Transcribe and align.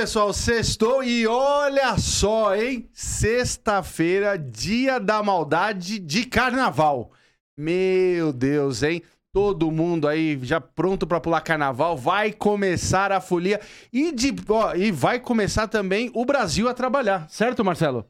pessoal, 0.00 0.32
sextou 0.32 1.04
e 1.04 1.26
olha 1.26 1.98
só, 1.98 2.56
hein? 2.56 2.88
Sexta-feira, 2.90 4.38
dia 4.38 4.98
da 4.98 5.22
maldade 5.22 5.98
de 5.98 6.24
carnaval. 6.24 7.10
Meu 7.54 8.32
Deus, 8.32 8.82
hein? 8.82 9.02
Todo 9.30 9.70
mundo 9.70 10.08
aí 10.08 10.40
já 10.42 10.58
pronto 10.58 11.06
pra 11.06 11.20
pular 11.20 11.42
carnaval, 11.42 11.98
vai 11.98 12.32
começar 12.32 13.12
a 13.12 13.20
folia 13.20 13.60
e, 13.92 14.10
de, 14.10 14.34
ó, 14.48 14.74
e 14.74 14.90
vai 14.90 15.20
começar 15.20 15.68
também 15.68 16.10
o 16.14 16.24
Brasil 16.24 16.66
a 16.66 16.72
trabalhar, 16.72 17.28
certo, 17.28 17.62
Marcelo? 17.62 18.06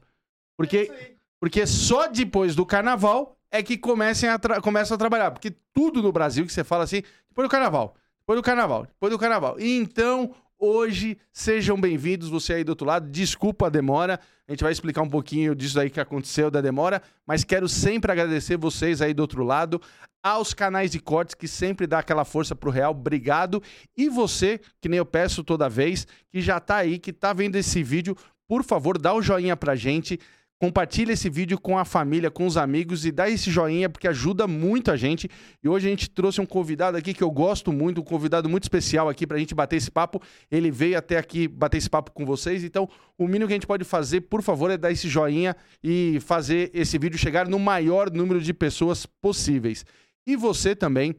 Porque, 0.57 1.17
porque 1.41 1.67
só 1.67 2.07
depois 2.07 2.55
do 2.55 2.65
carnaval 2.65 3.35
é 3.51 3.61
que 3.61 3.77
comecem 3.77 4.29
a 4.29 4.39
começam 4.61 4.95
a 4.95 4.97
trabalhar. 4.97 5.31
Porque 5.31 5.53
tudo 5.73 6.01
no 6.01 6.13
Brasil 6.13 6.45
que 6.45 6.53
você 6.53 6.63
fala 6.63 6.85
assim, 6.85 7.03
depois 7.27 7.45
do 7.49 7.51
carnaval, 7.51 7.95
depois 8.21 8.39
do 8.39 8.43
carnaval, 8.43 8.85
depois 8.85 9.11
do 9.11 9.19
carnaval. 9.19 9.57
Então, 9.59 10.33
hoje, 10.61 11.17
sejam 11.33 11.75
bem-vindos, 11.75 12.29
você 12.29 12.53
aí 12.53 12.63
do 12.63 12.69
outro 12.69 12.85
lado. 12.85 13.09
Desculpa 13.09 13.65
a 13.65 13.69
demora, 13.69 14.19
a 14.47 14.51
gente 14.51 14.61
vai 14.61 14.71
explicar 14.71 15.01
um 15.01 15.09
pouquinho 15.09 15.55
disso 15.55 15.79
aí 15.79 15.89
que 15.89 15.99
aconteceu 15.99 16.51
da 16.51 16.61
demora, 16.61 17.01
mas 17.25 17.43
quero 17.43 17.67
sempre 17.67 18.11
agradecer 18.11 18.57
vocês 18.57 19.01
aí 19.01 19.11
do 19.11 19.21
outro 19.21 19.43
lado, 19.43 19.81
aos 20.21 20.53
canais 20.53 20.91
de 20.91 20.99
cortes 20.99 21.33
que 21.33 21.47
sempre 21.47 21.87
dá 21.87 21.97
aquela 21.97 22.23
força 22.23 22.55
pro 22.55 22.69
Real, 22.69 22.91
obrigado. 22.91 23.61
E 23.97 24.07
você, 24.07 24.61
que 24.79 24.87
nem 24.87 24.99
eu 24.99 25.05
peço 25.05 25.43
toda 25.43 25.67
vez, 25.67 26.05
que 26.29 26.39
já 26.39 26.59
tá 26.59 26.75
aí, 26.75 26.99
que 26.99 27.11
tá 27.11 27.33
vendo 27.33 27.55
esse 27.55 27.81
vídeo, 27.81 28.15
por 28.47 28.63
favor, 28.63 28.99
dá 28.99 29.15
o 29.15 29.21
joinha 29.21 29.57
pra 29.57 29.75
gente. 29.75 30.19
Compartilha 30.61 31.13
esse 31.13 31.27
vídeo 31.27 31.59
com 31.59 31.75
a 31.75 31.83
família, 31.83 32.29
com 32.29 32.45
os 32.45 32.55
amigos 32.55 33.03
e 33.03 33.11
dá 33.11 33.27
esse 33.27 33.49
joinha 33.49 33.89
porque 33.89 34.07
ajuda 34.07 34.45
muito 34.45 34.91
a 34.91 34.95
gente. 34.95 35.27
E 35.63 35.67
hoje 35.67 35.87
a 35.87 35.89
gente 35.89 36.07
trouxe 36.07 36.39
um 36.39 36.45
convidado 36.45 36.95
aqui 36.95 37.15
que 37.15 37.23
eu 37.23 37.31
gosto 37.31 37.73
muito, 37.73 37.99
um 37.99 38.03
convidado 38.03 38.47
muito 38.47 38.61
especial 38.61 39.09
aqui 39.09 39.25
pra 39.25 39.39
gente 39.39 39.55
bater 39.55 39.77
esse 39.77 39.89
papo. 39.89 40.21
Ele 40.51 40.69
veio 40.69 40.95
até 40.95 41.17
aqui 41.17 41.47
bater 41.47 41.79
esse 41.79 41.89
papo 41.89 42.11
com 42.11 42.27
vocês. 42.27 42.63
Então, 42.63 42.87
o 43.17 43.25
mínimo 43.25 43.47
que 43.47 43.53
a 43.53 43.55
gente 43.55 43.65
pode 43.65 43.83
fazer, 43.83 44.21
por 44.21 44.43
favor, 44.43 44.69
é 44.69 44.77
dar 44.77 44.91
esse 44.91 45.09
joinha 45.09 45.55
e 45.83 46.19
fazer 46.19 46.69
esse 46.75 46.95
vídeo 46.99 47.17
chegar 47.17 47.47
no 47.47 47.57
maior 47.57 48.11
número 48.11 48.39
de 48.39 48.53
pessoas 48.53 49.07
possíveis. 49.07 49.83
E 50.27 50.35
você 50.35 50.75
também, 50.75 51.15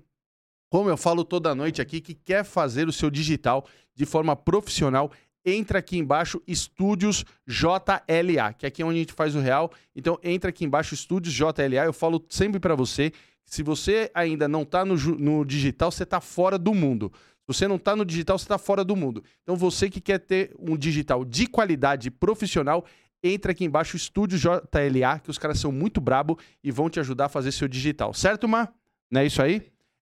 como 0.70 0.88
eu 0.88 0.96
falo 0.96 1.24
toda 1.24 1.52
noite 1.52 1.82
aqui, 1.82 2.00
que 2.00 2.14
quer 2.14 2.44
fazer 2.44 2.86
o 2.86 2.92
seu 2.92 3.10
digital 3.10 3.66
de 3.92 4.06
forma 4.06 4.36
profissional, 4.36 5.10
entra 5.44 5.78
aqui 5.78 5.98
embaixo, 5.98 6.42
Estúdios 6.46 7.24
JLA, 7.46 8.52
que 8.52 8.66
aqui 8.66 8.82
é 8.82 8.84
onde 8.84 8.96
a 8.96 9.00
gente 9.00 9.12
faz 9.12 9.34
o 9.34 9.40
real. 9.40 9.70
Então 9.94 10.18
entra 10.22 10.50
aqui 10.50 10.64
embaixo, 10.64 10.94
Estúdios 10.94 11.34
JLA. 11.34 11.84
Eu 11.84 11.92
falo 11.92 12.24
sempre 12.28 12.60
pra 12.60 12.74
você, 12.74 13.12
se 13.44 13.62
você 13.62 14.10
ainda 14.14 14.48
não 14.48 14.64
tá 14.64 14.84
no, 14.84 14.96
no 14.96 15.44
digital, 15.44 15.90
você 15.90 16.06
tá 16.06 16.20
fora 16.20 16.58
do 16.58 16.74
mundo. 16.74 17.12
Se 17.40 17.46
você 17.48 17.68
não 17.68 17.78
tá 17.78 17.96
no 17.96 18.04
digital, 18.04 18.38
você 18.38 18.46
tá 18.46 18.58
fora 18.58 18.84
do 18.84 18.94
mundo. 18.94 19.22
Então 19.42 19.56
você 19.56 19.90
que 19.90 20.00
quer 20.00 20.18
ter 20.18 20.54
um 20.58 20.76
digital 20.76 21.24
de 21.24 21.46
qualidade 21.46 22.10
profissional, 22.10 22.84
entra 23.22 23.52
aqui 23.52 23.64
embaixo, 23.64 23.96
Estúdios 23.96 24.40
JLA, 24.40 25.18
que 25.18 25.30
os 25.30 25.38
caras 25.38 25.58
são 25.58 25.72
muito 25.72 26.00
brabo 26.00 26.38
e 26.62 26.70
vão 26.70 26.88
te 26.88 27.00
ajudar 27.00 27.26
a 27.26 27.28
fazer 27.28 27.52
seu 27.52 27.68
digital. 27.68 28.14
Certo, 28.14 28.48
Mar? 28.48 28.72
Não 29.10 29.20
é 29.20 29.26
isso 29.26 29.42
aí? 29.42 29.62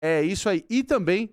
É 0.01 0.23
isso 0.23 0.49
aí. 0.49 0.65
E 0.69 0.83
também 0.83 1.31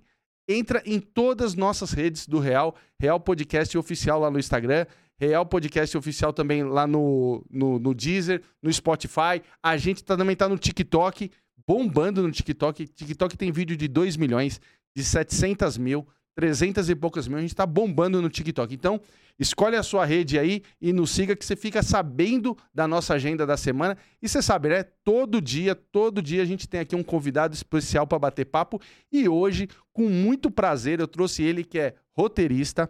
entra 0.48 0.82
em 0.86 1.00
todas 1.00 1.48
as 1.52 1.56
nossas 1.56 1.92
redes 1.92 2.28
do 2.28 2.40
Real, 2.40 2.76
Real 3.00 3.20
Podcast 3.20 3.78
Oficial 3.78 4.20
lá 4.20 4.30
no 4.30 4.40
Instagram, 4.40 4.86
Real 5.20 5.46
Podcast 5.46 5.98
Oficial 5.98 6.34
também 6.34 6.64
lá 6.64 6.86
no, 6.86 7.46
no, 7.50 7.80
no 7.80 7.94
Deezer, 7.94 8.42
no 8.62 8.72
Spotify. 8.72 9.42
A 9.64 9.78
gente 9.78 10.04
tá- 10.04 10.18
também 10.18 10.36
tá 10.36 10.48
no 10.50 10.58
TikTok, 10.58 11.32
bombando 11.66 12.22
no 12.22 12.32
TikTok. 12.32 12.88
TikTok 12.88 13.38
tem 13.38 13.52
vídeo 13.52 13.78
de 13.78 13.88
2 13.88 14.18
milhões, 14.18 14.60
de 14.96 15.04
700 15.04 15.78
mil, 15.78 16.06
300 16.36 16.90
e 16.90 16.96
poucas 16.96 17.28
mil. 17.28 17.38
A 17.38 17.42
gente 17.42 17.56
tá 17.56 17.66
bombando 17.66 18.22
no 18.22 18.30
TikTok. 18.30 18.74
Então, 18.74 19.00
escolhe 19.40 19.76
a 19.76 19.84
sua 19.84 20.06
rede 20.06 20.38
aí 20.38 20.62
e 20.82 20.92
nos 20.92 21.12
siga 21.12 21.36
que 21.36 21.46
você 21.46 21.56
fica 21.56 21.82
sabendo 21.82 22.58
da 22.74 22.88
nossa 22.88 23.14
agenda 23.14 23.46
da 23.46 23.56
semana. 23.58 23.98
E 24.22 24.28
você 24.28 24.42
sabe, 24.42 24.70
né? 24.70 24.84
Todo 25.04 25.42
dia, 25.42 25.74
todo 25.74 26.22
dia 26.22 26.42
a 26.42 26.46
gente 26.46 26.68
tem 26.68 26.82
aqui 26.82 26.96
um 26.96 27.04
convidado 27.04 27.54
especial 27.54 28.06
para 28.06 28.20
bater 28.20 28.46
papo. 28.46 28.80
E 29.12 29.28
hoje, 29.30 29.70
com 29.94 30.10
muito 30.10 30.52
prazer, 30.52 31.00
eu 31.00 31.08
trouxe 31.08 31.42
ele 31.42 31.64
que 31.64 31.80
é 31.80 31.96
roteirista, 32.12 32.90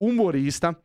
humorista, 0.00 0.76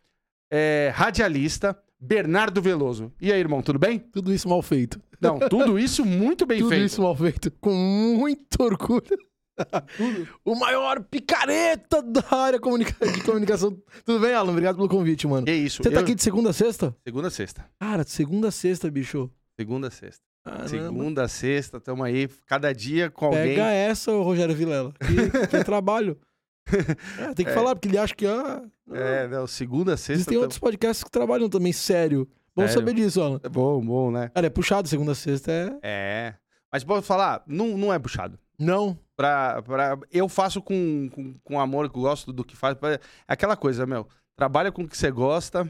é, 0.50 0.92
radialista, 0.94 1.78
Bernardo 2.00 2.62
Veloso. 2.62 3.12
E 3.22 3.32
aí, 3.32 3.40
irmão, 3.40 3.62
tudo 3.62 3.78
bem? 3.78 4.00
Tudo 4.00 4.34
isso 4.34 4.50
mal 4.50 4.62
feito. 4.64 5.00
Não, 5.22 5.38
tudo 5.38 5.78
isso 5.78 6.04
muito 6.04 6.48
bem 6.48 6.58
Tudo 6.60 6.70
feito. 6.70 6.86
isso 6.86 7.02
mal 7.02 7.16
feito. 7.16 7.52
Com 7.62 7.72
muito 8.18 8.64
orgulho. 8.64 9.20
o 10.46 10.56
maior 10.56 11.04
picareta 11.04 12.02
da 12.02 12.24
área 12.32 12.60
de 12.60 13.22
comunicação. 13.24 13.78
Tudo 14.06 14.20
bem, 14.20 14.34
Alan? 14.34 14.52
Obrigado 14.52 14.76
pelo 14.76 14.90
convite, 14.90 15.28
mano. 15.28 15.46
Que 15.46 15.54
isso? 15.54 15.82
Você 15.84 15.90
tá 15.90 15.98
eu- 16.00 16.04
aqui 16.04 16.16
de 16.16 16.24
segunda 16.24 16.50
a 16.50 16.54
sexta? 16.54 16.96
Segunda 17.04 17.28
a 17.28 17.32
sexta. 17.32 17.66
Cara, 17.80 18.04
de 18.04 18.12
segunda 18.12 18.48
a 18.48 18.52
sexta, 18.52 18.90
bicho. 18.90 19.30
Segunda 19.60 19.88
a 19.88 19.92
sexta. 19.92 20.22
Caramba. 20.44 20.68
Segunda 20.70 21.24
a 21.24 21.28
sexta, 21.28 21.80
tamo 21.80 22.04
aí, 22.04 22.28
cada 22.48 22.74
dia 22.74 23.10
com 23.12 23.26
alguém. 23.26 23.50
Pega 23.56 23.72
essa, 23.72 24.12
Rogério 24.12 24.56
Vilela. 24.56 24.92
Que, 25.00 25.48
que 25.48 25.56
é 25.58 25.64
trabalho. 25.64 26.18
É, 27.20 27.34
tem 27.34 27.44
que 27.46 27.52
É. 27.52 27.56
falar, 27.56 27.76
porque 27.76 27.88
ele 27.90 27.98
acha 27.98 28.16
que. 28.16 28.26
Ah, 28.26 28.62
É, 28.94 29.28
não, 29.28 29.46
segunda 29.48 29.94
a 29.96 29.98
sexta. 29.98 30.14
Existem 30.14 30.34
tamo- 30.36 30.44
outros 30.44 30.60
podcasts 30.60 31.04
que 31.04 31.10
trabalham 31.12 31.50
também 31.50 31.74
sério. 31.74 32.28
Bom 32.56 32.62
Sério? 32.64 32.74
saber 32.80 32.94
disso, 32.94 33.20
Alan. 33.22 33.40
É 33.44 33.50
bom, 33.50 33.82
bom, 33.84 34.12
né? 34.12 34.30
Cara, 34.34 34.48
é 34.48 34.50
puxado 34.50 34.88
segunda 34.88 35.12
a 35.14 35.16
sexta, 35.16 35.52
é. 35.52 35.74
É. 35.82 36.34
Mas 36.72 36.84
posso 36.84 37.02
falar, 37.02 37.44
não, 37.48 37.78
não 37.78 37.92
é 37.94 37.98
puxado. 38.00 38.38
Não. 38.60 38.98
Pra, 39.22 39.62
pra, 39.62 40.00
eu 40.12 40.28
faço 40.28 40.62
com, 40.64 41.08
com, 41.12 41.36
com 41.44 41.60
amor, 41.60 41.88
que 41.90 41.94
gosto 42.00 42.34
do 42.34 42.44
que 42.44 42.56
faz. 42.56 42.76
É 42.82 43.00
aquela 43.28 43.56
coisa, 43.56 43.86
meu. 43.86 44.08
Trabalha 44.36 44.72
com 44.72 44.82
o 44.82 44.88
que 44.88 44.98
você 44.98 45.12
gosta 45.12 45.70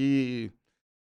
e 0.00 0.50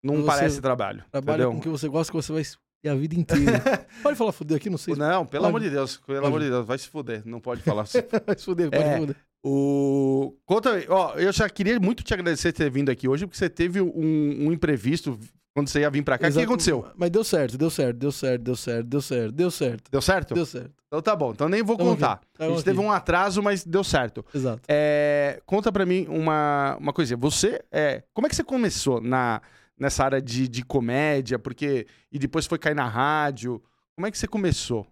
não 0.01 0.17
Você 0.21 0.25
parece 0.25 0.61
trabalho. 0.61 1.03
Trabalha 1.11 1.35
entendeu? 1.43 1.51
com 1.51 1.57
o 1.57 1.61
que 1.61 1.67
você 1.67 1.89
gosta, 1.89 2.11
que 2.11 2.15
você 2.15 2.31
vai 2.31 2.43
ter 2.81 2.89
a 2.89 2.95
vida 2.95 3.15
inteira. 3.15 3.59
Pode 4.01 4.17
falar 4.17 4.31
fuder 4.31 4.55
aqui, 4.55 4.69
não 4.69 4.77
sei. 4.77 4.93
se 4.93 4.99
Não, 4.99 5.25
pelo 5.25 5.43
Pode. 5.43 5.49
amor 5.57 5.61
de 5.61 5.69
Deus, 5.69 5.97
pelo 5.97 6.19
Pode. 6.19 6.27
amor 6.27 6.39
de 6.41 6.49
Deus, 6.49 6.65
vai 6.65 6.77
se 6.77 6.87
fuder, 6.87 7.23
não 7.25 7.41
pode 7.41 7.61
falar 7.61 7.81
assim. 7.81 7.97
Vai 8.25 8.37
se 8.37 8.45
fuder, 8.45 8.69
pode 8.71 8.83
É. 8.83 8.97
fuder. 8.99 9.15
O... 9.43 10.37
Conta 10.45 10.69
ó, 10.89 11.13
eu 11.15 11.31
já 11.33 11.49
queria 11.49 11.79
muito 11.79 12.03
te 12.03 12.13
agradecer 12.13 12.53
por 12.53 12.57
ter 12.57 12.69
vindo 12.71 12.89
aqui 12.89 13.07
hoje, 13.07 13.25
porque 13.27 13.37
você 13.37 13.49
teve 13.49 13.81
um, 13.81 14.47
um 14.47 14.51
imprevisto 14.51 15.19
quando 15.55 15.69
você 15.69 15.79
ia 15.79 15.89
vir 15.89 16.03
pra 16.03 16.17
cá. 16.17 16.27
O 16.27 16.31
que 16.33 16.41
aconteceu? 16.41 16.85
Mas 16.97 17.09
deu 17.09 17.23
certo, 17.23 17.57
deu 17.57 17.69
certo, 17.69 17.97
deu 17.97 18.11
certo, 18.11 18.41
deu 18.43 18.55
certo, 18.57 18.85
deu 18.85 19.01
certo, 19.01 19.31
deu 19.33 19.51
certo. 19.51 19.89
Deu 19.89 20.01
certo? 20.01 20.33
Deu 20.33 20.45
certo. 20.45 20.73
Então 20.87 21.01
tá 21.01 21.15
bom, 21.15 21.31
então 21.31 21.47
nem 21.47 21.63
vou 21.63 21.77
Tamo 21.77 21.91
contar. 21.91 22.11
aqui, 22.13 22.25
A 22.35 22.37
tamo 22.39 22.55
gente 22.55 22.65
teve 22.65 22.79
um 22.79 22.91
atraso, 22.91 23.41
mas 23.41 23.63
deu 23.63 23.81
certo. 23.81 24.25
Exato. 24.33 24.61
É, 24.67 25.41
conta 25.45 25.71
pra 25.71 25.85
mim 25.85 26.05
uma, 26.09 26.75
uma 26.77 26.91
coisinha. 26.91 27.15
Você, 27.15 27.63
é, 27.71 28.03
como 28.13 28.27
é 28.27 28.29
que 28.29 28.35
você 28.35 28.43
começou 28.43 28.99
na, 28.99 29.41
nessa 29.79 30.03
área 30.03 30.21
de, 30.21 30.45
de 30.49 30.61
comédia? 30.65 31.39
Porque 31.39 31.87
e 32.11 32.19
depois 32.19 32.45
foi 32.45 32.59
cair 32.59 32.75
na 32.75 32.87
rádio. 32.89 33.63
Como 33.95 34.05
é 34.05 34.11
que 34.11 34.17
você 34.17 34.27
começou? 34.27 34.85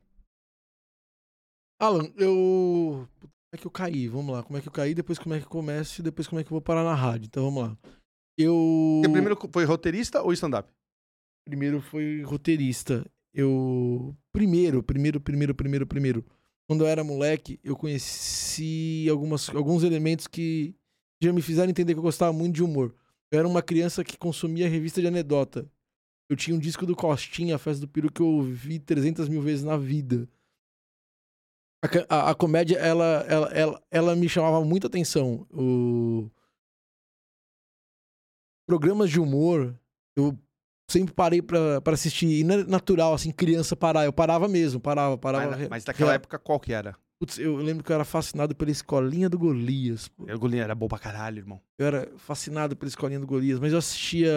Alan, 1.82 2.10
eu. 2.16 3.06
Como 3.20 3.54
é 3.54 3.58
que 3.58 3.68
eu 3.68 3.72
caí? 3.72 4.08
Vamos 4.08 4.34
lá. 4.34 4.44
Como 4.44 4.58
é 4.58 4.62
que 4.62 4.70
eu 4.70 4.72
caí? 4.72 4.94
Depois 4.96 5.20
como 5.20 5.36
é 5.36 5.40
que 5.40 5.46
eu 5.46 5.50
começo 5.50 6.00
e 6.00 6.04
depois 6.04 6.26
como 6.26 6.40
é 6.40 6.44
que 6.44 6.48
eu 6.48 6.56
vou 6.56 6.62
parar 6.62 6.86
na 6.86 6.96
rádio. 6.96 7.26
Então 7.26 7.44
vamos 7.44 7.64
lá. 7.64 7.78
Eu. 8.38 9.02
Você 9.04 9.10
primeiro 9.12 9.38
foi 9.52 9.66
roteirista 9.66 10.22
ou 10.22 10.34
stand-up? 10.34 10.70
Primeiro 11.46 11.82
foi 11.82 12.22
roteirista. 12.24 13.06
Eu. 13.34 14.16
Primeiro, 14.32 14.82
primeiro, 14.84 15.20
primeiro, 15.20 15.54
primeiro, 15.56 15.88
primeiro. 15.88 16.26
Quando 16.68 16.82
eu 16.84 16.88
era 16.88 17.04
moleque, 17.04 17.60
eu 17.64 17.76
conheci 17.76 19.08
algumas, 19.10 19.50
alguns 19.50 19.84
elementos 19.84 20.28
que 20.28 20.74
já 21.22 21.32
me 21.34 21.42
fizeram 21.42 21.70
entender 21.70 21.94
que 21.94 22.00
eu 22.00 22.04
gostava 22.04 22.32
muito 22.34 22.56
de 22.56 22.64
humor. 22.64 22.96
Eu 23.32 23.40
era 23.40 23.48
uma 23.48 23.62
criança 23.62 24.04
que 24.04 24.18
consumia 24.18 24.70
revista 24.70 25.02
de 25.02 25.08
anedota. 25.08 25.70
Eu 26.30 26.38
tinha 26.38 26.56
um 26.56 26.60
disco 26.60 26.86
do 26.86 26.96
Costinha, 26.96 27.56
a 27.56 27.60
festa 27.60 27.82
do 27.82 27.88
peru, 27.88 28.12
que 28.12 28.22
eu 28.22 28.28
ouvi 28.28 28.80
300 28.80 29.28
mil 29.28 29.42
vezes 29.42 29.64
na 29.64 29.76
vida. 29.78 30.28
A, 31.84 32.16
a- 32.16 32.30
a 32.32 32.36
comédia, 32.36 32.78
ela, 32.78 33.26
ela, 33.28 33.48
ela, 33.54 33.84
ela 33.92 34.16
me 34.16 34.30
chamava 34.30 34.64
muita 34.64 34.88
atenção. 34.88 35.46
O... 35.52 36.30
Programas 38.74 39.12
de 39.12 39.20
humor, 39.20 39.76
eu 40.16 40.36
sempre 40.90 41.14
parei 41.14 41.44
pra, 41.44 41.80
pra 41.80 41.94
assistir. 41.94 42.26
E 42.26 42.44
não 42.44 42.56
é 42.56 42.64
natural, 42.64 43.14
assim, 43.14 43.32
criança 43.32 43.76
parar. 43.76 44.06
Eu 44.06 44.12
parava 44.12 44.48
mesmo, 44.48 44.80
parava, 44.80 45.16
parava. 45.16 45.56
Mas, 45.56 45.70
mas 45.70 45.86
naquela 45.86 46.10
real. 46.10 46.16
época 46.16 46.40
qual 46.40 46.60
que 46.60 46.74
era? 46.74 46.96
Putz, 47.20 47.38
eu 47.38 47.56
lembro 47.58 47.84
que 47.84 47.92
eu 47.92 47.94
era 47.94 48.04
fascinado 48.04 48.56
pela 48.56 48.72
escolinha 48.72 49.30
do 49.30 49.38
Golias. 49.38 50.10
O 50.18 50.40
Golinha 50.40 50.64
era 50.64 50.74
bom 50.74 50.88
pra 50.88 50.98
caralho, 50.98 51.38
irmão. 51.38 51.62
Eu 51.78 51.86
era 51.86 52.12
fascinado 52.18 52.76
pela 52.76 52.90
escolinha 52.90 53.20
do 53.20 53.28
Golias, 53.28 53.60
mas 53.60 53.72
eu 53.74 53.78
assistia 53.78 54.34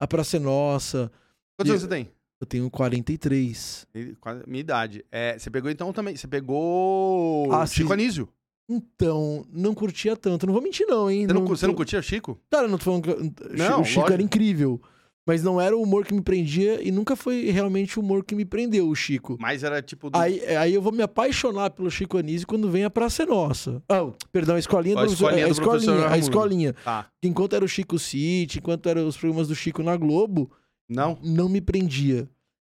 A 0.00 0.06
Praça 0.06 0.38
é 0.38 0.40
Nossa. 0.40 1.12
Quantos 1.58 1.70
anos 1.70 1.82
você 1.82 1.88
tem? 1.88 2.10
Eu 2.40 2.46
tenho 2.46 2.70
43. 2.70 3.86
E- 3.94 4.16
quase- 4.18 4.42
Minha 4.46 4.60
idade. 4.60 5.04
É, 5.12 5.38
você 5.38 5.50
pegou 5.50 5.70
então 5.70 5.92
também. 5.92 6.16
Você 6.16 6.26
pegou 6.26 7.52
Ah, 7.52 7.66
Chico. 7.66 7.92
Anísio. 7.92 8.26
Então, 8.70 9.44
não 9.52 9.74
curtia 9.74 10.16
tanto. 10.16 10.46
Não 10.46 10.52
vou 10.52 10.62
mentir, 10.62 10.86
não, 10.86 11.10
hein? 11.10 11.26
Você 11.26 11.32
não, 11.34 11.40
Não 11.40 11.48
você 11.48 11.66
não 11.66 11.74
curtia 11.74 12.00
Chico? 12.00 12.40
Cara, 12.48 12.66
eu 12.66 12.70
não 12.70 12.78
tô 12.78 12.84
falando 12.84 13.02
que. 13.02 13.58
Não, 13.58 13.80
o 13.80 13.84
Chico 13.84 14.00
lógico. 14.00 14.12
era 14.12 14.22
incrível. 14.22 14.80
Mas 15.26 15.42
não 15.42 15.60
era 15.60 15.76
o 15.76 15.82
humor 15.82 16.04
que 16.06 16.14
me 16.14 16.22
prendia 16.22 16.80
e 16.82 16.90
nunca 16.90 17.14
foi 17.14 17.50
realmente 17.50 17.98
o 17.98 18.02
humor 18.02 18.24
que 18.24 18.34
me 18.34 18.44
prendeu, 18.44 18.88
o 18.88 18.94
Chico. 18.94 19.36
Mas 19.40 19.62
era 19.62 19.82
tipo. 19.82 20.08
Do... 20.08 20.16
Aí, 20.16 20.40
aí 20.56 20.72
eu 20.72 20.80
vou 20.80 20.92
me 20.92 21.02
apaixonar 21.02 21.70
pelo 21.70 21.90
Chico 21.90 22.16
Anísio 22.16 22.46
quando 22.46 22.70
vem 22.70 22.84
a 22.84 22.90
Praça 22.90 23.24
é 23.24 23.26
Nossa. 23.26 23.82
Ah, 23.88 24.08
perdão, 24.32 24.54
a 24.54 24.58
escolinha 24.58 24.98
A 24.98 25.04
do 25.04 25.12
escolinha 25.12 25.46
a 25.46 25.48
do 25.48 25.54
professor 25.56 25.78
escolinha, 25.78 26.08
a 26.08 26.18
escolinha. 26.18 26.74
Tá. 26.84 27.06
Enquanto 27.22 27.54
era 27.54 27.64
o 27.64 27.68
Chico 27.68 27.98
City, 27.98 28.58
enquanto 28.58 28.88
eram 28.88 29.06
os 29.06 29.16
programas 29.16 29.48
do 29.48 29.54
Chico 29.54 29.82
na 29.82 29.96
Globo, 29.96 30.50
Não? 30.88 31.18
não 31.22 31.48
me 31.48 31.60
prendia. 31.60 32.28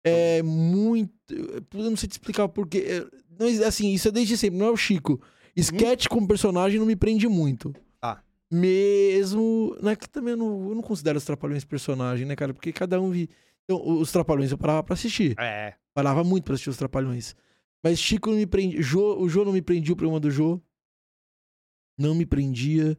É 0.05 0.43
muito. 0.43 1.13
Eu 1.31 1.91
não 1.91 1.97
sei 1.97 2.09
te 2.09 2.13
explicar 2.13 2.49
porquê. 2.49 2.79
É, 2.79 3.07
não, 3.39 3.67
assim, 3.67 3.93
isso 3.93 4.09
é 4.09 4.11
desde 4.11 4.37
sempre, 4.37 4.59
não 4.59 4.67
é 4.67 4.71
o 4.71 4.77
Chico. 4.77 5.21
Sketch 5.57 6.07
como 6.09 6.27
personagem 6.29 6.79
não 6.79 6.87
me 6.87 6.97
prende 6.97 7.27
muito. 7.29 7.75
Tá. 8.01 8.23
Mesmo. 8.51 9.77
Não 9.83 9.91
é 9.91 9.97
que 9.97 10.09
também 10.09 10.33
eu 10.33 10.37
não, 10.39 10.69
eu 10.71 10.75
não 10.75 10.83
considero 10.83 11.19
os 11.19 11.25
Trapalhões 11.25 11.65
personagem, 11.65 12.27
né, 12.27 12.35
cara? 12.37 12.53
Porque 12.55 12.73
cada 12.73 13.01
um 13.01 13.11
vi. 13.11 13.29
Então, 13.65 13.83
os 14.01 14.11
Trapalhões 14.11 14.51
eu 14.51 14.59
parava 14.59 14.83
pra 14.83 14.95
assistir. 14.95 15.35
É. 15.39 15.75
Parava 15.95 16.25
muito 16.25 16.45
pra 16.45 16.55
assistir 16.55 16.71
os 16.71 16.77
Trapalhões. 16.77 17.35
Mas 17.85 17.99
Chico 17.99 18.31
não 18.31 18.37
me 18.37 18.47
prendia. 18.47 18.83
Jô, 18.83 19.19
o 19.21 19.29
Jô 19.29 19.45
não 19.45 19.53
me 19.53 19.63
prendia 19.63 19.93
o 19.93 19.97
programa 19.97 20.21
do 20.21 20.31
Jô. 20.31 20.61
Não 21.99 22.15
me 22.15 22.27
prendia. 22.27 22.97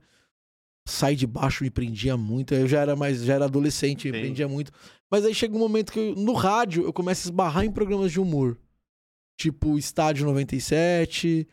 Sai 0.88 1.16
de 1.16 1.28
baixo 1.28 1.64
me 1.64 1.70
prendia 1.70 2.18
muito. 2.18 2.54
Eu 2.54 2.68
já 2.68 2.80
era 2.82 2.96
mais, 2.96 3.24
já 3.24 3.36
era 3.36 3.46
adolescente, 3.46 4.10
me 4.12 4.18
Sim. 4.18 4.24
prendia 4.24 4.48
muito. 4.48 4.72
Mas 5.10 5.26
aí 5.26 5.34
chega 5.34 5.56
um 5.56 5.60
momento 5.60 5.92
que 5.92 6.00
eu- 6.00 6.16
no 6.16 6.34
rádio 6.34 6.84
eu 6.84 6.92
começo 6.94 7.28
a 7.28 7.30
esbarrar 7.30 7.64
em 7.66 7.72
programas 7.72 8.12
de 8.12 8.20
humor. 8.20 8.58
Tipo 9.38 9.78
Estádio 9.78 10.26
97, 10.26 11.48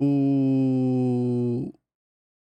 o. 0.00 1.72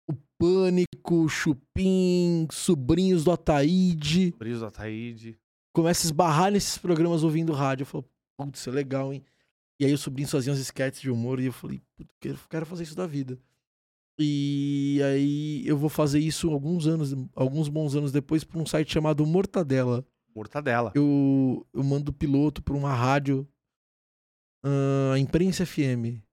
O 0.08 0.14
Pânico, 0.38 1.28
Chupim, 1.28 2.46
Sobrinhos 2.50 3.24
do 3.24 3.32
Ataíde 3.32 4.32
Brisa 4.38 4.68
Ataíde. 4.68 5.38
começa 5.74 6.06
a 6.06 6.08
esbarrar 6.08 6.52
nesses 6.52 6.78
programas 6.78 7.24
ouvindo 7.24 7.52
rádio. 7.52 7.82
Eu 7.82 7.86
falo, 7.86 8.04
putz, 8.38 8.60
isso 8.60 8.70
é 8.70 8.72
legal, 8.72 9.12
hein? 9.12 9.24
E 9.80 9.84
aí 9.84 9.92
o 9.92 9.98
sobrinho 9.98 10.28
fazia 10.28 10.52
uns 10.52 10.58
sketches 10.58 11.00
de 11.00 11.10
humor 11.10 11.40
e 11.40 11.46
eu 11.46 11.52
falei, 11.52 11.82
putz, 11.96 12.10
quero, 12.20 12.38
quero 12.48 12.66
fazer 12.66 12.84
isso 12.84 12.94
da 12.94 13.06
vida. 13.06 13.38
E 14.18 15.00
aí 15.04 15.66
eu 15.66 15.76
vou 15.76 15.90
fazer 15.90 16.18
isso 16.18 16.50
alguns 16.50 16.86
anos, 16.86 17.14
alguns 17.34 17.68
bons 17.68 17.94
anos 17.94 18.10
depois, 18.10 18.44
por 18.44 18.60
um 18.60 18.66
site 18.66 18.92
chamado 18.92 19.26
Mortadela. 19.26 20.06
Mortadela. 20.34 20.92
Eu, 20.94 21.66
eu 21.72 21.82
mando 21.82 22.12
piloto 22.12 22.62
pra 22.62 22.74
uma 22.74 22.94
rádio, 22.94 23.46
a 25.12 25.18
Imprensa 25.18 25.64
FM. 25.66 26.25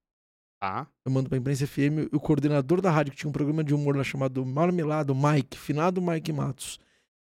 Tá. 0.63 0.87
Eu 1.05 1.11
mando 1.11 1.27
pra 1.27 1.37
Imprensa 1.37 1.67
FM, 1.67 2.07
o 2.13 2.21
coordenador 2.21 2.79
da 2.79 2.89
rádio, 2.89 3.11
que 3.11 3.17
tinha 3.17 3.27
um 3.29 3.33
programa 3.33 3.65
de 3.65 3.73
humor 3.73 3.97
lá 3.97 4.03
chamado 4.05 4.45
Marmelado, 4.45 5.13
Mike, 5.13 5.57
finado 5.57 6.01
Mike 6.01 6.31
Matos. 6.31 6.79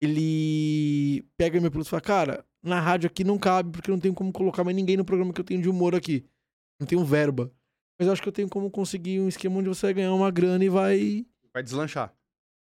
Ele 0.00 1.24
pega 1.36 1.60
meu 1.60 1.68
piloto 1.68 1.88
e 1.88 1.90
fala, 1.90 2.00
cara, 2.00 2.44
na 2.62 2.80
rádio 2.80 3.08
aqui 3.08 3.24
não 3.24 3.36
cabe, 3.36 3.72
porque 3.72 3.90
não 3.90 3.98
tenho 3.98 4.14
como 4.14 4.32
colocar 4.32 4.62
mais 4.62 4.76
ninguém 4.76 4.96
no 4.96 5.04
programa 5.04 5.32
que 5.32 5.40
eu 5.40 5.44
tenho 5.44 5.60
de 5.60 5.68
humor 5.68 5.92
aqui. 5.92 6.24
Não 6.78 6.86
tenho 6.86 7.04
verba. 7.04 7.50
Mas 7.98 8.06
eu 8.06 8.12
acho 8.12 8.22
que 8.22 8.28
eu 8.28 8.32
tenho 8.32 8.48
como 8.48 8.70
conseguir 8.70 9.18
um 9.18 9.26
esquema 9.26 9.58
onde 9.58 9.70
você 9.70 9.86
vai 9.88 9.94
ganhar 9.94 10.14
uma 10.14 10.30
grana 10.30 10.64
e 10.64 10.68
vai 10.68 11.26
Vai 11.52 11.64
deslanchar. 11.64 12.14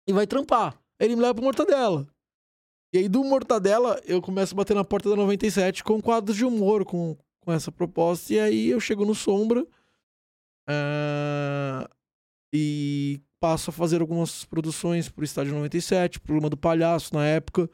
e 0.06 0.12
vai 0.12 0.24
trampar. 0.24 0.74
Aí 1.00 1.08
ele 1.08 1.16
me 1.16 1.22
leva 1.22 1.34
pro 1.34 1.42
Mortadela. 1.42 2.06
E 2.94 2.98
aí 2.98 3.08
do 3.08 3.24
Mortadela 3.24 4.00
eu 4.06 4.22
começo 4.22 4.54
a 4.54 4.56
bater 4.56 4.74
na 4.74 4.84
porta 4.84 5.10
da 5.10 5.16
97 5.16 5.82
com 5.82 6.00
quadros 6.00 6.36
de 6.36 6.44
humor, 6.44 6.84
com, 6.84 7.16
com 7.40 7.50
essa 7.50 7.72
proposta. 7.72 8.32
E 8.32 8.38
aí 8.38 8.68
eu 8.70 8.78
chego 8.78 9.04
no 9.04 9.16
Sombra 9.16 9.66
ah, 10.68 11.88
e 12.54 13.20
passo 13.40 13.70
a 13.70 13.72
fazer 13.72 14.00
algumas 14.00 14.44
produções 14.44 15.08
pro 15.08 15.24
Estádio 15.24 15.54
97, 15.54 16.20
programa 16.20 16.48
do 16.50 16.56
Palhaço 16.56 17.14
na 17.14 17.24
época. 17.26 17.68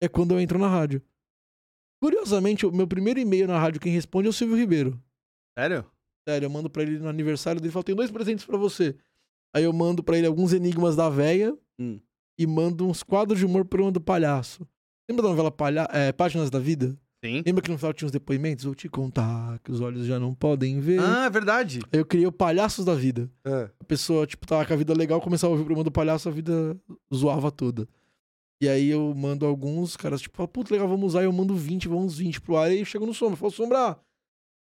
É 0.00 0.08
quando 0.08 0.32
eu 0.32 0.40
entro 0.40 0.58
na 0.58 0.68
rádio. 0.68 1.00
Curiosamente, 2.02 2.66
o 2.66 2.72
meu 2.72 2.86
primeiro 2.86 3.18
e-mail 3.20 3.46
na 3.46 3.58
rádio, 3.58 3.80
quem 3.80 3.92
responde 3.92 4.26
é 4.26 4.30
o 4.30 4.32
Silvio 4.32 4.56
Ribeiro. 4.56 5.00
Sério? 5.58 5.84
Sério, 6.28 6.46
eu 6.46 6.50
mando 6.50 6.68
pra 6.68 6.82
ele 6.82 6.98
no 6.98 7.08
aniversário 7.08 7.60
dele 7.60 7.70
e 7.70 7.72
falo, 7.72 7.84
tenho 7.84 7.96
dois 7.96 8.10
presentes 8.10 8.44
pra 8.44 8.58
você. 8.58 8.94
Aí 9.54 9.64
eu 9.64 9.72
mando 9.72 10.02
pra 10.02 10.18
ele 10.18 10.26
alguns 10.26 10.52
enigmas 10.52 10.96
da 10.96 11.08
véia 11.08 11.56
Hum. 11.78 11.98
e 12.38 12.46
mando 12.46 12.86
uns 12.86 13.02
quadros 13.02 13.38
de 13.38 13.46
humor 13.46 13.62
pro 13.62 13.70
programa 13.70 13.92
do 13.92 14.00
palhaço. 14.00 14.66
Lembra 15.08 15.22
da 15.22 15.28
novela 15.30 15.50
Palha 15.50 15.88
é, 15.92 16.12
Páginas 16.12 16.50
da 16.50 16.58
Vida? 16.58 16.98
Sim. 17.24 17.42
Lembra 17.46 17.62
que 17.62 17.70
no 17.70 17.78
final 17.78 17.94
tinha 17.94 18.04
uns 18.04 18.12
depoimentos? 18.12 18.66
Vou 18.66 18.74
te 18.74 18.86
contar 18.86 19.58
que 19.60 19.72
os 19.72 19.80
olhos 19.80 20.04
já 20.04 20.20
não 20.20 20.34
podem 20.34 20.78
ver. 20.78 21.00
Ah, 21.00 21.24
é 21.24 21.30
verdade. 21.30 21.80
Aí 21.90 21.98
eu 21.98 22.04
criei 22.04 22.26
o 22.26 22.32
Palhaços 22.32 22.84
da 22.84 22.94
Vida. 22.94 23.30
É. 23.42 23.70
A 23.80 23.84
pessoa, 23.84 24.26
tipo, 24.26 24.46
tava 24.46 24.66
com 24.66 24.74
a 24.74 24.76
vida 24.76 24.92
legal, 24.92 25.22
começava 25.22 25.50
a 25.50 25.52
ouvir 25.52 25.62
o 25.62 25.64
programa 25.64 25.84
do 25.84 25.90
palhaço, 25.90 26.28
a 26.28 26.32
vida 26.32 26.78
zoava 27.14 27.50
toda. 27.50 27.88
E 28.60 28.68
aí 28.68 28.90
eu 28.90 29.14
mando 29.14 29.46
alguns, 29.46 29.90
os 29.90 29.96
caras, 29.96 30.20
tipo, 30.20 30.36
falam, 30.36 30.48
puta, 30.48 30.74
legal, 30.74 30.86
vamos 30.86 31.06
usar. 31.06 31.22
E 31.22 31.24
eu 31.24 31.32
mando 31.32 31.54
20, 31.54 31.88
vamos 31.88 32.18
20 32.18 32.42
pro 32.42 32.58
ar. 32.58 32.70
E 32.70 32.74
aí 32.74 32.80
eu 32.80 32.84
chego 32.84 33.06
no 33.06 33.14
Sombra, 33.14 33.36
falo, 33.36 33.50
Sombra, 33.50 33.98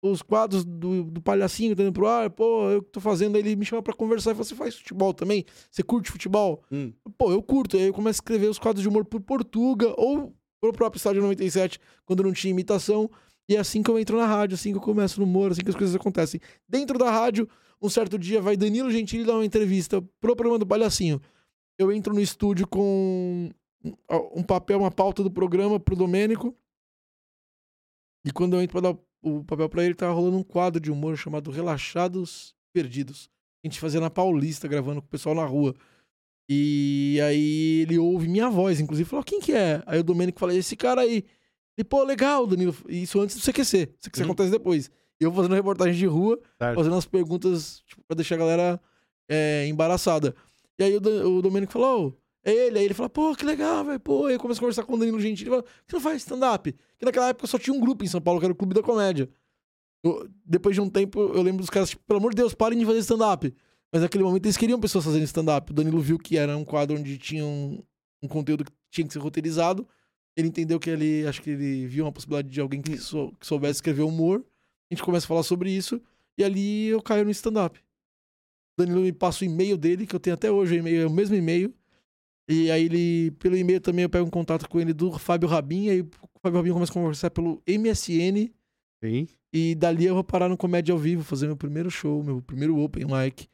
os 0.03 0.21
quadros 0.21 0.63
do, 0.63 1.05
do 1.05 1.21
palhacinho 1.21 1.75
tá 1.75 1.81
indo 1.81 1.91
pro 1.91 2.05
ar, 2.05 2.29
pô, 2.29 2.69
eu 2.69 2.83
que 2.83 2.91
tô 2.91 3.01
fazendo. 3.01 3.35
Aí 3.35 3.41
ele 3.41 3.55
me 3.55 3.65
chama 3.65 3.81
pra 3.81 3.95
conversar 3.95 4.29
e 4.29 4.33
fala, 4.35 4.43
você 4.43 4.53
faz 4.53 4.75
futebol 4.75 5.11
também? 5.11 5.43
Você 5.71 5.81
curte 5.81 6.11
futebol? 6.11 6.63
Hum. 6.71 6.93
Pô, 7.17 7.31
eu 7.31 7.41
curto. 7.41 7.77
Aí 7.77 7.87
eu 7.87 7.93
começo 7.93 8.17
a 8.17 8.21
escrever 8.21 8.47
os 8.47 8.59
quadros 8.59 8.83
de 8.83 8.87
humor 8.87 9.05
por 9.05 9.21
Portuga 9.21 9.91
ou 9.97 10.35
pro 10.63 10.71
próprio 10.71 10.97
Estádio 10.97 11.21
97, 11.21 11.77
quando 12.05 12.23
não 12.23 12.31
tinha 12.31 12.51
imitação. 12.51 13.09
E 13.49 13.55
é 13.55 13.59
assim 13.59 13.83
que 13.83 13.91
eu 13.91 13.99
entro 13.99 14.15
na 14.15 14.25
rádio, 14.25 14.55
assim 14.55 14.71
que 14.71 14.77
eu 14.77 14.81
começo 14.81 15.19
no 15.19 15.25
humor, 15.25 15.51
assim 15.51 15.61
que 15.61 15.69
as 15.69 15.75
coisas 15.75 15.93
acontecem. 15.93 16.39
Dentro 16.69 16.97
da 16.97 17.11
rádio, 17.11 17.49
um 17.81 17.89
certo 17.89 18.17
dia 18.17 18.41
vai 18.41 18.55
Danilo 18.55 18.89
Gentili 18.89 19.25
dar 19.25 19.33
uma 19.33 19.45
entrevista 19.45 20.01
pro 20.21 20.35
programa 20.35 20.57
do 20.57 20.65
Palhacinho. 20.65 21.21
Eu 21.77 21.91
entro 21.91 22.13
no 22.13 22.21
estúdio 22.21 22.65
com 22.65 23.51
um 24.33 24.43
papel, 24.43 24.79
uma 24.79 24.91
pauta 24.91 25.21
do 25.21 25.29
programa 25.29 25.77
pro 25.79 25.97
Domênico. 25.97 26.55
E 28.25 28.31
quando 28.31 28.55
eu 28.55 28.61
entro 28.61 28.79
pra 28.79 28.91
dar 28.91 28.97
o 29.21 29.43
papel 29.43 29.67
pra 29.67 29.83
ele, 29.83 29.93
tava 29.93 30.13
rolando 30.13 30.37
um 30.37 30.43
quadro 30.43 30.79
de 30.79 30.89
humor 30.89 31.17
chamado 31.17 31.51
Relaxados 31.51 32.55
Perdidos. 32.71 33.29
A 33.63 33.67
gente 33.67 33.81
fazia 33.81 33.99
na 33.99 34.09
Paulista, 34.09 34.65
gravando 34.67 35.01
com 35.01 35.07
o 35.07 35.09
pessoal 35.09 35.35
na 35.35 35.45
rua. 35.45 35.75
E 36.49 37.19
aí 37.23 37.81
ele 37.81 37.97
ouve 37.97 38.27
minha 38.27 38.49
voz, 38.49 38.79
inclusive, 38.79 39.09
falou: 39.09 39.23
quem 39.23 39.39
que 39.39 39.51
é? 39.53 39.81
Aí 39.85 39.99
o 39.99 40.03
Domênico 40.03 40.39
fala: 40.39 40.53
esse 40.53 40.75
cara 40.75 41.01
aí. 41.01 41.23
E, 41.77 41.83
pô, 41.83 42.03
legal, 42.03 42.45
Danilo. 42.45 42.75
Isso 42.87 43.19
antes 43.19 43.35
do 43.35 43.41
CQC. 43.41 43.87
CQC 43.99 44.19
Uhum. 44.21 44.25
acontece 44.25 44.51
depois. 44.51 44.91
Eu 45.19 45.31
fazendo 45.31 45.55
reportagem 45.55 45.95
de 45.95 46.05
rua, 46.05 46.39
Certo. 46.57 46.75
fazendo 46.75 46.95
as 46.95 47.05
perguntas 47.05 47.81
tipo, 47.87 48.03
pra 48.07 48.15
deixar 48.15 48.35
a 48.35 48.37
galera 48.39 48.81
é, 49.29 49.65
embaraçada. 49.67 50.35
E 50.77 50.83
aí 50.83 50.97
o, 50.97 51.37
o 51.37 51.41
Domênico 51.41 51.71
falou, 51.71 52.07
"Ô, 52.09 52.13
é 52.43 52.51
ele. 52.51 52.79
Aí 52.79 52.85
ele 52.85 52.93
fala, 52.93 53.09
pô, 53.09 53.33
que 53.35 53.45
legal, 53.45 53.85
velho. 53.85 53.99
Pô, 53.99 54.25
aí 54.25 54.33
eu 54.35 54.39
começo 54.39 54.59
a 54.59 54.61
conversar 54.61 54.83
com 54.83 54.93
o 54.93 54.97
Danilo 54.97 55.19
Gentili. 55.19 55.49
Ele 55.49 55.55
fala, 55.61 55.65
você 55.87 55.95
não 55.95 56.01
faz 56.01 56.17
stand-up? 56.17 56.71
Porque 56.73 57.05
naquela 57.05 57.29
época 57.29 57.47
só 57.47 57.57
tinha 57.57 57.73
um 57.73 57.79
grupo 57.79 58.03
em 58.03 58.07
São 58.07 58.19
Paulo, 58.21 58.39
que 58.39 58.45
era 58.45 58.51
o 58.51 58.55
Clube 58.55 58.73
da 58.75 58.83
Comédia. 58.83 59.29
Eu- 60.03 60.27
depois 60.45 60.75
de 60.75 60.81
um 60.81 60.89
tempo, 60.89 61.19
eu 61.19 61.41
lembro 61.41 61.61
dos 61.61 61.69
caras, 61.69 61.89
tipo, 61.91 62.03
pelo 62.05 62.19
amor 62.19 62.31
de 62.31 62.35
Deus, 62.37 62.53
parem 62.53 62.77
de 62.77 62.85
fazer 62.85 62.99
stand-up. 62.99 63.53
Mas 63.93 64.01
naquele 64.01 64.23
momento 64.23 64.45
eles 64.47 64.57
queriam 64.57 64.79
pessoas 64.79 65.05
fazendo 65.05 65.23
stand-up. 65.23 65.71
O 65.71 65.73
Danilo 65.73 66.01
viu 66.01 66.17
que 66.17 66.35
era 66.35 66.57
um 66.57 66.65
quadro 66.65 66.97
onde 66.97 67.15
tinha 67.19 67.45
um, 67.45 67.83
um 68.23 68.27
conteúdo 68.27 68.65
que 68.65 68.71
tinha 68.89 69.05
que 69.05 69.13
ser 69.13 69.19
roteirizado. 69.19 69.87
Ele 70.35 70.47
entendeu 70.47 70.79
que 70.79 70.89
ele, 70.89 71.27
acho 71.27 71.39
que 71.43 71.51
ele 71.51 71.85
viu 71.85 72.03
uma 72.05 72.11
possibilidade 72.11 72.49
de 72.49 72.59
alguém 72.59 72.81
que, 72.81 72.97
sou- 72.97 73.31
que 73.33 73.45
soubesse 73.45 73.77
escrever 73.77 74.01
humor. 74.01 74.43
A 74.91 74.95
gente 74.95 75.03
começa 75.03 75.25
a 75.25 75.27
falar 75.27 75.43
sobre 75.43 75.69
isso. 75.69 76.01
E 76.35 76.43
ali 76.43 76.87
eu 76.87 77.03
caio 77.03 77.23
no 77.23 77.29
stand-up. 77.29 77.79
O 77.79 78.81
Danilo 78.83 79.01
me 79.01 79.13
passa 79.13 79.43
o 79.43 79.47
e-mail 79.47 79.77
dele, 79.77 80.07
que 80.07 80.15
eu 80.15 80.19
tenho 80.19 80.33
até 80.33 80.49
hoje, 80.51 80.73
o 80.73 80.79
e-mail 80.79 81.03
é 81.03 81.05
o 81.05 81.11
mesmo 81.11 81.35
e-mail. 81.35 81.71
E 82.49 82.71
aí 82.71 82.85
ele, 82.85 83.29
pelo 83.37 83.55
e-mail 83.55 83.79
também 83.79 84.01
eu 84.03 84.09
pego 84.09 84.25
um 84.25 84.31
contato 84.31 84.67
com 84.67 84.79
ele 84.79 84.91
do 84.91 85.11
Fábio 85.19 85.47
Rabin, 85.47 85.89
aí 85.89 86.01
o 86.01 86.09
Fábio 86.41 86.57
Rabin 86.57 86.73
começa 86.73 86.91
a 86.91 86.95
conversar 86.95 87.29
pelo 87.29 87.61
MSN. 87.67 88.49
Sim. 89.03 89.27
E 89.53 89.75
dali 89.75 90.05
eu 90.05 90.15
vou 90.15 90.23
parar 90.23 90.49
no 90.49 90.57
Comédia 90.57 90.91
ao 90.91 90.97
Vivo, 90.97 91.23
fazer 91.23 91.45
meu 91.45 91.55
primeiro 91.55 91.91
show, 91.91 92.23
meu 92.23 92.41
primeiro 92.41 92.75
open 92.79 93.05
mic. 93.05 93.47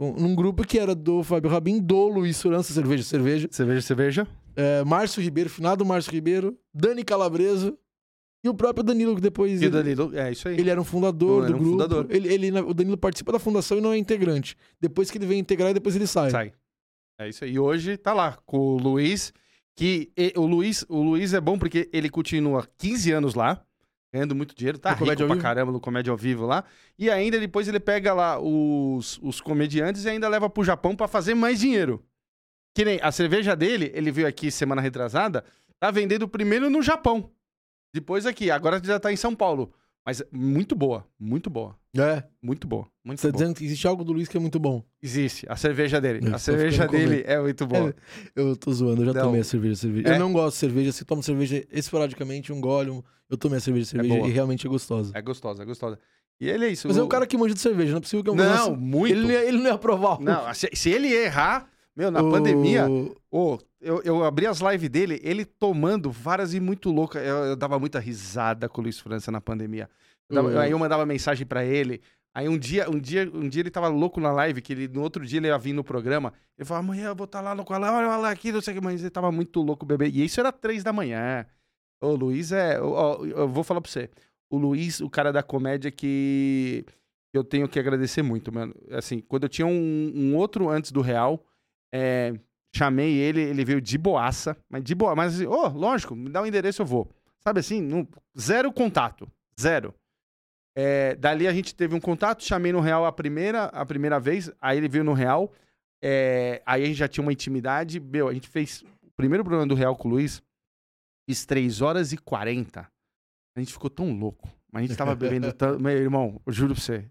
Num 0.00 0.34
grupo 0.34 0.66
que 0.66 0.78
era 0.78 0.94
do 0.94 1.22
Fábio 1.22 1.50
Rabin, 1.50 1.78
do 1.78 2.08
Luiz 2.08 2.36
Surança, 2.38 2.72
Cerveja, 2.72 3.02
Cerveja. 3.04 3.48
Cerveja, 3.50 3.82
cerveja. 3.82 4.26
é, 4.56 4.82
Márcio 4.84 5.22
Ribeiro, 5.22 5.50
finado 5.50 5.84
Márcio 5.84 6.10
Ribeiro, 6.12 6.56
Dani 6.72 7.04
Calabresa 7.04 7.76
e 8.42 8.48
o 8.48 8.54
próprio 8.54 8.82
Danilo, 8.82 9.14
que 9.14 9.20
depois. 9.20 9.60
E 9.60 9.64
o 9.64 9.68
ele- 9.68 9.70
Danilo, 9.70 10.16
é 10.18 10.32
isso 10.32 10.48
aí. 10.48 10.58
ele 10.58 10.70
era 10.70 10.80
um 10.80 10.84
fundador 10.84 11.44
Era 11.44 11.52
do 11.52 11.56
um 11.56 11.58
grupo. 11.58 11.72
fundador. 11.72 12.06
Ele, 12.08 12.32
ele- 12.32 12.50
o 12.60 12.72
Danilo 12.72 12.96
participa 12.96 13.30
da 13.32 13.38
fundação 13.38 13.76
e 13.76 13.80
não 13.82 13.92
é 13.92 13.98
integrante. 13.98 14.56
Depois 14.80 15.10
que 15.10 15.18
ele 15.18 15.26
vem 15.26 15.38
integrar, 15.38 15.74
depois 15.74 15.94
ele 15.94 16.06
sai. 16.06 16.30
Sai. 16.30 16.52
É 17.18 17.28
isso 17.28 17.44
aí. 17.44 17.52
E 17.52 17.58
hoje 17.58 17.98
tá 17.98 18.14
lá 18.14 18.38
com 18.46 18.56
o 18.58 18.78
Luiz, 18.78 19.32
que 19.76 20.10
e- 20.16 20.32
o 20.36 20.46
Luiz, 20.46 20.82
o 20.88 21.02
Luiz 21.02 21.34
é 21.34 21.40
bom 21.40 21.58
porque 21.58 21.90
ele 21.92 22.08
continua 22.08 22.66
15 22.78 23.12
anos 23.12 23.34
lá, 23.34 23.62
ganhando 24.12 24.34
muito 24.34 24.54
dinheiro, 24.54 24.78
tá 24.78 24.90
No 24.90 24.94
rico 24.94 25.04
Comédia 25.04 25.26
pra 25.26 25.34
Vivo? 25.34 25.42
caramba 25.42 25.72
no 25.72 25.80
Comédia 25.80 26.10
ao 26.10 26.16
Vivo 26.16 26.46
lá. 26.46 26.64
E 26.98 27.08
ainda 27.10 27.38
depois 27.38 27.68
ele 27.68 27.80
pega 27.80 28.12
lá 28.12 28.38
os, 28.38 29.18
os 29.22 29.40
comediantes 29.40 30.04
e 30.04 30.08
ainda 30.08 30.28
leva 30.28 30.50
pro 30.50 30.64
Japão 30.64 30.96
pra 30.96 31.06
fazer 31.08 31.34
mais 31.34 31.60
dinheiro. 31.60 32.04
Que 32.74 32.84
nem 32.84 33.00
a 33.02 33.10
cerveja 33.10 33.54
dele, 33.56 33.90
ele 33.94 34.10
veio 34.10 34.26
aqui 34.26 34.50
semana 34.50 34.80
retrasada, 34.80 35.44
tá 35.78 35.90
vendendo 35.90 36.28
primeiro 36.28 36.68
no 36.70 36.82
Japão. 36.82 37.30
Depois 37.94 38.26
aqui, 38.26 38.50
agora 38.50 38.80
já 38.82 39.00
tá 39.00 39.12
em 39.12 39.16
São 39.16 39.34
Paulo. 39.34 39.72
Mas 40.06 40.22
muito 40.32 40.74
boa, 40.74 41.06
muito 41.18 41.50
boa. 41.50 41.76
É. 41.96 42.22
Muito 42.40 42.68
boa. 42.68 42.86
Muito 43.04 43.20
Você 43.20 43.26
tá 43.28 43.32
boa. 43.32 43.42
dizendo 43.42 43.56
que 43.56 43.64
existe 43.64 43.86
algo 43.86 44.04
do 44.04 44.12
Luiz 44.12 44.28
que 44.28 44.36
é 44.36 44.40
muito 44.40 44.60
bom. 44.60 44.84
Existe. 45.02 45.44
A 45.48 45.56
cerveja 45.56 46.00
dele. 46.00 46.20
Eu 46.22 46.28
a 46.28 46.32
tô 46.32 46.38
cerveja 46.38 46.86
dele 46.86 47.24
é 47.26 47.40
muito 47.40 47.66
boa. 47.66 47.92
Eu 48.36 48.54
tô 48.56 48.72
zoando, 48.72 49.02
eu 49.02 49.06
já 49.06 49.12
Não. 49.14 49.22
tomei 49.22 49.40
a 49.40 49.44
cerveja, 49.44 49.74
cerveja. 49.74 50.08
É? 50.08 50.14
Eu 50.14 50.18
não 50.20 50.32
gosto 50.32 50.54
de 50.54 50.60
cerveja, 50.60 50.92
se 50.92 51.04
tomo 51.04 51.22
cerveja 51.22 51.64
esporadicamente, 51.72 52.52
um 52.52 52.60
gole, 52.60 52.90
um... 52.90 53.02
eu 53.28 53.36
tomei 53.36 53.58
a 53.58 53.60
cerveja, 53.60 53.86
cerveja 53.86 54.14
boa. 54.14 54.28
e 54.28 54.30
realmente 54.30 54.66
é 54.66 54.70
gostosa. 54.70 55.10
É 55.14 55.20
gostosa, 55.22 55.62
é 55.62 55.66
gostosa. 55.66 55.98
E 56.40 56.48
ele 56.48 56.66
é 56.66 56.68
isso. 56.68 56.86
Mas 56.86 56.96
é 56.96 57.02
o- 57.02 57.04
um 57.06 57.08
cara 57.08 57.26
que 57.26 57.36
manja 57.36 57.54
de 57.54 57.60
cerveja, 57.60 57.90
não 57.90 57.98
é 57.98 58.00
possível 58.00 58.22
que 58.22 58.30
eu 58.30 58.34
Não, 58.36 58.76
muito. 58.76 59.12
Ele, 59.12 59.22
não 59.26 59.30
ele 59.30 59.58
não 59.58 59.66
ia 59.66 59.74
aprovar. 59.74 60.20
Não, 60.20 60.54
se, 60.54 60.70
se 60.72 60.90
ele 60.90 61.12
errar, 61.12 61.68
meu, 61.96 62.10
na 62.10 62.22
o- 62.22 62.30
pandemia, 62.30 62.86
ô, 63.30 63.58
eu, 63.80 64.00
eu 64.04 64.24
abri 64.24 64.46
as 64.46 64.60
lives 64.60 64.88
dele, 64.88 65.20
ele 65.24 65.44
tomando 65.44 66.10
várias 66.10 66.54
e 66.54 66.60
muito 66.60 66.90
louca. 66.90 67.18
Eu, 67.18 67.36
eu 67.46 67.56
dava 67.56 67.78
muita 67.78 67.98
risada 67.98 68.68
com 68.68 68.80
o 68.80 68.84
Luiz 68.84 68.98
França 69.00 69.30
na 69.32 69.40
pandemia. 69.40 69.88
Eu 70.30 70.36
dava- 70.36 70.48
O- 70.48 70.58
Aí 70.58 70.70
eu 70.70 70.78
mandava 70.78 71.04
mensagem 71.04 71.46
pra 71.46 71.64
ele. 71.64 72.00
Aí 72.32 72.48
um 72.48 72.56
dia, 72.56 72.88
um 72.88 72.98
dia, 72.98 73.28
um 73.34 73.48
dia 73.48 73.60
ele 73.60 73.70
tava 73.70 73.88
louco 73.88 74.20
na 74.20 74.30
live, 74.32 74.62
que 74.62 74.72
ele, 74.72 74.88
no 74.88 75.02
outro 75.02 75.26
dia 75.26 75.38
ele 75.38 75.48
ia 75.48 75.58
vir 75.58 75.72
no 75.72 75.82
programa. 75.82 76.32
Ele 76.56 76.64
falou, 76.64 76.80
amanhã 76.84 77.08
eu 77.08 77.16
vou 77.16 77.24
estar 77.24 77.40
lá 77.40 77.54
no 77.54 77.64
qual, 77.64 77.80
olha 77.82 78.16
lá 78.16 78.30
aqui, 78.30 78.52
não 78.52 78.60
sei 78.60 78.72
o 78.72 78.76
que, 78.78 78.84
mas 78.84 79.00
ele 79.00 79.10
tava 79.10 79.32
muito 79.32 79.60
louco, 79.60 79.84
bebê. 79.84 80.06
E 80.08 80.24
isso 80.24 80.38
era 80.38 80.52
três 80.52 80.84
da 80.84 80.92
manhã. 80.92 81.44
O 82.00 82.14
Luiz 82.14 82.52
é. 82.52 82.80
ó, 82.80 83.24
eu 83.24 83.48
vou 83.48 83.64
falar 83.64 83.80
pra 83.80 83.90
você. 83.90 84.08
O 84.48 84.56
Luiz, 84.56 85.00
o 85.00 85.10
cara 85.10 85.32
da 85.32 85.42
comédia 85.42 85.90
que 85.90 86.84
eu 87.34 87.42
tenho 87.44 87.68
que 87.68 87.78
agradecer 87.78 88.22
muito, 88.22 88.52
mano. 88.52 88.74
Assim, 88.90 89.20
quando 89.20 89.44
eu 89.44 89.48
tinha 89.48 89.66
um, 89.66 90.12
um 90.14 90.36
outro 90.36 90.68
antes 90.68 90.92
do 90.92 91.00
Real, 91.00 91.44
é, 91.92 92.32
chamei 92.74 93.16
ele, 93.16 93.40
ele 93.40 93.64
veio 93.64 93.80
de 93.80 93.98
boaça, 93.98 94.56
mas 94.68 94.82
de 94.84 94.94
boa, 94.94 95.14
mas 95.16 95.34
assim, 95.34 95.46
ô, 95.46 95.66
lógico, 95.68 96.14
me 96.16 96.30
dá 96.30 96.40
o 96.42 96.46
endereço, 96.46 96.82
eu 96.82 96.86
vou. 96.86 97.10
Sabe 97.40 97.60
assim, 97.60 97.80
não- 97.80 98.06
zero 98.38 98.72
contato, 98.72 99.28
zero. 99.60 99.92
É, 100.74 101.14
dali 101.16 101.48
a 101.48 101.52
gente 101.52 101.74
teve 101.74 101.94
um 101.94 102.00
contato, 102.00 102.44
chamei 102.44 102.72
no 102.72 102.80
Real 102.80 103.04
a 103.04 103.12
primeira, 103.12 103.64
a 103.64 103.84
primeira 103.84 104.20
vez, 104.20 104.50
aí 104.60 104.78
ele 104.78 104.88
veio 104.88 105.04
no 105.04 105.12
Real, 105.12 105.52
é, 106.02 106.62
aí 106.64 106.82
a 106.82 106.86
gente 106.86 106.96
já 106.96 107.08
tinha 107.08 107.22
uma 107.22 107.32
intimidade, 107.32 107.98
meu, 107.98 108.28
a 108.28 108.34
gente 108.34 108.48
fez 108.48 108.82
o 109.02 109.10
primeiro 109.16 109.44
programa 109.44 109.66
do 109.66 109.74
Real 109.74 109.96
com 109.96 110.08
o 110.08 110.12
Luiz, 110.12 110.42
fiz 111.28 111.44
3 111.44 111.80
horas 111.80 112.12
e 112.12 112.16
40. 112.16 112.88
A 113.56 113.60
gente 113.60 113.72
ficou 113.72 113.90
tão 113.90 114.12
louco, 114.16 114.48
mas 114.72 114.84
a 114.84 114.86
gente 114.86 114.96
tava 114.96 115.14
bebendo 115.14 115.52
tanto, 115.54 115.82
meu 115.82 115.92
irmão, 115.92 116.40
eu 116.46 116.52
juro 116.52 116.74
pra 116.74 116.82
você, 116.82 117.04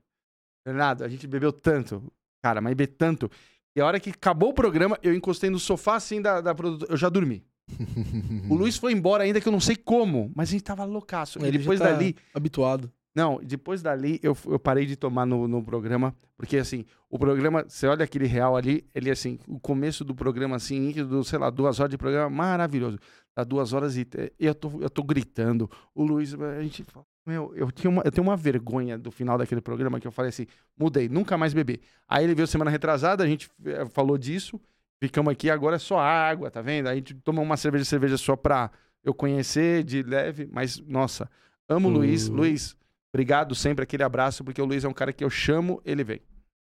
Bernardo, 0.66 1.04
a 1.04 1.10
gente 1.10 1.28
bebeu 1.28 1.52
tanto, 1.52 2.12
cara, 2.42 2.62
mas 2.62 2.74
bebeu 2.74 2.96
tanto, 2.96 3.30
e 3.76 3.82
a 3.82 3.86
hora 3.86 4.00
que 4.00 4.10
acabou 4.10 4.50
o 4.50 4.54
programa, 4.54 4.98
eu 5.04 5.14
encostei 5.14 5.50
no 5.50 5.60
sofá 5.60 5.96
assim 5.96 6.22
da, 6.22 6.42
da 6.42 6.56
produtora, 6.56 6.92
eu 6.92 6.98
já 6.98 7.10
dormi. 7.10 7.44
O 8.50 8.56
Luiz 8.56 8.78
foi 8.78 8.94
embora 8.94 9.24
ainda 9.24 9.40
que 9.40 9.48
eu 9.48 9.52
não 9.52 9.60
sei 9.60 9.76
como, 9.76 10.32
mas 10.36 10.50
a 10.50 10.52
gente 10.54 10.64
tava 10.64 10.84
loucaço. 10.86 11.38
E 11.38 11.44
Ele 11.44 11.52
já 11.52 11.60
depois 11.60 11.80
tá 11.80 11.92
dali, 11.92 12.16
Habituado. 12.34 12.92
Não, 13.20 13.38
depois 13.44 13.82
dali 13.82 14.18
eu, 14.24 14.36
eu 14.46 14.58
parei 14.58 14.86
de 14.86 14.96
tomar 14.96 15.26
no, 15.26 15.46
no 15.46 15.62
programa, 15.62 16.16
porque 16.38 16.56
assim, 16.56 16.86
o 17.10 17.20
programa, 17.20 17.66
você 17.68 17.86
olha 17.86 18.06
aquele 18.06 18.26
real 18.26 18.56
ali, 18.56 18.88
ele 18.96 19.12
assim, 19.12 19.38
o 19.46 19.60
começo 19.60 20.06
do 20.06 20.16
programa 20.16 20.56
assim, 20.56 20.94
do, 20.94 21.22
sei 21.22 21.38
lá, 21.38 21.50
duas 21.50 21.82
horas 21.82 21.92
de 21.92 21.98
programa, 21.98 22.30
maravilhoso. 22.30 22.98
Tá 23.36 23.44
duas 23.44 23.74
horas 23.74 23.98
e 23.98 24.08
eu 24.40 24.56
tô, 24.56 24.72
eu 24.80 24.90
tô 24.90 25.04
gritando. 25.04 25.70
O 25.94 26.02
Luiz, 26.02 26.34
a 26.34 26.62
gente 26.62 26.82
fala, 26.86 27.06
meu, 27.26 27.52
eu, 27.58 27.70
tinha 27.74 27.92
uma, 27.92 28.04
eu 28.06 28.12
tenho 28.12 28.26
uma 28.26 28.38
vergonha 28.38 28.98
do 28.98 29.12
final 29.12 29.38
daquele 29.38 29.60
programa 29.60 30.00
que 30.00 30.08
eu 30.08 30.14
falei 30.14 30.30
assim, 30.30 30.48
mudei, 30.78 31.10
nunca 31.10 31.38
mais 31.38 31.54
bebi. 31.54 31.82
Aí 32.08 32.24
ele 32.24 32.34
veio 32.34 32.48
semana 32.48 32.72
retrasada, 32.72 33.22
a 33.22 33.28
gente 33.28 33.52
eh, 33.66 33.86
falou 33.88 34.18
disso, 34.18 34.58
ficamos 34.98 35.30
aqui, 35.34 35.50
agora 35.50 35.76
é 35.76 35.80
só 35.80 36.00
água, 36.00 36.50
tá 36.50 36.62
vendo? 36.62 36.88
Aí 36.88 36.94
a 36.94 36.96
gente 36.96 37.16
toma 37.16 37.42
uma 37.42 37.58
cerveja, 37.58 37.84
cerveja 37.84 38.16
só 38.16 38.38
pra 38.38 38.72
eu 39.04 39.14
conhecer 39.14 39.84
de 39.84 40.04
leve, 40.04 40.48
mas, 40.50 40.80
nossa, 40.80 41.30
amo 41.68 41.90
o 41.90 41.92
Luiz. 41.92 42.30
Uh. 42.30 42.34
Luiz, 42.34 42.79
Obrigado 43.14 43.56
sempre, 43.56 43.84
aquele 43.84 44.04
abraço, 44.04 44.44
porque 44.44 44.62
o 44.62 44.66
Luiz 44.66 44.84
é 44.84 44.88
um 44.88 44.94
cara 44.94 45.12
que 45.12 45.24
eu 45.24 45.30
chamo, 45.30 45.82
ele 45.84 46.04
vem. 46.04 46.22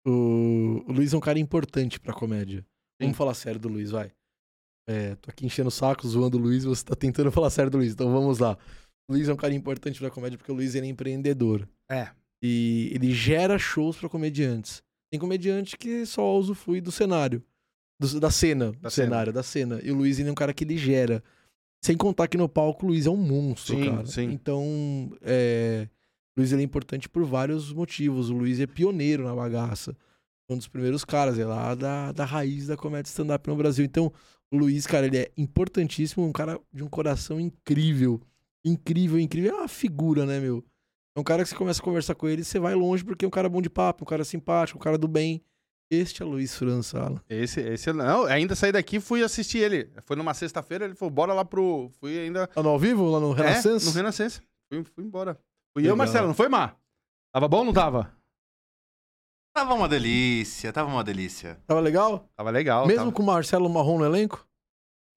O, 0.07 0.83
o 0.87 0.91
Luiz 0.91 1.13
é 1.13 1.17
um 1.17 1.21
cara 1.21 1.37
importante 1.39 1.99
pra 1.99 2.13
comédia. 2.13 2.59
Sim. 2.61 3.07
Vamos 3.07 3.17
falar 3.17 3.33
sério 3.33 3.59
do 3.59 3.67
Luiz, 3.67 3.91
vai. 3.91 4.11
É, 4.87 5.15
tô 5.15 5.29
aqui 5.29 5.45
enchendo 5.45 5.67
o 5.67 5.71
saco, 5.71 6.07
zoando 6.07 6.37
o 6.37 6.41
Luiz, 6.41 6.63
você 6.63 6.83
tá 6.83 6.95
tentando 6.95 7.31
falar 7.31 7.49
sério 7.49 7.69
do 7.69 7.77
Luiz, 7.77 7.93
então 7.93 8.11
vamos 8.11 8.39
lá. 8.39 8.57
O 9.09 9.13
Luiz 9.13 9.27
é 9.27 9.33
um 9.33 9.37
cara 9.37 9.53
importante 9.53 9.99
pra 9.99 10.09
comédia 10.09 10.37
porque 10.37 10.51
o 10.51 10.55
Luiz 10.55 10.75
é 10.75 10.85
empreendedor. 10.85 11.67
É. 11.91 12.09
E 12.43 12.89
ele 12.93 13.11
gera 13.11 13.57
shows 13.59 13.97
pra 13.97 14.07
comediantes. 14.07 14.81
Tem 15.11 15.19
comediante 15.19 15.77
que 15.77 16.05
só 16.05 16.37
usufrui 16.37 16.79
do 16.79 16.91
cenário. 16.91 17.43
do- 18.01 18.19
da 18.19 18.31
cena. 18.31 18.71
Da 18.73 18.87
do 18.87 18.91
cena. 18.91 19.07
cenário, 19.07 19.33
da 19.33 19.43
cena. 19.43 19.81
E 19.83 19.91
o 19.91 19.95
Luiz 19.95 20.19
ele 20.19 20.29
é 20.29 20.31
um 20.31 20.35
cara 20.35 20.53
que 20.53 20.63
ele 20.63 20.77
gera. 20.77 21.21
Sem 21.83 21.97
contar 21.97 22.27
que 22.29 22.37
no 22.37 22.47
palco 22.47 22.85
o 22.85 22.89
Luiz 22.89 23.05
é 23.05 23.09
um 23.09 23.17
monstro, 23.17 23.75
Sim, 23.75 23.89
cara. 23.89 24.05
sim. 24.05 24.23
Então, 24.31 25.11
é, 25.21 25.87
Luiz 26.39 26.53
ele 26.53 26.61
é 26.61 26.65
importante 26.65 27.09
por 27.09 27.25
vários 27.25 27.73
motivos. 27.73 28.29
O 28.29 28.33
Luiz 28.33 28.59
é 28.61 28.65
pioneiro 28.65 29.25
na 29.25 29.35
bagaça. 29.35 29.95
Um 30.49 30.57
dos 30.57 30.67
primeiros 30.67 31.03
caras, 31.03 31.37
é 31.37 31.45
lá 31.45 31.75
da, 31.75 32.11
da 32.13 32.23
raiz 32.25 32.67
da 32.67 32.77
comédia 32.77 33.09
stand-up 33.09 33.47
no 33.47 33.55
Brasil. 33.55 33.83
Então, 33.83 34.11
o 34.49 34.57
Luiz, 34.57 34.87
cara, 34.87 35.05
ele 35.05 35.17
é 35.17 35.31
importantíssimo, 35.37 36.25
um 36.25 36.31
cara 36.31 36.59
de 36.73 36.81
um 36.81 36.87
coração 36.87 37.39
incrível. 37.39 38.21
Incrível, 38.63 39.19
incrível. 39.19 39.51
É 39.51 39.55
uma 39.55 39.67
figura, 39.67 40.25
né, 40.25 40.39
meu? 40.39 40.63
É 41.15 41.19
um 41.19 41.23
cara 41.23 41.43
que 41.43 41.49
você 41.49 41.55
começa 41.55 41.81
a 41.81 41.83
conversar 41.83 42.15
com 42.15 42.27
ele, 42.27 42.43
você 42.43 42.57
vai 42.57 42.73
longe 42.73 43.03
porque 43.03 43.25
é 43.25 43.27
um 43.27 43.31
cara 43.31 43.49
bom 43.49 43.61
de 43.61 43.69
papo, 43.69 44.05
um 44.05 44.07
cara 44.07 44.23
simpático, 44.23 44.79
um 44.79 44.81
cara 44.81 44.97
do 44.97 45.07
bem. 45.07 45.43
Este 45.91 46.21
é 46.21 46.25
Luiz 46.25 46.55
França, 46.55 46.99
Alan. 46.99 47.21
Esse, 47.29 47.59
esse 47.59 47.91
não, 47.91 48.25
ainda 48.25 48.55
saí 48.55 48.71
daqui 48.71 48.97
e 48.97 48.99
fui 49.01 49.23
assistir 49.23 49.57
ele. 49.57 49.89
Foi 50.05 50.15
numa 50.15 50.33
sexta-feira, 50.33 50.85
ele 50.85 50.95
falou, 50.95 51.11
bora 51.11 51.33
lá 51.33 51.43
pro. 51.43 51.89
Fui 51.99 52.17
ainda. 52.17 52.47
Tá 52.47 52.63
no 52.63 52.69
ao 52.69 52.79
vivo, 52.79 53.09
lá 53.09 53.19
no 53.19 53.33
Renascença? 53.33 53.85
É, 53.85 53.89
no 53.89 53.95
Renascença. 53.95 54.41
Fui, 54.69 54.83
fui 54.83 55.03
embora. 55.03 55.37
Fui 55.73 55.83
Legal. 55.83 55.93
eu, 55.93 55.97
Marcelo, 55.97 56.27
não 56.27 56.33
foi, 56.33 56.49
Mar? 56.49 56.75
Tava 57.31 57.47
bom 57.47 57.59
ou 57.59 57.65
não 57.65 57.73
tava? 57.73 58.11
Tava 59.53 59.73
uma 59.73 59.87
delícia, 59.89 60.71
tava 60.71 60.89
uma 60.89 61.03
delícia. 61.03 61.59
Tava 61.67 61.79
legal? 61.79 62.29
Tava 62.35 62.49
legal. 62.49 62.85
Mesmo 62.87 63.05
tava. 63.05 63.11
com 63.11 63.23
o 63.23 63.25
Marcelo 63.25 63.69
Marrom 63.69 63.97
no 63.99 64.05
elenco? 64.05 64.45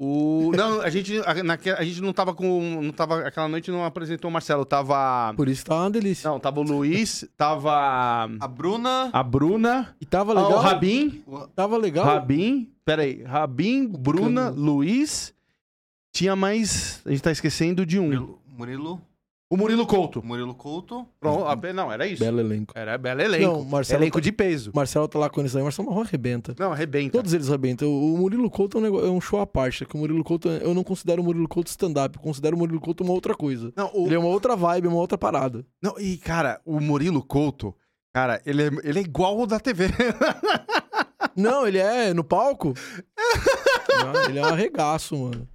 O... 0.00 0.50
Não, 0.56 0.80
a 0.80 0.90
gente, 0.90 1.16
a, 1.18 1.44
naque- 1.44 1.70
a 1.70 1.84
gente 1.84 2.00
não 2.00 2.12
tava 2.12 2.34
com. 2.34 2.80
Não 2.82 2.90
tava, 2.92 3.20
aquela 3.26 3.46
noite 3.46 3.70
não 3.70 3.84
apresentou 3.84 4.28
o 4.28 4.32
Marcelo. 4.32 4.64
Tava. 4.64 5.32
Por 5.36 5.48
isso 5.48 5.64
tava 5.64 5.82
uma 5.82 5.90
delícia. 5.90 6.28
Não, 6.28 6.40
tava 6.40 6.58
o 6.58 6.62
Luiz, 6.64 7.24
tava 7.36 8.24
A 8.40 8.48
Bruna. 8.48 9.10
a 9.12 9.22
Bruna, 9.22 9.94
E 10.00 10.06
tava 10.06 10.32
ah, 10.32 10.42
legal? 10.42 10.58
o 10.58 10.60
Rabin. 10.62 11.22
o- 11.26 11.46
Tava 11.48 11.76
legal? 11.76 12.04
Rabin, 12.04 12.72
peraí, 12.84 13.22
Rabin, 13.22 13.86
Bruna. 13.86 14.48
Luiz. 14.50 15.32
Tinha 16.12 16.34
mais. 16.34 17.00
A 17.06 17.10
gente 17.10 17.22
tá 17.22 17.30
esquecendo 17.30 17.86
de 17.86 17.98
um. 18.00 18.06
Murilo, 18.06 18.42
Murilo, 18.46 19.00
O 19.52 19.56
Murilo 19.58 19.86
Couto. 19.86 20.24
Murilo 20.24 20.54
Couto. 20.54 21.06
Pronto, 21.20 21.44
a- 21.44 21.72
não, 21.74 21.92
era 21.92 22.06
isso. 22.06 22.24
Belo 22.24 22.40
elenco. 22.40 22.72
Era 22.74 22.96
belo 22.96 23.20
elenco. 23.20 23.44
Não, 23.58 23.62
Marcelo 23.64 24.02
elenco 24.02 24.18
tá- 24.18 24.22
de 24.24 24.32
peso. 24.32 24.72
Marcelo 24.74 25.06
tá 25.06 25.18
lá 25.18 25.28
com 25.28 25.40
eles 25.40 25.54
aí. 25.54 25.60
O 25.60 25.64
Marcelo 25.66 25.88
Marrom 25.90 26.00
arrebenta. 26.00 26.54
Não, 26.58 26.72
arrebenta. 26.72 27.12
Todos 27.12 27.34
eles 27.34 27.50
arrebentam. 27.50 27.86
O 27.86 28.14
o 28.14 28.16
Murilo 28.18 28.48
Couto 28.50 28.78
é 28.78 28.80
um, 28.80 28.82
negócio- 28.84 29.06
é 29.06 29.10
um 29.10 29.20
show 29.20 29.40
à 29.40 29.46
parte. 29.46 29.84
Que 29.84 29.94
o 29.94 29.98
Murilo 29.98 30.24
Couto, 30.24 30.48
eu 30.48 30.72
não 30.72 30.82
considero 30.82 31.20
o 31.20 31.24
Murilo 31.24 31.46
Couto 31.46 31.68
stand-up. 31.68 32.16
Eu 32.16 32.22
considero 32.22 32.56
o 32.56 32.58
Murilo 32.58 32.80
Couto 32.80 33.04
uma 33.04 33.12
outra 33.12 33.34
coisa. 33.34 33.70
Não, 33.76 33.90
o- 33.92 34.06
Ele 34.06 34.14
é 34.14 34.18
uma 34.18 34.28
outra 34.28 34.56
vibe, 34.56 34.88
uma 34.88 34.96
outra 34.96 35.18
parada. 35.18 35.66
não, 35.82 35.98
e 36.00 36.16
cara, 36.16 36.58
o 36.64 36.80
Murilo 36.80 37.22
Couto, 37.22 37.74
cara, 38.10 38.40
ele 38.46 38.62
é, 38.62 38.70
ele 38.84 38.98
é 39.00 39.02
igual 39.02 39.38
o 39.38 39.46
da 39.46 39.60
TV. 39.60 39.84
Não, 41.36 41.66
ele 41.66 41.78
é 41.78 42.12
no 42.14 42.24
palco. 42.24 42.72
Não, 44.02 44.24
ele 44.24 44.38
é 44.38 44.42
um 44.42 44.46
arregaço, 44.46 45.16
mano. 45.16 45.46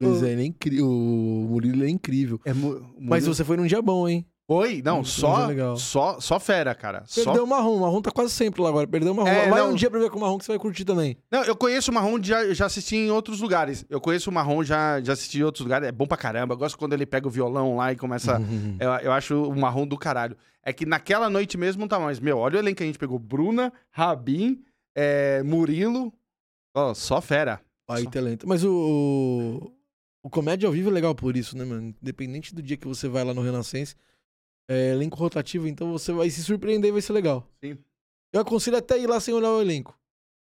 Ele 0.00 0.42
é 0.42 0.46
incrível. 0.46 0.86
O 0.88 1.46
Murilo 1.50 1.84
é 1.84 1.88
incrível. 1.88 2.40
É 2.44 2.52
mu- 2.52 2.80
Mas 2.98 3.24
Murilo- 3.24 3.34
você 3.34 3.44
foi 3.44 3.56
num 3.56 3.66
dia 3.66 3.82
bom, 3.82 4.08
hein? 4.08 4.24
Oi, 4.50 4.80
não, 4.82 5.04
só, 5.04 5.50
é 5.50 5.76
só, 5.76 6.18
só 6.20 6.40
fera, 6.40 6.74
cara. 6.74 7.04
Perdeu 7.14 7.34
Só... 7.34 7.44
o 7.44 7.46
Marrom. 7.46 7.76
O 7.76 7.80
Marrom 7.80 8.00
tá 8.00 8.10
quase 8.10 8.32
sempre 8.32 8.62
lá 8.62 8.70
agora. 8.70 8.86
Perdeu 8.86 9.12
o 9.12 9.14
Marrom. 9.14 9.28
É, 9.28 9.46
Vai 9.50 9.60
não. 9.60 9.72
um 9.72 9.74
dia 9.74 9.90
pra 9.90 10.00
ver 10.00 10.08
com 10.08 10.16
o 10.16 10.20
Marrom 10.22 10.38
que 10.38 10.46
você 10.46 10.52
vai 10.52 10.58
curtir 10.58 10.86
também. 10.86 11.18
Não, 11.30 11.44
eu 11.44 11.54
conheço 11.54 11.90
o 11.90 11.94
Marrom, 11.94 12.18
já, 12.22 12.54
já 12.54 12.64
assisti 12.64 12.96
em 12.96 13.10
outros 13.10 13.42
lugares. 13.42 13.84
Eu 13.90 14.00
conheço 14.00 14.30
o 14.30 14.32
Marrom, 14.32 14.64
já, 14.64 15.02
já 15.02 15.12
assisti 15.12 15.40
em 15.40 15.42
outros 15.42 15.62
lugares. 15.64 15.86
É 15.86 15.92
bom 15.92 16.06
pra 16.06 16.16
caramba. 16.16 16.54
Eu 16.54 16.58
gosto 16.58 16.78
quando 16.78 16.94
ele 16.94 17.04
pega 17.04 17.28
o 17.28 17.30
violão 17.30 17.76
lá 17.76 17.92
e 17.92 17.96
começa. 17.96 18.40
Eu, 18.80 18.88
eu 19.02 19.12
acho 19.12 19.34
o 19.42 19.54
Marrom 19.54 19.86
do 19.86 19.98
caralho. 19.98 20.34
É 20.62 20.72
que 20.72 20.86
naquela 20.86 21.28
noite 21.28 21.58
mesmo 21.58 21.80
não 21.80 21.88
tá 21.88 21.98
mais. 22.00 22.18
Meu, 22.18 22.38
olha 22.38 22.56
o 22.56 22.58
elenco 22.58 22.78
que 22.78 22.82
a 22.84 22.86
gente 22.86 22.98
pegou: 22.98 23.18
Bruna, 23.18 23.70
Rabin, 23.90 24.62
é, 24.96 25.42
Murilo. 25.42 26.10
Ó, 26.74 26.94
só 26.94 27.20
fera. 27.20 27.60
Aí 27.88 28.08
talento. 28.10 28.46
Mas 28.46 28.64
o, 28.64 29.72
o. 30.22 30.30
Comédia 30.30 30.66
ao 30.66 30.72
vivo 30.72 30.90
é 30.90 30.92
legal 30.92 31.14
por 31.14 31.36
isso, 31.36 31.56
né, 31.56 31.64
mano? 31.64 31.94
Independente 32.02 32.54
do 32.54 32.60
dia 32.62 32.76
que 32.76 32.86
você 32.86 33.08
vai 33.08 33.24
lá 33.24 33.32
no 33.32 33.40
Renascença, 33.40 33.96
é 34.68 34.90
elenco 34.90 35.16
rotativo, 35.16 35.66
então 35.66 35.90
você 35.90 36.12
vai 36.12 36.28
se 36.28 36.42
surpreender 36.44 36.90
e 36.90 36.92
vai 36.92 37.00
ser 37.00 37.14
legal. 37.14 37.48
Sim. 37.64 37.78
Eu 38.32 38.42
aconselho 38.42 38.76
até 38.76 38.98
ir 38.98 39.06
lá 39.06 39.18
sem 39.18 39.32
olhar 39.32 39.50
o 39.52 39.60
elenco. 39.62 39.98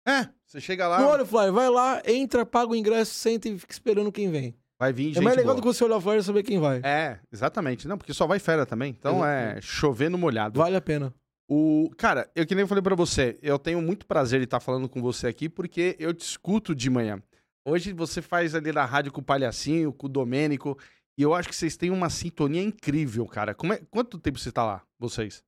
É, 0.07 0.29
você 0.47 0.61
chega 0.61 0.87
lá, 0.87 1.01
Não 1.01 1.09
olha 1.09 1.25
o 1.25 1.27
flyer, 1.27 1.53
vai 1.53 1.69
lá, 1.69 2.01
entra, 2.07 2.47
paga 2.47 2.71
o 2.71 2.77
ingresso, 2.77 3.13
senta 3.15 3.49
e 3.49 3.59
fica 3.59 3.73
esperando 3.73 4.13
quem 4.13 4.31
vem. 4.31 4.55
vai 4.79 4.93
vir 4.93 5.07
gente 5.07 5.19
é 5.19 5.21
mais 5.21 5.37
legal 5.37 5.55
boa. 5.55 5.61
do 5.61 5.63
que 5.63 5.75
você 5.75 5.83
olhar 5.85 5.97
o 5.97 6.01
flyer 6.01 6.21
e 6.21 6.25
saber 6.25 6.43
quem 6.45 6.61
vai. 6.61 6.81
É, 6.85 7.19
exatamente. 7.33 7.89
Não, 7.89 7.99
porque 7.99 8.15
só 8.15 8.27
vai 8.27 8.39
fera 8.39 8.65
também. 8.65 8.95
Então 8.97 9.25
é 9.25 9.61
chover 9.61 10.09
no 10.09 10.19
molhado. 10.19 10.59
Vale 10.61 10.77
a 10.77 10.81
pena. 10.81 11.13
O, 11.49 11.91
cara, 11.99 12.31
eu 12.35 12.47
que 12.47 12.55
nem 12.55 12.63
eu 12.63 12.69
falei 12.69 12.83
pra 12.83 12.95
você, 12.95 13.37
eu 13.43 13.59
tenho 13.59 13.83
muito 13.83 14.07
prazer 14.07 14.39
de 14.41 14.45
estar 14.45 14.61
falando 14.61 14.89
com 14.89 15.03
você 15.03 15.27
aqui 15.27 15.49
porque 15.49 15.97
eu 15.99 16.15
te 16.15 16.21
escuto 16.25 16.75
de 16.75 16.89
manhã. 16.89 17.21
Hoje 17.65 17.93
você 17.93 18.21
faz 18.21 18.55
ali 18.55 18.73
na 18.73 18.85
rádio 18.85 19.13
com 19.13 19.21
o 19.21 19.25
Palhacinho, 19.25 19.93
com 19.93 20.07
o 20.07 20.11
Domênico, 20.11 20.77
e 21.17 21.23
eu 21.23 21.35
acho 21.35 21.49
que 21.49 21.55
vocês 21.55 21.77
têm 21.77 21.91
uma 21.91 22.11
sintonia 22.11 22.63
incrível, 22.63 23.27
cara. 23.27 23.55
Como 23.55 23.73
é, 23.73 23.79
quanto 23.91 24.19
tempo 24.19 24.39
você 24.39 24.51
tá 24.51 24.65
lá, 24.65 24.87
vocês? 24.99 25.45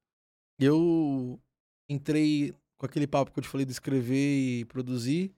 Eu 0.58 1.40
entrei 1.88 2.54
com 2.78 2.86
aquele 2.86 3.06
papo 3.06 3.32
que 3.32 3.38
eu 3.38 3.42
te 3.42 3.48
falei 3.48 3.64
de 3.64 3.72
escrever 3.72 4.60
e 4.60 4.64
produzir 4.66 5.34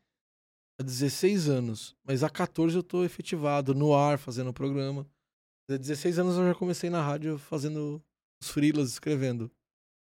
há 0.78 0.82
16 0.82 1.48
anos. 1.48 1.96
Mas 2.04 2.22
há 2.22 2.28
14 2.28 2.76
eu 2.76 2.82
tô 2.82 3.04
efetivado 3.04 3.74
no 3.74 3.94
ar, 3.94 4.18
fazendo 4.18 4.50
o 4.50 4.54
programa. 4.54 5.06
Há 5.70 5.76
16 5.76 6.18
anos 6.18 6.36
eu 6.36 6.46
já 6.46 6.54
comecei 6.54 6.90
na 6.90 7.02
rádio 7.02 7.38
fazendo 7.38 8.02
os 8.40 8.50
freelas, 8.50 8.90
escrevendo. 8.90 9.50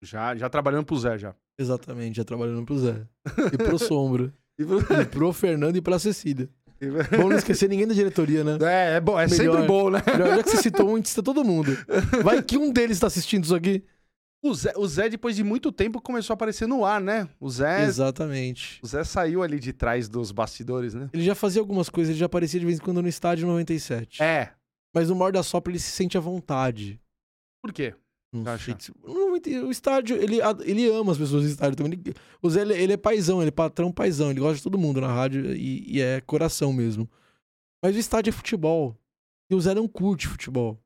Já, 0.03 0.35
já 0.35 0.49
trabalhando 0.49 0.85
pro 0.85 0.97
Zé, 0.97 1.17
já. 1.17 1.35
Exatamente, 1.57 2.17
já 2.17 2.23
trabalhando 2.23 2.65
pro 2.65 2.77
Zé. 2.77 3.07
E 3.53 3.57
pro 3.57 3.77
Sombra. 3.79 4.33
E 4.61 4.65
pro- 4.65 5.01
e 5.01 5.05
pro 5.05 5.33
Fernando 5.33 5.75
e 5.77 5.81
pra 5.81 5.97
Cecília. 5.99 6.49
Bom 7.15 7.29
não 7.29 7.37
esquecer 7.37 7.69
ninguém 7.69 7.85
da 7.87 7.93
diretoria, 7.93 8.43
né? 8.43 8.57
É, 8.61 8.95
é 8.95 8.99
bom, 8.99 9.19
é 9.19 9.27
Melhor. 9.27 9.35
sempre 9.53 9.67
bom, 9.67 9.89
né? 9.91 10.01
Já, 10.07 10.35
já 10.37 10.43
que 10.43 10.49
você 10.49 10.57
citou 10.57 10.89
um, 10.89 10.93
a 10.93 10.97
gente 10.97 11.09
cita 11.09 11.21
todo 11.21 11.43
mundo. 11.43 11.71
Vai 12.23 12.41
que 12.41 12.57
um 12.57 12.71
deles 12.71 12.99
tá 12.99 13.05
assistindo 13.07 13.43
isso 13.43 13.53
aqui. 13.55 13.83
O 14.43 14.55
Zé, 14.55 14.73
o 14.75 14.87
Zé, 14.87 15.07
depois 15.07 15.35
de 15.35 15.43
muito 15.43 15.71
tempo, 15.71 16.01
começou 16.01 16.33
a 16.33 16.35
aparecer 16.35 16.67
no 16.67 16.83
ar, 16.83 16.99
né? 16.99 17.29
O 17.39 17.47
Zé, 17.47 17.83
Exatamente. 17.83 18.79
o 18.81 18.87
Zé 18.87 19.03
saiu 19.03 19.43
ali 19.43 19.59
de 19.59 19.71
trás 19.71 20.09
dos 20.09 20.31
bastidores, 20.31 20.95
né? 20.95 21.07
Ele 21.13 21.23
já 21.23 21.35
fazia 21.35 21.61
algumas 21.61 21.87
coisas, 21.89 22.09
ele 22.09 22.19
já 22.19 22.25
aparecia 22.25 22.59
de 22.59 22.65
vez 22.65 22.79
em 22.79 22.81
quando 22.81 23.03
no 23.03 23.07
estádio 23.07 23.45
97. 23.45 24.23
É. 24.23 24.49
Mas 24.95 25.09
no 25.09 25.15
Morda 25.15 25.43
Sopra 25.43 25.71
ele 25.71 25.77
se 25.79 25.91
sente 25.91 26.17
à 26.17 26.19
vontade. 26.19 26.99
Por 27.61 27.71
quê? 27.71 27.93
Ent- 29.35 29.63
o 29.65 29.71
estádio, 29.71 30.15
ele, 30.15 30.37
ele 30.63 30.89
ama 30.89 31.11
as 31.11 31.17
pessoas 31.17 31.43
do 31.43 31.49
estádio 31.49 31.75
também. 31.75 31.93
Ele- 31.93 32.13
o 32.41 32.49
Zé, 32.49 32.61
ele, 32.61 32.93
é 32.93 32.97
paizão, 32.97 33.41
ele 33.41 33.49
é 33.49 33.51
patrão 33.51 33.91
paizão, 33.91 34.31
ele 34.31 34.39
gosta 34.39 34.55
de 34.57 34.63
todo 34.63 34.77
mundo 34.77 35.01
na 35.01 35.07
rádio 35.13 35.53
e, 35.55 35.97
e 35.97 36.01
é 36.01 36.21
coração 36.21 36.71
mesmo. 36.71 37.09
Mas 37.83 37.95
o 37.95 37.99
estádio 37.99 38.29
é 38.29 38.33
futebol. 38.33 38.95
E 39.49 39.55
o 39.55 39.59
Zé 39.59 39.73
não 39.75 39.87
curte 39.87 40.27
futebol. 40.27 40.79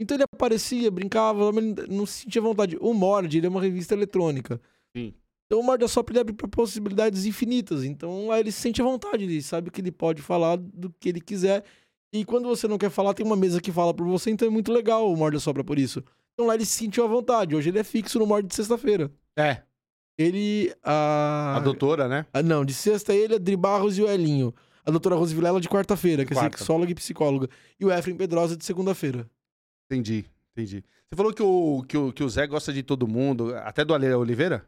Então 0.00 0.16
ele 0.16 0.24
aparecia, 0.32 0.90
brincava, 0.90 1.52
mas 1.52 1.62
ele 1.64 1.86
não 1.88 2.06
sentia 2.06 2.40
vontade. 2.40 2.76
O 2.80 2.94
Mord, 2.94 3.36
ele 3.36 3.46
é 3.46 3.50
uma 3.50 3.60
revista 3.60 3.94
eletrônica. 3.94 4.60
Sim. 4.96 5.12
Então 5.46 5.60
o 5.60 5.62
Morda 5.64 5.88
Sopra 5.88 6.12
ele 6.12 6.20
abre 6.20 6.32
pra 6.34 6.46
possibilidades 6.46 7.26
infinitas. 7.26 7.82
Então 7.84 8.28
lá 8.28 8.38
ele 8.38 8.52
se 8.52 8.60
sente 8.60 8.80
à 8.80 8.84
vontade, 8.84 9.24
ele 9.24 9.42
sabe 9.42 9.70
que 9.70 9.80
ele 9.80 9.90
pode 9.90 10.22
falar 10.22 10.56
do 10.56 10.88
que 11.00 11.08
ele 11.08 11.20
quiser. 11.20 11.64
E 12.14 12.24
quando 12.24 12.48
você 12.48 12.66
não 12.68 12.78
quer 12.78 12.90
falar, 12.90 13.12
tem 13.12 13.26
uma 13.26 13.36
mesa 13.36 13.60
que 13.60 13.72
fala 13.72 13.92
por 13.92 14.06
você, 14.06 14.30
então 14.30 14.46
é 14.46 14.50
muito 14.50 14.72
legal 14.72 15.12
o 15.12 15.16
Morda 15.16 15.38
Sopra 15.40 15.62
por 15.64 15.78
isso. 15.78 16.02
Então 16.38 16.46
lá 16.46 16.54
ele 16.54 16.64
se 16.64 16.78
sentiu 16.78 17.02
à 17.04 17.08
vontade. 17.08 17.56
Hoje 17.56 17.68
ele 17.68 17.80
é 17.80 17.84
fixo 17.84 18.16
no 18.16 18.24
Morda 18.24 18.46
de 18.46 18.54
sexta-feira. 18.54 19.10
É. 19.36 19.62
Ele. 20.16 20.72
A... 20.84 21.56
A 21.56 21.60
doutora, 21.60 22.06
né? 22.06 22.26
Ah, 22.32 22.44
não, 22.44 22.64
de 22.64 22.72
sexta 22.72 23.12
ele, 23.12 23.34
Adri 23.34 23.56
Barros 23.56 23.98
e 23.98 24.02
o 24.02 24.08
Elinho. 24.08 24.54
A 24.86 24.90
doutora 24.92 25.16
Rose 25.16 25.34
Vilela 25.34 25.60
de 25.60 25.68
quarta-feira, 25.68 26.24
que 26.24 26.32
é 26.32 26.36
Quarta. 26.36 26.56
sexóloga 26.56 26.92
e 26.92 26.94
psicóloga. 26.94 27.48
E 27.80 27.84
o 27.84 27.90
Efraim 27.92 28.16
Pedrosa 28.16 28.56
de 28.56 28.64
segunda-feira. 28.64 29.28
Entendi, 29.90 30.24
entendi. 30.56 30.84
Você 31.10 31.16
falou 31.16 31.32
que 31.34 31.42
o, 31.42 31.84
que, 31.88 31.98
o, 31.98 32.12
que 32.12 32.22
o 32.22 32.28
Zé 32.30 32.46
gosta 32.46 32.72
de 32.72 32.84
todo 32.84 33.08
mundo, 33.08 33.52
até 33.56 33.84
do 33.84 33.92
Ale 33.92 34.14
Oliveira? 34.14 34.64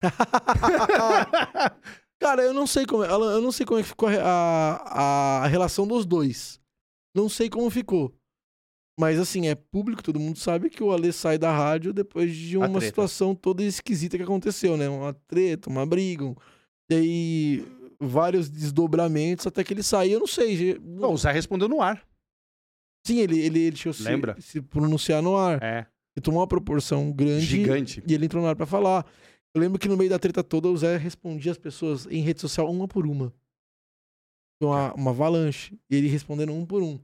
Cara, 2.20 2.42
eu 2.42 2.54
não 2.54 2.66
sei 2.68 2.86
como, 2.86 3.02
ela- 3.02 3.32
eu 3.32 3.40
não 3.42 3.50
sei 3.52 3.66
como 3.66 3.80
é 3.80 3.82
que 3.82 3.88
ficou 3.88 4.08
a, 4.08 4.12
a, 4.22 5.42
a 5.44 5.46
relação 5.48 5.86
dos 5.88 6.06
dois. 6.06 6.60
Não 7.14 7.28
sei 7.28 7.50
como 7.50 7.68
ficou. 7.68 8.14
Mas 8.98 9.18
assim, 9.18 9.48
é 9.48 9.54
público, 9.56 10.02
todo 10.02 10.20
mundo 10.20 10.38
sabe 10.38 10.70
que 10.70 10.82
o 10.82 10.92
Ale 10.92 11.12
sai 11.12 11.36
da 11.36 11.50
rádio 11.50 11.92
depois 11.92 12.34
de 12.34 12.56
uma 12.56 12.68
situação 12.86 13.34
toda 13.34 13.62
esquisita 13.62 14.16
que 14.16 14.22
aconteceu, 14.22 14.76
né? 14.76 14.88
Uma 14.88 15.12
treta, 15.12 15.68
uma 15.68 15.84
briga. 15.84 16.24
um- 16.24 16.36
E 16.88 16.94
aí, 16.94 17.66
vários 17.98 18.48
desdobramentos 18.48 19.46
até 19.46 19.64
que 19.64 19.72
ele 19.74 19.82
saiu, 19.82 20.12
eu 20.14 20.20
não 20.20 20.26
sei. 20.26 20.78
Não, 20.78 21.12
o 21.12 21.16
Zé 21.18 21.32
respondeu 21.32 21.68
no 21.68 21.82
ar. 21.82 22.06
Sim, 23.06 23.18
ele, 23.18 23.38
ele, 23.38 23.58
ele 23.60 23.70
deixou 23.72 23.92
se, 23.92 24.02
Lembra? 24.04 24.36
se 24.40 24.62
pronunciar 24.62 25.20
no 25.22 25.36
ar. 25.36 25.62
É. 25.62 25.86
E 26.16 26.20
tomou 26.20 26.40
uma 26.40 26.46
proporção 26.46 27.10
grande. 27.10 27.44
Gigante. 27.44 28.02
E 28.06 28.14
ele 28.14 28.26
entrou 28.26 28.42
no 28.42 28.48
ar 28.48 28.54
pra 28.54 28.64
falar. 28.66 29.04
Eu 29.54 29.60
lembro 29.60 29.78
que 29.78 29.88
no 29.88 29.96
meio 29.96 30.08
da 30.10 30.18
treta 30.18 30.42
toda, 30.44 30.68
o 30.68 30.76
Zé 30.76 30.96
respondia 30.96 31.50
as 31.52 31.58
pessoas 31.58 32.06
em 32.06 32.22
rede 32.22 32.40
social 32.40 32.70
uma 32.70 32.86
por 32.86 33.06
uma. 33.06 33.32
Uma, 34.62 34.94
uma 34.94 35.10
avalanche. 35.10 35.76
E 35.90 35.96
ele 35.96 36.06
respondendo 36.08 36.52
um 36.52 36.64
por 36.64 36.82
um. 36.82 36.98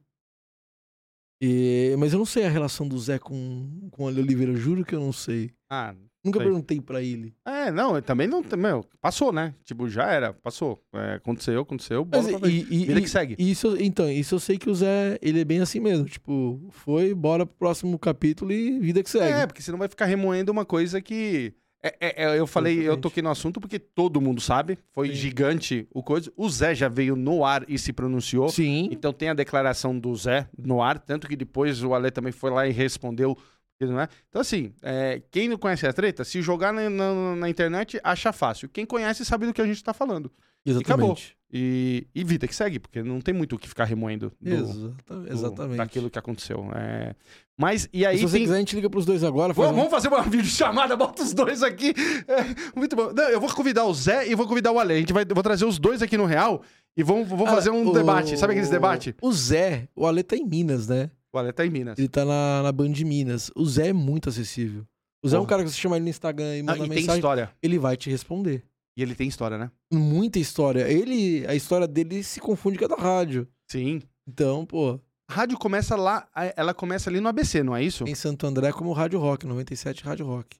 E- 1.40 1.94
mas 1.98 2.12
eu 2.12 2.18
não 2.18 2.26
sei 2.26 2.44
a 2.44 2.50
relação 2.50 2.86
do 2.86 2.98
Zé 2.98 3.18
com, 3.18 3.88
com 3.90 4.04
o 4.04 4.08
Ale 4.08 4.20
Oliveira, 4.20 4.54
juro 4.54 4.84
que 4.84 4.94
eu 4.94 5.00
não 5.00 5.12
sei. 5.12 5.50
Ah, 5.68 5.94
Nunca 6.22 6.38
Sei. 6.38 6.48
perguntei 6.48 6.80
pra 6.82 7.02
ele. 7.02 7.32
é, 7.46 7.70
não, 7.70 7.96
eu 7.96 8.02
também 8.02 8.28
não. 8.28 8.44
Meu, 8.58 8.84
passou, 9.00 9.32
né? 9.32 9.54
Tipo, 9.64 9.88
já 9.88 10.04
era, 10.12 10.34
passou. 10.34 10.78
É, 10.94 11.14
aconteceu, 11.14 11.62
aconteceu, 11.62 12.04
bola 12.04 12.22
Mas, 12.22 12.32
pra 12.32 12.40
frente. 12.40 12.66
e, 12.70 12.82
e- 12.82 12.86
Vida 12.88 12.98
e- 13.00 13.02
que 13.02 13.08
segue. 13.08 13.36
Isso, 13.38 13.74
então, 13.80 14.10
isso 14.10 14.34
eu 14.34 14.38
sei 14.38 14.58
que 14.58 14.68
o 14.68 14.74
Zé, 14.74 15.18
ele 15.22 15.40
é 15.40 15.44
bem 15.46 15.60
assim 15.60 15.80
mesmo. 15.80 16.04
Tipo, 16.04 16.60
foi, 16.72 17.14
bora 17.14 17.46
pro 17.46 17.56
próximo 17.56 17.98
capítulo 17.98 18.52
e 18.52 18.78
vida 18.80 19.02
que 19.02 19.08
segue. 19.08 19.32
É, 19.32 19.46
porque 19.46 19.62
você 19.62 19.70
não 19.72 19.78
vai 19.78 19.88
ficar 19.88 20.04
remoendo 20.04 20.52
uma 20.52 20.66
coisa 20.66 21.00
que. 21.00 21.54
É, 21.82 21.96
é, 22.00 22.24
é, 22.24 22.38
eu 22.38 22.46
falei, 22.46 22.86
eu 22.86 22.96
toquei 22.96 23.22
no 23.22 23.30
assunto 23.30 23.58
porque 23.58 23.78
todo 23.78 24.20
mundo 24.20 24.40
sabe. 24.40 24.78
Foi 24.92 25.08
Sim. 25.08 25.14
gigante 25.14 25.88
o 25.92 26.02
coisa. 26.02 26.30
O 26.36 26.48
Zé 26.48 26.74
já 26.74 26.88
veio 26.88 27.16
no 27.16 27.44
ar 27.44 27.64
e 27.68 27.78
se 27.78 27.92
pronunciou. 27.92 28.48
Sim. 28.50 28.88
Então 28.92 29.12
tem 29.12 29.30
a 29.30 29.34
declaração 29.34 29.98
do 29.98 30.14
Zé 30.14 30.46
no 30.56 30.82
ar, 30.82 30.98
tanto 30.98 31.26
que 31.26 31.36
depois 31.36 31.82
o 31.82 31.94
Ale 31.94 32.10
também 32.10 32.32
foi 32.32 32.50
lá 32.50 32.66
e 32.66 32.72
respondeu. 32.72 33.36
Não 33.80 33.98
é? 34.00 34.08
Então, 34.28 34.40
assim, 34.42 34.72
é, 34.82 35.22
quem 35.30 35.48
não 35.48 35.56
conhece 35.56 35.86
a 35.86 35.92
treta, 35.92 36.22
se 36.24 36.42
jogar 36.42 36.72
na, 36.72 36.90
na- 36.90 37.36
na 37.36 37.48
internet, 37.48 37.98
acha 38.04 38.32
fácil. 38.32 38.68
Quem 38.68 38.84
conhece 38.84 39.24
sabe 39.24 39.46
do 39.46 39.54
que 39.54 39.60
a 39.62 39.66
gente 39.66 39.82
tá 39.82 39.94
falando. 39.94 40.30
Exatamente. 40.66 41.34
E, 41.52 42.06
e 42.14 42.22
vida 42.22 42.46
que 42.46 42.54
segue, 42.54 42.78
porque 42.78 43.02
não 43.02 43.20
tem 43.20 43.34
muito 43.34 43.56
o 43.56 43.58
que 43.58 43.68
ficar 43.68 43.84
remoendo 43.84 44.30
do, 44.40 44.54
Exata- 44.54 45.14
do- 45.16 45.32
exatamente. 45.32 45.76
daquilo 45.78 46.08
que 46.10 46.18
aconteceu. 46.18 46.70
É, 46.76 47.14
Mas, 47.58 47.88
e 47.92 48.06
aí 48.06 48.18
se 48.18 48.22
você 48.22 48.34
tem... 48.34 48.42
quiser, 48.42 48.54
a 48.56 48.58
gente 48.58 48.76
liga 48.76 48.88
pros 48.90 49.04
dois 49.06 49.24
agora. 49.24 49.52
faz 49.54 49.66
Vamos, 49.68 49.72
um- 49.72 49.88
vamos 49.88 49.90
fazer 49.90 50.08
uma 50.14 50.22
videochamada, 50.30 50.94
bota 50.96 51.22
os 51.22 51.32
dois 51.32 51.62
aqui. 51.62 51.92
É, 52.28 52.78
muito 52.78 52.94
bom. 52.94 53.12
Não, 53.12 53.24
eu 53.30 53.40
vou 53.40 53.52
convidar 53.52 53.84
o 53.86 53.94
Zé 53.94 54.28
e 54.30 54.34
vou 54.36 54.46
convidar 54.46 54.70
o 54.70 54.78
Ale. 54.78 54.92
A 54.94 54.98
gente 54.98 55.12
vai, 55.12 55.24
vou 55.24 55.42
trazer 55.42 55.64
os 55.64 55.78
dois 55.78 56.02
aqui 56.02 56.16
no 56.16 56.26
Real 56.26 56.62
e 56.96 57.02
vamos, 57.02 57.26
vamos 57.26 57.46
Cara, 57.46 57.56
fazer 57.56 57.70
um 57.70 57.88
o- 57.88 57.92
debate. 57.92 58.36
Sabe 58.38 58.52
aqueles 58.52 58.70
debate? 58.70 59.16
O 59.20 59.32
Zé, 59.32 59.88
o 59.96 60.06
Ale 60.06 60.22
tá 60.22 60.36
em 60.36 60.46
Minas, 60.46 60.86
né? 60.86 61.10
O 61.32 61.38
Ale 61.38 61.52
tá 61.52 61.64
em 61.64 61.70
Minas. 61.70 61.98
Ele 61.98 62.08
tá 62.08 62.24
na, 62.24 62.62
na 62.62 62.72
Band 62.72 62.90
de 62.92 63.04
Minas. 63.04 63.50
O 63.56 63.64
Zé 63.66 63.88
é 63.88 63.92
muito 63.92 64.28
acessível. 64.28 64.84
O 65.22 65.28
Zé 65.28 65.36
é 65.36 65.38
um 65.38 65.42
Porra. 65.42 65.50
cara 65.50 65.64
que 65.64 65.70
você 65.70 65.76
chama 65.78 65.96
ele 65.96 66.04
no 66.04 66.10
Instagram 66.10 66.56
e 66.56 66.60
Ah, 66.60 66.64
manda 66.64 66.78
e 66.78 66.80
tem 66.80 66.88
mensagem, 66.88 67.14
história. 67.18 67.50
ele 67.62 67.78
vai 67.78 67.96
te 67.96 68.10
responder. 68.10 68.64
E 68.96 69.02
ele 69.02 69.14
tem 69.14 69.28
história, 69.28 69.56
né? 69.56 69.70
Muita 69.92 70.38
história. 70.38 70.88
Ele, 70.90 71.46
a 71.46 71.54
história 71.54 71.86
dele 71.86 72.22
se 72.22 72.40
confunde 72.40 72.78
com 72.78 72.84
a 72.86 72.88
da 72.88 72.96
rádio. 72.96 73.46
Sim. 73.70 74.02
Então, 74.28 74.66
pô, 74.66 74.98
A 75.28 75.32
rádio 75.32 75.56
começa 75.58 75.94
lá, 75.94 76.26
a- 76.34 76.52
ela 76.56 76.74
começa 76.74 77.08
ali 77.08 77.20
no 77.20 77.28
ABC, 77.28 77.62
não 77.62 77.76
é 77.76 77.82
isso? 77.84 78.02
em 78.08 78.14
Santo 78.16 78.44
André 78.46 78.72
como 78.72 78.92
Rádio 78.92 79.20
Rock, 79.20 79.46
97 79.46 80.02
Rádio 80.02 80.26
Rock. 80.26 80.56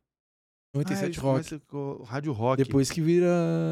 97 0.72 1.18
Ah, 1.18 1.22
Rock. 1.22 1.32
começa 1.48 1.62
com 1.66 1.96
o 1.98 2.02
Rádio 2.04 2.32
Rock. 2.32 2.62
Depois 2.62 2.88
que 2.90 3.00
vira 3.00 3.26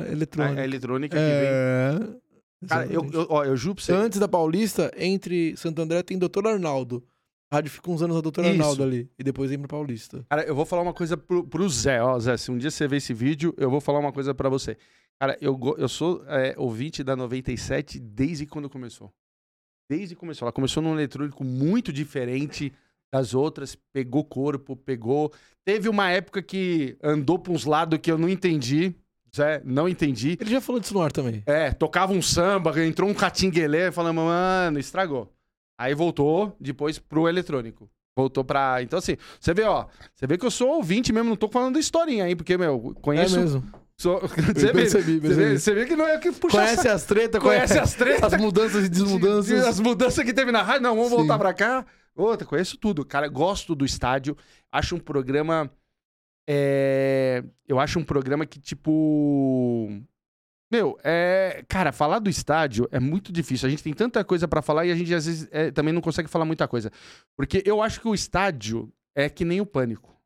a, 0.08 0.10
eletrônica. 0.10 0.60
a 0.60 0.64
eletrônica 0.64 1.16
que 1.16 1.22
vem. 1.22 1.30
É. 1.48 2.18
Cara, 2.66 2.86
eu, 2.86 3.04
eu, 3.12 3.26
ó, 3.28 3.44
eu 3.44 3.56
juro 3.56 3.76
pra 3.76 3.84
você. 3.84 3.92
Antes 3.92 4.18
da 4.18 4.26
Paulista, 4.26 4.90
entre 4.96 5.56
Santo 5.56 5.80
André 5.80 6.02
tem 6.02 6.18
Doutor 6.18 6.46
Arnaldo. 6.46 7.04
A 7.50 7.56
rádio 7.56 7.70
fica 7.70 7.90
uns 7.90 8.02
anos 8.02 8.16
na 8.16 8.22
Doutor 8.22 8.44
Isso. 8.44 8.52
Arnaldo 8.52 8.82
ali. 8.82 9.10
E 9.18 9.22
depois 9.22 9.48
vem 9.48 9.58
pra 9.58 9.68
Paulista. 9.68 10.24
Cara, 10.28 10.42
eu 10.42 10.54
vou 10.54 10.66
falar 10.66 10.82
uma 10.82 10.92
coisa 10.92 11.16
pro, 11.16 11.44
pro 11.44 11.68
Zé, 11.68 12.02
ó, 12.02 12.18
Zé, 12.18 12.36
se 12.36 12.50
um 12.50 12.58
dia 12.58 12.70
você 12.70 12.86
ver 12.86 12.96
esse 12.96 13.14
vídeo, 13.14 13.54
eu 13.56 13.70
vou 13.70 13.80
falar 13.80 14.00
uma 14.00 14.12
coisa 14.12 14.34
pra 14.34 14.48
você. 14.48 14.76
Cara, 15.20 15.36
eu, 15.40 15.58
eu 15.78 15.88
sou 15.88 16.24
é, 16.26 16.54
ouvinte 16.56 17.02
da 17.02 17.16
97 17.16 17.98
desde 17.98 18.46
quando 18.46 18.68
começou. 18.68 19.12
Desde 19.90 20.14
que 20.14 20.20
começou. 20.20 20.46
Ela 20.46 20.52
começou 20.52 20.82
num 20.82 20.92
eletrônico 20.92 21.42
muito 21.42 21.92
diferente 21.92 22.72
das 23.12 23.34
outras, 23.34 23.76
pegou 23.92 24.24
corpo, 24.24 24.76
pegou. 24.76 25.32
Teve 25.64 25.88
uma 25.88 26.10
época 26.10 26.42
que 26.42 26.96
andou 27.02 27.38
pra 27.38 27.52
uns 27.52 27.64
lados 27.64 27.98
que 27.98 28.12
eu 28.12 28.18
não 28.18 28.28
entendi. 28.28 28.94
Zé, 29.36 29.60
não 29.64 29.88
entendi. 29.88 30.36
Ele 30.40 30.50
já 30.50 30.60
falou 30.60 30.80
disso 30.80 30.94
no 30.94 31.02
ar 31.02 31.12
também. 31.12 31.42
É, 31.46 31.70
tocava 31.72 32.12
um 32.12 32.22
samba, 32.22 32.72
entrou 32.84 33.08
um 33.08 33.14
catinguelê, 33.14 33.90
falando, 33.92 34.16
mano, 34.16 34.78
estragou. 34.78 35.32
Aí 35.78 35.94
voltou 35.94 36.56
depois 36.60 36.98
pro 36.98 37.28
eletrônico. 37.28 37.88
Voltou 38.16 38.42
pra. 38.42 38.82
Então, 38.82 38.98
assim, 38.98 39.16
você 39.38 39.54
vê, 39.54 39.62
ó. 39.62 39.86
Você 40.14 40.26
vê 40.26 40.36
que 40.36 40.44
eu 40.44 40.50
sou 40.50 40.70
ouvinte 40.76 41.12
mesmo, 41.12 41.28
não 41.28 41.36
tô 41.36 41.48
falando 41.48 41.78
historinha 41.78 42.24
aí, 42.24 42.34
porque, 42.34 42.56
meu, 42.58 42.96
conheço. 43.00 43.36
É 43.36 43.40
mesmo. 43.40 43.64
sou- 43.96 44.20
Você 44.26 44.66
vê, 44.66 44.72
percebi, 44.72 44.72
você, 44.72 45.20
percebi. 45.20 45.20
vê, 45.20 45.58
você 45.58 45.74
vê 45.74 45.86
que 45.86 45.94
não 45.94 46.06
é 46.06 46.18
que 46.18 46.32
puxa 46.32 46.56
Conhece 46.56 46.88
as 46.88 47.04
tretas, 47.04 47.40
conhece 47.40 47.74
conhece 47.74 47.78
as 47.78 47.94
tretas. 47.94 48.32
as 48.34 48.40
mudanças 48.40 48.84
e 48.86 48.88
desmudanças. 48.88 49.64
As 49.64 49.78
mudanças 49.78 50.24
que 50.24 50.32
teve 50.34 50.50
na 50.50 50.62
rádio. 50.62 50.82
Não, 50.82 50.96
vamos 50.96 51.10
Sim. 51.10 51.16
voltar 51.16 51.38
pra 51.38 51.52
cá. 51.54 51.86
Outra, 52.16 52.44
conheço 52.44 52.76
tudo. 52.76 53.04
Cara, 53.04 53.28
gosto 53.28 53.74
do 53.76 53.84
estádio. 53.84 54.36
Acho 54.72 54.96
um 54.96 54.98
programa. 54.98 55.70
É, 56.48 57.44
Eu 57.68 57.78
acho 57.78 57.98
um 57.98 58.04
programa 58.04 58.46
que, 58.46 58.58
tipo. 58.58 59.90
Meu, 60.72 60.98
é. 61.04 61.62
Cara, 61.68 61.92
falar 61.92 62.18
do 62.18 62.30
estádio 62.30 62.88
é 62.90 62.98
muito 62.98 63.30
difícil. 63.32 63.66
A 63.66 63.70
gente 63.70 63.82
tem 63.82 63.92
tanta 63.92 64.24
coisa 64.24 64.48
pra 64.48 64.62
falar 64.62 64.86
e 64.86 64.90
a 64.92 64.94
gente 64.94 65.14
às 65.14 65.26
vezes 65.26 65.48
é, 65.50 65.70
também 65.70 65.92
não 65.92 66.00
consegue 66.00 66.28
falar 66.28 66.44
muita 66.44 66.66
coisa. 66.66 66.90
Porque 67.36 67.62
eu 67.66 67.82
acho 67.82 68.00
que 68.00 68.08
o 68.08 68.14
estádio 68.14 68.90
é 69.14 69.28
que 69.28 69.44
nem 69.44 69.60
o 69.60 69.66
pânico. 69.66 70.16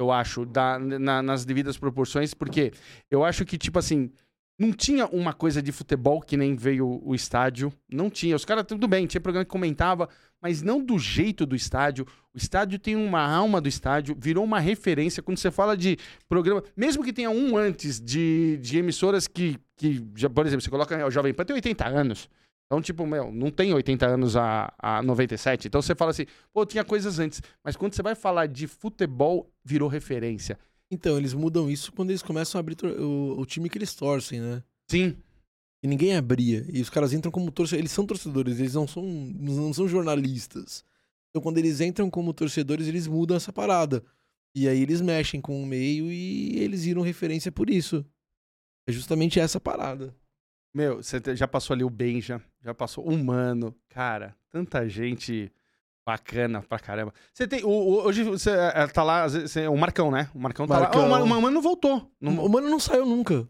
Eu 0.00 0.12
acho, 0.12 0.44
da- 0.46 0.78
na- 0.78 1.22
nas 1.22 1.44
devidas 1.44 1.76
proporções, 1.76 2.32
porque 2.34 2.72
eu 3.10 3.24
acho 3.24 3.44
que, 3.44 3.58
tipo 3.58 3.78
assim, 3.80 4.12
Não 4.58 4.72
tinha 4.72 5.06
uma 5.06 5.32
coisa 5.32 5.62
de 5.62 5.70
futebol 5.70 6.20
que 6.20 6.36
nem 6.36 6.56
veio 6.56 7.00
o 7.04 7.14
estádio. 7.14 7.72
Não 7.88 8.10
tinha. 8.10 8.34
Os 8.34 8.44
caras, 8.44 8.64
tudo 8.66 8.88
bem, 8.88 9.06
tinha 9.06 9.20
programa 9.20 9.44
que 9.44 9.50
comentava, 9.50 10.08
mas 10.42 10.62
não 10.62 10.82
do 10.82 10.98
jeito 10.98 11.46
do 11.46 11.54
estádio. 11.54 12.04
O 12.34 12.38
estádio 12.38 12.76
tem 12.76 12.96
uma 12.96 13.20
alma 13.20 13.60
do 13.60 13.68
estádio, 13.68 14.16
virou 14.18 14.42
uma 14.42 14.58
referência. 14.58 15.22
Quando 15.22 15.38
você 15.38 15.50
fala 15.50 15.76
de 15.76 15.96
programa, 16.28 16.64
mesmo 16.76 17.04
que 17.04 17.12
tenha 17.12 17.30
um 17.30 17.56
antes 17.56 18.00
de, 18.00 18.58
de 18.60 18.78
emissoras 18.78 19.28
que, 19.28 19.58
que 19.76 20.04
já, 20.16 20.28
por 20.28 20.44
exemplo, 20.44 20.62
você 20.62 20.70
coloca 20.70 21.06
o 21.06 21.10
Jovem 21.10 21.32
Pan, 21.32 21.44
tem 21.44 21.54
80 21.54 21.86
anos. 21.86 22.28
Então, 22.66 22.82
tipo, 22.82 23.06
meu, 23.06 23.32
não 23.32 23.50
tem 23.50 23.72
80 23.72 24.06
anos 24.06 24.36
a, 24.36 24.72
a 24.78 25.02
97. 25.02 25.68
Então 25.68 25.80
você 25.80 25.94
fala 25.94 26.10
assim, 26.10 26.26
pô, 26.52 26.66
tinha 26.66 26.84
coisas 26.84 27.18
antes. 27.18 27.40
Mas 27.64 27.76
quando 27.76 27.94
você 27.94 28.02
vai 28.02 28.14
falar 28.14 28.46
de 28.46 28.66
futebol, 28.66 29.50
virou 29.64 29.88
referência. 29.88 30.58
Então, 30.90 31.18
eles 31.18 31.34
mudam 31.34 31.70
isso 31.70 31.92
quando 31.92 32.10
eles 32.10 32.22
começam 32.22 32.58
a 32.58 32.60
abrir 32.60 32.76
o, 32.84 33.38
o 33.38 33.46
time 33.46 33.68
que 33.68 33.76
eles 33.76 33.94
torcem, 33.94 34.40
né? 34.40 34.62
Sim. 34.90 35.16
E 35.82 35.86
ninguém 35.86 36.16
abria. 36.16 36.66
E 36.72 36.80
os 36.80 36.90
caras 36.90 37.12
entram 37.12 37.30
como 37.30 37.50
torcedores. 37.52 37.80
Eles 37.80 37.92
são 37.92 38.06
torcedores, 38.06 38.58
eles 38.58 38.74
não 38.74 38.88
são, 38.88 39.04
não 39.04 39.72
são 39.72 39.86
jornalistas. 39.86 40.84
Então, 41.30 41.42
quando 41.42 41.58
eles 41.58 41.80
entram 41.80 42.10
como 42.10 42.32
torcedores, 42.32 42.88
eles 42.88 43.06
mudam 43.06 43.36
essa 43.36 43.52
parada. 43.52 44.02
E 44.54 44.66
aí 44.66 44.82
eles 44.82 45.00
mexem 45.00 45.40
com 45.40 45.62
o 45.62 45.66
meio 45.66 46.10
e 46.10 46.58
eles 46.58 46.84
viram 46.84 47.02
referência 47.02 47.52
por 47.52 47.68
isso. 47.68 48.04
É 48.88 48.92
justamente 48.92 49.38
essa 49.38 49.60
parada. 49.60 50.14
Meu, 50.74 51.02
você 51.02 51.20
já 51.36 51.46
passou 51.46 51.74
ali 51.74 51.84
o 51.84 51.90
Benja, 51.90 52.42
já 52.62 52.74
passou 52.74 53.06
o 53.06 53.16
Mano. 53.16 53.74
Cara, 53.88 54.34
tanta 54.50 54.88
gente 54.88 55.52
bacana 56.08 56.62
pra 56.62 56.78
caramba. 56.78 57.12
Você 57.34 57.46
tem. 57.46 57.62
o- 57.64 57.68
o- 57.68 58.06
hoje 58.06 58.22
você 58.24 58.50
é, 58.50 58.86
tá 58.86 59.02
lá, 59.02 59.28
você- 59.28 59.68
o 59.68 59.76
Marcão, 59.76 60.10
né? 60.10 60.30
O 60.34 60.38
Marcão 60.38 60.66
tá 60.66 60.80
Marcão. 60.80 61.02
lá. 61.08 61.18
Ah, 61.18 61.20
o, 61.20 61.24
o 61.24 61.28
Mano 61.28 61.50
não 61.50 61.60
voltou. 61.62 62.10
Não- 62.18 62.44
O 62.44 62.48
Mano 62.48 62.68
não 62.70 62.80
saiu 62.80 63.04
nunca. 63.04 63.46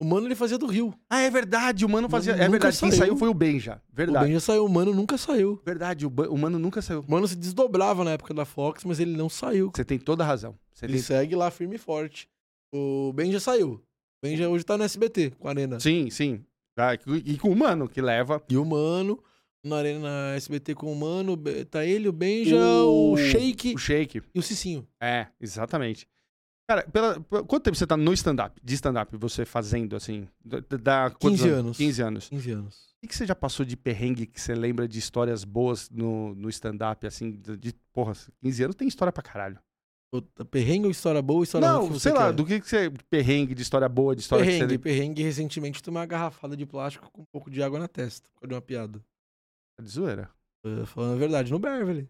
O 0.00 0.04
Mano 0.04 0.26
ele 0.26 0.34
fazia 0.34 0.58
do 0.58 0.66
Rio. 0.66 0.92
Ah, 1.08 1.20
é 1.20 1.30
verdade, 1.30 1.84
o 1.84 1.88
Mano 1.88 2.08
fazia. 2.08 2.32
Nunca 2.32 2.44
É 2.44 2.48
verdade, 2.48 2.76
quem 2.76 2.90
saiu. 2.90 3.00
saiu 3.02 3.16
foi 3.16 3.28
o 3.28 3.34
Benja. 3.34 3.80
O 3.92 3.94
Verdade. 3.94 4.24
Ben 4.24 4.34
já 4.34 4.40
saiu, 4.40 4.66
o 4.66 4.68
Mano 4.68 4.92
nunca 4.92 5.16
saiu. 5.16 5.60
Verdade, 5.64 6.04
o, 6.04 6.10
Ba- 6.10 6.28
o 6.28 6.36
Mano 6.36 6.58
nunca 6.58 6.82
saiu. 6.82 7.04
O 7.06 7.10
Mano 7.10 7.28
se 7.28 7.36
desdobrava 7.36 8.02
na 8.02 8.10
época 8.10 8.34
da 8.34 8.44
Fox, 8.44 8.82
mas 8.84 8.98
ele 8.98 9.16
não 9.16 9.28
saiu. 9.28 9.70
Você 9.72 9.84
tem 9.84 10.00
toda 10.00 10.24
a 10.24 10.26
razão. 10.26 10.56
Ele 10.82 10.94
tem... 10.94 11.02
segue 11.02 11.36
lá 11.36 11.52
firme 11.52 11.76
e 11.76 11.78
forte. 11.78 12.28
O 12.74 13.12
Ben 13.14 13.30
já 13.30 13.38
saiu. 13.38 13.74
O 13.74 13.80
Ben 14.26 14.36
já 14.36 14.48
hoje 14.48 14.64
tá 14.64 14.76
no 14.76 14.82
SBT, 14.82 15.34
com 15.38 15.46
a 15.46 15.52
Arena. 15.52 15.78
Sim, 15.78 16.10
sim. 16.10 16.44
Ah, 16.76 16.94
E 17.24 17.38
com 17.38 17.50
o 17.50 17.56
Mano, 17.56 17.88
que 17.88 18.00
leva. 18.02 18.42
E 18.48 18.56
o 18.56 18.64
Mano, 18.64 19.22
na 19.64 19.76
Arena 19.76 20.00
na 20.00 20.34
SBT 20.36 20.74
com 20.74 20.92
o 20.92 20.96
Mano, 20.96 21.36
tá 21.70 21.84
ele, 21.84 22.08
o 22.08 22.12
Benja, 22.12 22.56
O- 22.56 23.12
o, 23.12 23.16
Shake 23.16 23.74
O 23.74 23.78
Shake. 23.78 24.22
e 24.34 24.38
o 24.38 24.42
Cicinho. 24.42 24.86
É, 25.00 25.26
exatamente. 25.40 26.06
Cara, 26.68 26.86
pela, 26.88 27.20
quanto 27.20 27.60
tempo 27.64 27.76
você 27.76 27.86
tá 27.86 27.96
no 27.96 28.12
stand-up? 28.14 28.58
De 28.62 28.74
stand-up, 28.74 29.16
você 29.16 29.44
fazendo, 29.44 29.94
assim? 29.96 30.26
Da, 30.44 30.60
da- 30.60 31.10
quantos 31.10 31.40
15 31.40 31.48
anos. 31.50 31.76
15 31.76 32.02
anos. 32.02 32.28
15 32.28 32.50
anos. 32.50 32.92
O 33.04 33.08
que, 33.08 33.14
você 33.16 33.26
já 33.26 33.34
passou 33.34 33.66
de 33.66 33.76
perrengue 33.76 34.26
que 34.26 34.40
você 34.40 34.54
lembra 34.54 34.86
de 34.86 34.96
histórias 34.98 35.42
boas 35.44 35.90
no, 35.90 36.34
no 36.36 36.48
stand-up, 36.48 37.04
assim? 37.06 37.32
De, 37.32 37.56
de- 37.56 37.74
porra, 37.92 38.12
15 38.42 38.62
anos 38.64 38.76
tem 38.76 38.86
história 38.88 39.12
pra 39.12 39.22
caralho. 39.22 39.58
Perrengue 40.50 40.84
ou 40.84 40.90
história 40.90 41.22
boa 41.22 41.42
história 41.42 41.66
Não, 41.66 41.86
sei 41.86 41.92
você 41.98 42.12
lá, 42.12 42.26
quer? 42.26 42.32
do 42.34 42.44
que, 42.44 42.60
que 42.60 42.68
você. 42.68 42.90
Perrengue, 43.08 43.54
de 43.54 43.62
história 43.62 43.88
boa, 43.88 44.14
de 44.14 44.20
história 44.20 44.44
Perrengue, 44.44 44.68
que 44.74 44.78
perrengue. 44.78 45.22
Recentemente 45.22 45.82
tomei 45.82 46.00
uma 46.00 46.06
garrafada 46.06 46.54
de 46.56 46.66
plástico 46.66 47.10
com 47.10 47.22
um 47.22 47.26
pouco 47.32 47.50
de 47.50 47.62
água 47.62 47.78
na 47.78 47.88
testa. 47.88 48.28
Por 48.34 48.40
causa 48.42 48.48
de 48.48 48.54
uma 48.54 48.60
piada. 48.60 49.02
De 49.82 49.90
zoeira. 49.90 50.30
Uh, 50.64 50.86
falando 50.86 51.14
a 51.14 51.18
verdade, 51.18 51.50
no 51.50 51.58
Beverly. 51.58 52.08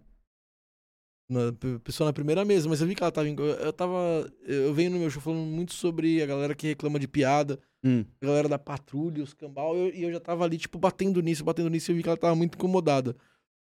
Na, 1.30 1.50
pessoa 1.82 2.08
na 2.08 2.12
primeira 2.12 2.44
mesa, 2.44 2.68
mas 2.68 2.80
eu 2.82 2.86
vi 2.86 2.94
que 2.94 3.02
ela 3.02 3.10
tava. 3.12 3.28
em- 3.28 3.36
Eu, 3.38 3.72
tava. 3.72 3.96
Eu 4.42 4.74
venho 4.74 4.90
no 4.90 4.98
meu 4.98 5.08
show 5.08 5.22
falando 5.22 5.40
muito 5.46 5.72
sobre 5.72 6.22
a 6.22 6.26
galera 6.26 6.54
que 6.54 6.66
reclama 6.66 6.98
de 6.98 7.08
piada, 7.08 7.58
Hum. 7.82 8.04
a 8.20 8.26
galera 8.26 8.48
da 8.48 8.58
patrulha, 8.58 9.22
os 9.22 9.32
cambal, 9.32 9.74
eu- 9.74 9.94
e 9.94 10.02
eu 10.02 10.12
já 10.12 10.20
tava 10.20 10.44
ali, 10.44 10.58
tipo, 10.58 10.78
batendo 10.78 11.22
nisso, 11.22 11.42
batendo 11.44 11.70
nisso, 11.70 11.90
e 11.90 11.92
eu 11.92 11.96
vi 11.96 12.02
que 12.02 12.08
ela 12.08 12.18
tava 12.18 12.34
muito 12.34 12.56
incomodada. 12.56 13.16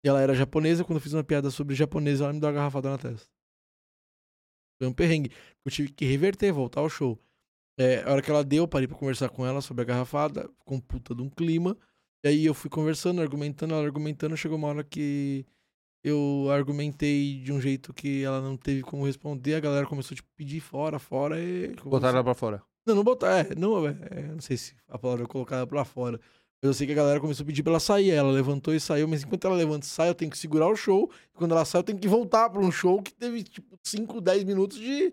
E 0.05 0.09
ela 0.09 0.21
era 0.21 0.35
japonesa, 0.35 0.83
quando 0.85 0.97
eu 0.97 1.03
fiz 1.03 1.13
uma 1.13 1.23
piada 1.23 1.51
sobre 1.51 1.75
japonesa, 1.75 2.25
ela 2.25 2.33
me 2.33 2.41
deu 2.41 2.49
uma 2.49 2.55
garrafada 2.55 2.91
na 2.91 2.99
testa. 2.99 3.29
Foi 4.81 4.89
um 4.89 4.93
perrengue. 4.93 5.31
Eu 5.65 5.71
tive 5.71 5.93
que 5.93 6.05
reverter, 6.07 6.51
voltar 6.53 6.81
ao 6.81 6.89
show. 6.89 7.19
É, 7.79 8.03
a 8.03 8.11
hora 8.13 8.23
que 8.23 8.31
ela 8.31 8.43
deu, 8.43 8.65
eu 8.65 8.69
parei 8.69 8.89
pra 8.89 8.97
conversar 8.97 9.29
com 9.29 9.47
ela 9.47 9.61
sobre 9.61 9.83
a 9.83 9.85
garrafada, 9.85 10.49
com 10.65 10.77
um 10.77 10.81
puta 10.81 11.15
de 11.15 11.23
um 11.23 11.29
clima. 11.31 11.77
E 12.25 12.29
aí 12.29 12.47
eu 12.47 12.55
fui 12.55 12.71
conversando, 12.71 13.21
argumentando, 13.21 13.75
ela 13.75 13.85
argumentando, 13.85 14.37
chegou 14.37 14.57
uma 14.57 14.69
hora 14.69 14.85
que 14.85 15.45
eu 16.05 16.49
argumentei 16.51 17.41
de 17.41 17.53
um 17.53 17.61
jeito 17.61 17.93
que 17.93 18.23
ela 18.23 18.41
não 18.41 18.57
teve 18.57 18.83
como 18.83 19.07
responder, 19.07 19.55
a 19.55 19.61
galera 19.61 19.87
começou 19.87 20.15
a 20.15 20.17
tipo, 20.17 20.29
pedir 20.37 20.61
fora, 20.61 20.99
fora 20.99 21.41
e. 21.41 21.75
Botaram 21.85 22.17
ela 22.17 22.25
pra 22.25 22.35
fora. 22.35 22.63
Não, 22.87 22.97
não 22.97 23.05
botar, 23.05 23.39
é, 23.39 23.55
não, 23.55 23.87
é, 23.87 23.97
é, 24.11 24.23
não 24.23 24.41
sei 24.41 24.57
se 24.57 24.75
a 24.89 24.99
palavra 24.99 25.25
é 25.25 25.29
colocar 25.29 25.57
ela 25.57 25.67
pra 25.67 25.85
fora. 25.85 26.21
Mas 26.61 26.69
eu 26.69 26.75
sei 26.75 26.87
que 26.87 26.93
a 26.93 26.97
galera 26.97 27.21
começou 27.21 27.43
a 27.43 27.47
pedir 27.47 27.63
pra 27.63 27.73
ela 27.73 27.81
sair. 27.81 28.11
Ela 28.11 28.31
levantou 28.31 28.73
e 28.73 28.79
saiu, 28.79 29.09
mas 29.09 29.25
enquanto 29.25 29.47
ela 29.47 29.57
levanta 29.57 29.85
e 29.85 29.89
sai, 29.89 30.09
eu 30.09 30.15
tenho 30.15 30.31
que 30.31 30.39
segurar 30.39 30.69
o 30.69 30.77
show. 30.77 31.11
E 31.35 31.37
quando 31.37 31.53
ela 31.53 31.65
sai, 31.65 31.81
eu 31.81 31.85
tenho 31.85 31.99
que 31.99 32.07
voltar 32.07 32.49
pra 32.51 32.61
um 32.61 32.71
show 32.71 33.03
que 33.03 33.13
teve, 33.13 33.43
tipo, 33.43 33.77
5, 33.85 34.21
10 34.21 34.45
minutos 34.45 34.79
de, 34.79 35.13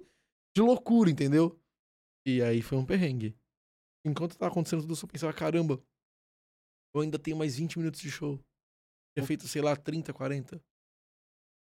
de 0.56 0.62
loucura, 0.62 1.10
entendeu? 1.10 1.60
E 2.26 2.42
aí 2.44 2.62
foi 2.62 2.78
um 2.78 2.86
perrengue. 2.86 3.36
Enquanto 4.06 4.38
tava 4.38 4.52
acontecendo 4.52 4.82
tudo, 4.82 4.92
eu 4.92 4.96
só 4.96 5.08
pensava, 5.08 5.34
caramba, 5.34 5.82
eu 6.94 7.02
ainda 7.02 7.20
tenho 7.20 7.38
mais 7.38 7.56
20 7.56 7.78
minutos 7.78 8.00
de 8.00 8.10
show. 8.10 8.40
Tinha 9.14 9.26
feito, 9.26 9.48
sei 9.48 9.62
lá, 9.62 9.76
30, 9.76 10.14
40. 10.14 10.62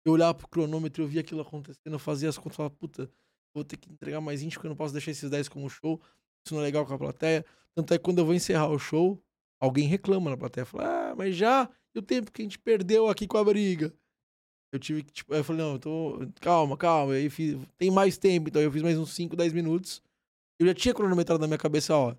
Eu 0.05 0.12
olhava 0.12 0.35
pro 0.35 0.49
cronômetro 0.49 1.03
e 1.03 1.05
eu 1.05 1.09
via 1.09 1.21
aquilo 1.21 1.41
acontecendo, 1.41 1.93
eu 1.93 1.99
fazia 1.99 2.29
as 2.29 2.38
contas 2.38 2.55
e 2.55 2.57
falava, 2.57 2.75
puta, 2.75 3.11
vou 3.55 3.64
ter 3.64 3.77
que 3.77 3.93
entregar 3.93 4.21
mais 4.21 4.41
20 4.41 4.55
porque 4.55 4.67
eu 4.67 4.71
não 4.71 4.77
posso 4.77 4.93
deixar 4.93 5.11
esses 5.11 5.29
10 5.29 5.49
como 5.49 5.69
show. 5.69 6.01
Isso 6.45 6.55
não 6.55 6.61
é 6.61 6.64
legal 6.64 6.87
com 6.87 6.95
a 6.95 6.99
plateia. 6.99 7.45
Tanto 7.75 7.93
é 7.93 7.99
que 7.99 8.05
quando 8.05 8.19
eu 8.19 8.25
vou 8.25 8.35
encerrar 8.35 8.69
o 8.69 8.79
show, 8.79 9.23
alguém 9.61 9.87
reclama 9.87 10.31
na 10.31 10.37
plateia. 10.37 10.64
Fala, 10.64 11.11
ah, 11.11 11.14
mas 11.14 11.37
já 11.37 11.69
e 11.95 11.99
o 11.99 12.03
tempo 12.03 12.31
que 12.31 12.43
a 12.43 12.45
gente 12.45 12.59
perdeu 12.59 13.09
aqui 13.09 13.27
com 13.27 13.38
a 13.38 13.45
briga. 13.45 13.93
Eu 14.71 14.79
tive 14.79 15.03
que, 15.03 15.12
tipo, 15.12 15.35
eu 15.35 15.43
falei, 15.43 15.62
não, 15.62 15.73
eu 15.73 15.79
tô. 15.79 16.19
Calma, 16.41 16.77
calma. 16.77 17.14
Aí 17.14 17.31
fiz, 17.31 17.59
tem 17.77 17.91
mais 17.91 18.19
tempo, 18.19 18.49
então 18.49 18.61
eu 18.61 18.71
fiz 18.71 18.83
mais 18.83 18.99
uns 18.99 19.14
5, 19.14 19.35
10 19.35 19.53
minutos. 19.53 20.03
Eu 20.59 20.67
já 20.67 20.75
tinha 20.75 20.95
cronometrado 20.95 21.41
na 21.41 21.47
minha 21.47 21.59
cabeça, 21.59 21.97
ó. 21.97 22.14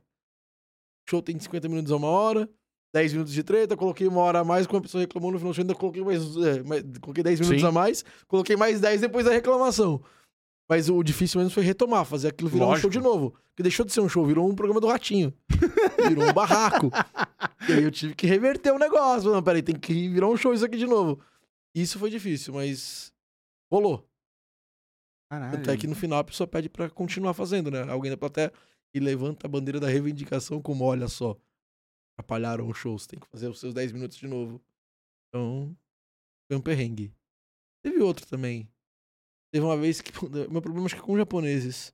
Show 1.08 1.22
tem 1.22 1.38
de 1.38 1.44
50 1.44 1.68
minutos 1.70 1.92
a 1.92 1.96
uma 1.96 2.08
hora, 2.08 2.50
10 2.94 3.14
minutos 3.14 3.34
de 3.34 3.44
treta, 3.44 3.78
coloquei 3.78 4.08
uma 4.08 4.22
hora 4.22 4.40
a 4.40 4.44
mais, 4.44 4.66
quando 4.66 4.80
a 4.80 4.84
pessoa 4.84 5.02
reclamou 5.02 5.32
no 5.32 5.38
final 5.38 5.52
do 5.52 5.56
show, 5.56 5.62
ainda 5.62 5.76
coloquei 5.76 6.04
mais, 6.04 6.22
é, 6.38 6.64
mais- 6.64 6.84
coloquei 7.00 7.24
10 7.24 7.40
minutos 7.40 7.62
Sim. 7.62 7.68
a 7.68 7.72
mais, 7.72 8.04
coloquei 8.28 8.56
mais 8.56 8.82
10 8.82 9.02
depois 9.02 9.26
da 9.26 9.32
reclamação. 9.32 10.02
Mas 10.68 10.88
o 10.90 11.02
difícil 11.04 11.40
mesmo 11.40 11.52
foi 11.54 11.64
retomar, 11.64 12.06
fazer 12.06 12.28
aquilo 12.28 12.50
virar 12.50 12.66
um 12.66 12.68
Lógico. 12.70 12.82
show 12.84 12.90
de 12.92 13.00
novo. 13.00 13.32
Porque 13.50 13.64
deixou 13.64 13.84
de 13.84 13.92
ser 13.92 14.02
um 14.02 14.10
show, 14.10 14.24
virou 14.26 14.48
um 14.48 14.54
programa 14.56 14.80
do 14.80 14.86
Ratinho. 14.88 15.34
Virou 16.08 16.30
um 16.30 16.34
barraco. 16.34 16.92
e 17.68 17.74
aí 17.74 17.84
eu 17.84 17.90
tive 17.92 18.14
que 18.14 18.28
reverter 18.28 18.72
o 18.72 18.78
negócio. 18.78 19.32
Não, 19.32 19.42
peraí, 19.42 19.64
tem 19.64 19.76
que 19.76 20.08
virar 20.10 20.28
um 20.28 20.38
show 20.38 20.54
isso 20.54 20.64
aqui 20.64 20.78
de 20.78 20.86
novo. 20.86 21.20
Isso 21.76 21.98
foi 21.98 22.12
difícil, 22.12 22.54
mas 22.54 23.12
rolou. 23.72 24.08
Caralho. 25.32 25.58
Até 25.58 25.76
que 25.76 25.88
no 25.88 25.96
final 25.96 26.20
a 26.20 26.24
pessoa 26.24 26.48
pede 26.48 26.70
pra 26.70 26.90
continuar 26.90 27.34
fazendo, 27.34 27.70
né? 27.72 27.84
Alguém 27.90 28.12
da 28.12 28.18
plateia 28.18 28.52
e 28.94 29.00
levanta 29.00 29.48
a 29.48 29.50
bandeira 29.50 29.80
da 29.80 29.88
reivindicação 29.88 30.62
como, 30.62 30.84
olha 30.86 31.08
só, 31.08 31.36
atrapalharam 32.20 32.68
o 32.68 32.74
show, 32.74 32.98
você 32.98 33.08
tem 33.08 33.20
que 33.20 33.28
fazer 33.28 33.48
os 33.48 33.60
seus 33.60 33.74
10 33.74 33.92
minutos 33.94 34.18
de 34.18 34.28
novo. 34.28 34.62
Então, 35.30 35.76
foi 36.48 36.58
um 36.58 36.62
perrengue. 36.62 37.14
Teve 37.84 38.02
outro 38.02 38.26
também. 38.28 38.70
Teve 39.54 39.66
uma 39.66 39.78
vez 39.78 40.02
que. 40.02 40.12
Meu 40.52 40.62
problema 40.62 40.86
acho 40.86 40.96
que 40.96 41.02
é 41.02 41.04
com 41.06 41.18
japoneses. 41.18 41.94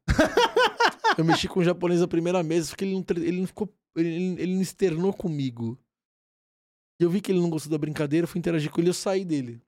eu 1.17 1.23
mexi 1.23 1.47
com 1.47 1.59
o 1.59 1.63
japonês 1.63 2.01
na 2.01 2.07
primeira 2.07 2.41
mesa, 2.43 2.69
porque 2.69 2.83
ele 2.85 2.93
não, 2.95 3.05
ele 3.23 3.39
não 3.41 3.47
ficou. 3.47 3.73
Ele, 3.95 4.41
ele- 4.41 4.55
não 4.55 4.61
externou 4.61 5.13
comigo. 5.13 5.79
E 6.99 7.03
eu 7.03 7.09
vi 7.09 7.21
que 7.21 7.31
ele 7.31 7.39
não 7.39 7.49
gostou 7.49 7.71
da 7.71 7.77
brincadeira, 7.77 8.25
fui 8.27 8.39
interagir 8.39 8.71
com 8.71 8.79
ele 8.81 8.87
e 8.87 8.91
eu 8.91 8.93
saí 8.93 9.23
dele. 9.23 9.61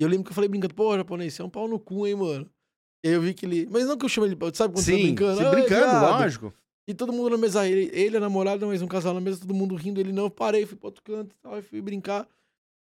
E 0.00 0.04
eu 0.04 0.08
lembro 0.08 0.24
que 0.24 0.30
eu 0.30 0.34
falei 0.34 0.48
brincando, 0.48 0.74
pô, 0.74 0.96
japonês, 0.96 1.34
você 1.34 1.42
é 1.42 1.44
um 1.44 1.50
pau 1.50 1.68
no 1.68 1.78
cu, 1.78 2.06
hein, 2.06 2.14
mano. 2.16 2.50
E 3.04 3.08
aí 3.08 3.14
eu 3.14 3.20
vi 3.20 3.34
que 3.34 3.44
ele. 3.46 3.66
Mas 3.66 3.86
não 3.86 3.96
que 3.98 4.04
eu 4.04 4.08
chamo 4.08 4.26
ele. 4.26 4.36
Sabe 4.54 4.74
quando 4.74 4.84
você 4.84 4.92
tá 4.92 4.96
Sim, 4.96 5.02
brincando? 5.04 5.36
se 5.38 5.44
"Ai, 5.44 5.50
brincando, 5.50 5.86
viado." 6.00 6.18
lógico. 6.20 6.54
E 6.88 6.94
todo 6.94 7.12
mundo 7.12 7.30
na 7.30 7.36
mesa, 7.36 7.68
ele, 7.68 7.90
ele 7.92 8.16
a 8.16 8.20
namorada, 8.20 8.66
mais 8.66 8.82
um 8.82 8.86
casal 8.88 9.14
na 9.14 9.20
mesa, 9.20 9.40
todo 9.40 9.54
mundo 9.54 9.74
rindo. 9.76 10.00
Ele 10.00 10.12
não, 10.12 10.24
eu 10.24 10.30
parei, 10.30 10.66
fui 10.66 10.76
pro 10.76 10.88
outro 10.88 11.02
canto 11.02 11.34
tal, 11.40 11.62
fui 11.62 11.80
brincar. 11.80 12.28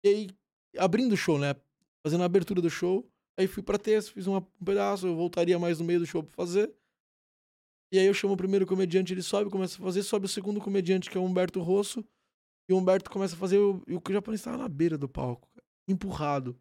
E 0.04 0.08
aí, 0.08 0.30
abrindo 0.76 1.12
o 1.12 1.16
show, 1.16 1.38
né? 1.38 1.54
Fazendo 2.02 2.22
a 2.22 2.26
abertura 2.26 2.60
do 2.60 2.68
show. 2.68 3.06
Aí 3.36 3.46
fui 3.46 3.62
pra 3.62 3.78
terça, 3.78 4.12
fiz 4.12 4.26
uma- 4.26 4.38
um 4.60 4.64
pedaço, 4.64 5.06
eu 5.06 5.16
voltaria 5.16 5.58
mais 5.58 5.78
no 5.78 5.84
meio 5.84 6.00
do 6.00 6.06
show 6.06 6.22
pra 6.22 6.32
fazer. 6.32 6.72
E 7.92 7.98
aí 7.98 8.06
eu 8.06 8.14
chamo 8.14 8.34
o 8.34 8.36
primeiro 8.36 8.66
comediante, 8.66 9.12
ele 9.12 9.22
sobe, 9.22 9.50
começa 9.50 9.80
a 9.80 9.84
fazer, 9.84 10.02
sobe 10.02 10.26
o 10.26 10.28
segundo 10.28 10.60
comediante, 10.60 11.08
que 11.10 11.16
é 11.16 11.20
o 11.20 11.24
Humberto 11.24 11.60
Rosso. 11.60 12.04
E 12.68 12.72
o 12.72 12.76
Humberto 12.78 13.10
começa 13.10 13.34
a 13.34 13.38
fazer, 13.38 13.56
e 13.56 13.94
o 13.94 14.02
japonês 14.10 14.42
tava 14.42 14.56
na 14.56 14.68
beira 14.68 14.96
do 14.96 15.08
palco, 15.08 15.48
empurrado. 15.86 16.58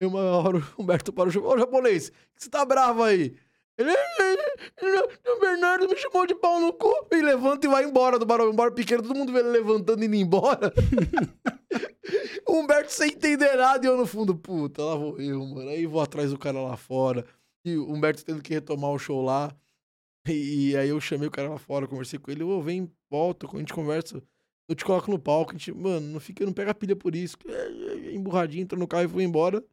E 0.00 0.06
uma 0.06 0.20
hora 0.22 0.58
o 0.58 0.82
Humberto 0.82 1.12
para 1.12 1.28
o 1.28 1.32
show, 1.32 1.44
ô 1.44 1.58
japonês, 1.58 2.10
que 2.10 2.42
você 2.44 2.50
tá 2.50 2.64
bravo 2.64 3.02
aí? 3.02 3.36
Ele, 3.82 5.08
o 5.26 5.40
Bernardo 5.40 5.88
me 5.88 5.96
chamou 5.96 6.26
de 6.26 6.34
pau 6.34 6.60
no 6.60 6.72
cu. 6.72 6.92
E 7.10 7.22
levanta 7.22 7.66
e 7.66 7.70
vai 7.70 7.84
embora 7.84 8.18
do 8.18 8.26
bar, 8.26 8.40
um 8.42 8.54
bar 8.54 8.72
pequeno, 8.72 9.02
todo 9.02 9.16
mundo 9.16 9.32
vê 9.32 9.40
ele 9.40 9.48
levantando 9.48 10.02
e 10.02 10.06
indo 10.06 10.16
embora. 10.16 10.72
o 12.46 12.52
Humberto 12.58 12.92
sem 12.92 13.10
entender 13.10 13.56
nada 13.56 13.84
e 13.84 13.88
eu 13.88 13.96
no 13.96 14.06
fundo, 14.06 14.34
puta, 14.34 14.82
lá 14.84 14.94
vou 14.94 15.20
eu, 15.20 15.44
mano. 15.46 15.70
Aí 15.70 15.86
vou 15.86 16.00
atrás 16.00 16.30
do 16.30 16.38
cara 16.38 16.60
lá 16.60 16.76
fora. 16.76 17.24
E 17.64 17.76
o 17.76 17.90
Humberto 17.90 18.24
tendo 18.24 18.42
que 18.42 18.54
retomar 18.54 18.90
o 18.90 18.98
show 18.98 19.22
lá. 19.22 19.54
E 20.26 20.76
aí 20.76 20.88
eu 20.88 21.00
chamei 21.00 21.28
o 21.28 21.30
cara 21.30 21.48
lá 21.48 21.58
fora, 21.58 21.86
conversei 21.86 22.18
com 22.18 22.30
ele, 22.30 22.42
ô, 22.42 22.60
vem, 22.60 22.90
volta, 23.10 23.46
a 23.50 23.58
gente 23.58 23.72
conversa, 23.72 24.22
eu 24.68 24.74
te 24.74 24.84
coloco 24.84 25.10
no 25.10 25.18
palco, 25.18 25.50
a 25.50 25.54
gente, 25.54 25.72
mano, 25.72 26.06
não 26.06 26.20
fica, 26.20 26.44
não 26.44 26.52
pega 26.52 26.74
pilha 26.74 26.94
por 26.94 27.16
isso. 27.16 27.36
É, 27.46 28.14
Emburradinho, 28.14 28.62
entrou 28.62 28.78
no 28.78 28.86
carro 28.86 29.04
e 29.04 29.08
foi 29.08 29.24
embora. 29.24 29.64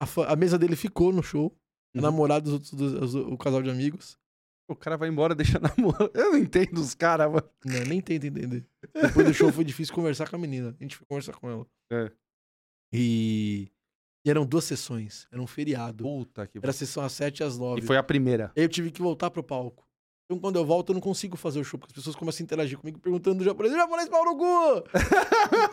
A, 0.00 0.32
a 0.32 0.36
mesa 0.36 0.58
dele 0.58 0.76
ficou 0.76 1.12
no 1.12 1.22
show, 1.22 1.54
a 1.94 1.98
Uhum. 1.98 2.02
namorada 2.02 2.42
dos 2.42 2.52
outros, 2.52 2.70
dos- 2.72 3.14
o 3.14 3.36
casal 3.36 3.62
de 3.62 3.70
amigos. 3.70 4.18
O 4.68 4.76
cara 4.76 4.96
vai 4.96 5.08
embora, 5.08 5.34
deixa 5.34 5.58
namoro. 5.58 6.10
Eu 6.14 6.30
não 6.32 6.38
entendo 6.38 6.78
os 6.78 6.94
caras, 6.94 7.30
mano. 7.30 7.48
Não, 7.64 7.80
nem 7.86 8.00
tenta 8.00 8.28
entender. 8.28 8.64
Depois 8.94 9.26
do 9.26 9.34
show 9.34 9.52
foi 9.52 9.64
difícil 9.64 9.92
conversar 9.94 10.28
com 10.30 10.36
a 10.36 10.38
menina. 10.38 10.76
A 10.78 10.82
gente 10.82 10.96
foi 10.96 11.06
conversar 11.08 11.32
com 11.34 11.50
ela. 11.50 11.66
É. 11.92 12.12
E, 12.92 13.68
e 14.24 14.30
eram 14.30 14.46
duas 14.46 14.64
sessões, 14.64 15.26
era 15.32 15.40
um 15.42 15.46
feriado. 15.46 16.04
Puta 16.04 16.46
que 16.46 16.58
Era 16.58 16.70
a 16.70 16.72
sessão 16.72 17.02
às 17.04 17.12
7 17.12 17.40
e 17.40 17.44
às 17.44 17.58
9. 17.58 17.80
E 17.80 17.84
foi 17.84 17.96
a 17.96 18.02
primeira. 18.02 18.52
Aí 18.56 18.62
eu 18.62 18.68
tive 18.68 18.90
que 18.92 19.02
voltar 19.02 19.30
pro 19.30 19.42
palco. 19.42 19.84
Então, 20.30 20.38
quando 20.38 20.54
eu 20.54 20.64
volto, 20.64 20.90
eu 20.90 20.94
não 20.94 21.00
consigo 21.00 21.36
fazer 21.36 21.58
o 21.58 21.64
show, 21.64 21.76
porque 21.76 21.90
as 21.90 21.96
pessoas 21.96 22.14
começam 22.14 22.44
a 22.44 22.44
interagir 22.44 22.78
comigo 22.78 23.00
perguntando 23.00 23.38
do 23.38 23.44
japonês, 23.44 23.74
japonês 23.74 24.08
pau 24.08 24.24
no 24.24 24.36
cu! 24.36 24.44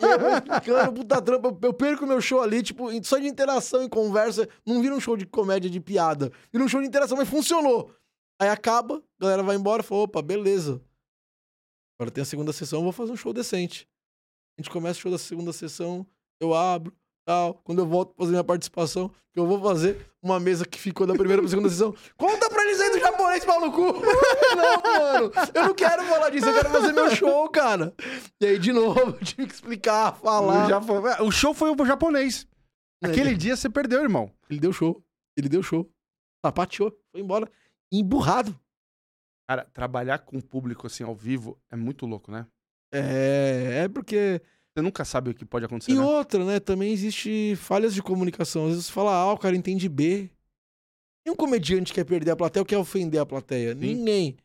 e 0.02 0.04
eu 0.04 0.18
vou 0.18 0.30
explicando, 0.30 0.92
puta 0.94 1.22
trampa, 1.22 1.56
eu 1.62 1.72
perco 1.72 2.04
meu 2.04 2.20
show 2.20 2.42
ali, 2.42 2.60
tipo, 2.60 2.88
só 3.04 3.18
de 3.18 3.28
interação 3.28 3.84
e 3.84 3.88
conversa, 3.88 4.48
não 4.66 4.82
vira 4.82 4.92
um 4.96 4.98
show 4.98 5.16
de 5.16 5.24
comédia, 5.26 5.70
de 5.70 5.78
piada, 5.78 6.32
vira 6.52 6.64
um 6.64 6.66
show 6.66 6.80
de 6.80 6.88
interação, 6.88 7.16
mas 7.16 7.28
funcionou. 7.28 7.94
Aí 8.40 8.48
acaba, 8.48 8.96
a 8.96 9.22
galera 9.22 9.44
vai 9.44 9.54
embora, 9.54 9.80
fala, 9.80 10.00
opa, 10.00 10.20
beleza. 10.20 10.82
Agora 11.96 12.10
tem 12.10 12.22
a 12.22 12.24
segunda 12.24 12.52
sessão, 12.52 12.80
eu 12.80 12.82
vou 12.82 12.92
fazer 12.92 13.12
um 13.12 13.16
show 13.16 13.32
decente. 13.32 13.88
A 14.58 14.62
gente 14.62 14.72
começa 14.72 14.98
o 14.98 15.02
show 15.02 15.12
da 15.12 15.18
segunda 15.18 15.52
sessão, 15.52 16.04
eu 16.40 16.52
abro, 16.52 16.92
tal. 17.28 17.54
Quando 17.62 17.78
eu 17.78 17.86
volto 17.86 18.14
pra 18.14 18.24
fazer 18.24 18.32
minha 18.32 18.42
participação, 18.42 19.08
que 19.32 19.38
eu 19.38 19.46
vou 19.46 19.60
fazer 19.60 20.10
uma 20.22 20.40
mesa 20.40 20.64
que 20.64 20.80
ficou 20.80 21.06
da 21.06 21.14
primeira 21.14 21.42
pra 21.42 21.48
segunda 21.48 21.68
sessão. 21.68 21.94
Conta 22.16 22.48
pra 22.48 22.64
eles 22.64 22.80
aí 22.80 22.87
japonês, 23.18 23.44
pau 23.44 23.60
no 23.60 23.72
cu! 23.72 23.92
não, 24.56 24.82
mano, 24.82 25.32
eu 25.54 25.62
não 25.64 25.74
quero 25.74 26.02
falar 26.04 26.30
disso, 26.30 26.46
eu 26.46 26.54
quero 26.54 26.70
fazer 26.70 26.92
meu 26.92 27.10
show, 27.14 27.48
cara. 27.50 27.94
E 28.40 28.46
aí, 28.46 28.58
de 28.58 28.72
novo, 28.72 29.00
eu 29.20 29.24
tive 29.24 29.46
que 29.46 29.54
explicar, 29.54 30.14
falar. 30.16 30.66
O, 30.66 30.68
Japo- 30.68 31.24
o 31.24 31.30
show 31.30 31.52
foi 31.52 31.70
o 31.70 31.86
japonês. 31.86 32.46
Aquele 33.02 33.36
dia 33.36 33.56
você 33.56 33.68
perdeu, 33.68 34.02
irmão. 34.02 34.30
Ele 34.48 34.60
deu 34.60 34.72
show, 34.72 35.02
ele 35.36 35.48
deu 35.48 35.62
show. 35.62 35.90
Sapateou, 36.44 36.92
foi 37.12 37.20
embora, 37.20 37.50
emburrado. 37.92 38.58
Cara, 39.48 39.64
trabalhar 39.72 40.18
com 40.20 40.36
o 40.38 40.42
público 40.42 40.86
assim 40.86 41.02
ao 41.04 41.14
vivo 41.14 41.58
é 41.70 41.76
muito 41.76 42.06
louco, 42.06 42.30
né? 42.30 42.46
É, 42.92 43.82
é 43.84 43.88
porque 43.88 44.40
Você 44.76 44.82
nunca 44.82 45.04
sabe 45.04 45.30
o 45.30 45.34
que 45.34 45.44
pode 45.44 45.64
acontecer, 45.64 45.90
E 45.92 45.94
né? 45.94 46.00
outra, 46.00 46.44
né? 46.44 46.60
Também 46.60 46.92
existe 46.92 47.54
falhas 47.56 47.94
de 47.94 48.02
comunicação. 48.02 48.64
Às 48.64 48.70
vezes 48.70 48.86
você 48.86 48.92
fala 48.92 49.12
A, 49.14 49.32
o 49.32 49.38
cara 49.38 49.56
entende 49.56 49.88
B. 49.88 50.30
Nenhum 51.28 51.36
comediante 51.36 51.92
quer 51.92 52.04
perder 52.04 52.30
a 52.30 52.36
plateia 52.36 52.62
ou 52.62 52.66
quer 52.66 52.78
ofender 52.78 53.20
a 53.20 53.26
plateia. 53.26 53.74
Ninguém. 53.74 54.38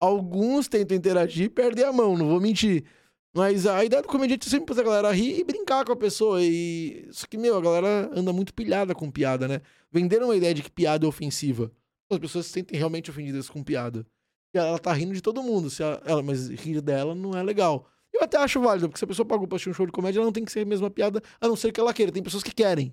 Alguns 0.00 0.66
tentam 0.66 0.96
interagir 0.96 1.44
e 1.46 1.48
perder 1.48 1.84
a 1.84 1.92
mão, 1.92 2.16
não 2.18 2.26
vou 2.28 2.40
mentir. 2.40 2.84
Mas 3.32 3.66
a 3.68 3.84
ideia 3.84 4.02
do 4.02 4.08
comediante 4.08 4.48
é 4.48 4.50
sempre 4.50 4.66
fazer 4.66 4.80
a 4.80 4.84
galera 4.90 5.12
rir 5.12 5.38
e 5.38 5.44
brincar 5.44 5.84
com 5.84 5.92
a 5.92 5.96
pessoa. 5.96 6.42
E... 6.42 7.06
Só 7.12 7.26
que, 7.28 7.38
meu, 7.38 7.56
a 7.56 7.60
galera 7.60 8.10
anda 8.12 8.32
muito 8.32 8.52
pilhada 8.52 8.94
com 8.96 9.08
piada, 9.10 9.46
né? 9.46 9.60
Venderam 9.92 10.26
uma 10.26 10.36
ideia 10.36 10.52
de 10.52 10.62
que 10.62 10.70
piada 10.70 11.06
é 11.06 11.08
ofensiva. 11.08 11.70
As 12.10 12.18
pessoas 12.18 12.46
se 12.46 12.52
sentem 12.52 12.76
realmente 12.76 13.10
ofendidas 13.10 13.48
com 13.48 13.62
piada. 13.62 14.04
E 14.52 14.58
ela 14.58 14.78
tá 14.80 14.92
rindo 14.92 15.14
de 15.14 15.20
todo 15.22 15.40
mundo. 15.42 15.70
Se 15.70 15.82
ela... 15.84 16.02
ela- 16.04 16.22
Mas 16.22 16.48
rir 16.48 16.80
dela 16.80 17.14
não 17.14 17.32
é 17.36 17.42
legal. 17.44 17.88
Eu 18.12 18.22
até 18.24 18.36
acho 18.38 18.60
válido, 18.60 18.88
porque 18.88 18.98
se 18.98 19.04
a 19.04 19.08
pessoa 19.08 19.26
pagou 19.26 19.46
pra 19.46 19.54
assistir 19.56 19.70
um 19.70 19.74
show 19.74 19.86
de 19.86 19.92
comédia, 19.92 20.18
ela 20.18 20.26
não 20.26 20.32
tem 20.32 20.44
que 20.44 20.50
ser 20.52 20.60
a 20.60 20.64
mesma 20.64 20.90
piada, 20.90 21.20
a 21.40 21.46
não 21.48 21.54
ser 21.56 21.72
que 21.72 21.80
ela 21.80 21.94
queira. 21.94 22.10
Tem 22.12 22.22
pessoas 22.22 22.42
que 22.42 22.52
querem. 22.54 22.92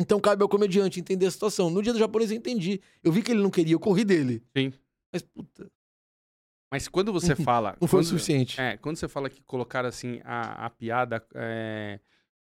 Então 0.00 0.20
cabe 0.20 0.42
ao 0.42 0.48
comediante 0.48 1.00
entender 1.00 1.26
a 1.26 1.30
situação. 1.30 1.70
No 1.70 1.82
dia 1.82 1.92
do 1.92 1.98
japonês 1.98 2.30
eu 2.30 2.36
entendi. 2.36 2.80
Eu 3.02 3.10
vi 3.10 3.22
que 3.22 3.32
ele 3.32 3.42
não 3.42 3.50
queria, 3.50 3.74
eu 3.74 3.80
corri 3.80 4.04
dele. 4.04 4.42
Sim. 4.56 4.72
Mas, 5.12 5.22
puta, 5.22 5.70
Mas 6.72 6.86
quando 6.88 7.12
você 7.12 7.34
fala. 7.34 7.76
não 7.80 7.88
foi 7.88 8.00
o 8.00 8.02
quando- 8.02 8.08
suficiente. 8.10 8.60
É, 8.60 8.76
quando 8.76 8.96
você 8.96 9.08
fala 9.08 9.28
que 9.28 9.42
colocaram 9.42 9.88
assim 9.88 10.20
a, 10.24 10.66
a 10.66 10.70
piada 10.70 11.24
é, 11.34 11.98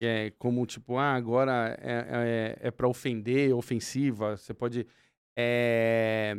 é 0.00 0.30
como 0.38 0.64
tipo, 0.66 0.96
ah, 0.96 1.14
agora 1.14 1.76
é, 1.80 2.56
é, 2.62 2.68
é 2.68 2.70
para 2.70 2.88
ofender, 2.88 3.54
ofensiva, 3.54 4.36
você 4.36 4.54
pode. 4.54 4.86
É, 5.36 6.36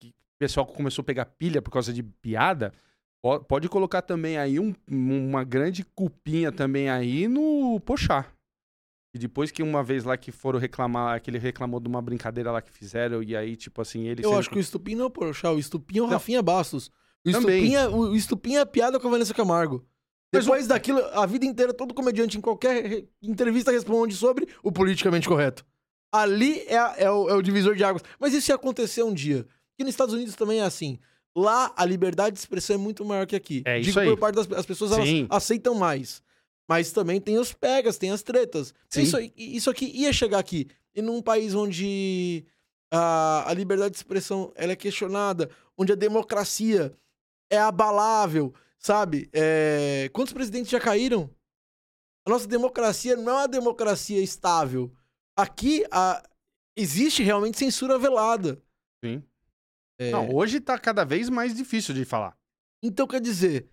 que 0.00 0.08
o 0.08 0.38
pessoal 0.38 0.64
começou 0.66 1.02
a 1.02 1.04
pegar 1.04 1.24
pilha 1.26 1.60
por 1.60 1.70
causa 1.70 1.92
de 1.92 2.02
piada. 2.02 2.72
po- 3.22 3.40
Pode 3.40 3.68
colocar 3.68 4.02
também 4.02 4.38
aí 4.38 4.58
um- 4.60 4.74
uma 4.88 5.42
grande 5.44 5.84
culpinha 5.84 6.52
também 6.52 6.88
aí 6.88 7.26
no 7.28 7.80
Pochá. 7.80 8.24
E 9.16 9.18
depois 9.18 9.50
que 9.50 9.62
uma 9.62 9.82
vez 9.82 10.04
lá 10.04 10.14
que 10.16 10.30
foram 10.30 10.58
reclamar, 10.58 11.20
que 11.22 11.30
ele 11.30 11.38
reclamou 11.38 11.80
de 11.80 11.88
uma 11.88 12.02
brincadeira 12.02 12.52
lá 12.52 12.60
que 12.60 12.70
fizeram, 12.70 13.22
e 13.22 13.34
aí, 13.34 13.56
tipo 13.56 13.80
assim, 13.80 14.06
ele. 14.06 14.22
Eu 14.24 14.36
acho 14.38 14.50
que 14.50 14.58
o 14.58 14.60
Estupim 14.60 14.94
não 14.94 15.04
é 15.04 15.06
o 15.06 15.10
Porchat, 15.10 15.54
o 15.54 15.58
Estupim 15.58 15.98
é 15.98 16.02
o. 16.02 16.06
Rafinha 16.06 16.42
Bastos. 16.42 16.90
O 17.26 17.32
Também. 17.32 17.64
Estupim, 17.64 17.74
é, 17.74 17.88
o 17.88 18.14
Estupim 18.14 18.54
é 18.56 18.60
a 18.60 18.66
piada 18.66 19.00
com 19.00 19.08
a 19.08 19.10
Vanessa 19.10 19.32
Camargo. 19.32 19.84
Mas 20.32 20.44
Depois 20.44 20.66
daquilo, 20.66 21.00
a 21.14 21.24
vida 21.24 21.46
inteira, 21.46 21.72
todo 21.72 21.94
comediante 21.94 22.36
em 22.36 22.40
qualquer 22.40 22.84
re- 22.84 23.08
entrevista 23.22 23.70
responde 23.72 24.14
sobre 24.14 24.46
o 24.62 24.70
politicamente 24.70 25.26
correto. 25.26 25.64
Ali 26.12 26.60
é, 26.66 26.76
a- 26.76 26.94
é 26.98 27.10
o, 27.10 27.28
é 27.30 27.34
o 27.34 27.40
divisor 27.42 27.74
de 27.74 27.82
águas. 27.84 28.02
Mas 28.20 28.34
isso 28.34 28.50
ia 28.50 28.54
acontecer 28.54 29.02
um 29.02 29.14
dia. 29.14 29.46
E 29.78 29.82
nos 29.84 29.90
Estados 29.94 30.14
Unidos 30.14 30.34
também 30.34 30.60
é 30.60 30.64
assim. 30.64 30.98
Lá, 31.34 31.72
a 31.76 31.84
liberdade 31.84 32.34
de 32.34 32.40
expressão 32.40 32.74
é 32.76 32.78
muito 32.78 33.04
maior 33.04 33.26
que 33.26 33.36
aqui. 33.36 33.62
É 33.64 33.78
isso 33.78 33.88
Digo 33.90 34.00
aí. 34.00 34.08
por 34.08 34.18
parte 34.18 34.34
das 34.36 34.50
as 34.52 34.66
pessoas, 34.66 34.92
elas 34.92 35.06
Sim. 35.08 35.26
aceitam 35.30 35.74
mais. 35.74 36.22
Mas 36.68 36.90
também 36.92 37.20
tem 37.20 37.38
os 37.38 37.52
pegas, 37.52 37.96
tem 37.98 38.10
as 38.10 38.22
tretas. 38.22 38.74
Sim. 38.88 39.02
Isso, 39.02 39.16
isso 39.36 39.70
aqui 39.70 39.86
ia 39.86 40.12
chegar 40.12 40.38
aqui. 40.38 40.68
E 40.94 41.00
num 41.02 41.22
país 41.22 41.54
onde 41.54 42.44
a, 42.90 43.48
a 43.50 43.54
liberdade 43.54 43.90
de 43.92 43.96
expressão 43.98 44.52
ela 44.56 44.72
é 44.72 44.76
questionada, 44.76 45.48
onde 45.78 45.92
a 45.92 45.96
democracia 45.96 46.92
é 47.50 47.58
abalável, 47.58 48.52
sabe? 48.78 49.28
É, 49.32 50.10
Quantos 50.12 50.32
presidentes 50.32 50.70
já 50.70 50.80
caíram? 50.80 51.30
A 52.26 52.30
nossa 52.30 52.48
democracia 52.48 53.14
não 53.16 53.32
é 53.32 53.36
uma 53.42 53.48
democracia 53.48 54.20
estável. 54.20 54.92
Aqui 55.36 55.84
a- 55.92 56.22
existe 56.76 57.22
realmente 57.22 57.56
censura 57.58 57.98
velada. 57.98 58.60
Sim. 59.04 59.22
É, 60.00 60.10
Não, 60.10 60.34
hoje 60.34 60.58
tá 60.60 60.76
cada 60.78 61.04
vez 61.04 61.28
mais 61.28 61.54
difícil 61.54 61.94
de 61.94 62.04
falar. 62.04 62.36
Então, 62.82 63.06
quer 63.06 63.20
dizer, 63.20 63.68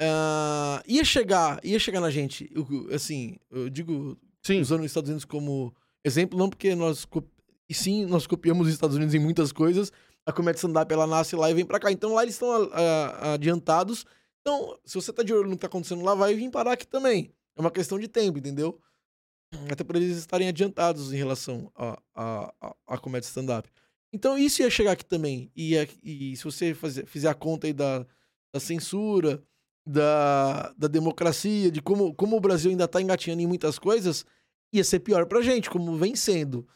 ah, 0.00 0.82
ia 0.86 1.04
chegar, 1.04 1.58
ia 1.64 1.78
chegar 1.78 2.00
na 2.00 2.10
gente, 2.10 2.50
assim, 2.92 3.36
eu 3.50 3.70
digo, 3.70 4.18
Sim. 4.42 4.60
usando 4.60 4.80
os 4.80 4.86
Estados 4.86 5.08
Unidos 5.08 5.24
como 5.24 5.74
exemplo, 6.04 6.38
não 6.38 6.48
porque 6.48 6.74
nós, 6.74 7.06
e 7.68 7.74
sim, 7.74 8.06
nós 8.06 8.26
copiamos 8.26 8.68
os 8.68 8.72
Estados 8.72 8.96
Unidos 8.96 9.14
em 9.14 9.18
muitas 9.18 9.52
coisas, 9.52 9.90
a 10.24 10.32
comédia 10.32 10.58
stand-up, 10.58 10.92
ela 10.92 11.06
nasce 11.06 11.34
lá 11.34 11.50
e 11.50 11.54
vem 11.54 11.64
pra 11.64 11.80
cá, 11.80 11.90
então 11.90 12.14
lá 12.14 12.22
eles 12.22 12.34
estão 12.34 12.50
adiantados, 13.34 14.04
então, 14.40 14.78
se 14.84 14.94
você 14.94 15.12
tá 15.12 15.22
de 15.22 15.32
olho 15.32 15.48
no 15.48 15.56
que 15.56 15.62
tá 15.62 15.66
acontecendo 15.66 16.04
lá, 16.04 16.14
vai 16.14 16.34
vir 16.34 16.50
parar 16.50 16.72
aqui 16.72 16.86
também, 16.86 17.32
é 17.56 17.60
uma 17.60 17.70
questão 17.70 17.98
de 17.98 18.06
tempo, 18.06 18.38
entendeu? 18.38 18.80
Até 19.70 19.82
por 19.82 19.96
eles 19.96 20.16
estarem 20.16 20.48
adiantados 20.48 21.12
em 21.12 21.16
relação 21.16 21.72
à 21.74 21.98
a, 22.14 22.54
a, 22.60 22.76
a 22.86 22.98
comédia 22.98 23.26
stand-up. 23.26 23.68
Então, 24.12 24.38
isso 24.38 24.62
ia 24.62 24.70
chegar 24.70 24.92
aqui 24.92 25.04
também, 25.04 25.50
e, 25.56 25.74
e 26.02 26.36
se 26.36 26.44
você 26.44 26.74
fazer, 26.74 27.06
fizer 27.06 27.28
a 27.28 27.34
conta 27.34 27.66
aí 27.66 27.72
da, 27.72 28.06
da 28.52 28.60
censura, 28.60 29.42
da, 29.86 30.72
da 30.76 30.88
democracia, 30.88 31.70
de 31.70 31.80
como, 31.80 32.12
como 32.14 32.36
o 32.36 32.40
Brasil 32.40 32.70
ainda 32.70 32.88
tá 32.88 33.00
engatinhando 33.00 33.42
em 33.42 33.46
muitas 33.46 33.78
coisas, 33.78 34.24
ia 34.72 34.82
ser 34.82 35.00
pior 35.00 35.26
pra 35.26 35.40
gente, 35.40 35.70
como 35.70 35.96
vem 35.96 36.16
sendo. 36.16 36.66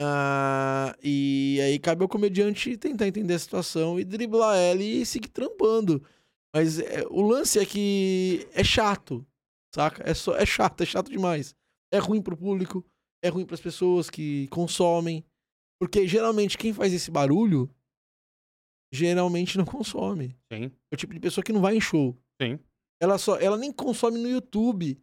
Ah, 0.00 0.96
e 1.02 1.60
aí 1.62 1.78
cabe 1.78 2.02
ao 2.02 2.08
comediante 2.08 2.76
tentar 2.76 3.06
entender 3.06 3.34
a 3.34 3.38
situação 3.38 4.00
e 4.00 4.04
driblar 4.04 4.56
ela 4.56 4.82
e 4.82 5.04
seguir 5.04 5.28
trampando. 5.28 6.02
Mas 6.54 6.78
é, 6.78 7.04
o 7.10 7.20
lance 7.20 7.58
é 7.58 7.66
que 7.66 8.48
é 8.52 8.64
chato, 8.64 9.24
saca? 9.74 10.08
É, 10.08 10.14
só, 10.14 10.36
é 10.36 10.46
chato, 10.46 10.82
é 10.82 10.86
chato 10.86 11.10
demais. 11.10 11.54
É 11.92 11.98
ruim 11.98 12.22
pro 12.22 12.36
público, 12.36 12.84
é 13.22 13.28
ruim 13.28 13.44
pras 13.44 13.60
pessoas 13.60 14.08
que 14.08 14.48
consomem. 14.48 15.24
Porque 15.78 16.08
geralmente 16.08 16.56
quem 16.56 16.72
faz 16.72 16.92
esse 16.92 17.10
barulho 17.10 17.68
geralmente 18.92 19.58
não 19.58 19.64
consome. 19.64 20.36
Sim. 20.52 20.70
É 20.90 20.94
o 20.94 20.96
tipo 20.96 21.12
de 21.12 21.20
pessoa 21.20 21.44
que 21.44 21.52
não 21.52 21.60
vai 21.60 21.76
em 21.76 21.80
show. 21.80 22.16
Sim. 22.40 22.58
Ela 23.00 23.18
só, 23.18 23.36
ela 23.36 23.56
nem 23.56 23.72
consome 23.72 24.18
no 24.18 24.28
YouTube. 24.28 25.00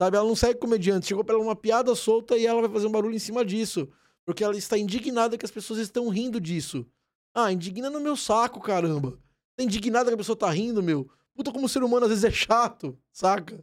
Sabe? 0.00 0.16
Ela 0.16 0.26
não 0.26 0.36
segue 0.36 0.58
comediante. 0.58 1.06
Chegou 1.06 1.24
pra 1.24 1.34
ela 1.34 1.44
uma 1.44 1.56
piada 1.56 1.94
solta 1.94 2.36
e 2.36 2.46
ela 2.46 2.60
vai 2.60 2.70
fazer 2.70 2.86
um 2.86 2.92
barulho 2.92 3.14
em 3.14 3.18
cima 3.18 3.44
disso. 3.44 3.88
Porque 4.24 4.44
ela 4.44 4.56
está 4.56 4.76
indignada 4.76 5.38
que 5.38 5.44
as 5.44 5.50
pessoas 5.50 5.78
estão 5.78 6.08
rindo 6.08 6.40
disso. 6.40 6.86
Ah, 7.34 7.52
indigna 7.52 7.90
no 7.90 8.00
meu 8.00 8.16
saco, 8.16 8.60
caramba. 8.60 9.18
Tá 9.56 9.64
indignada 9.64 10.10
que 10.10 10.14
a 10.14 10.18
pessoa 10.18 10.36
tá 10.36 10.50
rindo, 10.50 10.82
meu. 10.82 11.10
Puta, 11.34 11.52
como 11.52 11.66
o 11.66 11.68
ser 11.68 11.82
humano 11.82 12.04
às 12.04 12.10
vezes 12.10 12.24
é 12.24 12.30
chato, 12.30 12.98
saca? 13.12 13.62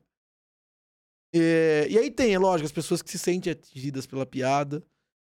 É, 1.34 1.88
e 1.90 1.98
aí 1.98 2.12
tem, 2.12 2.34
é 2.34 2.40
lógico, 2.40 2.68
as 2.68 2.72
pessoas 2.72 3.02
que 3.02 3.10
se 3.10 3.18
sentem 3.18 3.52
atingidas 3.52 4.06
pela 4.06 4.26
piada. 4.26 4.86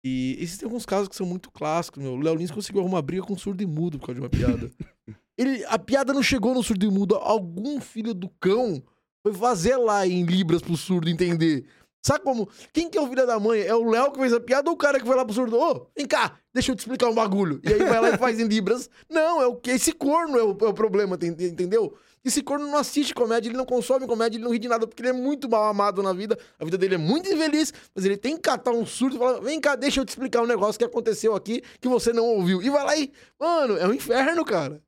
E 0.09 0.37
existem 0.39 0.67
alguns 0.67 0.87
casos 0.87 1.09
que 1.09 1.17
são 1.17 1.27
muito 1.27 1.51
clássicos, 1.51 2.01
meu. 2.01 2.13
O 2.13 2.21
Léo 2.21 2.37
Lins 2.37 2.53
conseguiu 2.53 2.81
arrumar 2.81 3.03
briga 3.03 3.25
com 3.25 3.37
surdo 3.37 3.61
e 3.61 3.67
mudo 3.67 3.99
por 3.99 4.07
causa 4.07 4.21
de 4.21 4.25
uma 4.25 4.31
piada. 4.31 4.71
Ele, 5.37 5.65
a 5.65 5.77
piada 5.77 6.15
não 6.15 6.23
chegou 6.23 6.55
no 6.55 6.63
surdo 6.63 6.87
e 6.87 6.89
mudo. 6.89 7.17
Algum 7.17 7.81
filho 7.81 8.15
do 8.15 8.29
cão 8.41 8.81
foi 9.21 9.35
fazer 9.35 9.77
lá 9.77 10.07
em 10.07 10.25
Libras 10.25 10.63
pro 10.63 10.77
surdo 10.77 11.11
entender. 11.11 11.67
Sabe 12.07 12.23
como? 12.23 12.49
Quem 12.73 12.89
que 12.89 12.97
é 12.97 13.01
o 13.01 13.09
filho 13.09 13.27
da 13.27 13.41
mãe? 13.41 13.63
É 13.63 13.75
o 13.75 13.91
Léo 13.91 14.13
que 14.13 14.21
fez 14.21 14.33
a 14.33 14.39
piada 14.39 14.71
ou 14.71 14.77
o 14.77 14.79
cara 14.79 15.01
que 15.01 15.05
foi 15.05 15.17
lá 15.17 15.25
pro 15.25 15.35
surdo? 15.35 15.59
Ô, 15.59 15.89
vem 15.97 16.07
cá, 16.07 16.39
deixa 16.55 16.71
eu 16.71 16.77
te 16.77 16.79
explicar 16.79 17.09
um 17.09 17.15
bagulho. 17.15 17.61
E 17.65 17.73
aí 17.73 17.85
vai 17.85 18.01
lá 18.01 18.11
e 18.11 18.17
faz 18.17 18.39
em 18.39 18.47
Libras. 18.47 18.89
Não, 19.11 19.43
é 19.43 19.47
o 19.47 19.57
que? 19.57 19.73
Esse 19.73 19.91
corno 19.91 20.39
é 20.39 20.45
o, 20.45 20.51
é 20.51 20.69
o 20.69 20.73
problema, 20.73 21.19
entendeu? 21.21 21.99
Esse 22.25 22.43
corno 22.43 22.67
não 22.67 22.77
assiste 22.77 23.15
comédia, 23.15 23.49
ele 23.49 23.57
não 23.57 23.65
consome 23.65 24.05
comédia, 24.07 24.37
ele 24.37 24.45
não 24.45 24.53
ri 24.53 24.59
de 24.59 24.67
nada, 24.67 24.87
porque 24.87 25.01
ele 25.01 25.11
é 25.11 25.13
muito 25.13 25.49
mal 25.49 25.65
amado 25.65 26.03
na 26.03 26.13
vida. 26.13 26.37
A 26.59 26.65
vida 26.65 26.77
dele 26.77 26.97
é 26.97 26.99
muito 26.99 27.29
infeliz, 27.33 27.73
mas 27.95 28.05
ele 28.05 28.17
tem 28.17 28.35
que 28.35 28.43
catar 28.43 28.73
um 28.73 28.85
surdo 28.85 29.15
e 29.17 29.19
falar: 29.19 29.41
vem 29.41 29.61
cá, 29.61 29.77
deixa 29.77 30.01
eu 30.01 30.05
te 30.05 30.09
explicar 30.09 30.43
um 30.43 30.47
negócio 30.47 30.77
que 30.79 30.85
aconteceu 30.85 31.37
aqui 31.37 31.63
que 31.81 31.89
você 31.89 32.13
não 32.13 32.25
ouviu. 32.25 32.61
E 32.63 32.69
vai 32.69 32.85
lá 32.85 32.97
e. 32.97 33.13
Mano, 33.39 33.77
é 33.77 33.87
um 33.87 33.95
inferno, 33.95 34.45
cara. 34.45 34.83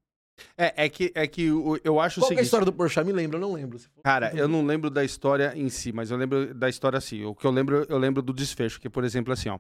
É, 0.57 0.85
é 0.85 0.89
que, 0.89 1.11
é 1.17 1.27
que 1.27 1.51
o- 1.51 1.79
eu 1.83 1.99
acho 2.01 2.21
o 2.21 2.23
Qual 2.23 2.29
que 2.29 2.35
é 2.35 2.37
a 2.37 2.39
seguinte. 2.39 2.45
história 2.45 2.65
do 2.65 2.73
Porchat? 2.73 3.05
Me 3.05 3.13
lembra, 3.13 3.37
eu 3.37 3.41
não 3.41 3.53
lembro. 3.53 3.79
Cara, 4.05 4.33
eu 4.37 4.47
não 4.49 4.65
lembro 4.65 4.89
da 4.91 5.05
história 5.05 5.53
em 5.57 5.69
si, 5.69 5.93
mas 5.93 6.11
eu 6.13 6.17
lembro 6.17 6.55
da 6.55 6.69
história 6.69 6.97
assim. 6.97 7.25
O 7.25 7.35
que 7.35 7.45
eu 7.45 7.51
lembro, 7.51 7.85
eu 7.89 7.99
lembro 7.99 8.23
do 8.23 8.33
desfecho, 8.33 8.81
que, 8.81 8.89
por 8.89 9.03
exemplo, 9.05 9.33
assim, 9.33 9.49
ó. 9.49 9.59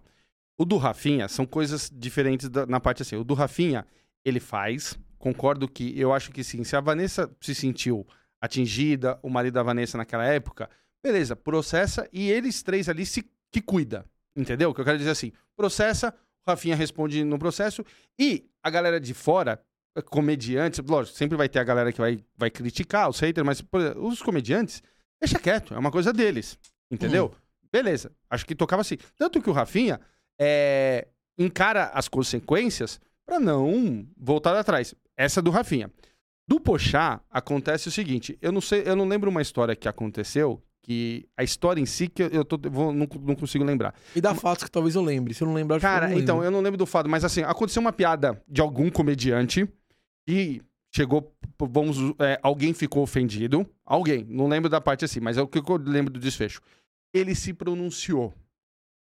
O 0.57 0.64
do 0.64 0.76
Rafinha 0.76 1.28
são 1.28 1.44
coisas 1.46 1.90
diferentes 1.92 2.48
da- 2.48 2.66
na 2.66 2.78
parte 2.81 3.02
assim. 3.02 3.16
O 3.16 3.22
do 3.24 3.35
Rafinha, 3.35 3.85
ele 4.24 4.40
faz. 4.40 4.96
Concordo 5.18 5.68
que 5.68 5.98
eu 5.98 6.12
acho 6.12 6.31
que 6.31 6.44
sim. 6.44 6.62
Se 6.64 6.76
a 6.76 6.81
Vanessa 6.81 7.31
se 7.40 7.54
sentiu 7.54 8.07
atingida, 8.40 9.18
o 9.22 9.28
marido 9.28 9.54
da 9.54 9.62
Vanessa 9.62 9.98
naquela 9.98 10.24
época, 10.24 10.70
beleza, 11.02 11.35
processa 11.35 12.09
e 12.12 12.31
eles 12.31 12.62
três 12.62 12.88
ali 12.88 13.04
se 13.04 13.28
que 13.50 13.61
cuida. 13.61 14.04
Entendeu? 14.37 14.70
O 14.70 14.74
que 14.74 14.81
eu 14.81 14.85
quero 14.85 14.98
dizer 14.98 15.11
assim, 15.11 15.33
processa, 15.57 16.14
o 16.46 16.50
Rafinha 16.50 16.76
responde 16.76 17.24
no 17.24 17.38
processo 17.38 17.85
e 18.18 18.48
a 18.62 18.70
galera 18.70 19.00
de 19.00 19.12
fora, 19.12 19.61
comediantes, 20.02 20.81
lógico, 20.87 21.16
sempre 21.16 21.37
vai 21.37 21.48
ter 21.48 21.59
a 21.59 21.64
galera 21.64 21.92
que 21.92 22.00
vai, 22.00 22.24
vai 22.37 22.50
criticar, 22.50 23.09
os 23.09 23.18
haters, 23.18 23.44
mas 23.44 23.59
exemplo, 23.59 24.07
os 24.07 24.22
comediantes, 24.22 24.83
deixa 25.20 25.38
quieto, 25.38 25.74
é 25.74 25.78
uma 25.78 25.90
coisa 25.90 26.12
deles. 26.12 26.57
Entendeu? 26.90 27.35
Beleza, 27.72 28.12
acho 28.31 28.46
que 28.46 28.54
tocava 28.54 28.81
assim. 28.81 28.96
Tanto 29.16 29.42
que 29.42 29.50
o 29.50 29.52
Rafinha 29.52 30.00
é, 30.38 31.09
encara 31.37 31.87
as 31.92 32.09
consequências 32.09 33.00
pra 33.26 33.38
não 33.38 34.07
voltar 34.16 34.57
atrás. 34.57 34.94
Essa 35.18 35.40
é 35.40 35.42
do 35.42 35.50
Rafinha. 35.50 35.90
Do 36.46 36.59
Pochá, 36.61 37.20
acontece 37.31 37.88
o 37.88 37.90
seguinte: 37.90 38.38
eu 38.40 38.52
não 38.52 38.61
sei, 38.61 38.85
eu 38.87 38.96
não 38.96 39.07
lembro 39.07 39.28
uma 39.28 39.42
história 39.42 39.76
que 39.76 39.88
aconteceu, 39.88 40.62
que 40.81 41.28
a 41.37 41.42
história 41.42 41.81
em 41.81 41.85
si 41.85 42.09
que 42.09 42.22
eu, 42.22 42.28
eu 42.28 42.44
tô, 42.44 42.57
vou- 42.70 42.92
não, 42.92 43.07
não 43.20 43.35
consigo 43.35 43.64
lembrar. 43.64 43.94
Me 44.14 44.20
dá 44.22 44.35
fatos 44.35 44.64
que 44.64 44.70
talvez 44.70 44.94
eu 44.94 45.02
lembre. 45.02 45.35
Se 45.35 45.42
eu 45.42 45.46
não 45.48 45.54
lembrar, 45.54 45.78
que 45.78 45.85
eu 45.85 45.90
Cara, 45.90 46.09
não 46.09 46.18
então, 46.18 46.42
eu 46.42 46.50
não 46.50 46.61
lembro 46.61 46.78
do 46.78 46.87
fato, 46.87 47.09
mas 47.11 47.24
assim, 47.24 47.42
aconteceu 47.42 47.81
uma 47.83 47.92
piada 47.92 48.42
de 48.48 48.61
algum 48.62 48.88
comediante 48.90 49.68
e 50.26 50.62
chegou, 50.94 51.35
vamos, 51.61 51.98
é, 52.18 52.38
alguém 52.42 52.72
ficou 52.72 53.02
ofendido. 53.02 53.68
Alguém, 53.85 54.24
não 54.26 54.48
lembro 54.48 54.70
da 54.70 54.81
parte 54.81 55.04
assim, 55.04 55.20
mas 55.20 55.37
é 55.37 55.42
o 55.42 55.48
que 55.48 55.59
eu 55.59 55.76
lembro 55.76 56.12
do 56.12 56.20
desfecho. 56.20 56.61
Ele 57.12 57.35
se 57.35 57.52
pronunciou. 57.52 58.33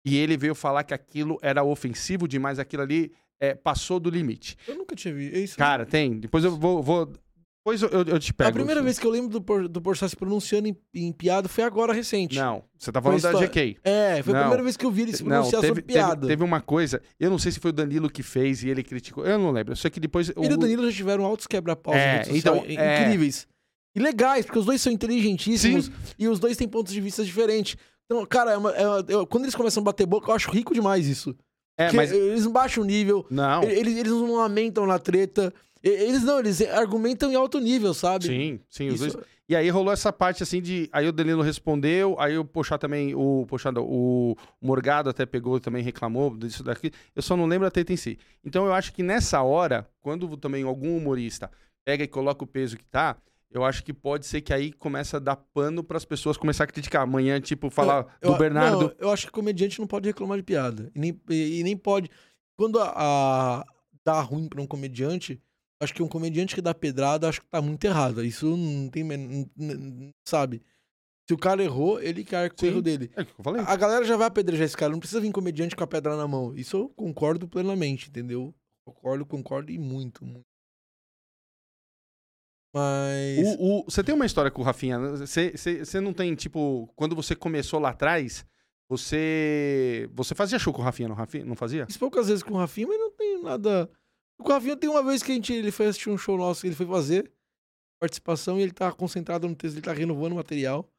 E 0.05 0.17
ele 0.17 0.35
veio 0.35 0.53
falar 0.55 0.83
que 0.83 0.93
aquilo 0.93 1.37
era 1.41 1.63
ofensivo 1.63 2.27
demais, 2.27 2.59
aquilo 2.59 2.81
ali 2.83 3.11
é, 3.41 3.55
passou 3.55 3.99
do 3.99 4.09
limite. 4.09 4.55
Eu 4.67 4.75
nunca 4.75 4.95
tinha 4.95 5.13
visto. 5.13 5.35
É 5.35 5.39
isso. 5.39 5.57
Cara, 5.57 5.85
tem. 5.85 6.19
Depois 6.19 6.43
eu 6.45 6.55
vou. 6.55 6.81
vou 6.81 7.11
depois 7.63 7.79
eu, 7.83 7.89
eu- 7.89 8.03
eu 8.05 8.19
te 8.19 8.33
pego. 8.33 8.49
a 8.49 8.53
primeira 8.53 8.81
vez 8.81 8.97
que 8.97 9.05
eu 9.05 9.11
lembro 9.11 9.29
do, 9.29 9.39
Por- 9.39 9.67
do 9.67 9.79
Porchat 9.79 10.09
se 10.09 10.15
pronunciando 10.15 10.67
em, 10.67 10.75
em 10.95 11.11
piada 11.11 11.47
foi 11.47 11.63
agora 11.63 11.93
recente. 11.93 12.35
Não, 12.35 12.63
você 12.75 12.91
tá 12.91 12.99
falando 12.99 13.21
da 13.21 13.33
GK. 13.33 13.77
É, 13.83 14.23
foi 14.23 14.33
a 14.33 14.37
Não. 14.37 14.41
primeira 14.45 14.63
vez 14.63 14.75
que 14.75 14.83
eu 14.83 14.89
vi 14.89 15.03
ele 15.03 15.15
se 15.15 15.21
Não, 15.23 15.29
pronunciar 15.29 15.61
teve, 15.61 15.67
sobre 15.67 15.81
teve, 15.83 15.93
piada. 15.99 16.25
teve 16.27 16.43
uma 16.43 16.59
coisa, 16.59 16.99
eu 17.19 17.29
não 17.29 17.37
sei 17.37 17.51
se 17.51 17.59
foi 17.59 17.69
o 17.69 17.73
Danilo 17.73 18.09
que 18.09 18.23
fez 18.23 18.63
e 18.63 18.69
ele 18.69 18.83
criticou, 18.83 19.23
eu 19.27 19.37
não 19.37 19.51
lembro. 19.51 19.75
Só 19.75 19.91
que 19.91 19.99
depois. 19.99 20.29
Ele 20.29 20.47
e 20.49 20.53
o 20.53 20.57
Danilo 20.57 20.89
já 20.89 20.97
tiveram 20.97 21.23
altos 21.23 21.45
quebra-paus 21.45 21.95
É, 21.97 22.23
então, 22.31 22.63
é. 22.67 23.03
incríveis. 23.03 23.47
E 23.95 23.99
legais, 23.99 24.43
porque 24.45 24.57
os 24.57 24.65
dois 24.65 24.81
são 24.81 24.91
inteligentíssimos 24.91 25.91
e 26.17 26.27
os 26.27 26.39
dois 26.39 26.57
têm 26.57 26.67
pontos 26.67 26.91
de 26.91 26.99
vista 26.99 27.23
diferentes. 27.23 27.77
Então, 28.05 28.25
cara, 28.25 28.53
é 28.53 28.57
uma- 28.57 28.71
é 28.71 28.87
uma- 28.87 29.05
eu- 29.07 29.27
quando 29.27 29.43
eles 29.43 29.53
começam 29.55 29.81
a 29.81 29.83
bater 29.83 30.07
boca, 30.07 30.31
eu 30.31 30.35
acho 30.35 30.49
rico 30.49 30.73
demais 30.73 31.07
isso. 31.07 31.35
É, 31.77 31.85
Porque 31.85 31.97
mas. 31.97 32.11
Eles 32.11 32.45
não 32.45 32.51
baixam 32.51 32.83
o 32.83 32.85
nível, 32.85 33.25
Não. 33.29 33.63
eles, 33.63 33.97
eles 33.97 34.11
não 34.11 34.35
lamentam 34.35 34.85
na 34.85 34.99
treta. 34.99 35.53
Eles 35.83 36.23
não, 36.23 36.39
eles 36.39 36.61
argumentam 36.61 37.31
em 37.31 37.35
alto 37.35 37.59
nível, 37.59 37.93
sabe? 37.93 38.25
Sim, 38.25 38.59
sim, 38.69 38.89
os 38.89 38.99
dois. 38.99 39.17
E 39.49 39.55
aí 39.55 39.69
rolou 39.69 39.91
essa 39.91 40.13
parte 40.13 40.43
assim 40.43 40.61
de. 40.61 40.87
Aí 40.93 41.07
o 41.07 41.11
Danilo 41.11 41.41
respondeu, 41.41 42.15
aí 42.19 42.37
o 42.37 42.45
Pochá 42.45 42.77
também, 42.77 43.13
o 43.13 43.45
Pochá, 43.49 43.69
o 43.75 44.35
Morgado 44.61 45.09
até 45.09 45.25
pegou 45.25 45.57
e 45.57 45.59
também 45.59 45.83
reclamou 45.83 46.37
disso 46.37 46.63
daqui. 46.63 46.91
Eu 47.13 47.21
só 47.21 47.35
não 47.35 47.45
lembro 47.45 47.67
a 47.67 47.71
treta 47.71 47.91
em 47.91 47.97
si. 47.97 48.17
Então 48.45 48.65
eu 48.65 48.73
acho 48.73 48.93
que 48.93 49.03
nessa 49.03 49.41
hora, 49.41 49.89
quando 49.99 50.37
também 50.37 50.63
algum 50.63 50.95
humorista 50.95 51.51
pega 51.83 52.03
e 52.03 52.07
coloca 52.07 52.43
o 52.43 52.47
peso 52.47 52.77
que 52.77 52.85
tá, 52.85 53.17
eu 53.51 53.63
acho 53.63 53.83
que 53.83 53.93
pode 53.93 54.25
ser 54.25 54.41
que 54.41 54.53
aí 54.53 54.71
começa 54.71 55.17
a 55.17 55.19
dar 55.19 55.35
pano 55.35 55.83
para 55.83 55.97
as 55.97 56.05
pessoas 56.05 56.37
começar 56.37 56.63
a 56.63 56.67
criticar. 56.67 57.03
Amanhã, 57.03 57.39
tipo, 57.41 57.69
falar 57.69 58.17
Eu- 58.21 58.31
do 58.31 58.37
Bernardo. 58.37 58.79
não, 58.81 58.95
eu 58.97 59.11
acho 59.11 59.27
que 59.27 59.31
comediante 59.31 59.79
não 59.79 59.87
pode 59.87 60.07
reclamar 60.07 60.37
de 60.37 60.43
piada. 60.43 60.91
E 60.95 60.99
nem, 60.99 61.21
e, 61.29 61.59
e 61.59 61.63
nem 61.63 61.75
pode. 61.77 62.09
Quando 62.57 62.79
a, 62.79 62.91
a- 63.59 63.65
dá 64.05 64.19
ruim 64.21 64.47
pra 64.47 64.61
um 64.61 64.67
comediante, 64.67 65.41
acho 65.81 65.93
que 65.93 66.01
um 66.03 66.07
comediante 66.07 66.55
que 66.55 66.61
dá 66.61 66.73
pedrada, 66.73 67.27
acho 67.27 67.41
que 67.41 67.47
tá 67.49 67.61
muito 67.61 67.83
errado. 67.83 68.23
Isso 68.23 68.55
não 68.55 68.89
tem. 68.89 69.03
men- 69.03 69.49
n- 69.57 69.73
n- 69.73 70.11
Sabe? 70.27 70.61
Se 71.27 71.33
o 71.33 71.37
cara 71.37 71.63
errou, 71.63 72.01
ele 72.01 72.23
que 72.25 72.35
arca 72.35 72.55
com 72.55 72.65
o 72.65 72.67
erro 72.67 72.81
dele. 72.81 73.09
É 73.15 73.21
o 73.21 73.25
que 73.25 73.31
eu 73.39 73.43
falei. 73.43 73.61
A 73.65 73.75
galera 73.75 74.03
já 74.03 74.17
vai 74.17 74.27
apedrejar 74.27 74.65
esse 74.65 74.75
cara, 74.75 74.91
não 74.91 74.99
precisa 74.99 75.21
vir 75.21 75.31
comediante 75.31 75.75
com 75.75 75.83
a 75.83 75.87
pedra 75.87 76.17
na 76.17 76.27
mão. 76.27 76.53
Isso 76.55 76.75
eu 76.77 76.89
concordo 76.89 77.47
plenamente, 77.47 78.09
entendeu? 78.09 78.53
Concordo, 78.85 79.25
concordo 79.25 79.71
e 79.71 79.77
muito, 79.77 80.25
muito. 80.25 80.41
Mas. 82.73 83.39
O- 83.59 83.79
o- 83.79 83.83
você 83.85 84.03
tem 84.03 84.15
uma 84.15 84.25
história 84.25 84.49
com 84.51 84.61
o 84.61 84.65
Rafinha? 84.65 84.97
né? 84.97 85.09
Você, 85.17 85.51
você, 85.55 85.85
você 85.85 85.99
não 85.99 86.13
tem, 86.13 86.33
tipo, 86.35 86.89
quando 86.95 87.15
você 87.15 87.35
começou 87.35 87.79
lá 87.79 87.89
atrás, 87.89 88.45
você. 88.89 90.09
Você 90.13 90.33
fazia 90.35 90.57
show 90.59 90.73
com 90.73 90.81
o 90.81 90.85
Rafinha, 90.85 91.09
não, 91.09 91.15
Rafinha, 91.15 91.45
não 91.45 91.55
fazia? 91.55 91.85
Fiz 91.85 91.97
poucas 91.97 92.27
vezes 92.27 92.43
com 92.43 92.53
o 92.53 92.57
Rafinha, 92.57 92.87
mas 92.87 92.99
não 92.99 93.11
tem 93.11 93.41
nada. 93.41 93.89
Com 94.39 94.49
o 94.49 94.53
Rafinha 94.53 94.75
tem 94.77 94.89
uma 94.89 95.03
vez 95.03 95.21
que 95.21 95.31
a 95.31 95.35
gente, 95.35 95.53
ele 95.53 95.71
foi 95.71 95.87
assistir 95.87 96.09
um 96.09 96.17
show 96.17 96.37
nosso 96.37 96.61
que 96.61 96.67
ele 96.67 96.75
foi 96.75 96.85
fazer, 96.87 97.31
participação, 97.99 98.57
e 98.59 98.63
ele 98.63 98.71
tá 98.71 98.91
concentrado 98.91 99.47
no 99.47 99.55
texto, 99.55 99.75
ele 99.75 99.81
tá 99.81 99.93
renovando 99.93 100.31
o 100.31 100.35
material. 100.35 100.89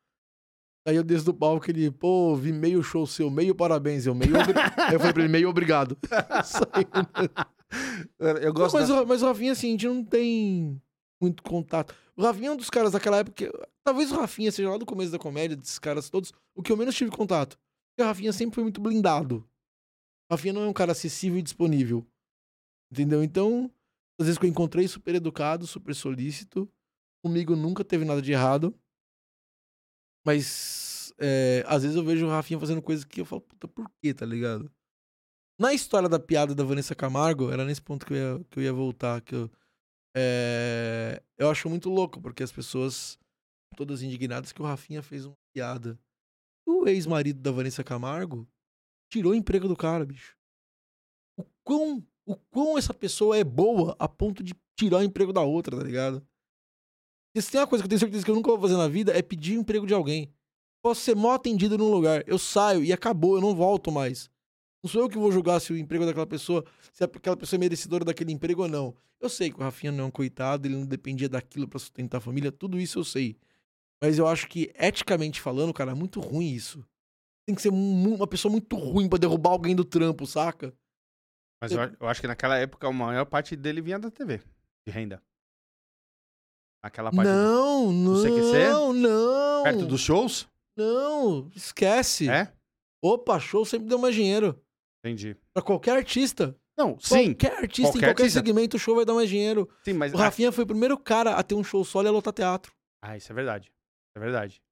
Aí 0.87 0.97
eu 0.97 1.03
desço 1.05 1.25
do 1.27 1.35
palco 1.35 1.71
ele, 1.71 1.91
pô, 1.91 2.35
vi 2.37 2.53
meio 2.53 2.83
show 2.83 3.07
seu, 3.07 3.31
meio 3.31 3.55
parabéns, 3.55 4.05
eu 4.07 4.15
meio 4.15 4.35
obri... 4.39 4.53
Eu 4.93 4.99
falei 4.99 5.13
pra 5.13 5.23
ele, 5.23 5.33
meio 5.33 5.49
obrigado. 5.49 5.97
Saiu. 6.45 6.89
Eu, 8.19 8.29
eu 8.39 8.45
Não, 8.47 8.53
gosto 8.53 8.75
mas, 8.75 8.89
da- 8.89 9.03
o, 9.03 9.07
mas 9.07 9.23
o 9.23 9.27
Rafinha, 9.27 9.53
assim, 9.53 9.69
a 9.69 9.71
gente 9.71 9.87
não 9.87 10.05
tem 10.05 10.81
muito 11.23 11.43
contato. 11.43 11.95
O 12.17 12.23
Rafinha 12.23 12.49
é 12.49 12.53
um 12.53 12.57
dos 12.57 12.69
caras 12.69 12.93
daquela 12.93 13.19
época. 13.19 13.51
Talvez 13.85 14.11
o 14.13 14.17
Rafinha 14.17 14.51
seja 14.53 14.71
lá 14.71 14.77
do 14.77 14.85
começo 14.85 15.11
da 15.11 15.19
comédia, 15.19 15.57
desses 15.57 15.79
caras 15.79 16.11
todos, 16.11 16.33
o 16.55 16.63
que 16.63 16.71
eu 16.71 16.77
menos 16.77 16.95
tive 16.95 17.11
contato. 17.11 17.59
Porque 17.91 18.03
o 18.03 18.07
Rafinha 18.07 18.33
sempre 18.33 18.55
foi 18.55 18.65
muito 18.65 18.81
blindado. 18.81 19.49
O 20.29 20.35
Rafinha 20.35 20.53
não 20.53 20.63
é 20.63 20.69
um 20.69 20.73
cara 20.73 20.93
acessível 20.93 21.39
e 21.39 21.43
disponível. 21.43 22.07
Entendeu? 22.91 23.23
Então, 23.23 23.71
às 24.21 24.27
vezes 24.27 24.39
que 24.39 24.47
eu 24.47 24.51
encontrei 24.51 24.87
super 24.87 25.15
educado, 25.15 25.67
super 25.67 25.95
solícito, 25.95 26.71
comigo 27.25 27.57
nunca 27.57 27.85
teve 27.85 28.05
nada 28.05 28.21
de 28.21 28.33
errado. 28.33 28.75
Mas 30.25 31.13
é, 31.19 31.65
às 31.67 31.83
vezes 31.83 31.97
eu 31.97 32.05
vejo 32.05 32.27
o 32.27 32.31
Rafinha 32.31 32.61
fazendo 32.61 32.83
coisas 32.83 33.05
que 33.05 33.21
eu 33.21 33.25
falo, 33.25 33.41
puta, 33.41 33.67
por 33.69 33.91
quê, 34.01 34.13
tá 34.13 34.27
ligado? 34.27 34.71
Na 35.59 35.73
história 35.73 36.09
da 36.09 36.19
piada 36.19 36.55
da 36.55 36.65
Vanessa 36.65 36.95
Camargo, 36.95 37.51
era 37.51 37.65
nesse 37.65 37.81
ponto 37.81 38.07
que 38.07 38.13
eu 38.13 38.17
ia, 38.17 38.45
que 38.51 38.59
eu 38.59 38.63
ia 38.63 38.73
voltar, 38.73 39.21
que 39.21 39.35
eu, 39.35 39.51
é, 40.15 41.23
eu 41.39 41.51
acho 41.51 41.69
muito 41.69 41.89
louco, 41.89 42.21
porque 42.21 42.43
as 42.43 42.53
pessoas 42.53 43.19
todas 43.77 44.03
indignadas 44.03 44.53
que 44.53 44.61
o 44.61 44.65
Rafinha 44.65 45.03
fez 45.03 45.25
uma 45.25 45.37
piada. 45.55 45.99
O 46.67 46.87
ex-marido 46.87 47.41
da 47.41 47.51
Vanessa 47.51 47.83
Camargo 47.83 48.47
tirou 49.11 49.33
o 49.33 49.35
emprego 49.35 49.67
do 49.67 49.77
cara, 49.77 50.05
bicho. 50.05 50.37
O 51.39 51.45
quão, 51.65 52.07
o 52.27 52.37
quão 52.37 52.79
essa 52.79 52.95
pessoa 52.95 53.37
é 53.37 53.45
boa 53.45 53.97
a 53.99 54.09
ponto 54.09 54.43
de 54.43 54.55
tirar 54.79 54.99
o 54.99 55.03
emprego 55.03 55.33
da 55.33 55.43
outra, 55.43 55.77
tá 55.77 55.83
ligado? 55.83 56.27
E 57.35 57.41
se 57.41 57.51
tem 57.51 57.61
uma 57.61 57.67
coisa 57.67 57.83
que 57.83 57.87
eu 57.87 57.89
tenho 57.89 58.01
certeza 58.01 58.25
que 58.25 58.31
eu 58.31 58.35
nunca 58.35 58.51
vou 58.51 58.61
fazer 58.61 58.77
na 58.77 58.89
vida 58.89 59.17
é 59.17 59.23
pedir 59.23 59.55
emprego 59.55 59.87
de 59.87 59.95
alguém. 59.95 60.33
Posso 60.85 61.01
ser 61.01 61.17
mó 61.17 61.33
atendido 61.33 61.79
num 61.79 61.91
lugar, 61.91 62.23
eu 62.27 62.39
saio 62.39 62.85
e 62.85 62.93
acabou, 62.93 63.37
eu 63.37 63.41
não 63.41 63.55
volto 63.55 63.91
mais. 63.91 64.31
Não 64.83 64.91
sou 64.91 65.03
eu 65.03 65.09
que 65.09 65.17
vou 65.17 65.31
julgar 65.31 65.61
se 65.61 65.73
o 65.73 65.77
emprego 65.77 66.05
daquela 66.05 66.27
pessoa, 66.27 66.65
se 66.93 67.05
aquela 67.05 67.37
pessoa 67.37 67.57
é 67.57 67.61
merecedora 67.61 68.05
daquele 68.05 68.33
emprego 68.33 68.63
ou 68.63 68.69
não. 68.69 68.95
Eu 69.21 69.29
sei 69.29 69.51
que 69.51 69.57
o 69.57 69.63
Rafinha 69.63 69.93
não 69.93 70.05
é 70.05 70.07
um 70.09 70.11
coitado, 70.11 70.67
ele 70.67 70.75
não 70.75 70.85
dependia 70.85 71.29
daquilo 71.29 71.69
pra 71.69 71.79
sustentar 71.79 72.19
a 72.19 72.21
família, 72.21 72.51
tudo 72.51 72.81
isso 72.81 72.99
eu 72.99 73.05
sei. 73.05 73.37
Mas 74.03 74.19
eu 74.19 74.27
acho 74.27 74.49
que, 74.49 74.73
eticamente 74.75 75.41
falando, 75.41 75.73
cara, 75.73 75.93
é 75.93 75.95
muito 75.95 76.19
ruim 76.19 76.49
isso. 76.49 76.85
Tem 77.47 77.55
que 77.55 77.63
ser 77.63 77.69
uma 77.69 78.27
pessoa 78.27 78.51
muito 78.51 78.75
ruim 78.75 79.09
pra 79.09 79.19
derrubar 79.19 79.51
alguém 79.51 79.77
do 79.77 79.85
trampo, 79.85 80.27
saca? 80.27 80.75
Mas 81.61 81.71
eu, 81.71 81.79
eu 82.01 82.09
acho 82.09 82.21
que 82.21 82.27
naquela 82.27 82.59
época 82.59 82.89
a 82.89 82.93
maior 82.93 83.25
parte 83.25 83.55
dele 83.55 83.81
vinha 83.81 84.01
da 84.01 84.11
TV, 84.11 84.43
de 84.85 84.93
renda. 84.93 85.23
Aquela 86.83 87.13
parte 87.13 87.29
Não, 87.29 87.93
não, 87.93 88.21
CQC? 88.21 88.99
não. 89.01 89.63
perto 89.63 89.87
dos 89.87 90.01
shows? 90.01 90.49
Não, 90.77 91.49
esquece. 91.55 92.29
É? 92.29 92.53
Opa, 93.01 93.39
show 93.39 93.65
sempre 93.65 93.89
deu 93.89 93.99
mais 93.99 94.17
dinheiro. 94.17 94.61
Entendi. 95.05 95.37
Pra 95.53 95.63
qualquer 95.63 95.97
artista. 95.97 96.57
Não, 96.79 96.99
sim, 96.99 97.35
Qualquer 97.35 97.53
artista, 97.59 97.83
Qualquer 97.93 97.99
em 97.99 98.01
qualquer 98.09 98.23
artista. 98.23 98.39
segmento, 98.41 98.77
o 98.77 98.81
show 98.81 98.95
vai 98.97 99.05
dar 99.05 99.13
mais 99.15 99.29
dinheiro. 99.29 99.69
sim, 99.85 99.93
mas 99.93 100.13
O 100.15 100.17
Rafinha 100.17 100.51
foi 100.51 100.65
o 100.65 100.67
primeiro 100.67 100.97
cara 100.99 101.35
a 101.35 101.43
ter 101.43 101.55
um 101.55 101.63
show 101.63 101.85
solo 101.85 102.07
e 102.07 102.09
a 102.09 102.13
lotar 102.13 102.33
teatro. 102.33 102.73
Ah, 103.03 103.17
isso 103.17 103.31
é 103.31 103.35
verdade. 103.35 103.71
É 104.17 104.21
verdade. 104.21 104.63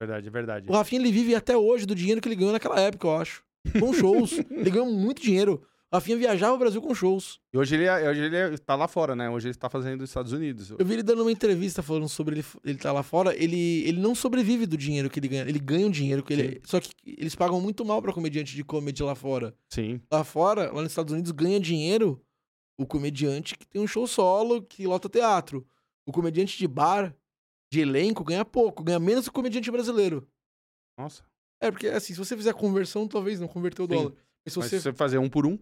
Verdade, 0.00 0.30
verdade. 0.30 0.68
O 0.68 0.72
Rafinha, 0.72 1.00
ele 1.00 1.12
vive 1.12 1.34
até 1.34 1.56
hoje 1.56 1.86
do 1.86 1.94
dinheiro 1.94 2.20
que 2.20 2.28
ele 2.28 2.36
ganhou 2.36 2.52
naquela 2.52 2.80
época, 2.80 3.06
eu 3.06 3.16
acho. 3.16 3.44
Com 3.78 3.92
shows. 3.92 4.32
ele 4.50 4.70
ganhou 4.70 4.86
muito 4.86 5.22
dinheiro. 5.22 5.66
O 5.92 5.96
Rafinha 5.96 6.16
viajava 6.16 6.54
o 6.54 6.58
Brasil 6.58 6.80
com 6.80 6.94
shows. 6.94 7.38
E 7.52 7.58
hoje 7.58 7.74
ele, 7.74 7.84
é- 7.84 8.08
hoje 8.08 8.20
ele 8.22 8.34
é- 8.36 8.56
tá 8.56 8.74
lá 8.74 8.88
fora, 8.88 9.14
né? 9.14 9.28
Hoje 9.28 9.48
ele 9.48 9.54
tá 9.54 9.68
fazendo 9.68 10.00
nos 10.00 10.08
Estados 10.08 10.32
Unidos. 10.32 10.70
Eu 10.70 10.86
vi 10.86 10.94
ele 10.94 11.02
dando 11.02 11.20
uma 11.20 11.30
entrevista 11.30 11.82
falando 11.82 12.08
sobre 12.08 12.36
ele, 12.36 12.44
ele 12.64 12.78
tá 12.78 12.90
lá 12.92 13.02
fora. 13.02 13.36
Ele, 13.36 13.82
ele 13.86 14.00
não 14.00 14.14
sobrevive 14.14 14.64
do 14.64 14.74
dinheiro 14.78 15.10
que 15.10 15.20
ele 15.20 15.28
ganha. 15.28 15.42
Ele 15.42 15.58
ganha 15.58 15.86
um 15.86 15.90
dinheiro 15.90 16.22
que 16.22 16.32
ele. 16.32 16.62
Só 16.64 16.80
que 16.80 16.90
eles 17.06 17.34
pagam 17.34 17.60
muito 17.60 17.84
mal 17.84 18.00
pra 18.00 18.10
comediante 18.10 18.56
de 18.56 18.64
comédia 18.64 19.04
lá 19.04 19.14
fora. 19.14 19.54
Sim. 19.68 20.00
Lá 20.10 20.24
fora, 20.24 20.72
lá 20.72 20.80
nos 20.80 20.92
Estados 20.92 21.12
Unidos, 21.12 21.30
ganha 21.30 21.60
dinheiro 21.60 22.24
o 22.78 22.86
comediante 22.86 23.54
que 23.58 23.66
tem 23.66 23.82
um 23.82 23.86
show 23.86 24.06
solo, 24.06 24.62
que 24.62 24.86
lota 24.86 25.10
teatro. 25.10 25.66
O 26.06 26.10
comediante 26.12 26.56
de 26.56 26.66
bar, 26.66 27.14
de 27.70 27.80
elenco, 27.80 28.24
ganha 28.24 28.46
pouco. 28.46 28.82
Ganha 28.82 28.98
menos 28.98 29.24
que 29.24 29.30
o 29.30 29.32
comediante 29.34 29.70
brasileiro. 29.70 30.26
Nossa. 30.98 31.22
É, 31.60 31.70
porque 31.70 31.88
assim, 31.88 32.14
se 32.14 32.18
você 32.18 32.34
fizer 32.34 32.54
conversão, 32.54 33.06
talvez 33.06 33.38
não 33.38 33.46
converter 33.46 33.82
o 33.82 33.86
dólar. 33.86 34.12
Mas 34.44 34.54
se 34.54 34.58
Mas 34.58 34.68
você, 34.70 34.76
se 34.78 34.82
você 34.84 34.92
fazer 34.94 35.18
um 35.18 35.28
por 35.28 35.46
um, 35.46 35.58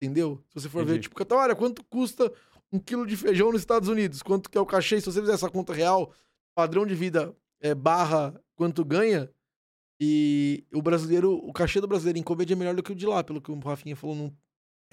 entendeu? 0.00 0.42
Se 0.48 0.54
você 0.60 0.68
for 0.68 0.84
ver, 0.84 0.92
Entendi. 0.92 1.08
tipo, 1.08 1.24
"Tá, 1.24 1.36
olha, 1.36 1.54
quanto 1.54 1.84
custa 1.84 2.32
um 2.72 2.78
quilo 2.78 3.06
de 3.06 3.16
feijão 3.16 3.50
nos 3.52 3.60
Estados 3.62 3.88
Unidos? 3.88 4.22
Quanto 4.22 4.48
que 4.50 4.56
é 4.56 4.60
o 4.60 4.66
cachê? 4.66 5.00
Se 5.00 5.06
você 5.06 5.20
fizer 5.20 5.34
essa 5.34 5.50
conta 5.50 5.72
real, 5.72 6.12
padrão 6.54 6.86
de 6.86 6.94
vida 6.94 7.34
é, 7.60 7.74
barra 7.74 8.40
quanto 8.56 8.84
ganha, 8.84 9.30
e 10.00 10.64
o 10.72 10.80
brasileiro, 10.80 11.34
o 11.34 11.52
cachê 11.52 11.80
do 11.80 11.86
brasileiro 11.86 12.18
em 12.18 12.22
comédia 12.22 12.54
é 12.54 12.56
melhor 12.56 12.74
do 12.74 12.82
que 12.82 12.92
o 12.92 12.94
de 12.94 13.06
lá, 13.06 13.22
pelo 13.22 13.40
que 13.40 13.50
o 13.50 13.58
Rafinha 13.58 13.94
falou 13.94 14.16
num, 14.16 14.34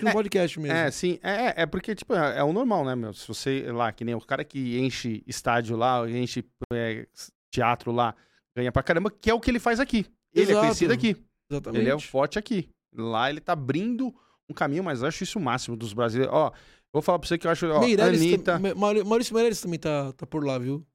num 0.01 0.09
É, 0.09 0.11
podcast 0.11 0.59
mesmo. 0.59 0.75
É, 0.77 0.91
sim. 0.91 1.17
É, 1.23 1.61
é 1.63 1.65
porque, 1.65 1.95
tipo, 1.95 2.13
é, 2.13 2.39
é 2.39 2.43
o 2.43 2.51
normal, 2.51 2.83
né, 2.83 2.93
meu? 2.95 3.13
Se 3.13 3.25
você, 3.27 3.71
lá, 3.71 3.91
que 3.93 4.03
nem 4.03 4.15
o 4.15 4.19
cara 4.21 4.43
que 4.43 4.77
enche 4.79 5.23
estádio 5.25 5.77
lá, 5.77 6.09
enche 6.09 6.43
é, 6.73 7.07
teatro 7.49 7.91
lá, 7.91 8.13
ganha 8.55 8.71
pra 8.71 8.83
caramba, 8.83 9.09
que 9.09 9.29
é 9.29 9.33
o 9.33 9.39
que 9.39 9.49
ele 9.49 9.59
faz 9.59 9.79
aqui. 9.79 10.05
Ele 10.33 10.43
Exato. 10.51 10.57
é 10.57 10.61
conhecido 10.61 10.93
aqui. 10.93 11.15
Exatamente. 11.49 11.81
Ele 11.81 11.89
é 11.89 11.99
forte 11.99 12.37
aqui. 12.37 12.69
Lá 12.93 13.29
ele 13.29 13.39
tá 13.39 13.53
abrindo 13.53 14.13
um 14.49 14.53
caminho, 14.53 14.83
mas 14.83 15.01
eu 15.01 15.07
acho 15.07 15.23
isso 15.23 15.37
o 15.39 15.41
máximo 15.41 15.75
dos 15.75 15.93
brasileiros. 15.93 16.33
Ó, 16.35 16.51
vou 16.93 17.01
falar 17.01 17.19
pra 17.19 17.27
você 17.27 17.37
que 17.37 17.47
eu 17.47 17.51
acho, 17.51 17.65
ó, 17.67 17.79
Meirelles 17.79 18.21
Anitta... 18.21 18.59
tam- 18.59 18.75
Maurício 19.05 19.33
Meirelles 19.35 19.61
também 19.61 19.79
tá, 19.79 20.11
tá 20.13 20.25
por 20.25 20.45
lá, 20.45 20.57
viu? 20.57 20.85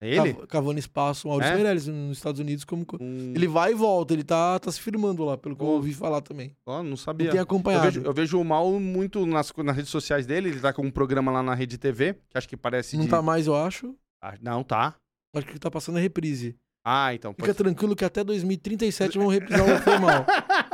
É 0.00 0.16
ele? 0.16 0.34
Cav- 0.34 0.46
Cavando 0.48 0.78
espaço. 0.80 1.28
Maurício 1.28 1.52
É? 1.52 1.54
Meirelles 1.54 1.86
nos 1.86 2.16
Estados 2.18 2.40
Unidos 2.40 2.64
como... 2.64 2.84
co- 2.84 2.98
Hum, 3.00 3.32
Ele 3.36 3.46
vai 3.46 3.70
e 3.70 3.74
volta, 3.74 4.12
ele 4.12 4.24
tá, 4.24 4.58
tá 4.58 4.72
se 4.72 4.80
firmando 4.80 5.24
lá, 5.24 5.38
pelo 5.38 5.54
que 5.54 5.62
eu 5.62 5.66
ouvi 5.68 5.94
falar 5.94 6.20
também. 6.20 6.56
ó, 6.66 6.82
não 6.82 6.90
Não 6.90 6.96
sabia. 6.96 7.30
tem 7.30 7.38
Eu 7.38 7.44
acompanhado. 7.44 7.84
vejo, 7.84 8.00
eu 8.02 8.12
vejo 8.12 8.40
o 8.40 8.44
Mal 8.44 8.68
muito 8.80 9.24
nas, 9.26 9.52
nas 9.58 9.76
redes 9.76 9.90
sociais 9.92 10.26
dele. 10.26 10.48
Ele 10.48 10.58
tá 10.60 10.72
com 10.72 10.82
um 10.82 10.90
programa 10.90 11.30
lá 11.30 11.40
na 11.42 11.54
Rede 11.54 11.78
TV, 11.78 12.14
que 12.28 12.36
acho 12.36 12.48
que 12.48 12.56
parece 12.56 12.96
Não 12.96 13.04
de... 13.04 13.10
tá 13.10 13.22
mais, 13.22 13.46
eu 13.46 13.54
acho. 13.54 13.94
Ah, 14.20 14.34
não, 14.42 14.64
tá. 14.64 14.94
Acho 15.36 15.46
que 15.46 15.58
tá 15.58 15.70
passando 15.70 15.98
a 15.98 16.00
reprise. 16.00 16.56
Ah, 16.84 17.14
então. 17.14 17.32
Fica 17.32 17.46
ser. 17.54 17.62
tranquilo 17.62 17.94
que 17.94 18.04
até 18.04 18.24
2037 18.24 19.16
vão 19.16 19.28
reprisar 19.28 19.64
o 19.64 19.78
Foi 19.82 19.98
Mal. 19.98 20.26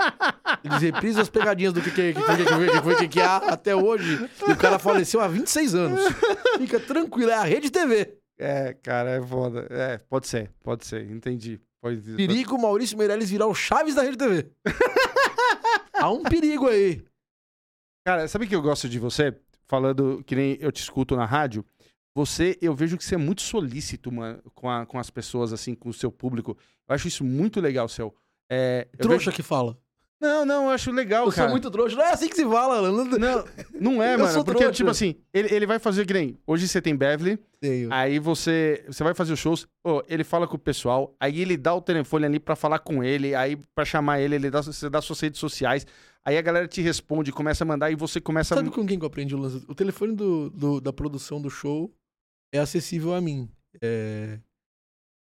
Eles 0.65 0.83
reprisam 0.83 1.23
as 1.23 1.29
pegadinhas 1.29 1.73
do 1.73 1.81
que 1.81 1.91
que, 1.91 2.13
que, 2.15 2.21
que, 2.21 2.71
que, 2.71 2.83
foi, 2.83 2.97
que, 2.97 3.09
que 3.09 3.21
há 3.21 3.37
até 3.37 3.75
hoje. 3.77 4.29
E 4.47 4.53
o 4.53 4.57
cara 4.57 4.79
faleceu 4.79 5.21
há 5.21 5.29
26 5.29 5.75
anos. 5.75 6.01
Fica 6.59 6.79
tranquilo, 6.81 7.31
é 7.31 7.35
a 7.35 7.45
Rede 7.45 7.71
TV. 7.71 8.17
É, 8.39 8.73
cara, 8.83 9.11
é 9.11 9.23
foda. 9.23 9.67
É, 9.71 9.99
pode 9.99 10.27
ser, 10.29 10.51
pode 10.63 10.87
ser, 10.87 11.11
entendi. 11.11 11.61
Pode, 11.81 12.01
Perigo 12.17 12.59
Maurício 12.61 12.99
Meirelles 12.99 13.31
virar 13.31 13.47
o 13.47 13.55
Chaves 13.55 13.95
da 13.95 14.03
Rede 14.03 14.17
TV. 14.17 14.51
Há 15.95 16.11
um 16.11 16.23
perigo 16.23 16.69
aí. 16.69 17.03
Cara, 18.07 18.27
sabe 18.29 18.45
o 18.45 18.49
que 18.49 18.55
eu 18.55 18.63
gosto 18.63 18.89
de 18.89 18.99
você? 18.99 19.35
Falando 19.67 20.23
que 20.25 20.35
nem 20.35 20.57
eu 20.61 20.73
te 20.73 20.81
escuto 20.83 21.15
na 21.17 21.25
rádio. 21.25 21.65
Você, 22.17 22.57
eu 22.61 22.75
vejo 22.75 22.97
que 22.97 23.05
você 23.05 23.15
é 23.15 23.19
muito 23.19 23.43
solícito, 23.43 24.11
mano, 24.11 24.41
com, 24.55 24.69
a- 24.69 24.87
com 24.87 24.99
as 24.99 25.11
pessoas, 25.11 25.53
assim, 25.53 25.75
com 25.75 25.89
o 25.89 25.93
seu 25.95 26.11
público. 26.11 26.57
Eu 26.89 26.95
acho 26.95 27.07
isso 27.07 27.23
muito 27.23 27.61
legal, 27.61 27.89
seu. 27.89 28.15
É, 28.51 28.89
Trouxa 28.99 29.27
vejo- 29.27 29.33
que 29.33 29.43
fala. 29.43 29.79
Não, 30.21 30.45
não, 30.45 30.64
eu 30.64 30.71
acho 30.71 30.91
legal, 30.91 31.27
Eu 31.27 31.31
cara. 31.33 31.43
sou 31.47 31.51
muito 31.53 31.71
trouxa. 31.71 31.95
Não 31.95 32.03
é 32.05 32.12
assim 32.12 32.29
que 32.29 32.35
se 32.35 32.43
fala, 32.45 32.79
Alan. 32.79 33.05
Não 33.05 33.45
Não, 33.81 34.03
é, 34.03 34.14
Eu 34.14 34.19
mano. 34.19 34.45
Porque, 34.45 34.59
trouxa. 34.61 34.73
tipo 34.77 34.91
assim, 34.91 35.14
ele, 35.33 35.55
ele 35.55 35.64
vai 35.66 35.79
fazer 35.79 36.05
que 36.07 36.12
nem. 36.12 36.37
Hoje 36.47 36.66
você 36.66 36.83
tem 36.83 36.97
Beverly, 36.97 37.39
tenho. 37.61 37.89
aí 37.93 38.19
você, 38.19 38.85
você 38.89 39.05
vai 39.05 39.14
fazer 39.14 39.33
os 39.33 39.39
shows, 39.39 39.66
pô, 39.83 40.03
ele 40.09 40.25
fala 40.25 40.49
com 40.49 40.57
o 40.57 40.59
pessoal, 40.59 41.14
aí 41.21 41.41
ele 41.41 41.57
dá 41.57 41.73
o 41.73 41.81
telefone 41.81 42.27
ali 42.27 42.41
pra 42.41 42.57
falar 42.57 42.81
com 42.81 43.05
ele, 43.05 43.33
aí 43.35 43.57
pra 43.77 43.85
chamar 43.85 44.21
ele, 44.21 44.35
ele 44.35 44.51
dá, 44.51 44.61
você 44.61 44.91
dá 44.91 45.01
suas 45.01 45.21
redes 45.21 45.39
sociais, 45.39 45.87
aí 46.25 46.37
a 46.37 46.43
galera 46.43 46.66
te 46.66 46.81
responde, 46.83 47.31
começa 47.31 47.62
a 47.62 47.66
mandar 47.66 47.89
e 47.93 47.95
você 47.95 48.21
começa 48.21 48.57
Sabe 48.57 48.69
a. 48.69 48.73
com 48.73 48.85
quem 48.85 48.99
que 48.99 49.05
eu 49.05 49.09
aprendi 49.09 49.37
o 49.37 49.39
lance? 49.39 49.64
O 49.69 49.75
telefone 49.75 50.16
do, 50.16 50.51
do- 50.51 50.81
da 50.81 50.93
produção 50.93 51.41
do 51.41 51.49
show 51.49 51.95
é 52.53 52.59
acessível 52.59 53.14
a 53.14 53.21
mim. 53.21 53.49
É, 53.81 54.41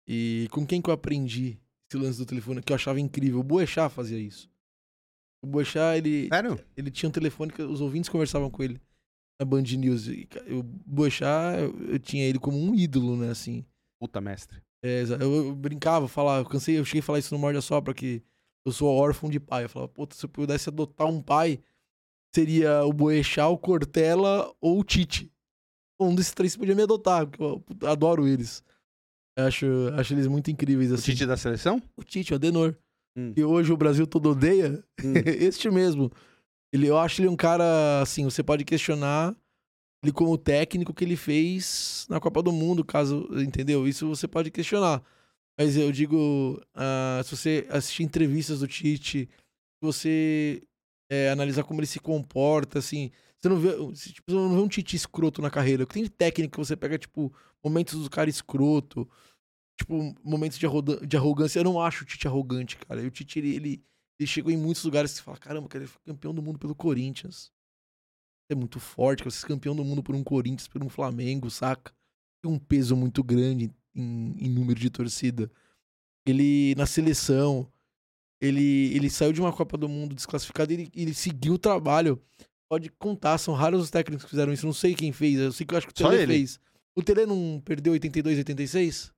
E 0.06 0.46
com 0.52 0.64
quem 0.64 0.80
que 0.80 0.88
eu 0.88 0.94
aprendi 0.94 1.58
esse 1.90 2.00
lance 2.00 2.18
do 2.18 2.26
telefone 2.26 2.62
que 2.62 2.70
eu 2.72 2.76
achava 2.76 3.00
incrível? 3.00 3.40
O 3.40 3.42
Boechat 3.42 3.92
fazia 3.92 4.18
isso. 4.20 4.48
O 5.44 5.46
Boechat, 5.46 5.98
ele, 5.98 6.28
Sério? 6.28 6.58
ele 6.74 6.90
tinha 6.90 7.08
um 7.08 7.12
telefone 7.12 7.52
que 7.52 7.60
os 7.60 7.82
ouvintes 7.82 8.08
conversavam 8.08 8.50
com 8.50 8.62
ele 8.62 8.80
na 9.38 9.44
Band 9.44 9.60
News. 9.62 10.08
E, 10.08 10.26
o 10.50 10.62
Boechat, 10.62 11.58
eu, 11.60 11.92
eu 11.92 11.98
tinha 11.98 12.24
ele 12.24 12.38
como 12.38 12.56
um 12.58 12.74
ídolo, 12.74 13.14
né, 13.14 13.28
assim. 13.30 13.62
Puta 14.00 14.20
mestre. 14.22 14.62
É, 14.82 15.02
eu, 15.20 15.34
eu 15.48 15.54
brincava, 15.54 16.08
falava, 16.08 16.40
eu 16.40 16.48
cansei, 16.48 16.78
eu 16.78 16.84
cheguei 16.84 17.00
a 17.00 17.02
falar 17.02 17.18
isso 17.18 17.34
no 17.34 17.38
Morde 17.38 17.58
a 17.58 17.62
Sopra, 17.62 17.92
que 17.92 18.22
eu 18.66 18.72
sou 18.72 18.88
órfão 18.88 19.28
de 19.28 19.38
pai. 19.38 19.64
Eu 19.64 19.68
falava, 19.68 19.92
puta, 19.92 20.14
se 20.16 20.24
eu 20.24 20.28
pudesse 20.30 20.68
adotar 20.70 21.06
um 21.06 21.20
pai, 21.22 21.60
seria 22.34 22.84
o 22.84 22.92
Boechat, 22.92 23.48
o 23.52 23.58
Cortella 23.58 24.50
ou 24.60 24.80
o 24.80 24.84
Tite. 24.84 25.30
Um 26.00 26.14
desses 26.14 26.32
três 26.32 26.56
podia 26.56 26.74
me 26.74 26.82
adotar, 26.82 27.26
porque 27.26 27.42
eu 27.42 27.64
adoro 27.88 28.26
eles. 28.26 28.64
Eu 29.36 29.46
Acho, 29.46 29.66
acho 29.98 30.14
eles 30.14 30.26
muito 30.26 30.50
incríveis, 30.50 30.90
O 30.90 30.94
assim. 30.94 31.12
Tite 31.12 31.26
da 31.26 31.36
seleção? 31.36 31.82
O 31.96 32.02
Tite, 32.02 32.32
o 32.32 32.36
Adenor. 32.36 32.74
Hum. 33.16 33.32
Que 33.32 33.44
hoje 33.44 33.72
o 33.72 33.76
Brasil 33.76 34.06
todo 34.06 34.30
odeia. 34.30 34.82
Hum. 35.02 35.14
este 35.26 35.70
mesmo. 35.70 36.10
Ele, 36.72 36.86
eu 36.88 36.98
acho 36.98 37.20
ele 37.20 37.28
um 37.28 37.36
cara, 37.36 38.02
assim, 38.02 38.24
você 38.24 38.42
pode 38.42 38.64
questionar 38.64 39.36
ele 40.04 40.12
como 40.12 40.36
técnico 40.36 40.92
que 40.92 41.02
ele 41.02 41.16
fez 41.16 42.06
na 42.10 42.20
Copa 42.20 42.42
do 42.42 42.52
Mundo, 42.52 42.84
caso, 42.84 43.26
entendeu? 43.40 43.88
Isso 43.88 44.06
você 44.06 44.28
pode 44.28 44.50
questionar. 44.50 45.02
Mas 45.58 45.76
eu 45.76 45.90
digo, 45.90 46.60
ah, 46.74 47.22
se 47.24 47.34
você 47.34 47.66
assistir 47.70 48.02
entrevistas 48.02 48.60
do 48.60 48.68
Tite, 48.68 49.28
se 49.30 49.80
você 49.80 50.62
é, 51.10 51.30
analisar 51.30 51.62
como 51.64 51.80
ele 51.80 51.86
se 51.86 51.98
comporta, 51.98 52.80
assim, 52.80 53.10
você 53.38 53.48
não 53.48 53.56
vê, 53.56 53.70
tipo, 53.94 54.30
você 54.30 54.34
não 54.34 54.54
vê 54.54 54.60
um 54.60 54.68
Tite 54.68 54.94
escroto 54.94 55.40
na 55.40 55.50
carreira. 55.50 55.84
O 55.84 55.86
que 55.86 55.94
tem 55.94 56.02
de 56.02 56.10
técnico 56.10 56.52
que 56.52 56.66
você 56.66 56.76
pega, 56.76 56.98
tipo, 56.98 57.32
momentos 57.62 58.02
do 58.02 58.10
cara 58.10 58.28
escroto, 58.28 59.08
tipo, 59.76 60.14
momentos 60.22 60.58
de, 60.58 60.66
de 61.06 61.16
arrogância. 61.16 61.58
Eu 61.58 61.64
não 61.64 61.80
acho 61.80 62.04
o 62.04 62.06
Tite 62.06 62.26
arrogante, 62.26 62.76
cara. 62.76 63.02
E 63.02 63.06
o 63.06 63.10
Tite, 63.10 63.38
ele, 63.38 63.56
ele, 63.56 63.84
ele 64.18 64.26
chegou 64.26 64.52
em 64.52 64.56
muitos 64.56 64.84
lugares 64.84 65.12
que 65.12 65.18
você 65.18 65.22
fala, 65.22 65.38
caramba, 65.38 65.68
cara, 65.68 65.84
ele 65.84 65.90
foi 65.90 66.00
campeão 66.04 66.34
do 66.34 66.42
mundo 66.42 66.58
pelo 66.58 66.74
Corinthians. 66.74 67.52
É 68.48 68.54
muito 68.54 68.78
forte, 68.78 69.20
cara. 69.20 69.30
Você 69.30 69.40
ser 69.40 69.46
campeão 69.46 69.74
do 69.74 69.84
mundo 69.84 70.02
por 70.02 70.14
um 70.14 70.22
Corinthians, 70.22 70.68
por 70.68 70.82
um 70.82 70.88
Flamengo, 70.88 71.50
saca? 71.50 71.92
Tem 72.42 72.50
um 72.50 72.58
peso 72.58 72.96
muito 72.96 73.22
grande 73.22 73.70
em, 73.94 74.34
em 74.38 74.48
número 74.48 74.78
de 74.78 74.90
torcida. 74.90 75.50
Ele, 76.26 76.74
na 76.76 76.86
seleção, 76.86 77.70
ele, 78.40 78.94
ele 78.94 79.10
saiu 79.10 79.32
de 79.32 79.40
uma 79.40 79.52
Copa 79.52 79.76
do 79.76 79.88
Mundo 79.88 80.14
desclassificado 80.14 80.72
e 80.72 80.74
ele, 80.74 80.90
ele 80.94 81.14
seguiu 81.14 81.54
o 81.54 81.58
trabalho. 81.58 82.20
Pode 82.68 82.90
contar, 82.90 83.38
são 83.38 83.54
raros 83.54 83.82
os 83.82 83.90
técnicos 83.90 84.24
que 84.24 84.30
fizeram 84.30 84.52
isso. 84.52 84.66
Não 84.66 84.72
sei 84.72 84.94
quem 84.94 85.12
fez, 85.12 85.38
eu 85.38 85.52
sei 85.52 85.66
que 85.66 85.74
eu 85.74 85.78
acho 85.78 85.86
que 85.86 85.92
o 85.92 85.94
Tele 85.94 86.22
ele? 86.22 86.34
fez. 86.34 86.60
O 86.94 87.02
Tele 87.02 87.26
não 87.26 87.60
perdeu 87.64 87.92
82, 87.92 88.38
86? 88.38 89.12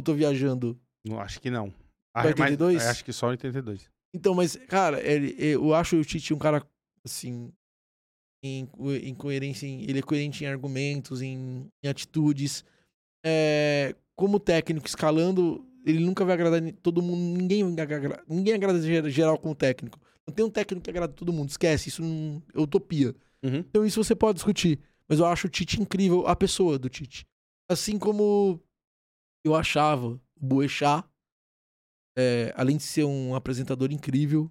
Ou 0.00 0.02
tô 0.02 0.14
viajando? 0.14 0.80
Não, 1.06 1.20
acho 1.20 1.38
que 1.40 1.50
não. 1.50 1.68
Ah, 2.14 2.22
Pra 2.22 2.30
mas- 2.30 2.50
82? 2.52 2.82
é, 2.82 2.88
acho 2.88 3.04
que 3.04 3.12
só 3.12 3.28
82. 3.28 3.86
Então, 4.14 4.34
mas, 4.34 4.56
cara, 4.66 4.98
ele- 5.06 5.36
eu 5.38 5.74
acho 5.74 5.94
o 5.96 6.04
Tite 6.04 6.32
um 6.32 6.38
cara, 6.38 6.66
assim, 7.04 7.52
em, 8.42 8.66
em 9.02 9.14
coerência, 9.14 9.66
em- 9.66 9.82
ele 9.82 9.98
é 9.98 10.02
coerente 10.02 10.42
em 10.42 10.46
argumentos, 10.46 11.20
em, 11.20 11.68
em 11.84 11.88
atitudes. 11.88 12.64
É, 13.24 13.94
como 14.16 14.40
técnico, 14.40 14.86
escalando, 14.86 15.64
ele 15.84 16.00
nunca 16.00 16.24
vai 16.24 16.32
agradar 16.34 16.60
todo 16.82 17.02
mundo, 17.02 17.38
ninguém, 17.38 17.62
ninguém 18.26 18.54
agrada 18.54 18.80
ger- 18.80 19.08
geral 19.10 19.38
como 19.38 19.54
técnico. 19.54 20.00
Não 20.26 20.34
tem 20.34 20.44
um 20.46 20.50
técnico 20.50 20.82
que 20.82 20.90
agrada 20.90 21.12
todo 21.12 21.32
mundo, 21.32 21.50
esquece, 21.50 21.90
isso 21.90 22.02
não, 22.02 22.42
é 22.54 22.58
utopia. 22.60 23.14
Uhum. 23.42 23.58
Então 23.58 23.84
isso 23.84 24.02
você 24.02 24.14
pode 24.14 24.36
discutir. 24.36 24.80
Mas 25.08 25.18
eu 25.18 25.26
acho 25.26 25.46
o 25.46 25.50
Tite 25.50 25.80
incrível, 25.80 26.26
a 26.26 26.34
pessoa 26.34 26.78
do 26.78 26.88
Tite. 26.88 27.26
Assim 27.68 27.98
como 27.98 28.60
eu 29.44 29.54
achava 29.54 30.06
o 30.06 30.20
Boechat, 30.40 31.04
é, 32.16 32.52
além 32.56 32.76
de 32.76 32.82
ser 32.82 33.04
um 33.04 33.34
apresentador 33.34 33.90
incrível, 33.92 34.50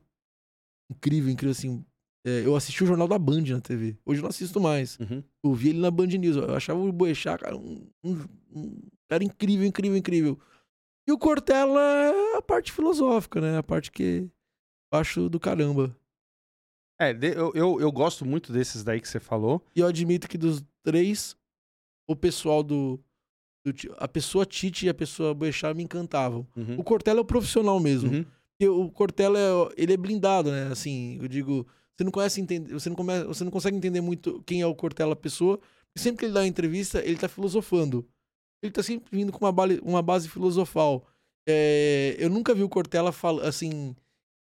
incrível, 0.90 1.30
incrível, 1.32 1.52
assim. 1.52 1.86
é, 2.26 2.46
eu 2.46 2.56
assisti 2.56 2.84
o 2.84 2.88
Jornal 2.88 3.08
da 3.08 3.20
Band 3.20 3.42
na 3.44 3.62
TV. 3.62 3.98
Hoje 4.06 4.20
eu 4.20 4.24
não 4.24 4.30
assisto 4.30 4.60
mais. 4.60 4.98
Uhum. 5.00 5.24
Eu 5.44 5.54
vi 5.54 5.70
ele 5.70 5.80
na 5.80 5.92
Band 5.92 6.08
News. 6.08 6.36
Eu 6.38 6.56
achava 6.56 6.80
o 6.80 6.92
Boechat, 6.92 7.40
cara, 7.42 7.56
um, 7.56 7.88
um- 8.04 8.26
um 8.52 8.82
cara 9.08 9.24
incrível, 9.24 9.66
incrível, 9.66 9.98
incrível. 9.98 10.40
E 11.08 11.12
o 11.12 11.18
Cortella 11.18 11.80
é 11.82 12.38
a 12.38 12.42
parte 12.42 12.72
filosófica, 12.72 13.40
né? 13.42 13.58
A 13.58 13.64
parte 13.64 13.92
que 13.92 14.30
eu 14.94 15.00
acho 15.00 15.30
do 15.30 15.40
caramba. 15.40 15.96
É, 17.02 17.12
eu, 17.12 17.52
eu, 17.56 17.80
eu 17.80 17.92
gosto 17.92 18.26
muito 18.26 18.52
desses 18.52 18.84
daí 18.84 19.00
que 19.00 19.08
você 19.08 19.20
falou. 19.20 19.64
E 19.76 19.80
eu 19.80 19.88
admito 19.88 20.28
que 20.28 20.38
dos 20.38 20.62
três, 20.84 21.36
o 22.08 22.16
pessoal 22.16 22.62
do, 22.62 23.00
a 23.98 24.08
pessoa 24.08 24.46
Tite 24.46 24.86
e 24.86 24.90
a 24.90 24.94
pessoa 24.94 25.34
Boechat 25.34 25.76
me 25.76 25.84
encantavam. 25.84 26.48
Uhum. 26.56 26.80
O 26.80 26.84
Cortella 26.84 27.20
é 27.20 27.22
o 27.22 27.26
profissional 27.26 27.80
mesmo. 27.80 28.12
Uhum. 28.12 28.26
Porque 28.58 28.68
o 28.70 28.90
Cortella, 28.90 29.40
é- 29.40 29.74
ele 29.82 29.94
é 29.94 29.98
blindado, 29.98 30.52
né? 30.52 30.68
Assim, 30.72 31.18
eu 31.22 31.28
digo, 31.28 31.66
você 31.96 32.04
não 32.04 32.12
conhece 32.12 32.42
entender, 32.42 32.74
você 32.74 32.90
não, 32.90 32.96
você 33.28 33.44
não 33.44 33.52
consegue 33.52 33.78
entender 33.78 34.02
muito 34.02 34.42
quem 34.46 34.62
é 34.62 34.66
o 34.66 34.76
Cortella 34.76 35.16
pessoa, 35.16 35.58
porque 35.58 36.00
sempre 36.00 36.20
que 36.20 36.26
ele 36.26 36.34
dá 36.34 36.42
uma 36.42 36.48
entrevista, 36.48 37.04
ele 37.04 37.18
tá 37.18 37.28
filosofando. 37.28 38.08
Ele 38.62 38.72
tá 38.72 38.84
sempre 38.84 39.16
vindo 39.18 39.32
com 39.32 39.46
uma, 39.46 39.52
base, 39.52 39.80
uma 39.84 40.02
base 40.02 40.28
filosofal. 40.28 41.06
É, 41.48 42.16
eu 42.20 42.30
nunca 42.30 42.54
vi 42.54 42.64
o 42.64 42.70
Cortella 42.70 43.12
fal, 43.12 43.40
assim, 43.40 43.96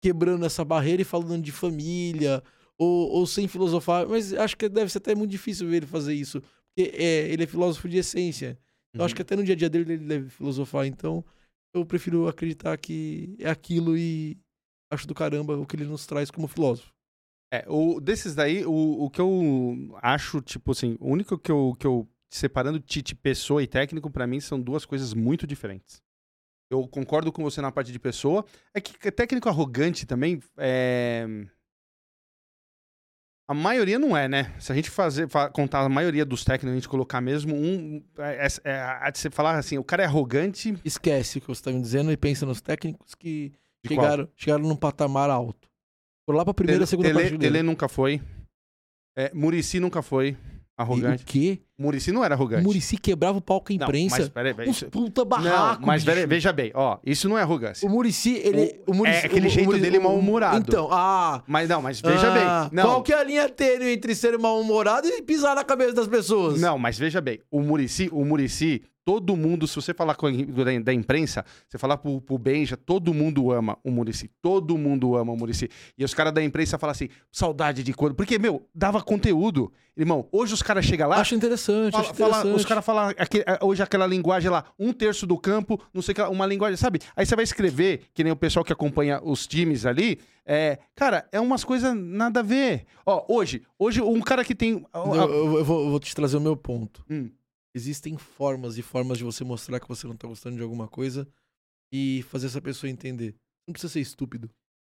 quebrando 0.04 0.46
essa 0.46 0.64
barreira 0.64 1.02
e 1.02 1.06
falando 1.06 1.42
de 1.42 1.52
família, 1.52 2.44
ou, 2.78 3.10
ou 3.10 3.26
sem 3.28 3.48
filosofar, 3.48 4.08
mas 4.08 4.34
acho 4.34 4.56
que 4.56 4.70
deve 4.70 4.92
ser 4.92 5.00
até 5.00 5.16
muito 5.16 5.32
difícil 5.32 5.68
ver 5.68 5.78
ele 5.78 5.86
fazer 5.88 6.14
isso, 6.14 6.42
porque 6.42 6.96
é, 6.96 7.30
ele 7.32 7.44
é 7.44 7.48
filósofo 7.48 7.88
de 7.88 7.98
essência. 7.98 8.58
Eu 8.96 9.00
Uhum. 9.02 9.06
acho 9.06 9.16
que 9.16 9.22
até 9.22 9.36
no 9.36 9.44
dia 9.44 9.54
a 9.54 9.58
dia 9.58 9.70
dele 9.70 9.94
ele 9.94 10.06
deve 10.06 10.30
filosofar, 10.30 10.86
então 10.88 11.24
eu 11.74 11.86
prefiro 11.86 12.28
acreditar 12.28 12.78
que 12.78 13.36
é 13.40 13.50
aquilo 13.50 13.98
e 13.98 14.38
acho 14.92 15.06
do 15.06 15.14
caramba 15.14 15.58
o 15.58 15.66
que 15.66 15.76
ele 15.76 15.86
nos 15.86 16.06
traz 16.08 16.32
como 16.32 16.48
filósofo. 16.48 16.94
É, 17.54 17.66
o, 17.68 18.00
desses 18.00 18.34
daí, 18.34 18.66
o, 18.66 19.04
o 19.06 19.10
que 19.10 19.22
eu 19.22 19.98
acho, 20.02 20.42
tipo 20.42 20.72
assim, 20.72 20.98
o 21.00 21.10
único 21.12 21.38
que 21.38 21.52
eu, 21.52 21.76
que 21.80 21.86
eu 21.86 22.08
separando 22.34 22.80
Tite, 22.80 23.14
pessoa 23.16 23.62
e 23.62 23.68
técnico, 23.68 24.10
pra 24.10 24.26
mim 24.26 24.40
são 24.40 24.60
duas 24.60 24.86
coisas 24.86 25.14
muito 25.14 25.46
diferentes. 25.46 26.02
Eu 26.72 26.88
concordo 26.88 27.32
com 27.32 27.44
você 27.44 27.62
na 27.62 27.72
parte 27.72 27.92
de 27.92 28.00
pessoa. 28.00 28.44
É 28.74 28.82
que 28.82 29.12
técnico 29.12 29.48
arrogante 29.48 30.06
também 30.06 30.40
é. 30.58 31.28
A 33.48 33.54
maioria 33.54 34.00
não 34.00 34.18
é, 34.18 34.28
né? 34.28 34.56
Se 34.60 34.72
a 34.72 34.76
gente 34.76 34.90
fazer, 34.90 35.30
fa- 35.30 35.50
contar 35.50 35.82
a 35.82 35.90
maioria 35.90 36.26
dos 36.26 36.44
técnicos, 36.44 36.72
a 36.72 36.76
gente 36.76 36.90
colocar 36.90 37.22
mesmo 37.22 37.56
um. 37.56 38.04
É, 38.18 38.48
é, 38.48 38.72
é, 38.72 38.80
a 38.82 39.10
de 39.12 39.20
você 39.20 39.30
falar 39.30 39.56
assim, 39.58 39.78
o 39.78 39.84
cara 39.84 40.02
é 40.02 40.06
arrogante. 40.08 40.76
Esquece 40.84 41.38
o 41.38 41.42
que 41.42 41.48
você 41.48 41.60
está 41.62 41.72
me 41.72 41.80
dizendo 41.80 42.12
e 42.12 42.18
pensa 42.18 42.44
nos 42.46 42.60
técnicos 42.60 43.14
que 43.14 43.54
De 43.84 43.90
qual? 43.96 44.02
chegaram, 44.06 44.30
chegaram 44.36 44.64
num 44.64 44.76
patamar 44.76 45.30
alto. 45.30 45.70
Por 46.26 46.34
lá 46.36 46.44
pra 46.44 46.56
primeira, 46.56 46.80
Tele, 46.80 46.90
segunda 46.90 47.14
Tele. 47.14 47.38
Tele 47.38 47.62
nunca 47.62 47.88
foi. 47.88 48.20
É, 49.16 49.32
Murici 49.34 49.80
nunca 49.80 50.02
foi 50.02 50.36
E 50.78 50.82
arrogante. 50.82 51.24
O 51.24 51.26
quê? 51.26 51.60
Murici 51.78 52.12
não 52.12 52.24
era 52.24 52.34
O 52.34 52.38
arrogante. 52.38 52.64
Murici 52.64 52.98
quebrava 52.98 53.38
o 53.38 53.42
palco 53.42 53.72
Não, 53.74 53.76
imprensa. 53.86 54.18
mas 54.20 54.30
peraí, 54.30 54.54
peraí, 54.54 54.70
Uns 54.70 54.78
isso- 54.78 54.86
puta 54.90 55.24
barraco, 55.24 55.80
Não, 55.82 55.88
mas 55.88 56.04
peraí, 56.04 56.26
veja 56.26 56.52
bem, 56.54 56.72
ó, 56.74 56.98
isso 57.06 57.28
não 57.30 57.38
é 57.38 57.42
arrogância. 57.42 57.88
O 57.88 57.92
Murici, 57.92 58.34
ele... 58.44 58.82
O, 58.86 58.94
Muricy, 58.94 59.18
é 59.18 59.26
aquele 59.26 59.48
o, 59.48 59.50
jeito 59.50 59.66
Muricy- 59.68 59.84
dele 59.84 59.98
o- 59.98 60.04
mal-humorado. 60.04 60.58
Então, 60.58 60.90
ah... 60.92 61.44
Mas 61.48 61.70
não, 61.70 61.82
mas 61.82 62.02
veja 62.02 62.28
ah, 62.30 62.64
bem. 62.70 62.70
Não, 62.78 62.84
Qual 62.90 63.04
que 63.04 63.14
é 63.14 63.18
a 63.18 63.24
linha 63.24 63.48
tênue 63.50 63.90
entre 63.94 64.14
ser 64.16 64.38
mal-humorado 64.38 65.08
e 65.08 65.22
pisar 65.22 65.56
na 65.56 65.64
cabeça 65.64 65.94
das 65.94 66.08
pessoas? 66.08 66.60
não, 66.60 66.78
mas 66.78 66.98
veja 66.98 67.20
bem. 67.22 67.40
O 67.50 67.62
Murici, 67.62 68.10
o 68.12 68.24
Murici, 68.26 68.82
todo 69.06 69.38
mundo, 69.38 69.68
se 69.68 69.76
você 69.76 69.94
falar 69.94 70.16
com 70.16 70.26
a, 70.26 70.32
da, 70.84 70.92
imprensa, 70.94 71.46
você 71.70 71.78
falar 71.78 71.98
pro, 71.98 72.20
pro 72.20 72.38
Benja, 72.40 72.76
todo 72.76 73.14
mundo 73.14 73.52
ama 73.52 73.78
o 73.84 73.92
Murici. 73.92 74.32
Todo 74.42 74.76
mundo 74.78 75.16
ama 75.16 75.32
o 75.32 75.38
Murici. 75.38 75.70
E 75.96 76.04
os 76.04 76.14
caras 76.14 76.34
da 76.34 76.44
imprensa 76.44 76.80
falam 76.80 76.92
assim, 76.92 77.08
saudade 77.32 77.84
de 77.84 77.94
quando. 77.94 78.16
Porque, 78.16 78.40
meu, 78.40 78.68
dava 78.74 79.02
conteúdo. 79.04 79.72
Irmão, 79.96 80.28
hoje 80.32 80.54
os 80.54 80.62
caras 80.64 80.84
chegam 80.84 81.08
lá. 81.08 81.18
Acho 81.22 81.36
interessante, 81.36 81.92
Fala- 81.94 82.04
acho 82.04 82.14
fala- 82.16 82.30
interessante. 82.32 82.60
os 82.60 82.66
caras 82.66 82.84
falam 82.86 83.10
a- 83.46 83.66
hoje 83.66 83.82
aquela 83.84 84.08
linguagem 84.08 84.50
lá, 84.50 84.66
um 84.78 84.92
terço 84.92 85.26
do 85.28 85.38
campo, 85.38 85.80
não 85.94 86.02
sei 86.02 86.12
o 86.12 86.16
que, 86.16 86.22
uma 86.24 86.46
linguagem, 86.46 86.76
sabe? 86.76 87.00
Aí 87.16 87.26
você 87.26 87.36
vai 87.36 87.44
escrever, 87.44 88.02
que 88.14 88.24
nem 88.24 88.34
o 88.34 88.36
pessoal 88.36 88.66
que 88.66 88.74
acompanha 88.74 89.22
os 89.24 89.46
times 89.48 89.86
ali, 89.86 90.20
é, 90.46 90.80
cara, 90.96 91.26
é 91.32 91.40
umas 91.40 91.64
coisas 91.64 91.96
nada 91.96 92.40
a 92.42 92.44
ver. 92.44 92.86
Ó, 93.06 93.24
hoje, 93.30 93.62
hoje 93.80 94.02
um 94.02 94.20
cara 94.20 94.44
que 94.44 94.54
tem. 94.56 94.84
a- 94.92 95.00
Eu, 95.00 95.14
eu- 95.16 95.58
eu 95.60 95.64
vou, 95.66 95.84
eu 95.86 95.90
vou 95.92 96.00
te 96.00 96.14
trazer 96.14 96.36
o 96.38 96.42
meu 96.42 96.58
ponto. 96.58 97.06
Hum. 97.10 97.30
Existem 97.76 98.18
formas 98.18 98.78
e 98.78 98.82
formas 98.82 99.18
de 99.18 99.24
você 99.26 99.44
mostrar 99.44 99.80
que 99.82 99.88
você 99.88 100.08
não 100.08 100.16
tá 100.16 100.28
gostando 100.28 100.56
de 100.56 100.64
alguma 100.64 100.88
coisa 100.88 101.28
e 101.94 102.24
fazer 102.30 102.48
essa 102.48 102.62
pessoa 102.62 102.90
entender. 102.90 103.36
Não 103.68 103.74
precisa 103.74 103.92
ser 103.92 104.00
estúpido. 104.00 104.50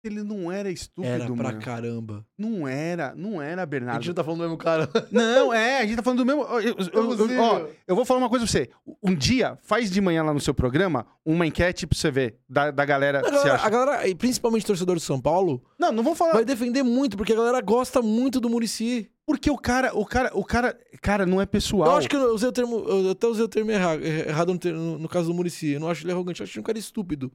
ele 0.05 0.23
não 0.23 0.51
era 0.51 0.71
estúpido, 0.71 1.13
Era 1.13 1.27
pra 1.27 1.35
mano. 1.35 1.61
caramba. 1.61 2.25
Não 2.39 2.69
era, 2.69 3.15
não 3.17 3.43
era, 3.43 3.63
A 3.63 3.67
Bernardo. 3.67 4.01
gente 4.01 4.09
não 4.09 4.15
tá 4.15 4.23
falando 4.23 4.39
do 4.39 4.45
mesmo 4.45 4.57
cara. 4.57 4.89
Não, 5.11 5.53
é, 5.53 5.79
a 5.81 5.87
gente 5.87 5.97
tá 5.97 6.03
falando 6.05 6.21
do 6.21 6.25
mesmo. 6.25 6.43
eu- 6.45 6.61
eu- 6.61 6.77
eu- 6.93 7.29
eu- 7.31 7.43
ó, 7.43 7.67
eu 7.87 7.97
vou 7.97 8.05
falar 8.05 8.21
uma 8.21 8.29
coisa 8.29 8.45
pra 8.47 8.53
você. 8.53 8.71
Um 9.03 9.13
dia, 9.15 9.59
faz 9.61 9.91
de 9.91 10.01
manhã 10.01 10.23
lá 10.23 10.33
no 10.33 10.41
seu 10.41 10.55
programa 10.55 11.05
uma 11.27 11.45
enquete 11.47 11.85
pra 11.85 11.99
você 11.99 12.13
ver 12.13 12.39
da, 12.49 12.71
da 12.71 12.85
galera. 12.85 13.19
A 13.19 13.23
que 13.23 13.29
você 13.31 13.37
galera, 13.39 13.55
acha. 13.57 13.67
a 13.67 13.71
galera, 13.71 14.09
e 14.09 14.15
principalmente 14.15 14.65
torcedor 14.65 14.95
de 14.97 15.03
São 15.03 15.21
Paulo, 15.21 15.63
Não, 15.79 15.91
não 15.91 16.05
vou 16.05 16.15
falar. 16.15 16.33
vai 16.35 16.45
defender 16.45 16.85
muito, 16.85 17.17
porque 17.17 17.33
a 17.33 17.37
galera 17.37 17.61
gosta 17.61 18.01
muito 18.01 18.41
do 18.41 18.49
Murici. 18.49 19.11
Porque 19.29 19.51
o 19.51 19.59
cara, 19.59 19.95
o 19.95 20.07
cara, 20.07 20.31
o 20.35 20.43
cara, 20.43 20.81
cara, 21.03 21.27
não 21.27 21.39
é 21.39 21.45
pessoal. 21.45 21.91
Eu 21.91 21.97
acho 21.99 22.09
que 22.09 22.17
eu 22.17 22.35
usei 22.35 22.49
o 22.49 22.53
termo, 22.53 22.79
eu 22.89 23.11
até 23.11 23.27
usei 23.27 23.45
o 23.45 23.49
termo 23.49 23.71
erra- 23.71 23.97
errado 23.97 24.55
no, 24.55 24.59
ter- 24.59 24.73
no- 24.73 25.07
caso 25.07 25.29
do 25.29 25.35
Murici. 25.35 25.67
Eu 25.73 25.81
não 25.81 25.91
acho 25.91 26.03
ele 26.03 26.13
arrogante, 26.13 26.41
eu 26.41 26.45
acho 26.45 26.55
ele 26.55 26.61
um 26.61 26.65
cara 26.65 26.79
estúpido. 26.79 27.31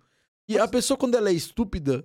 E 0.49 0.57
a 0.57 0.67
pessoa, 0.67 0.97
quando 0.97 1.13
ela 1.15 1.29
é 1.29 1.33
estúpida, 1.33 2.03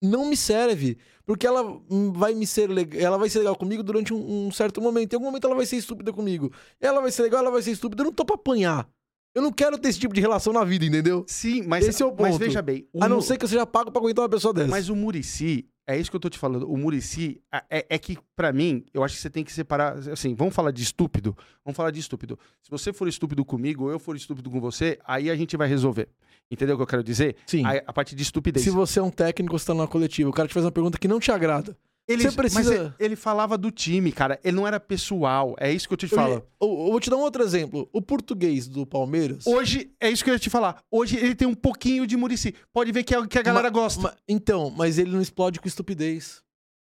não 0.00 0.26
me 0.30 0.36
serve. 0.36 0.98
Porque 1.26 1.44
ela 1.48 1.64
vai 2.12 2.32
me 2.32 2.46
ser 2.46 2.70
legal, 2.70 3.00
ela 3.00 3.18
vai 3.18 3.28
ser 3.28 3.40
legal 3.40 3.56
comigo 3.56 3.82
durante 3.82 4.14
um, 4.14 4.46
um 4.46 4.52
certo 4.52 4.80
momento. 4.80 5.12
Em 5.12 5.16
algum 5.16 5.26
momento 5.26 5.48
ela 5.48 5.56
vai 5.56 5.66
ser 5.66 5.76
estúpida 5.78 6.12
comigo. 6.12 6.52
Ela 6.80 7.00
vai 7.00 7.10
ser 7.10 7.22
legal, 7.22 7.40
ela 7.40 7.50
vai 7.50 7.60
ser 7.60 7.72
estúpida. 7.72 8.02
Eu 8.02 8.06
não 8.06 8.12
tô 8.12 8.24
pra 8.24 8.36
apanhar. 8.36 8.88
Eu 9.34 9.42
não 9.42 9.50
quero 9.52 9.76
ter 9.78 9.88
esse 9.88 9.98
tipo 9.98 10.14
de 10.14 10.20
relação 10.20 10.52
na 10.52 10.62
vida, 10.64 10.84
entendeu? 10.86 11.24
Sim, 11.26 11.62
mas, 11.66 11.84
Esse 11.86 12.04
é 12.04 12.06
o 12.06 12.10
mas 12.16 12.30
ponto. 12.32 12.38
veja 12.38 12.62
bem. 12.62 12.88
o 12.92 13.02
A 13.02 13.08
não 13.08 13.20
ser 13.20 13.36
que 13.36 13.44
eu 13.44 13.48
seja 13.48 13.66
pago 13.66 13.90
pra 13.90 14.00
aguentar 14.00 14.22
uma 14.22 14.28
pessoa 14.28 14.54
dessa. 14.54 14.68
Mas 14.68 14.88
o 14.88 14.94
Murici, 14.96 15.66
é 15.88 15.98
isso 15.98 16.10
que 16.10 16.16
eu 16.16 16.20
tô 16.20 16.28
te 16.28 16.38
falando. 16.38 16.70
O 16.70 16.76
Murici 16.76 17.40
é, 17.70 17.86
é 17.88 17.98
que, 17.98 18.18
pra 18.36 18.52
mim, 18.52 18.84
eu 18.92 19.02
acho 19.02 19.14
que 19.16 19.22
você 19.22 19.30
tem 19.30 19.42
que 19.42 19.50
separar. 19.50 19.96
Assim, 20.10 20.34
vamos 20.34 20.54
falar 20.54 20.70
de 20.70 20.82
estúpido? 20.82 21.34
Vamos 21.64 21.74
falar 21.74 21.90
de 21.90 21.98
estúpido. 21.98 22.38
Se 22.62 22.70
você 22.70 22.92
for 22.92 23.08
estúpido 23.08 23.42
comigo 23.42 23.84
ou 23.84 23.90
eu 23.90 23.98
for 23.98 24.14
estúpido 24.14 24.50
com 24.50 24.60
você, 24.60 24.98
aí 25.02 25.30
a 25.30 25.34
gente 25.34 25.56
vai 25.56 25.66
resolver. 25.66 26.10
Entendeu 26.50 26.74
o 26.74 26.78
que 26.78 26.82
eu 26.82 26.86
quero 26.86 27.02
dizer? 27.02 27.36
Sim. 27.46 27.64
A, 27.64 27.82
a 27.86 27.92
parte 27.92 28.14
de 28.14 28.22
estupidez. 28.22 28.62
Se 28.62 28.70
você 28.70 28.98
é 28.98 29.02
um 29.02 29.10
técnico, 29.10 29.58
você 29.58 29.64
tá 29.64 29.72
numa 29.72 29.88
coletiva, 29.88 30.28
o 30.28 30.32
cara 30.32 30.46
te 30.46 30.52
faz 30.52 30.66
uma 30.66 30.72
pergunta 30.72 30.98
que 30.98 31.08
não 31.08 31.18
te 31.18 31.32
agrada. 31.32 31.74
Ele, 32.08 32.22
você 32.22 32.32
precisa- 32.36 32.74
ele, 32.74 32.92
ele 32.98 33.16
falava 33.16 33.58
do 33.58 33.70
time, 33.70 34.10
cara. 34.10 34.40
Ele 34.42 34.56
não 34.56 34.66
era 34.66 34.80
pessoal. 34.80 35.54
É 35.60 35.70
isso 35.70 35.86
que 35.86 35.92
eu 35.92 35.98
te 35.98 36.08
falo. 36.08 36.34
eu- 36.60 36.68
eu 36.68 36.90
vou 36.90 36.98
te 37.00 37.10
dar 37.10 37.16
um 37.16 37.20
outro 37.20 37.42
exemplo. 37.42 37.88
O 37.92 38.00
português 38.00 38.66
do 38.66 38.86
Palmeiras. 38.86 39.46
Hoje, 39.46 39.90
é 40.00 40.10
isso 40.10 40.24
que 40.24 40.30
eu 40.30 40.34
ia 40.34 40.40
te 40.40 40.48
falar. 40.48 40.82
Hoje 40.90 41.16
ele 41.16 41.34
tem 41.34 41.46
um 41.46 41.54
pouquinho 41.54 42.06
de 42.06 42.16
Murici. 42.16 42.54
Pode 42.72 42.90
ver 42.92 43.04
que 43.04 43.14
a, 43.14 43.26
que 43.26 43.38
a 43.38 43.42
galera 43.42 43.68
gosta. 43.68 44.00
Ma- 44.02 44.14
então, 44.26 44.70
mas 44.70 44.98
ele 44.98 45.10
não 45.10 45.20
explode 45.20 45.60
com 45.60 45.68
estupidez. 45.68 46.40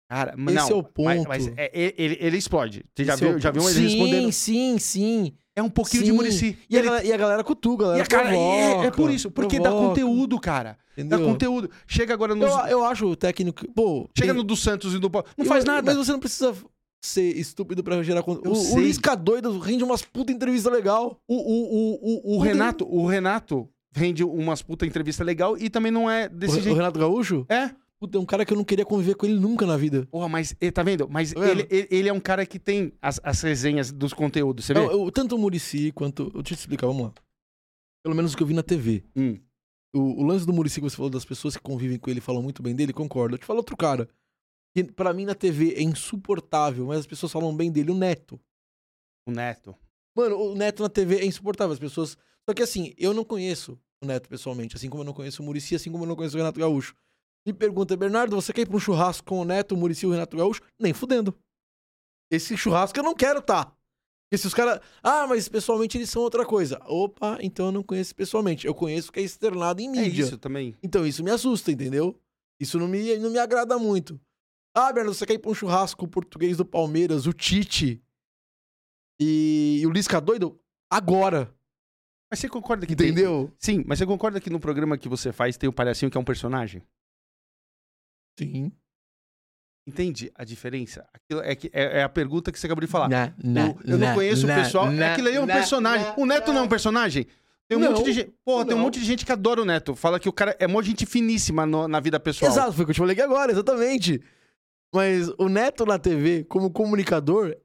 Cara, 0.10 0.34
mas 0.38 0.56
Esse 0.56 0.70
não, 0.70 0.78
é 0.78 0.80
o 0.80 0.84
ponto. 0.84 1.28
Mas, 1.28 1.46
mas 1.46 1.48
é- 1.58 1.70
ele, 1.98 2.18
ele- 2.22 2.38
explode. 2.38 2.86
Você 2.96 3.04
já 3.04 3.14
é 3.14 3.16
viu, 3.18 3.36
o 3.36 3.40
já 3.40 3.52
viu 3.52 3.62
ponto. 3.62 3.76
ele 3.76 3.88
respondendo? 3.90 4.32
Sim, 4.32 4.78
sim, 4.78 4.80
sim. 4.80 5.34
É 5.58 5.64
um 5.64 5.70
pouquinho 5.70 6.02
Sim. 6.04 6.06
de 6.06 6.12
Murici. 6.14 6.58
E 6.70 6.76
a, 6.76 6.80
Ele- 6.80 6.88
galera, 6.88 7.06
e 7.08 7.12
a 7.14 7.18
galera 7.18 7.44
cutuca, 7.44 7.84
a 7.84 7.88
E 7.88 7.90
galera 7.90 8.04
a 8.04 8.08
cara, 8.08 8.30
é, 8.36 8.36
é 8.36 8.70
provoca, 8.70 8.92
por 8.92 9.10
isso, 9.12 9.32
porque 9.32 9.58
dá 9.60 9.70
provoca, 9.70 9.88
conteúdo, 9.90 10.40
cara. 10.40 10.78
Dá 10.96 11.02
Entendeu? 11.04 11.26
conteúdo. 11.28 11.70
Chega 11.88 12.14
agora 12.14 12.36
nos. 12.36 12.50
Eu, 12.52 12.68
eu 12.68 12.84
acho 12.86 13.08
o 13.08 13.16
técnico. 13.16 13.68
Pô, 13.74 14.08
Chega 14.18 14.34
tem- 14.34 14.38
no 14.38 14.44
do 14.44 14.56
Santos 14.56 14.94
e 14.94 15.00
do. 15.00 15.10
Não 15.10 15.24
eu- 15.40 15.46
faz 15.46 15.66
nada. 15.66 15.82
Mas 15.84 15.98
você 15.98 16.12
não 16.12 16.20
precisa 16.20 16.56
ser 17.02 17.36
estúpido 17.38 17.84
pra 17.84 18.02
gerar 18.04 18.22
conteúdo. 18.24 18.58
O, 18.58 18.76
o 18.76 18.80
Lisca 18.80 19.16
doido 19.16 19.58
rende 19.60 19.84
umas 19.84 20.02
puta 20.04 20.32
entrevista 20.32 20.70
legal. 20.70 21.20
O, 21.28 21.36
o, 21.36 21.64
o, 21.64 22.34
o, 22.34 22.38
o 22.38 22.40
Renato, 22.40 22.88
o 22.88 23.06
Renato 23.08 23.68
rende 23.94 24.24
umas 24.24 24.62
puta 24.62 24.86
entrevista 24.86 25.24
legal 25.24 25.58
e 25.58 25.70
também 25.72 25.92
não 25.92 26.10
é 26.10 26.26
O, 26.26 26.30
desse 26.30 26.60
o 26.60 26.62
jeito. 26.62 26.76
Renato 26.76 27.00
Gaúcho? 27.00 27.46
É? 27.50 27.72
Puta, 28.00 28.18
é 28.18 28.22
um 28.22 28.26
cara 28.26 28.46
que 28.46 28.54
eu 28.54 28.58
não 28.58 28.64
queria 28.64 28.86
conviver 28.86 29.16
com 29.16 29.26
ele 29.26 29.40
nunca 29.40 29.66
na 29.66 29.76
vida. 29.76 30.06
Porra, 30.08 30.30
mas 30.30 30.56
eh, 30.62 30.70
tá 30.72 30.84
vendo? 30.84 31.08
Mas 31.10 31.34
Tá 31.34 31.40
vendo? 31.40 31.62
ele, 31.70 31.88
ele, 31.90 32.10
é 32.10 32.14
um 32.14 32.20
cara 32.20 32.46
que 32.46 32.60
tem 32.60 32.94
as, 33.02 33.20
as 33.24 33.42
resenhas 33.42 33.92
dos 33.92 34.14
conteúdos, 34.14 34.66
você 34.66 34.74
vê? 34.74 34.80
Eu- 34.82 35.06
eu- 35.06 35.12
tanto 35.12 35.36
o 35.36 35.40
Murici 35.40 35.92
quanto. 35.92 36.26
Deixa 36.26 36.38
eu 36.40 36.44
te 36.44 36.54
explicar, 36.54 36.86
vamos 36.88 37.04
lá. 37.08 37.14
Pelo 38.04 38.16
menos 38.16 38.34
o 38.34 38.38
que 38.38 38.44
eu 38.44 38.48
vi 38.48 38.54
na 38.54 38.62
TV. 38.64 39.04
Hum. 39.16 39.40
O, 39.96 40.22
o 40.22 40.24
lance 40.24 40.46
do 40.46 40.54
Murici 40.54 40.76
que 40.80 40.88
você 40.90 40.96
falou 40.96 41.10
das 41.10 41.26
pessoas 41.26 41.58
que 41.58 41.64
convivem 41.64 41.98
com 41.98 42.10
ele 42.10 42.20
e 42.20 42.22
falam 42.22 42.42
muito 42.44 42.62
bem 42.62 42.76
dele, 42.76 42.94
concordo. 42.94 43.34
Eu 43.36 43.40
te 43.40 43.46
falo 43.46 43.58
outro 43.60 43.76
cara. 43.76 44.08
Que 44.76 44.84
pra 44.84 45.12
mim 45.12 45.26
na 45.26 45.34
TV 45.34 45.74
é 45.74 45.82
insuportável, 45.82 46.86
mas 46.86 47.00
as 47.00 47.08
pessoas 47.08 47.32
falam 47.32 47.56
bem 47.56 47.72
dele, 47.72 47.90
o 47.92 47.96
Neto. 47.96 48.40
O 49.28 49.32
Neto. 49.32 49.76
Mano, 50.16 50.38
o 50.38 50.56
Neto 50.56 50.84
na 50.84 50.90
TV 50.90 51.16
é 51.18 51.26
insuportável. 51.26 51.74
As 51.74 51.80
pessoas. 51.80 52.16
Só 52.48 52.54
que 52.54 52.62
assim, 52.62 52.94
eu 52.98 53.14
não 53.14 53.24
conheço 53.26 53.80
o 54.04 54.06
Neto 54.06 54.30
pessoalmente, 54.30 54.76
assim 54.76 54.88
como 54.90 55.02
eu 55.02 55.06
não 55.06 55.14
conheço 55.14 55.42
o 55.42 55.46
Murici, 55.46 55.74
assim 55.74 55.92
como 55.92 56.04
eu 56.04 56.08
não 56.08 56.16
conheço 56.16 56.36
o 56.36 56.40
Renato 56.40 56.60
Gaúcho. 56.60 56.96
Me 57.48 57.54
pergunta, 57.54 57.96
Bernardo, 57.96 58.36
você 58.36 58.52
quer 58.52 58.62
ir 58.64 58.66
pra 58.66 58.76
um 58.76 58.80
churrasco 58.80 59.26
com 59.26 59.40
o 59.40 59.46
Neto, 59.46 59.74
o 59.74 59.78
Murici 59.78 60.06
e 60.06 60.10
o 60.10 60.12
Renato 60.12 60.36
Gaúcho? 60.36 60.62
Nem 60.78 60.94
fudendo. 60.94 61.34
Esse 62.30 62.58
churrasco 62.58 63.00
eu 63.00 63.04
não 63.04 63.16
quero 63.16 63.42
tá. 63.42 63.66
Porque 64.30 64.38
se 64.38 64.48
os 64.48 64.54
caras. 64.54 64.82
Ah, 65.02 65.26
mas 65.26 65.48
pessoalmente 65.48 65.98
eles 65.98 66.10
são 66.10 66.22
outra 66.22 66.46
coisa. 66.46 66.78
Opa, 66.86 67.38
então 67.42 67.68
eu 67.68 67.72
não 67.72 67.82
conheço 67.84 68.14
pessoalmente. 68.14 68.68
Eu 68.68 68.76
conheço 68.76 69.10
o 69.10 69.14
que 69.14 69.22
é 69.22 69.24
externado 69.24 69.82
em 69.82 69.88
É 69.98 70.02
mídia. 70.02 70.24
isso 70.24 70.38
também. 70.38 70.76
Então 70.84 71.08
isso 71.08 71.24
me 71.24 71.32
assusta, 71.32 71.72
entendeu? 71.72 72.20
Isso 72.60 72.78
não 72.78 72.86
me, 72.90 73.16
não 73.18 73.30
me 73.30 73.40
agrada 73.40 73.80
muito. 73.80 74.20
Ah, 74.76 74.92
Bernardo, 74.92 75.16
você 75.16 75.26
quer 75.26 75.36
ir 75.36 75.40
pra 75.40 75.50
um 75.50 75.54
churrasco 75.56 75.98
com 76.02 76.06
o 76.06 76.10
português 76.10 76.58
do 76.58 76.66
Palmeiras, 76.66 77.26
o 77.28 77.32
Tite 77.32 78.04
e, 79.22 79.80
e 79.82 79.88
o 79.88 79.90
Lisca 79.90 80.20
doido? 80.20 80.60
Agora. 80.92 81.54
Mas 82.30 82.40
você 82.42 82.50
concorda 82.50 82.86
que 82.86 82.94
tem- 82.94 83.08
Entendeu? 83.12 83.54
Sim, 83.58 83.86
mas 83.88 84.00
você 84.00 84.06
concorda 84.06 84.42
que 84.42 84.50
no 84.50 84.60
programa 84.60 84.98
que 84.98 85.08
você 85.08 85.32
faz 85.32 85.56
tem 85.56 85.70
o 85.70 85.74
palhacinho 85.74 86.12
que 86.12 86.18
é 86.18 86.20
um 86.20 86.26
personagem? 86.26 86.84
Sim. 88.38 88.72
Entende 89.88 90.30
a 90.36 90.44
diferença? 90.44 91.08
Aquilo 91.14 91.42
é, 91.42 91.56
que, 91.56 91.70
é, 91.74 92.00
é 92.00 92.04
a 92.04 92.10
pergunta 92.10 92.52
que 92.52 92.60
você 92.60 92.68
acabou 92.68 92.82
de 92.82 92.88
falar. 92.92 93.08
Na, 93.10 93.34
na, 93.42 93.70
O- 93.70 93.80
eu 93.86 93.98
não 93.98 94.08
na, 94.10 94.14
conheço 94.14 94.46
na, 94.46 94.54
o 94.60 94.64
pessoal. 94.64 94.92
na, 94.92 95.14
Aquilo 95.14 95.30
aí 95.30 95.36
é 95.36 95.42
um 95.42 95.46
na, 95.46 95.54
personagem. 95.54 96.06
na, 96.08 96.16
o 96.18 96.26
Neto 96.26 96.52
não 96.52 96.60
é 96.60 96.64
um 96.64 96.68
personagem? 96.68 97.26
Tem 97.70 97.78
um 97.78 97.82
Não, 97.82 97.92
monte 97.94 98.06
de 98.06 98.14
gente. 98.14 98.34
Porra, 98.46 98.66
tem 98.66 98.74
um 98.74 98.78
não. 98.78 98.84
monte 98.86 99.00
de 99.00 99.06
gente 99.06 99.26
que 99.26 99.32
adora 99.32 99.62
o 99.62 99.66
Neto. 99.66 99.94
Fala 99.96 100.20
que 100.20 100.30
o 100.30 100.34
cara 100.34 100.56
é 100.60 100.66
uma 100.68 100.82
gente 100.84 101.06
finíssima 101.06 101.66
no- 101.66 101.88
na 101.88 102.00
vida 102.00 102.18
pessoal. 102.20 102.52
Exato, 102.52 102.74
foi 102.74 102.84
o 102.84 102.86
que 102.86 102.92
eu 102.92 102.96
te 102.96 103.00
falei 103.00 103.14
aqui 103.14 103.22
agora, 103.22 103.52
exatamente. 103.52 104.22
Mas 104.94 105.28
o 105.38 105.50
Neto 105.50 105.86
na 105.86 105.98
TV, 106.00 106.44
como 106.46 106.72
comunicador, 106.72 107.56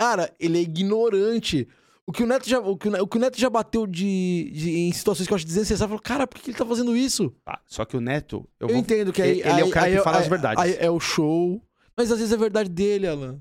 cara, 0.00 0.32
ele 0.40 0.58
é 0.58 0.62
ignorante. 0.62 1.68
O 2.08 2.12
que 2.12 2.22
o 2.22 2.26
Neto 2.26 2.48
já, 2.48 2.58
o 2.58 2.74
que 2.74 2.88
o 2.88 3.02
o 3.02 3.06
que 3.06 3.16
o 3.18 3.20
Neto 3.20 3.38
já 3.38 3.50
bateu 3.50 3.86
de, 3.86 4.50
de- 4.54 4.78
em 4.78 4.92
situações 4.92 5.26
que 5.26 5.32
eu 5.32 5.36
acho 5.36 5.44
desnecessário, 5.44 5.90
falou, 5.90 6.02
cara, 6.02 6.26
por 6.26 6.40
que 6.40 6.50
ele 6.50 6.56
tá 6.56 6.64
fazendo 6.64 6.96
isso? 6.96 7.30
Tá, 7.44 7.60
só 7.66 7.84
que 7.84 7.96
o 7.96 8.00
Neto. 8.00 8.48
Eu 8.58 8.66
Eu, 8.66 8.68
vou... 8.68 8.76
entendo 8.78 9.12
que 9.12 9.20
aí, 9.20 9.40
ele 9.40 9.42
é 9.42 9.62
o 9.62 9.66
aí- 9.66 9.70
cara 9.70 9.86
aí- 9.86 9.96
que 9.98 10.02
fala 10.02 10.18
as 10.18 10.26
verdades. 10.26 10.76
é 10.78 10.90
o 10.90 10.98
show. 10.98 11.62
Mas 11.94 12.10
às 12.10 12.18
vezes 12.18 12.32
é 12.32 12.36
verdade 12.38 12.70
dele, 12.70 13.06
Alan. 13.06 13.38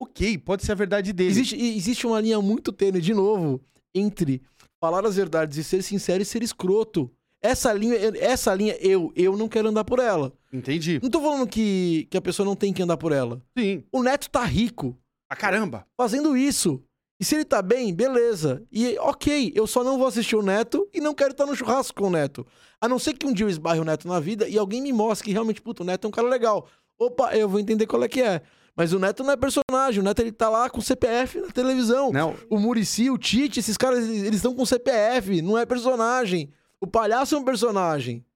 Ok, 0.00 0.36
pode 0.38 0.64
ser 0.64 0.72
a 0.72 0.74
verdade 0.74 1.12
dele. 1.12 1.30
Existe, 1.30 1.54
existe 1.56 2.06
uma 2.06 2.20
linha 2.20 2.40
muito 2.40 2.72
tênue, 2.72 3.00
de 3.00 3.14
novo, 3.14 3.60
entre 3.94 4.42
falar 4.80 5.06
as 5.06 5.14
verdades 5.14 5.56
e 5.58 5.62
ser 5.62 5.80
sincero 5.82 6.22
e 6.22 6.26
ser 6.26 6.42
escroto. 6.42 7.08
Essa 7.40 7.72
linha, 7.72 7.94
essa 8.18 8.52
linha, 8.54 8.76
eu, 8.80 9.12
eu 9.14 9.36
não 9.36 9.48
quero 9.48 9.68
andar 9.68 9.84
por 9.84 10.00
ela. 10.00 10.32
Entendi. 10.52 10.98
Não 11.00 11.08
tô 11.10 11.20
falando 11.20 11.46
que, 11.46 12.08
que 12.10 12.16
a 12.16 12.20
pessoa 12.20 12.44
não 12.44 12.56
tem 12.56 12.72
que 12.72 12.82
andar 12.82 12.96
por 12.96 13.12
ela. 13.12 13.40
Sim. 13.56 13.84
O 13.92 14.02
Neto 14.02 14.28
tá 14.28 14.44
rico 14.44 14.98
Ah, 15.30 15.36
caramba. 15.36 15.86
fazendo 15.96 16.36
isso. 16.36 16.82
E 17.22 17.24
se 17.24 17.36
ele 17.36 17.44
tá 17.44 17.62
bem, 17.62 17.94
beleza. 17.94 18.64
E 18.72 18.98
ok, 18.98 19.52
eu 19.54 19.64
só 19.64 19.84
não 19.84 19.96
vou 19.96 20.08
assistir 20.08 20.34
o 20.34 20.42
Neto 20.42 20.88
e 20.92 21.00
não 21.00 21.14
quero 21.14 21.30
estar 21.30 21.46
no 21.46 21.54
churrasco 21.54 22.02
com 22.02 22.08
o 22.08 22.10
Neto. 22.10 22.44
A 22.80 22.88
não 22.88 22.98
ser 22.98 23.12
que 23.12 23.24
um 23.24 23.32
dia 23.32 23.46
eu 23.46 23.48
esbarre 23.48 23.78
o 23.78 23.84
Neto 23.84 24.08
na 24.08 24.18
vida 24.18 24.48
e 24.48 24.58
alguém 24.58 24.82
me 24.82 24.92
mostre 24.92 25.26
que 25.26 25.32
realmente, 25.32 25.62
puto, 25.62 25.84
o 25.84 25.86
Neto 25.86 26.04
é 26.04 26.08
um 26.08 26.10
cara 26.10 26.26
legal. 26.28 26.66
Opa, 26.98 27.32
eu 27.36 27.48
vou 27.48 27.60
entender 27.60 27.86
qual 27.86 28.02
é 28.02 28.08
que 28.08 28.20
é. 28.20 28.42
Mas 28.74 28.92
o 28.92 28.98
Neto 28.98 29.22
não 29.22 29.30
é 29.30 29.36
personagem, 29.36 30.00
o 30.00 30.02
Neto 30.02 30.18
ele 30.18 30.32
tá 30.32 30.48
lá 30.48 30.68
com 30.68 30.80
CPF 30.80 31.40
na 31.42 31.52
televisão. 31.52 32.10
Não, 32.10 32.34
O 32.50 32.58
Murici, 32.58 33.08
o 33.08 33.16
Tite, 33.16 33.60
esses 33.60 33.76
caras, 33.76 34.00
eles 34.08 34.34
estão 34.34 34.52
com 34.52 34.66
CPF, 34.66 35.40
não 35.42 35.56
é 35.56 35.64
personagem. 35.64 36.50
O 36.80 36.88
palhaço 36.88 37.36
é 37.36 37.38
um 37.38 37.44
personagem. 37.44 38.26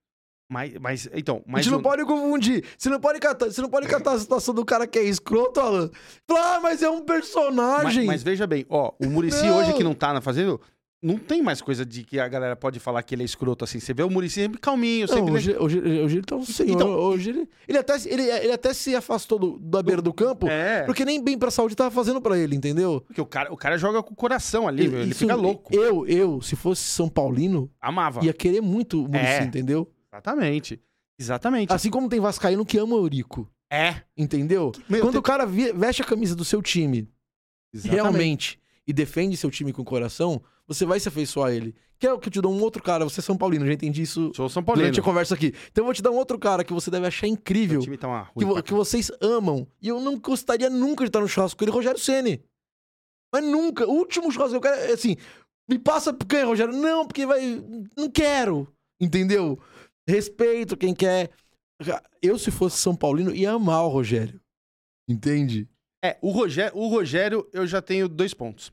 Mas, 0.49 0.75
mas 0.81 1.09
então, 1.13 1.39
a 1.39 1.53
mas 1.53 1.65
gente 1.65 1.73
não 1.73 1.81
o- 1.81 1.83
pode 1.83 2.05
confundir. 2.05 2.65
Você 2.79 2.89
não 2.89 3.01
pode 3.01 3.19
catar, 3.19 3.47
você 3.47 3.61
não 3.61 3.69
pode 3.71 3.87
catar 3.89 4.13
a 4.13 4.19
situação 4.19 4.55
do 4.55 4.65
cara 4.65 4.87
que 4.87 4.99
é 4.99 5.03
escroto, 5.05 5.59
Alan. 5.61 5.91
Falar, 6.27 6.57
ah, 6.57 6.61
mas 6.61 6.83
é 6.83 6.91
um 6.91 6.97
mas, 6.97 7.05
personagem. 7.05 8.07
mas 8.07 8.23
veja 8.23 8.47
bem, 8.47 8.65
ó, 8.69 8.93
o 9.01 9.07
Murici 9.07 9.45
Não. 9.45 9.59
hoje 9.59 9.73
que 9.75 9.83
não 9.85 9.95
tá 9.95 10.13
na 10.13 10.21
fazenda, 10.21 10.59
não 11.03 11.19
tem 11.19 11.43
mais 11.43 11.61
coisa 11.61 11.85
de 11.85 12.03
que 12.05 12.19
a 12.19 12.27
galera 12.27 12.57
pode 12.57 12.81
falar 12.81 13.03
que 13.03 13.15
ele 13.15 13.23
é 13.23 13.25
escroto 13.25 13.65
assim. 13.65 13.79
Você 13.79 13.93
vê 13.93 14.03
o 14.03 14.11
Murici 14.11 14.41
sempre 14.41 14.59
calminho, 14.59 15.07
Não, 15.07 15.15
sempre. 15.15 15.33
hoje, 15.33 15.57
hoje, 15.59 15.79
hoje 15.79 16.17
ele 16.17 16.25
tá 16.25 16.35
um 16.37 16.45
senhor. 16.45 16.75
Então- 16.75 16.89
hoje 16.91 17.31
ele, 17.31 17.49
ele, 17.69 17.79
até, 17.79 17.95
ele, 18.07 18.23
ele 18.23 18.53
até 18.53 18.73
se 18.73 18.95
afastou 18.97 19.39
do- 19.39 19.59
da 19.59 19.83
beira 19.83 20.01
do 20.01 20.13
campo, 20.13 20.49
É, 20.49 20.83
porque 20.85 21.05
nem 21.05 21.23
bem 21.23 21.37
pra 21.39 21.51
saúde 21.51 21.77
tava 21.77 21.91
fazendo 21.91 22.21
pra 22.21 22.37
ele, 22.39 22.57
entendeu? 22.57 23.03
porque 23.07 23.21
o 23.21 23.27
cara, 23.27 23.53
o 23.53 23.57
cara 23.57 23.77
joga 23.77 24.03
com 24.03 24.15
o 24.15 24.17
coração 24.17 24.67
ali, 24.67 24.87
ele 24.87 25.11
Isso- 25.11 25.19
fica 25.21 25.35
louco. 25.37 25.73
Eu, 25.75 26.07
eu, 26.07 26.41
se 26.41 26.57
fosse 26.57 26.83
São 26.85 27.09
Paulino, 27.09 27.71
Amava. 27.81 28.25
ia 28.25 28.33
querer 28.33 28.61
muito 28.63 28.99
o 29.05 29.09
Murici, 29.09 29.25
É. 29.27 29.43
entendeu? 29.45 29.89
Exatamente. 30.17 30.81
Exatamente. 31.19 31.73
Assim 31.73 31.91
como 31.91 32.09
tem 32.09 32.21
Vascaíno 32.21 32.65
que 32.65 32.79
ama 32.79 32.95
o 32.95 32.99
Eurico, 32.99 33.51
É. 33.71 34.03
entendeu? 34.17 34.73
Meu, 34.89 35.01
Quando 35.01 35.13
tem- 35.13 35.21
o 35.21 35.23
cara 35.23 35.47
veste 35.47 36.03
a 36.03 36.05
camisa 36.05 36.35
do 36.37 36.45
seu 36.45 36.61
time, 36.63 37.09
Exatamente. 37.73 37.95
realmente, 38.03 38.61
e 38.87 38.93
defende 38.93 39.37
seu 39.37 39.51
time 39.51 39.73
com 39.73 39.83
o 39.83 39.85
coração, 39.85 40.43
você 40.67 40.85
vai 40.85 41.01
se 41.01 41.09
afeiçoar 41.09 41.49
a 41.51 41.55
ele. 41.55 41.75
Que 41.99 42.07
é 42.07 42.19
que 42.19 42.29
eu 42.29 42.33
te 42.33 42.41
dou 42.43 42.53
um 42.53 42.61
outro 42.61 42.83
cara, 42.83 43.05
você 43.05 43.21
é 43.21 43.23
São 43.23 43.39
Paulino, 43.39 43.65
já 43.67 43.73
entendi 43.73 44.03
isso 44.03 44.31
Sou 44.35 44.51
São 44.51 44.63
Paulino. 44.63 44.85
durante 44.85 45.01
a 45.01 45.03
conversa 45.03 45.35
aqui. 45.35 45.55
Então 45.73 45.81
eu 45.83 45.85
vou 45.87 45.95
te 45.95 46.03
dar 46.03 46.11
um 46.11 46.17
outro 46.17 46.39
cara 46.39 46.63
que 46.63 46.73
você 46.75 46.91
deve 46.91 47.07
achar 47.07 47.27
incrível. 47.27 47.81
O 47.81 47.83
time 47.85 47.97
tá 47.97 48.07
uma 48.07 48.21
ruim 48.23 48.33
que, 48.37 48.45
vo- 48.45 48.63
que 48.63 48.75
vocês 48.75 49.11
amam. 49.23 49.67
E 49.81 49.89
eu 49.89 49.99
não 50.01 50.19
gostaria 50.19 50.69
nunca 50.69 51.05
de 51.05 51.09
estar 51.09 51.21
no 51.21 51.29
churrasco 51.29 51.57
com 51.59 51.65
ele, 51.65 51.73
Rogério 51.73 51.99
Ceni. 51.99 52.43
Mas 53.33 53.43
nunca. 53.43 53.87
O 53.87 53.93
último 53.93 54.31
churrasco 54.31 54.51
que 54.61 54.67
eu 54.67 54.73
quero 54.73 54.91
é 54.91 54.93
assim. 54.93 55.17
Me 55.69 55.79
passa 55.79 56.13
por 56.13 56.27
quem, 56.27 56.45
Rogério? 56.45 56.75
Não, 56.77 57.07
porque 57.07 57.25
vai. 57.25 57.63
Não 57.97 58.11
quero. 58.11 58.69
Entendeu? 59.01 59.59
Respeito 60.09 60.77
quem 60.77 60.95
quer. 60.95 61.31
Eu, 62.23 62.39
se 62.39 62.51
fosse 62.51 62.79
São 62.79 62.95
Paulino, 62.95 63.35
ia 63.35 63.51
amar 63.53 63.85
o 63.85 63.89
Rogério. 63.89 64.41
Entende? 65.09 65.69
É, 66.05 66.17
o 66.23 66.31
Rogério, 66.31 66.77
o 66.77 66.89
Rogério, 66.89 67.49
eu 67.53 67.67
já 67.67 67.83
tenho 67.83 68.09
dois 68.09 68.33
pontos. 68.35 68.73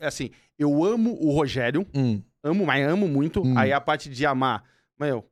Assim, 0.00 0.30
eu 0.58 0.82
amo 0.84 1.12
o 1.20 1.30
Rogério, 1.32 1.86
Hum. 1.94 2.22
amo, 2.42 2.64
mas 2.64 2.86
amo 2.88 3.06
muito. 3.06 3.42
Hum. 3.42 3.58
Aí 3.58 3.72
a 3.72 3.80
parte 3.80 4.08
de 4.08 4.24
amar, 4.24 4.64
meu, 4.98 5.24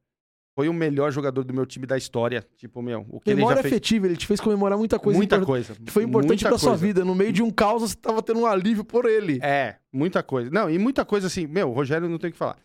foi 0.54 0.68
o 0.68 0.72
melhor 0.74 1.10
jogador 1.10 1.42
do 1.44 1.54
meu 1.54 1.64
time 1.64 1.86
da 1.86 1.96
história. 1.96 2.46
Tipo, 2.58 2.82
meu, 2.82 3.06
o 3.08 3.18
que 3.20 3.34
Memória 3.34 3.54
ele 3.54 3.56
já 3.56 3.62
fez. 3.62 3.72
afetiva, 3.74 4.06
ele 4.06 4.16
te 4.16 4.26
fez 4.26 4.40
comemorar 4.40 4.78
muita 4.78 4.98
coisa 4.98 5.16
muita 5.16 5.36
impor- 5.36 5.46
coisa. 5.46 5.74
que 5.74 5.90
foi 5.90 6.04
importante 6.04 6.44
pra 6.44 6.58
sua 6.58 6.70
coisa. 6.72 6.86
vida. 6.86 7.04
No 7.04 7.14
meio 7.14 7.32
de 7.32 7.42
um 7.42 7.50
caos, 7.50 7.82
você 7.82 7.96
tava 7.96 8.22
tendo 8.22 8.40
um 8.40 8.46
alívio 8.46 8.84
por 8.84 9.06
ele. 9.06 9.38
É, 9.42 9.76
muita 9.90 10.22
coisa. 10.22 10.50
Não, 10.50 10.68
e 10.68 10.78
muita 10.78 11.04
coisa 11.06 11.26
assim, 11.28 11.46
meu, 11.46 11.70
o 11.70 11.72
Rogério 11.72 12.06
não 12.08 12.18
tem 12.18 12.28
o 12.28 12.32
que 12.32 12.38
falar. 12.38 12.58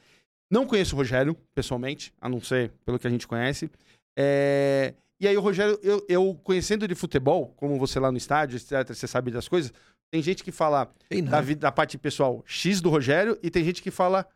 Não 0.51 0.65
conheço 0.65 0.95
o 0.95 0.97
Rogério, 0.97 1.35
pessoalmente, 1.53 2.11
a 2.19 2.27
não 2.27 2.41
ser 2.41 2.71
pelo 2.85 2.97
que 2.99 3.05
a 3.07 3.09
gente 3.09 3.27
conhece. 3.27 3.69
É, 4.17 4.93
E 5.19 5.27
aí 5.27 5.37
o 5.37 5.41
Rogério, 5.41 5.79
eu, 5.83 6.03
eu 6.09 6.39
conhecendo 6.43 6.87
de 6.87 6.95
futebol, 6.95 7.53
como 7.55 7.77
você 7.77 7.99
lá 7.99 8.11
no 8.11 8.17
estádio, 8.17 8.55
etc., 8.57 8.87
você 8.93 9.07
sabe 9.07 9.31
das 9.31 9.47
coisas, 9.47 9.71
tem 10.11 10.21
gente 10.23 10.43
que 10.43 10.51
fala 10.51 10.91
Tem 11.07 11.23
da, 11.23 11.31
nada. 11.31 11.43
vida, 11.43 11.61
da 11.61 11.71
parte 11.71 11.97
pessoal 11.97 12.41
X 12.47 12.81
do 12.81 12.89
Rogério 12.89 13.37
e 13.43 13.51
tem 13.51 13.63
gente 13.63 13.81
que 13.83 13.91
fala 13.91 14.27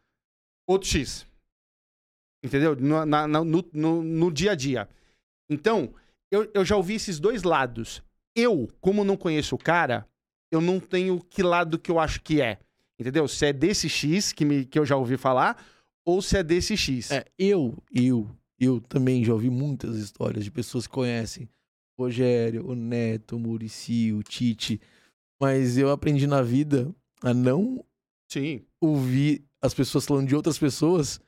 outro 0.68 0.88
X. 0.88 1.26
Entendeu? 2.44 2.76
No, 2.76 3.06
na- 3.06 3.28
no, 3.28 3.44
no- 3.74 4.04
no 4.04 4.32
dia 4.32 4.52
a 4.52 4.56
dia. 4.56 4.88
Então, 5.50 5.94
eu, 6.32 6.50
eu 6.54 6.64
já 6.66 6.76
ouvi 6.76 6.96
esses 6.96 7.20
dois 7.20 7.44
lados. 7.44 8.04
Eu, 8.36 8.68
como 8.82 9.04
não 9.04 9.16
conheço 9.18 9.56
o 9.56 9.58
cara, 9.58 10.06
eu 10.52 10.60
não 10.60 10.80
tenho 10.80 11.20
que 11.24 11.42
lado 11.42 11.80
que 11.80 11.90
eu 11.90 12.00
acho 12.00 12.22
que 12.22 12.42
é. 12.42 12.60
Entendeu? 13.00 13.28
Se 13.28 13.46
é 13.48 13.54
desse 13.54 13.88
X 13.90 14.32
que, 14.34 14.44
me, 14.46 14.66
que 14.66 14.78
eu 14.78 14.86
já 14.86 14.96
ouvi 14.98 15.18
falar, 15.18 15.64
ou 16.06 16.22
se 16.22 16.38
é 16.38 16.44
desse 16.44 16.76
X. 16.78 17.12
É, 17.12 17.26
eu, 17.38 17.78
eu, 17.94 18.30
eu 18.60 18.82
também 18.82 19.24
já 19.24 19.34
ouvi 19.34 19.50
muitas 19.50 19.96
histórias 19.98 20.44
de 20.44 20.52
pessoas 20.52 20.86
que 20.88 20.94
conhecem 20.94 21.48
o 21.98 22.04
Rogério, 22.04 22.68
o 22.68 22.76
Neto, 22.76 23.36
o 23.36 23.40
Murici, 23.40 24.12
o 24.12 24.24
Tite, 24.24 24.80
mas 25.40 25.78
eu 25.78 25.90
aprendi 25.92 26.26
na 26.28 26.42
vida 26.42 26.94
a 27.22 27.34
não 27.34 27.84
Sim. 28.30 28.62
ouvir 28.82 29.44
as 29.62 29.74
pessoas 29.74 30.06
falando 30.06 30.28
de 30.28 30.36
outras 30.36 30.58
pessoas 30.58 31.20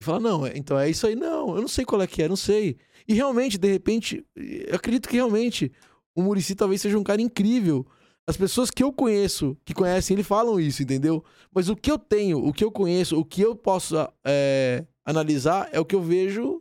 e 0.00 0.04
falar, 0.04 0.20
não, 0.20 0.46
é- 0.46 0.56
então 0.56 0.78
é 0.78 0.88
isso 0.90 1.06
aí, 1.06 1.14
não, 1.14 1.54
eu 1.54 1.60
não 1.60 1.68
sei 1.68 1.84
qual 1.84 2.00
é 2.02 2.06
que 2.06 2.22
é, 2.22 2.28
não 2.28 2.36
sei. 2.36 2.76
E 3.06 3.14
realmente, 3.14 3.56
de 3.58 3.70
repente, 3.70 4.24
eu 4.34 4.74
acredito 4.74 5.08
que 5.08 5.16
realmente 5.16 5.70
o 6.14 6.22
Murici 6.22 6.54
talvez 6.54 6.80
seja 6.80 6.98
um 6.98 7.04
cara 7.04 7.20
incrível. 7.22 7.86
As 8.28 8.36
pessoas 8.36 8.70
que 8.70 8.82
eu 8.82 8.92
conheço, 8.92 9.56
que 9.64 9.72
conhecem 9.72 10.14
ele, 10.14 10.24
falam 10.24 10.58
isso, 10.58 10.82
entendeu? 10.82 11.24
Mas 11.54 11.68
o 11.68 11.76
que 11.76 11.90
eu 11.90 11.98
tenho, 11.98 12.44
o 12.44 12.52
que 12.52 12.64
eu 12.64 12.72
conheço, 12.72 13.18
o 13.18 13.24
que 13.24 13.40
eu 13.40 13.54
posso 13.54 13.94
é, 14.24 14.84
analisar 15.04 15.68
é 15.72 15.78
o 15.78 15.84
que 15.84 15.94
eu 15.94 16.02
vejo 16.02 16.60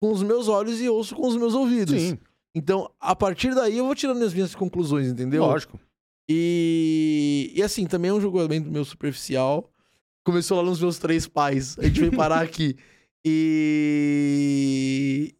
com 0.00 0.10
os 0.10 0.22
meus 0.22 0.48
olhos 0.48 0.80
e 0.80 0.88
ouço 0.88 1.14
com 1.14 1.28
os 1.28 1.36
meus 1.36 1.54
ouvidos. 1.54 2.00
Sim. 2.00 2.18
Então, 2.54 2.90
a 3.00 3.14
partir 3.14 3.54
daí, 3.54 3.78
eu 3.78 3.86
vou 3.86 3.94
tirando 3.94 4.22
as 4.24 4.34
minhas 4.34 4.54
conclusões, 4.54 5.06
entendeu? 5.06 5.42
Lógico. 5.42 5.78
E, 6.28 7.52
e 7.54 7.62
assim, 7.62 7.86
também 7.86 8.10
é 8.10 8.14
um 8.14 8.20
julgamento 8.20 8.68
meu 8.70 8.84
superficial. 8.84 9.70
Começou 10.24 10.56
lá 10.58 10.64
nos 10.64 10.80
meus 10.80 10.98
três 10.98 11.28
pais. 11.28 11.78
A 11.78 11.84
gente 11.84 12.00
veio 12.00 12.16
parar 12.16 12.42
aqui. 12.44 12.76
E, 13.24 14.12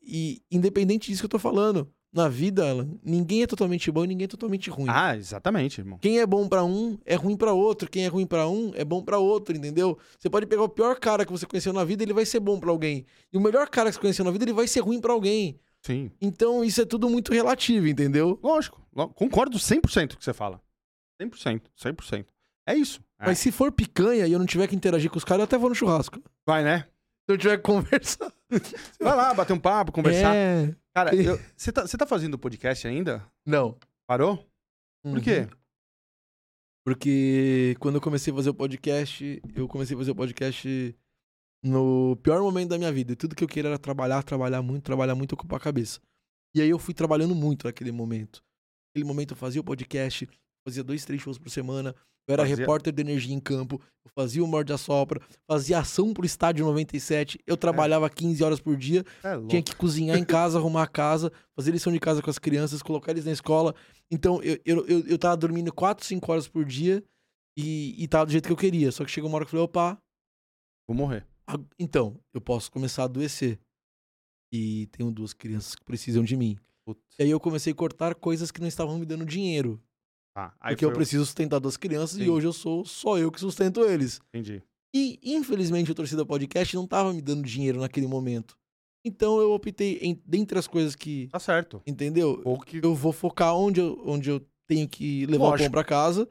e 0.01 0.41
independente 0.51 1.11
disso 1.11 1.23
que 1.23 1.27
eu 1.27 1.31
tô 1.31 1.39
falando, 1.39 1.93
na 2.13 2.29
vida, 2.29 2.69
Alan, 2.69 2.89
ninguém 3.03 3.43
é 3.43 3.47
totalmente 3.47 3.91
bom 3.91 4.05
e 4.05 4.09
ninguém 4.09 4.27
é 4.27 4.29
totalmente 4.29 4.69
ruim. 4.69 4.87
Ah, 4.89 5.17
exatamente, 5.17 5.81
irmão. 5.81 5.99
Quem 5.99 6.21
é 6.21 6.27
bom 6.27 6.47
pra 6.47 6.63
um 6.63 6.99
é 7.07 7.15
ruim 7.15 7.37
pra 7.37 7.53
outro. 7.53 7.91
Quem 7.91 8.05
é 8.05 8.09
ruim 8.09 8.27
pra 8.27 8.47
um 8.47 8.71
é 8.75 8.85
bom 8.85 9.03
pra 9.03 9.19
outro, 9.19 9.57
entendeu? 9.57 9.99
Você 10.19 10.29
pode 10.29 10.47
pegar 10.47 10.63
o 10.63 10.69
pior 10.69 10.99
cara 11.01 11.25
que 11.25 11.33
você 11.33 11.47
conheceu 11.47 11.73
na 11.73 11.85
vida, 11.85 12.03
ele 12.03 12.13
vai 12.13 12.27
ser 12.27 12.39
bom 12.41 12.61
pra 12.61 12.71
alguém. 12.71 13.07
E 13.33 13.37
o 13.39 13.41
melhor 13.41 13.69
cara 13.69 13.89
que 13.89 13.95
você 13.95 14.01
conheceu 14.01 14.25
na 14.25 14.31
vida, 14.31 14.45
ele 14.45 14.53
vai 14.53 14.69
ser 14.69 14.81
ruim 14.81 15.01
pra 15.01 15.13
alguém. 15.13 15.59
Sim. 15.81 16.11
Então 16.21 16.63
isso 16.63 16.83
é 16.83 16.85
tudo 16.85 17.09
muito 17.09 17.33
relativo, 17.33 17.89
entendeu? 17.89 18.39
Lógico. 18.43 18.81
Concordo 19.15 19.59
100% 19.59 20.09
com 20.11 20.15
o 20.15 20.19
que 20.19 20.25
você 20.25 20.35
fala. 20.35 20.61
100%. 21.21 21.63
100%. 21.83 22.27
É 22.67 22.75
isso. 22.75 23.01
É. 23.19 23.27
Mas 23.27 23.39
se 23.39 23.51
for 23.51 23.73
picanha 23.73 24.27
e 24.27 24.33
eu 24.33 24.39
não 24.39 24.47
tiver 24.47 24.67
que 24.67 24.77
interagir 24.77 25.11
com 25.11 25.19
os 25.19 25.25
caras, 25.25 25.41
eu 25.41 25.45
até 25.45 25.57
vou 25.57 25.69
no 25.71 25.75
churrasco. 25.75 26.23
Vai, 26.47 26.63
né? 26.63 26.87
Se 27.25 27.33
eu 27.35 27.39
tiver 27.39 27.57
que 27.57 27.63
conversar. 27.63 28.33
Vai 29.01 29.17
lá, 29.17 29.35
bater 29.35 29.53
um 29.53 29.59
papo, 29.59 29.93
conversar. 29.93 30.35
É. 30.35 30.75
Cara, 30.95 31.11
você 31.57 31.73
tá, 31.73 31.87
tá 31.87 32.07
fazendo 32.07 32.39
podcast 32.39 32.87
ainda? 32.87 33.27
Não. 33.47 33.79
Parou? 34.07 34.47
Por 35.03 35.21
quê? 35.21 35.41
Uhum. 35.41 35.49
Porque 36.85 37.77
quando 37.79 37.97
eu 37.97 38.01
comecei 38.01 38.33
a 38.33 38.37
fazer 38.37 38.51
o 38.51 38.55
podcast, 38.55 39.41
eu 39.55 39.69
comecei 39.69 39.95
a 39.95 39.99
fazer 39.99 40.11
o 40.11 40.17
podcast 40.17 40.97
no 41.63 42.17
pior 42.17 42.41
momento 42.43 42.71
da 42.71 42.79
minha 42.79 42.93
vida. 42.93 43.13
E 43.13 43.17
tudo 43.17 43.37
que 43.37 43.45
eu 43.45 43.49
queria 43.49 43.71
era 43.71 43.79
trabalhar, 43.79 44.23
trabalhar 44.23 44.63
muito, 44.63 44.83
trabalhar 44.83 45.15
muito, 45.15 45.33
ocupar 45.33 45.59
a 45.59 45.63
cabeça. 45.63 46.01
E 46.55 46.61
aí 46.61 46.69
eu 46.69 46.79
fui 46.79 46.93
trabalhando 46.93 47.35
muito 47.35 47.67
naquele 47.67 47.93
momento. 47.93 48.43
Naquele 48.89 49.07
momento 49.07 49.33
eu 49.33 49.37
fazia 49.37 49.61
o 49.61 49.65
podcast, 49.65 50.29
fazia 50.65 50.83
dois, 50.85 51.05
três 51.05 51.21
shows 51.23 51.39
por 51.39 51.51
semana. 51.51 51.95
Eu 52.27 52.35
era 52.35 52.43
Fazia- 52.45 52.57
repórter 52.57 52.93
de 52.93 53.01
energia 53.03 53.35
em 53.35 53.41
campo, 53.41 53.81
eu 54.05 54.11
fazia 54.15 54.45
o 54.45 54.47
Morde 54.47 54.73
a 54.73 54.79
Sopra, 54.79 55.21
fazia 55.45 55.81
ação 55.81 56.15
pro 56.15 56.25
Estádio 56.25 56.65
97, 56.65 57.37
eu 57.45 57.57
trabalhava 57.57 58.09
15 58.09 58.45
horas 58.45 58.61
por 58.61 58.77
dia, 58.77 59.05
É 59.25 59.45
tinha 59.49 59.61
que 59.61 59.75
cozinhar 59.75 60.17
em 60.17 60.25
casa, 60.25 60.57
arrumar 60.57 60.85
a 60.85 60.87
casa, 60.87 61.33
fazer 61.57 61.73
lição 61.73 61.93
de 61.93 61.99
casa 61.99 62.23
com 62.23 62.31
as 62.31 62.39
crianças, 62.39 62.81
colocar 62.81 63.11
eles 63.11 63.25
na 63.25 63.33
escola. 63.33 63.75
Então, 64.09 64.41
eu, 64.41 64.57
eu, 64.65 64.87
eu, 64.87 65.01
eu 65.09 65.19
tava 65.19 65.37
dormindo 65.37 65.73
4, 65.73 66.07
5 66.07 66.31
horas 66.31 66.47
por 66.47 66.65
dia 66.65 67.03
e, 67.57 68.01
e 68.01 68.07
tava 68.07 68.27
do 68.27 68.31
jeito 68.33 68.47
que 68.47 68.53
eu 68.53 68.57
queria. 68.57 68.93
Só 68.93 69.05
que 69.05 69.11
chegou 69.11 69.29
uma 69.29 69.35
hora 69.37 69.45
que 69.45 69.49
eu 69.49 69.59
falei, 69.59 69.65
opa, 69.65 69.99
Vou 70.87 70.97
morrer. 70.97 71.27
então, 71.77 72.21
eu 72.33 72.41
posso 72.41 72.71
começar 72.71 73.03
a 73.03 73.05
adoecer. 73.07 73.59
E 74.53 74.87
tenho 74.93 75.11
duas 75.11 75.33
crianças 75.33 75.75
que 75.75 75.85
precisam 75.85 76.23
de 76.23 76.37
mim. 76.37 76.57
Putz. 76.85 77.01
E 77.19 77.23
aí 77.25 77.31
eu 77.31 77.41
comecei 77.41 77.73
a 77.73 77.77
cortar 77.77 78.15
coisas 78.15 78.51
que 78.53 78.61
não 78.61 78.69
estavam 78.69 78.99
me 78.99 79.07
dando 79.07 79.25
dinheiro. 79.25 79.83
Aí 80.35 80.75
porque 80.75 80.85
eu 80.85 80.91
o- 80.91 80.93
preciso 80.93 81.25
sustentar 81.25 81.59
duas 81.61 81.77
crianças 81.77 82.17
Sim. 82.19 82.25
e 82.25 82.31
hoje 82.31 82.47
eu 82.47 82.53
sou 82.53 82.85
só 82.85 83.19
eu 83.19 83.31
que 83.31 83.39
sustento 83.41 83.81
eles. 83.83 84.21
Entendi. 84.29 84.63
E, 84.95 85.19
infelizmente, 85.25 85.91
o 85.91 85.95
Torcida 85.95 86.25
Podcast 86.25 86.75
não 86.77 86.87
tava 86.87 87.13
me 87.13 87.23
dando 87.23 87.43
dinheiro 87.43 87.81
naquele 87.81 88.07
momento. 88.07 88.57
Então 89.05 89.41
eu 89.41 89.53
optei, 89.53 89.99
em, 90.01 90.21
dentre 90.25 90.59
as 90.59 90.67
coisas 90.67 90.95
que. 90.95 91.29
Tá 91.29 91.39
certo. 91.39 91.83
Entendeu? 91.87 92.43
Que... 92.67 92.79
Eu 92.85 92.95
vou 92.95 93.13
focar 93.13 93.55
onde 93.57 93.81
eu, 93.81 94.01
onde 94.07 94.31
eu 94.31 94.41
tenho 94.69 94.89
que 94.89 95.27
levar 95.27 95.45
o 95.45 95.49
Lógico. 95.51 95.65
pão 95.71 95.73
pra 95.73 95.85
casa. 95.85 96.29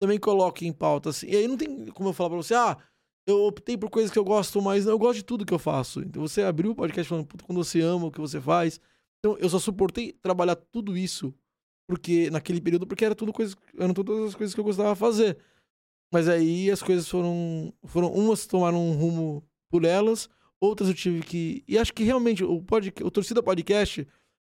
Também 0.00 0.18
coloco 0.18 0.64
em 0.64 0.72
pauta 0.72 1.10
assim. 1.10 1.26
E 1.28 1.36
aí 1.36 1.46
não 1.48 1.56
tem 1.56 1.86
como 1.86 2.08
eu 2.08 2.12
falar 2.12 2.30
pra 2.30 2.38
você, 2.38 2.54
ah, 2.54 2.78
eu 3.26 3.44
optei 3.44 3.76
por 3.76 3.90
coisas 3.90 4.10
que 4.10 4.18
eu 4.18 4.24
gosto 4.24 4.60
mais. 4.62 4.84
Não, 4.84 4.92
eu 4.92 4.98
gosto 4.98 5.16
de 5.16 5.24
tudo 5.24 5.44
que 5.44 5.52
eu 5.54 5.58
faço. 5.58 6.00
Então 6.00 6.22
você 6.22 6.42
abriu 6.42 6.70
o 6.70 6.74
podcast 6.74 7.08
falando, 7.08 7.26
puta, 7.26 7.44
quando 7.44 7.62
você 7.62 7.80
ama 7.80 8.06
o 8.06 8.10
que 8.12 8.20
você 8.20 8.40
faz. 8.40 8.80
Então 9.18 9.36
eu 9.38 9.48
só 9.48 9.58
suportei 9.58 10.12
trabalhar 10.12 10.56
tudo 10.56 10.96
isso 10.96 11.34
porque 11.86 12.30
naquele 12.30 12.60
período, 12.60 12.86
porque 12.86 13.04
era 13.04 13.14
tudo 13.14 13.32
coisa, 13.32 13.54
eram 13.78 13.94
todas 13.94 14.28
as 14.28 14.34
coisas 14.34 14.54
que 14.54 14.60
eu 14.60 14.64
gostava 14.64 14.92
de 14.92 14.98
fazer. 14.98 15.38
Mas 16.12 16.28
aí 16.28 16.70
as 16.70 16.82
coisas 16.82 17.08
foram. 17.08 17.72
foram 17.84 18.12
umas 18.12 18.46
tomaram 18.46 18.78
um 18.78 18.92
rumo 18.92 19.44
por 19.68 19.84
elas, 19.84 20.28
outras 20.60 20.88
eu 20.88 20.94
tive 20.94 21.22
que. 21.22 21.64
E 21.66 21.76
acho 21.76 21.92
que 21.92 22.04
realmente 22.04 22.44
o, 22.44 22.62
pod, 22.62 22.92
o 23.02 23.10
Torcida 23.10 23.42
Podcast 23.42 24.06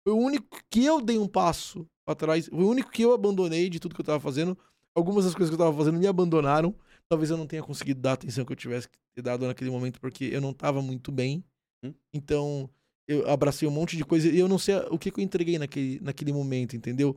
foi 0.07 0.12
o 0.12 0.18
único 0.18 0.61
que 0.68 0.85
eu 0.85 1.01
dei 1.01 1.18
um 1.18 1.26
passo 1.26 1.89
pra 2.05 2.14
trás, 2.14 2.47
foi 2.47 2.62
o 2.62 2.68
único 2.68 2.91
que 2.91 3.03
eu 3.03 3.14
abandonei 3.14 3.70
de 3.70 3.80
tudo 3.80 3.95
que 3.95 4.01
eu 4.01 4.05
tava 4.05 4.20
fazendo. 4.20 4.57
Algumas 4.95 5.24
das 5.24 5.35
coisas 5.35 5.49
que 5.49 5.61
eu 5.61 5.64
tava 5.64 5.76
fazendo 5.76 5.99
me 5.99 6.07
abandonaram. 6.07 6.74
Talvez 7.09 7.30
eu 7.30 7.37
não 7.37 7.47
tenha 7.47 7.62
conseguido 7.62 8.01
dar 8.01 8.11
a 8.11 8.14
atenção 8.14 8.45
que 8.45 8.53
eu 8.53 8.57
tivesse 8.57 8.89
que 8.89 8.97
ter 9.14 9.22
dado 9.22 9.47
naquele 9.47 9.70
momento, 9.70 10.01
porque 10.01 10.26
eu 10.26 10.41
não 10.41 10.53
tava 10.53 10.80
muito 10.80 11.11
bem. 11.11 11.45
Hum. 11.82 11.93
Então, 12.12 12.70
eu 13.07 13.29
abracei 13.29 13.69
um 13.69 13.71
monte 13.71 13.97
de 13.97 14.05
coisa 14.05 14.29
e 14.29 14.39
eu 14.39 14.49
não 14.49 14.59
sei 14.59 14.77
o 14.91 14.99
que, 14.99 15.11
que 15.11 15.21
eu 15.21 15.25
entreguei 15.25 15.59
naquele, 15.59 16.01
naquele 16.01 16.33
momento, 16.33 16.77
entendeu? 16.77 17.17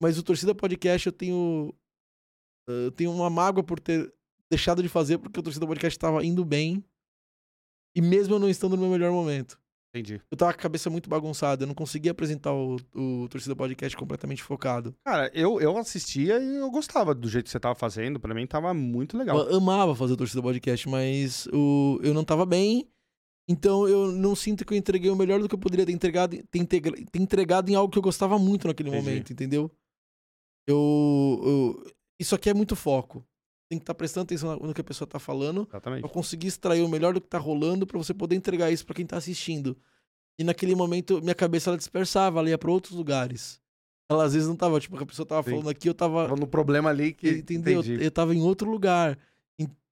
Mas 0.00 0.18
o 0.18 0.22
Torcida 0.22 0.54
Podcast 0.54 1.06
eu 1.06 1.12
tenho. 1.12 1.74
Eu 2.66 2.90
tenho 2.92 3.12
uma 3.12 3.28
mágoa 3.28 3.62
por 3.62 3.78
ter 3.78 4.12
deixado 4.50 4.82
de 4.82 4.88
fazer, 4.88 5.18
porque 5.18 5.38
o 5.38 5.42
Torcida 5.42 5.66
Podcast 5.66 5.98
tava 5.98 6.24
indo 6.24 6.44
bem. 6.44 6.82
E 7.96 8.00
mesmo 8.00 8.34
eu 8.34 8.38
não 8.38 8.48
estando 8.48 8.76
no 8.76 8.82
meu 8.82 8.90
melhor 8.90 9.12
momento. 9.12 9.58
Entendi. 9.94 10.20
Eu 10.28 10.36
tava 10.36 10.52
com 10.52 10.58
a 10.58 10.62
cabeça 10.62 10.90
muito 10.90 11.08
bagunçada, 11.08 11.62
eu 11.62 11.68
não 11.68 11.74
conseguia 11.74 12.10
apresentar 12.10 12.52
o, 12.52 12.76
o 12.92 13.28
Torcida 13.28 13.54
Podcast 13.54 13.96
completamente 13.96 14.42
focado. 14.42 14.92
Cara, 15.04 15.30
eu, 15.32 15.60
eu 15.60 15.76
assistia 15.78 16.38
e 16.40 16.56
eu 16.56 16.68
gostava 16.68 17.14
do 17.14 17.28
jeito 17.28 17.44
que 17.44 17.50
você 17.50 17.60
tava 17.60 17.76
fazendo. 17.76 18.18
Pra 18.18 18.34
mim 18.34 18.44
tava 18.44 18.74
muito 18.74 19.16
legal. 19.16 19.38
Eu 19.48 19.58
amava 19.58 19.94
fazer 19.94 20.14
o 20.14 20.16
Torcida 20.16 20.42
Podcast, 20.42 20.88
mas 20.88 21.46
o, 21.52 22.00
eu 22.02 22.12
não 22.12 22.24
tava 22.24 22.44
bem. 22.44 22.88
Então 23.48 23.86
eu 23.86 24.10
não 24.10 24.34
sinto 24.34 24.64
que 24.64 24.72
eu 24.72 24.78
entreguei 24.78 25.10
o 25.10 25.16
melhor 25.16 25.38
do 25.40 25.48
que 25.48 25.54
eu 25.54 25.58
poderia 25.58 25.84
ter 25.84 25.92
entregado, 25.92 26.36
ter, 26.50 26.58
integra- 26.58 26.96
ter 27.10 27.18
entregado 27.20 27.68
em 27.70 27.74
algo 27.74 27.92
que 27.92 27.98
eu 27.98 28.02
gostava 28.02 28.38
muito 28.38 28.66
naquele 28.66 28.88
Entendi. 28.88 29.04
momento, 29.04 29.32
entendeu? 29.32 29.70
Eu, 30.66 31.40
eu- 31.44 31.92
Isso 32.18 32.34
aqui 32.34 32.48
é 32.48 32.54
muito 32.54 32.74
foco. 32.76 33.24
Tem 33.68 33.78
que 33.78 33.82
estar 33.82 33.94
prestando 33.94 34.24
atenção 34.24 34.56
no 34.56 34.72
que 34.74 34.80
a 34.80 34.84
pessoa 34.84 35.06
tá 35.08 35.18
falando 35.18 35.66
Exatamente. 35.68 36.00
pra 36.02 36.10
conseguir 36.10 36.46
extrair 36.46 36.82
o 36.82 36.88
melhor 36.88 37.12
do 37.14 37.20
que 37.20 37.26
tá 37.28 37.38
rolando 37.38 37.86
pra 37.86 37.98
você 37.98 38.14
poder 38.14 38.36
entregar 38.36 38.70
isso 38.70 38.84
pra 38.86 38.94
quem 38.94 39.04
tá 39.06 39.16
assistindo. 39.16 39.76
E 40.38 40.44
naquele 40.44 40.74
momento, 40.74 41.20
minha 41.22 41.34
cabeça 41.34 41.70
ela 41.70 41.76
dispersava, 41.76 42.38
ela 42.40 42.48
ia 42.50 42.58
pra 42.58 42.70
outros 42.70 42.94
lugares. 42.94 43.60
Ela 44.10 44.24
às 44.24 44.32
vezes 44.34 44.48
não 44.48 44.56
tava, 44.56 44.78
tipo, 44.80 44.96
a 44.96 45.06
pessoa 45.06 45.26
tava 45.26 45.42
Sim. 45.42 45.50
falando 45.50 45.70
aqui, 45.70 45.88
eu 45.88 45.94
tava 45.94 46.24
Tava 46.28 46.36
no 46.40 46.46
problema 46.46 46.90
ali 46.90 47.12
que. 47.12 47.28
Entendeu? 47.30 47.80
Entendi. 47.80 48.04
Eu 48.04 48.10
tava 48.10 48.34
em 48.34 48.42
outro 48.42 48.70
lugar. 48.70 49.18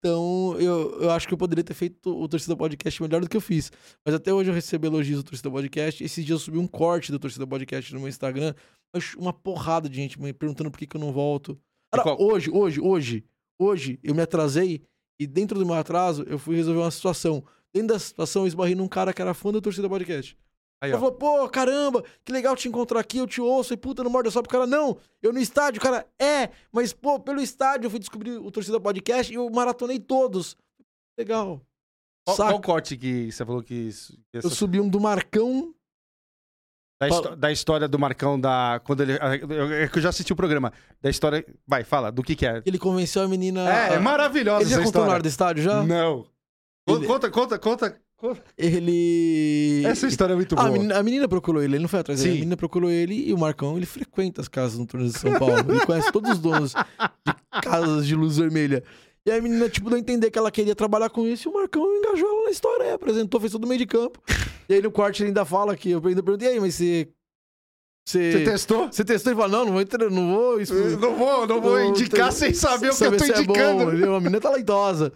Então, 0.04 0.56
eu, 0.58 1.00
eu 1.02 1.10
acho 1.12 1.28
que 1.28 1.32
eu 1.32 1.38
poderia 1.38 1.62
ter 1.62 1.74
feito 1.74 2.10
o 2.12 2.26
Torcida 2.26 2.56
Podcast 2.56 3.00
melhor 3.00 3.20
do 3.20 3.28
que 3.28 3.36
eu 3.36 3.40
fiz. 3.40 3.70
Mas 4.04 4.12
até 4.16 4.34
hoje 4.34 4.50
eu 4.50 4.54
recebo 4.54 4.84
elogios 4.84 5.22
do 5.22 5.28
Torcida 5.28 5.48
Podcast. 5.48 6.02
Esses 6.02 6.24
dias 6.24 6.40
eu 6.40 6.44
subi 6.44 6.58
um 6.58 6.66
corte 6.66 7.12
do 7.12 7.20
Torcida 7.20 7.46
Podcast 7.46 7.94
no 7.94 8.00
meu 8.00 8.08
Instagram. 8.08 8.52
Uma 9.16 9.32
porrada 9.32 9.88
de 9.88 9.94
gente 9.94 10.20
me 10.20 10.32
perguntando 10.32 10.72
por 10.72 10.78
que, 10.78 10.88
que 10.88 10.96
eu 10.96 11.00
não 11.00 11.12
volto. 11.12 11.56
Cara, 11.92 12.02
qual- 12.02 12.20
hoje, 12.20 12.50
hoje, 12.50 12.80
hoje, 12.80 13.24
hoje, 13.56 14.00
eu 14.02 14.12
me 14.12 14.22
atrasei 14.22 14.82
e 15.20 15.26
dentro 15.26 15.56
do 15.56 15.64
meu 15.64 15.76
atraso 15.76 16.24
eu 16.24 16.36
fui 16.38 16.56
resolver 16.56 16.80
uma 16.80 16.90
situação. 16.90 17.44
Dentro 17.72 17.88
da 17.94 17.98
situação, 18.00 18.42
eu 18.42 18.48
esbarrei 18.48 18.74
num 18.74 18.88
cara 18.88 19.12
que 19.12 19.22
era 19.22 19.32
fã 19.32 19.52
do 19.52 19.62
Torcida 19.62 19.88
Podcast. 19.88 20.36
Aí, 20.82 20.90
Eu 20.90 20.96
ó. 20.96 21.00
falei, 21.00 21.14
pô, 21.16 21.48
caramba, 21.48 22.04
que 22.24 22.32
legal 22.32 22.56
te 22.56 22.66
encontrar 22.68 22.98
aqui, 22.98 23.18
eu 23.18 23.26
te 23.26 23.40
ouço, 23.40 23.72
e 23.72 23.76
puta, 23.76 24.02
não 24.02 24.10
morde 24.10 24.30
só 24.32 24.42
pro 24.42 24.50
cara. 24.50 24.66
Não, 24.66 24.98
eu 25.22 25.32
no 25.32 25.38
estádio, 25.38 25.78
o 25.78 25.82
cara, 25.82 26.04
é, 26.20 26.50
mas 26.72 26.92
pô, 26.92 27.20
pelo 27.20 27.40
estádio 27.40 27.86
eu 27.86 27.90
fui 27.90 28.00
descobrir 28.00 28.32
o 28.32 28.50
Torcida 28.50 28.80
Podcast 28.80 29.32
e 29.32 29.36
eu 29.36 29.48
maratonei 29.48 30.00
todos. 30.00 30.56
Legal. 31.16 31.60
Qual, 32.26 32.36
qual 32.36 32.60
corte 32.60 32.96
que 32.96 33.30
você 33.30 33.44
falou 33.46 33.62
que. 33.62 33.74
isso- 33.74 34.12
que 34.30 34.38
essa- 34.38 34.46
Eu 34.46 34.50
subi 34.50 34.80
um 34.80 34.88
do 34.88 35.00
Marcão. 35.00 35.72
da, 37.00 37.34
da 37.34 37.52
história 37.52 37.88
do 37.88 37.98
Marcão 37.98 38.38
da. 38.40 38.80
Quando 38.84 39.02
ele. 39.02 39.12
eu- 39.14 39.72
É 39.72 39.88
que 39.88 39.98
eu 39.98 40.02
já 40.02 40.08
assisti 40.10 40.32
o 40.32 40.36
programa. 40.36 40.72
Da 41.00 41.10
história. 41.10 41.44
Vai, 41.66 41.82
fala, 41.84 42.12
do 42.12 42.22
que 42.22 42.36
que 42.36 42.46
é. 42.46 42.62
Ele 42.64 42.78
convenceu 42.78 43.22
a 43.22 43.28
menina. 43.28 43.60
É, 43.68 43.94
é 43.94 43.96
a- 43.96 44.00
maravilhosa 44.00 44.62
Ele 44.62 44.70
já 44.70 44.76
essa 44.76 44.84
contou 44.84 45.00
na 45.00 45.06
história. 45.06 45.12
hora 45.14 45.22
do 45.22 45.28
estádio 45.28 45.62
já? 45.64 45.82
Não. 45.82 46.26
Ele- 46.88 47.06
conta, 47.06 47.30
conta, 47.30 47.58
conta. 47.58 48.00
Ele. 48.56 49.82
Essa 49.84 50.06
história 50.06 50.32
é 50.32 50.36
muito 50.36 50.54
boa. 50.54 50.68
a, 50.68 50.70
menina, 50.70 50.98
a 50.98 51.02
menina 51.02 51.28
procurou 51.28 51.62
ele, 51.62 51.74
ele 51.76 51.82
não 51.82 51.88
foi 51.88 52.00
atrás 52.00 52.20
dele. 52.20 52.30
A 52.32 52.34
menina 52.36 52.56
procurou 52.56 52.90
ele 52.90 53.28
e 53.28 53.32
o 53.32 53.38
Marcão, 53.38 53.76
ele 53.76 53.86
frequenta 53.86 54.40
as 54.40 54.48
casas 54.48 54.78
noturnas 54.78 55.12
de 55.12 55.18
São 55.18 55.32
Paulo. 55.38 55.54
ele 55.68 55.80
conhece 55.86 56.10
todos 56.12 56.30
os 56.32 56.38
donos 56.38 56.72
de 56.72 57.60
casas 57.62 58.06
de 58.06 58.14
luz 58.14 58.36
vermelha. 58.38 58.82
E 59.24 59.30
aí 59.30 59.38
a 59.38 59.42
menina, 59.42 59.68
tipo, 59.68 59.88
deu 59.88 59.96
a 59.96 60.00
entender 60.00 60.30
que 60.30 60.38
ela 60.38 60.50
queria 60.50 60.74
trabalhar 60.74 61.08
com 61.10 61.26
isso 61.26 61.48
e 61.48 61.50
o 61.50 61.54
Marcão 61.54 61.84
engajou 61.96 62.28
ela 62.28 62.44
na 62.44 62.50
história, 62.50 62.94
apresentou, 62.94 63.40
fez 63.40 63.52
todo 63.52 63.64
o 63.64 63.68
meio 63.68 63.78
de 63.78 63.86
campo. 63.86 64.20
E 64.68 64.74
aí 64.74 64.82
no 64.82 64.90
corte 64.90 65.22
ele 65.22 65.28
ainda 65.28 65.44
fala 65.44 65.76
que 65.76 65.90
eu 65.90 66.02
ainda 66.04 66.22
perguntei, 66.22 66.48
e 66.48 66.52
aí, 66.52 66.60
mas 66.60 66.74
você. 66.74 67.08
Você 68.04 68.32
Você, 68.32 68.44
testou? 68.44 68.88
você 68.90 69.04
testou 69.04 69.32
e 69.32 69.36
fala, 69.36 69.48
não, 69.48 69.64
não 69.66 69.72
vou, 69.74 69.80
entrar- 69.80 70.10
não 70.10 70.34
vou 70.34 70.60
expor- 70.60 70.98
Não 70.98 71.14
vou, 71.14 71.46
não 71.46 71.60
vou 71.60 71.80
indicar 71.84 72.32
sem 72.32 72.52
saber 72.52 72.90
o 72.90 72.96
que 72.96 73.04
eu 73.04 73.16
tô 73.16 73.24
se 73.24 73.30
é 73.30 73.34
bom, 73.44 73.52
indicando. 73.52 73.82
a 74.16 74.20
menina 74.20 74.38
é 74.38 74.40
talentosa. 74.40 75.12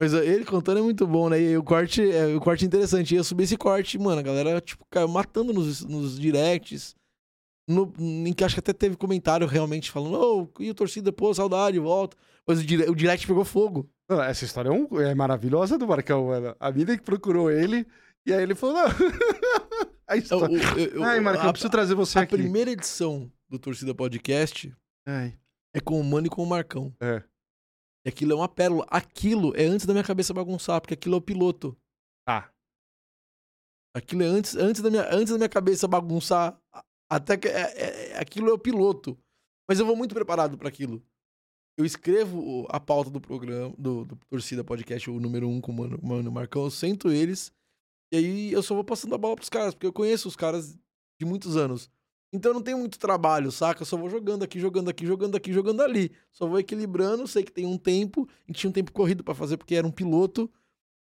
Mas 0.00 0.14
ó, 0.14 0.18
ele 0.18 0.44
contando 0.44 0.78
é 0.78 0.82
muito 0.82 1.06
bom, 1.06 1.28
né? 1.28 1.40
E 1.40 1.56
o 1.56 1.62
corte 1.62 2.08
é, 2.10 2.26
o 2.34 2.40
corte 2.40 2.64
é 2.64 2.66
interessante. 2.66 3.14
E 3.14 3.18
eu 3.18 3.24
subi 3.24 3.44
esse 3.44 3.56
corte, 3.56 3.98
mano, 3.98 4.20
a 4.20 4.22
galera, 4.22 4.60
tipo, 4.60 4.84
caiu 4.90 5.08
matando 5.08 5.52
nos, 5.52 5.84
nos 5.84 6.18
directs. 6.18 6.94
No, 7.68 7.92
em 7.98 8.32
que 8.32 8.42
acho 8.44 8.54
que 8.54 8.60
até 8.60 8.72
teve 8.72 8.96
comentário 8.96 9.46
realmente 9.46 9.90
falando, 9.90 10.14
ô, 10.18 10.50
e 10.58 10.70
o 10.70 10.74
torcida, 10.74 11.12
pô, 11.12 11.34
saudade, 11.34 11.78
volta. 11.78 12.16
Mas 12.46 12.60
o, 12.60 12.64
dire- 12.64 12.88
o 12.88 12.94
direct 12.94 13.26
pegou 13.26 13.44
fogo. 13.44 13.90
Não, 14.08 14.22
Essa 14.22 14.44
história 14.46 14.70
é, 14.70 14.72
um- 14.72 15.00
é 15.00 15.14
maravilhosa 15.14 15.76
do 15.76 15.86
Marcão, 15.86 16.28
mano. 16.28 16.56
A 16.58 16.72
mina 16.72 16.96
que 16.96 17.02
procurou 17.02 17.50
ele, 17.50 17.86
e 18.24 18.32
aí 18.32 18.42
ele 18.42 18.54
falou, 18.54 18.76
não. 18.76 18.84
a 20.08 20.16
Eu- 20.16 20.18
história... 20.18 20.56
eu- 20.78 20.86
eu- 20.94 21.02
Ai, 21.02 21.20
Marcão, 21.20 21.44
a, 21.44 21.48
eu 21.48 21.52
preciso 21.52 21.70
trazer 21.70 21.94
você 21.94 22.18
a 22.18 22.22
aqui. 22.22 22.36
primeira 22.38 22.70
edição 22.70 23.30
do 23.50 23.58
Torcida 23.58 23.94
Podcast 23.94 24.74
Ai, 25.06 25.36
é 25.74 25.80
com 25.80 26.00
o 26.00 26.04
Mano 26.04 26.26
e 26.28 26.30
com 26.30 26.42
o 26.42 26.46
Marcão. 26.46 26.94
é. 27.02 27.22
E 28.04 28.08
aquilo 28.08 28.32
é 28.32 28.34
uma 28.36 28.48
pérola. 28.48 28.86
Aquilo 28.88 29.54
é 29.56 29.64
antes 29.64 29.86
da 29.86 29.92
minha 29.92 30.04
cabeça 30.04 30.32
bagunçar, 30.32 30.80
porque 30.80 30.94
aquilo 30.94 31.14
é 31.16 31.18
o 31.18 31.22
piloto. 31.22 31.76
Tá. 32.26 32.52
Aquilo 33.94 34.22
é 34.22 34.26
antes, 34.26 34.54
antes, 34.54 34.80
da, 34.80 34.90
minha, 34.90 35.02
antes 35.12 35.32
da 35.32 35.38
minha 35.38 35.48
cabeça 35.48 35.88
bagunçar. 35.88 36.60
Até 37.10 37.36
que. 37.36 37.48
é- 37.48 37.52
é- 37.52 38.10
é- 38.12 38.18
aquilo 38.20 38.50
é 38.50 38.52
o 38.52 38.58
piloto. 38.58 39.18
Mas 39.68 39.78
eu 39.80 39.86
vou 39.86 39.96
muito 39.96 40.14
preparado 40.14 40.56
pra 40.56 40.68
aquilo. 40.68 41.02
Eu 41.78 41.84
escrevo 41.84 42.66
a 42.70 42.80
pauta 42.80 43.10
do 43.10 43.20
programa, 43.20 43.74
do, 43.78 44.04
do 44.04 44.16
Torcida 44.28 44.64
Podcast, 44.64 45.08
o 45.10 45.20
número 45.20 45.48
um 45.48 45.60
com 45.60 45.70
o 45.70 45.74
Mano, 45.74 45.98
Mano 46.02 46.32
Marcão. 46.32 46.64
Eu 46.64 46.70
sento 46.70 47.10
eles. 47.10 47.52
E 48.12 48.16
aí 48.16 48.52
eu 48.52 48.62
só 48.62 48.74
vou 48.74 48.82
passando 48.84 49.14
a 49.14 49.18
bola 49.18 49.36
pros 49.36 49.48
caras, 49.48 49.74
porque 49.74 49.86
eu 49.86 49.92
conheço 49.92 50.26
os 50.28 50.34
caras 50.36 50.74
de 51.20 51.26
muitos 51.26 51.56
anos. 51.56 51.90
Então 52.32 52.50
eu 52.50 52.54
não 52.54 52.62
tenho 52.62 52.78
muito 52.78 52.98
trabalho, 52.98 53.50
saca? 53.50 53.82
Eu 53.82 53.86
só 53.86 53.96
vou 53.96 54.10
jogando 54.10 54.42
aqui, 54.42 54.60
jogando 54.60 54.90
aqui, 54.90 55.06
jogando 55.06 55.34
aqui, 55.36 55.52
jogando 55.52 55.82
ali. 55.82 56.12
Só 56.30 56.46
vou 56.46 56.58
equilibrando. 56.58 57.26
Sei 57.26 57.42
que 57.42 57.52
tem 57.52 57.64
um 57.64 57.78
tempo. 57.78 58.28
Gente 58.46 58.58
tinha 58.58 58.70
um 58.70 58.72
tempo 58.72 58.92
corrido 58.92 59.24
pra 59.24 59.34
fazer, 59.34 59.56
porque 59.56 59.74
era 59.74 59.86
um 59.86 59.90
piloto. 59.90 60.50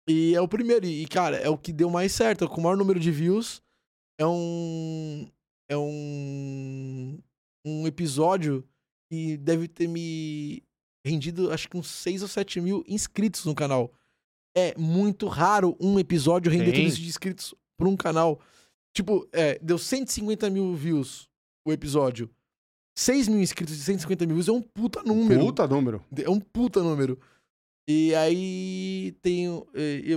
E 0.07 0.35
é 0.35 0.41
o 0.41 0.47
primeiro. 0.47 0.85
E, 0.85 1.07
cara, 1.07 1.37
é 1.37 1.49
o 1.49 1.57
que 1.57 1.73
deu 1.73 1.89
mais 1.89 2.11
certo. 2.11 2.47
Com 2.47 2.61
o 2.61 2.63
maior 2.63 2.77
número 2.77 2.99
de 2.99 3.11
views. 3.11 3.61
É 4.19 4.25
um. 4.25 5.27
É 5.67 5.77
um. 5.77 7.19
Um 7.65 7.87
episódio 7.87 8.63
que 9.11 9.35
deve 9.37 9.67
ter 9.67 9.87
me 9.87 10.63
rendido, 11.05 11.51
acho 11.51 11.67
que 11.67 11.77
uns 11.77 11.87
6 11.87 12.21
ou 12.21 12.27
7 12.27 12.61
mil 12.61 12.83
inscritos 12.87 13.45
no 13.45 13.55
canal. 13.55 13.91
É 14.55 14.75
muito 14.77 15.27
raro 15.27 15.75
um 15.79 15.99
episódio 15.99 16.51
render 16.51 16.67
Sim. 16.67 16.71
tudo 16.73 16.87
isso 16.87 17.01
de 17.01 17.07
inscritos 17.07 17.55
pra 17.77 17.87
um 17.87 17.97
canal. 17.97 18.39
Tipo, 18.93 19.27
é, 19.31 19.59
deu 19.59 19.77
150 19.77 20.49
mil 20.49 20.73
views 20.75 21.29
o 21.65 21.71
episódio. 21.71 22.29
6 22.97 23.27
mil 23.27 23.39
inscritos 23.39 23.75
de 23.77 23.83
150 23.83 24.25
mil 24.25 24.35
views 24.35 24.47
é 24.49 24.51
um 24.51 24.61
puta 24.61 25.01
número. 25.03 25.39
Puta 25.39 25.67
número. 25.67 26.03
É 26.17 26.29
um 26.29 26.39
puta 26.39 26.81
número. 26.83 27.19
E 27.87 28.13
aí 28.15 29.15
tenho. 29.21 29.65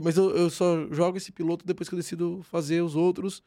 Mas 0.03 0.17
eu, 0.17 0.37
eu 0.37 0.51
só 0.51 0.87
jogo 0.93 1.17
esse 1.17 1.31
piloto 1.33 1.65
depois 1.65 1.89
que 1.89 1.95
eu 1.95 1.99
decido 1.99 2.43
fazer 2.43 2.83
os 2.83 2.97
outros. 2.97 3.43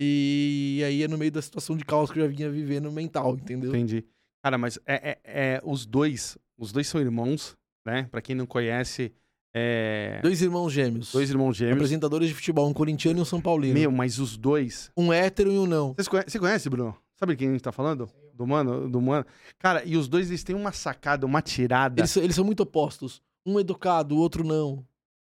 E 0.00 0.82
aí 0.86 1.02
é 1.02 1.08
no 1.08 1.16
meio 1.18 1.32
da 1.32 1.40
situação 1.42 1.76
de 1.76 1.84
caos 1.84 2.10
que 2.10 2.18
eu 2.18 2.24
já 2.24 2.28
vinha 2.30 2.50
vivendo 2.50 2.92
mental, 2.92 3.34
entendeu? 3.34 3.70
Entendi. 3.70 4.04
Cara, 4.44 4.56
mas 4.58 4.78
é, 4.86 5.10
é- 5.10 5.20
é- 5.24 5.60
os 5.64 5.84
dois, 5.86 6.38
os 6.56 6.70
dois 6.70 6.86
são 6.86 7.00
irmãos, 7.00 7.56
né? 7.84 8.04
Pra 8.10 8.20
quem 8.20 8.36
não 8.36 8.46
conhece, 8.46 9.12
é, 9.58 10.20
Dois 10.22 10.42
irmãos 10.42 10.70
gêmeos. 10.70 11.10
dois 11.12 11.30
irmãos 11.30 11.56
gêmeos. 11.56 11.76
apresentadores 11.78 12.28
de 12.28 12.34
futebol, 12.34 12.68
um 12.68 12.74
corintiano 12.74 13.18
e 13.18 13.22
um 13.22 13.24
São 13.24 13.40
Paulino. 13.40 13.72
Meu, 13.72 13.90
mas 13.90 14.18
os 14.18 14.36
dois. 14.36 14.90
Um 14.94 15.10
hétero 15.10 15.50
e 15.50 15.58
um 15.58 15.64
não. 15.66 15.94
Você 15.96 16.38
conhece, 16.38 16.68
Bruno? 16.68 16.94
Sabe 17.18 17.34
quem 17.36 17.48
a 17.48 17.52
gente 17.52 17.62
tá 17.62 17.72
falando? 17.72 18.06
Do 18.34 18.46
mano, 18.46 18.86
do 18.90 19.00
mano. 19.00 19.24
Cara, 19.58 19.82
e 19.84 19.96
os 19.96 20.06
dois 20.08 20.28
eles 20.28 20.44
têm 20.44 20.54
uma 20.54 20.72
sacada, 20.72 21.24
uma 21.24 21.40
tirada. 21.40 22.00
Eles, 22.02 22.10
são- 22.10 22.22
eles 22.22 22.36
são 22.36 22.44
muito 22.44 22.60
opostos. 22.64 23.22
Um 23.46 23.58
educado, 23.58 24.14
o 24.14 24.18
outro 24.18 24.44
não. 24.44 24.84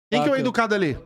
Quem 0.10 0.22
que 0.22 0.28
é 0.28 0.32
o 0.32 0.36
saca? 0.36 0.40
educado 0.40 0.76
ali? 0.76 0.98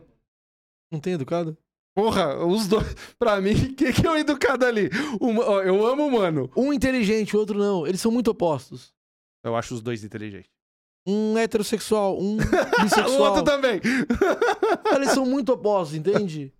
Não 0.92 1.00
tem 1.00 1.14
educado? 1.14 1.56
Porra, 1.96 2.44
os 2.46 2.68
dois. 2.68 2.86
Pra 3.18 3.40
mim, 3.40 3.74
quem 3.74 3.92
que 3.92 4.06
é 4.06 4.10
o 4.10 4.16
educado 4.16 4.64
ali? 4.64 4.88
Ó, 5.20 5.62
eu 5.62 5.84
amo 5.84 6.06
o 6.06 6.12
mano. 6.12 6.48
Um 6.56 6.72
inteligente, 6.72 7.34
o 7.34 7.40
outro 7.40 7.58
não. 7.58 7.84
Eles 7.86 8.00
são 8.00 8.12
muito 8.12 8.30
opostos. 8.30 8.94
Eu 9.42 9.56
acho 9.56 9.74
os 9.74 9.80
dois 9.80 10.04
inteligentes. 10.04 10.50
Um 11.06 11.38
heterossexual, 11.38 12.18
um 12.20 12.34
o 12.78 12.82
bissexual. 12.82 13.20
outro 13.20 13.42
também. 13.44 13.80
Eles 14.94 15.10
são 15.10 15.24
muito 15.24 15.52
opostos, 15.52 15.96
entende? 15.96 16.52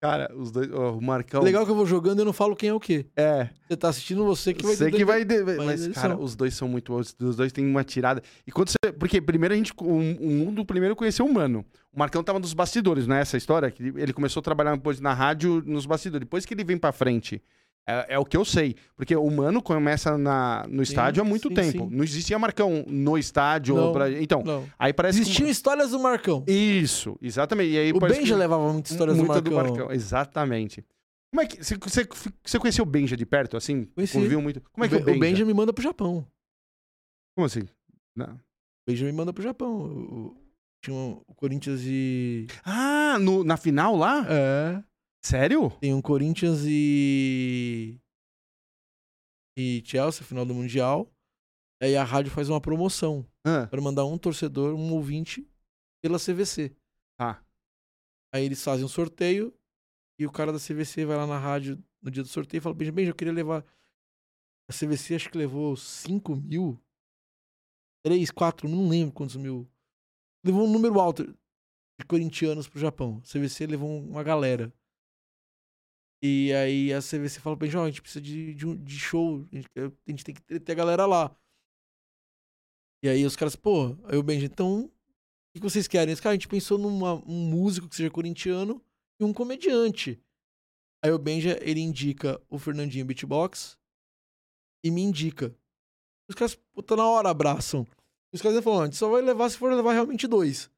Cara, 0.00 0.32
os 0.34 0.50
dois. 0.50 0.68
ó, 0.72 0.94
o 0.96 1.00
Marcão. 1.00 1.42
Legal 1.42 1.64
que 1.64 1.70
eu 1.70 1.76
vou 1.76 1.86
jogando 1.86 2.18
e 2.18 2.22
eu 2.22 2.24
não 2.24 2.32
falo 2.32 2.56
quem 2.56 2.70
é 2.70 2.74
o 2.74 2.80
quê. 2.80 3.06
É. 3.14 3.48
Você 3.68 3.76
tá 3.76 3.88
assistindo 3.88 4.24
você 4.24 4.52
que 4.52 4.64
vai 4.66 4.74
Você 4.74 4.90
que 4.90 5.04
vai. 5.04 5.24
de- 5.24 5.44
Mas 5.44 5.56
Mas, 5.86 5.88
cara, 5.94 6.14
são. 6.16 6.22
os 6.24 6.34
dois 6.34 6.54
são 6.54 6.66
muito 6.66 6.90
bons. 6.92 7.14
Os 7.20 7.36
dois 7.36 7.52
têm 7.52 7.64
uma 7.64 7.84
tirada. 7.84 8.20
E 8.44 8.50
quando 8.50 8.70
você. 8.70 8.92
Porque 8.92 9.20
primeiro 9.20 9.54
a 9.54 9.56
gente. 9.56 9.72
O, 9.80 9.84
o 9.84 10.30
mundo 10.30 10.64
primeiro 10.66 10.96
conheceu 10.96 11.24
o 11.24 11.32
Mano. 11.32 11.64
O 11.92 11.98
Marcão 12.00 12.24
tava 12.24 12.40
nos 12.40 12.52
bastidores, 12.52 13.06
não 13.06 13.14
é 13.14 13.20
essa 13.20 13.36
história? 13.36 13.70
Que 13.70 13.92
ele 13.96 14.12
começou 14.12 14.40
a 14.40 14.42
trabalhar 14.42 14.74
depois 14.74 14.98
na 14.98 15.14
rádio 15.14 15.62
nos 15.64 15.86
bastidores. 15.86 16.24
Depois 16.26 16.44
que 16.44 16.52
ele 16.54 16.64
vem 16.64 16.78
pra 16.78 16.90
frente. 16.90 17.40
É, 17.88 18.14
é 18.14 18.18
o 18.18 18.24
que 18.24 18.36
eu 18.36 18.44
sei. 18.44 18.76
Porque 18.96 19.14
o 19.16 19.28
Mano 19.30 19.60
começa 19.60 20.16
na, 20.16 20.64
no 20.68 20.84
Sim, 20.86 20.92
estádio 20.92 21.20
há 21.22 21.24
muito 21.24 21.48
sim, 21.48 21.54
tempo. 21.54 21.88
sim. 21.88 21.96
Não 21.96 22.04
existia 22.04 22.38
Marcão 22.38 22.84
no 22.86 23.18
estádio. 23.18 23.74
Não, 23.74 23.92
pra- 23.92 24.10
Então, 24.10 24.42
Não. 24.44 24.68
aí 24.78 24.92
parece 24.92 25.18
que- 25.18 25.22
Existiam 25.24 25.48
histórias 25.48 25.90
do 25.90 25.98
Marcão. 25.98 26.44
Isso, 26.46 27.18
exatamente. 27.20 27.70
E 27.72 27.78
aí 27.78 27.92
O 27.92 27.98
Benja 27.98 28.34
que- 28.34 28.34
levava 28.34 28.72
muitas 28.72 28.92
histórias 28.92 29.16
Muita 29.16 29.40
do 29.40 29.50
Marcão. 29.52 29.90
Exatamente. 29.90 30.84
Como 31.32 31.40
é 31.40 31.46
que. 31.46 31.58
Você, 31.64 32.58
conheceu 32.58 32.82
o 32.82 32.86
Benja 32.86 33.16
de 33.16 33.26
perto, 33.26 33.56
assim? 33.56 33.84
Conheci. 33.86 34.18
Muito? 34.36 34.60
Como 34.70 34.84
é 34.84 34.88
que 34.88 34.94
é 34.94 34.98
o 34.98 35.00
o 35.00 35.04
Benja? 35.04 35.18
Benja 35.18 35.44
me 35.44 35.54
manda 35.54 35.72
pro 35.72 35.82
Japão. 35.82 36.24
Como 37.34 37.46
assim? 37.46 37.62
Não. 38.14 38.34
O 38.34 38.38
Benja 38.86 39.04
me 39.06 39.12
manda 39.12 39.32
pro 39.32 39.42
Japão. 39.42 40.36
Tinha 40.84 40.96
o 40.96 41.34
Corinthians 41.34 41.80
e. 41.84 42.46
Ah, 42.64 43.16
no- 43.20 43.42
na 43.44 43.56
final 43.56 43.96
lá? 43.96 44.24
É. 44.28 44.82
Sério? 45.24 45.70
Tem 45.80 45.94
um 45.94 46.02
Corinthians 46.02 46.60
e. 46.66 47.98
E 49.56 49.82
Chelsea, 49.84 50.24
final 50.24 50.44
do 50.44 50.54
Mundial. 50.54 51.12
Aí 51.80 51.96
a 51.96 52.04
rádio 52.04 52.30
faz 52.32 52.48
uma 52.48 52.60
promoção 52.60 53.26
Ah, 53.44 53.66
para 53.66 53.80
mandar 53.80 54.04
um 54.04 54.16
torcedor, 54.16 54.74
um 54.74 54.92
ouvinte, 54.94 55.46
pela 56.02 56.18
CVC. 56.18 56.74
tá. 57.18 57.44
Aí 58.34 58.44
eles 58.44 58.62
fazem 58.64 58.84
um 58.84 58.88
sorteio 58.88 59.52
e 60.18 60.24
o 60.26 60.32
cara 60.32 60.52
da 60.52 60.58
CVC 60.58 61.04
vai 61.04 61.16
lá 61.16 61.26
na 61.26 61.38
rádio 61.38 61.82
no 62.00 62.10
dia 62.10 62.22
do 62.22 62.28
sorteio 62.28 62.60
e 62.60 62.62
fala: 62.62 62.74
Benja, 62.74 62.92
Benja, 62.92 63.10
eu 63.10 63.14
queria 63.14 63.32
levar. 63.32 63.64
A 64.70 64.72
CVC 64.72 65.16
acho 65.16 65.30
que 65.30 65.36
levou 65.36 65.76
5 65.76 66.34
mil, 66.36 66.80
3, 68.04 68.30
4, 68.30 68.68
não 68.68 68.88
lembro 68.88 69.12
quantos 69.14 69.36
mil. 69.36 69.68
Levou 70.44 70.66
um 70.66 70.72
número 70.72 70.98
alto 70.98 71.24
de 71.26 72.06
corintianos 72.08 72.68
pro 72.68 72.80
Japão. 72.80 73.20
A 73.22 73.26
CVC 73.26 73.66
levou 73.66 73.90
uma 74.00 74.22
galera. 74.22 74.72
E 76.22 76.52
aí 76.52 76.92
a 76.92 77.00
CVC 77.00 77.40
fala: 77.40 77.56
Benja, 77.56 77.80
ó, 77.80 77.84
a 77.84 77.88
gente 77.88 78.00
precisa 78.00 78.20
de, 78.20 78.54
de, 78.54 78.76
de 78.76 78.98
show, 78.98 79.44
a 79.50 79.56
gente, 79.56 79.68
a 79.76 80.10
gente 80.10 80.24
tem 80.24 80.34
que 80.34 80.42
ter, 80.60 80.72
a 80.72 80.74
galera 80.74 81.04
lá. 81.04 81.36
E 83.02 83.08
aí 83.08 83.26
os 83.26 83.34
caras, 83.34 83.56
pô, 83.56 83.96
aí 84.04 84.16
o 84.16 84.22
Benja, 84.22 84.46
então 84.46 84.84
o 84.84 84.90
que 85.54 85.60
vocês 85.60 85.88
querem? 85.88 86.12
Esse 86.12 86.22
cara, 86.22 86.32
a 86.32 86.36
gente 86.36 86.46
pensou 86.46 86.78
num 86.78 87.04
um 87.26 87.50
músico 87.50 87.88
que 87.88 87.96
seja 87.96 88.10
corintiano 88.10 88.80
e 89.20 89.24
um 89.24 89.32
comediante. 89.32 90.22
Aí 91.04 91.10
o 91.10 91.18
Benja, 91.18 91.58
ele 91.60 91.80
indica 91.80 92.40
o 92.48 92.58
Fernandinho 92.58 93.04
Beatbox 93.04 93.76
e 94.84 94.90
me 94.90 95.02
indica. 95.02 95.52
Os 96.28 96.36
caras, 96.36 96.54
puta, 96.72 96.94
na 96.94 97.04
hora 97.04 97.28
abraçam. 97.28 97.84
Os 98.32 98.40
caras 98.40 98.62
falam, 98.62 98.82
a 98.82 98.84
gente 98.84 98.96
só 98.96 99.10
vai 99.10 99.20
levar 99.20 99.50
se 99.50 99.58
for 99.58 99.72
levar 99.72 99.92
realmente 99.92 100.28
dois. 100.28 100.70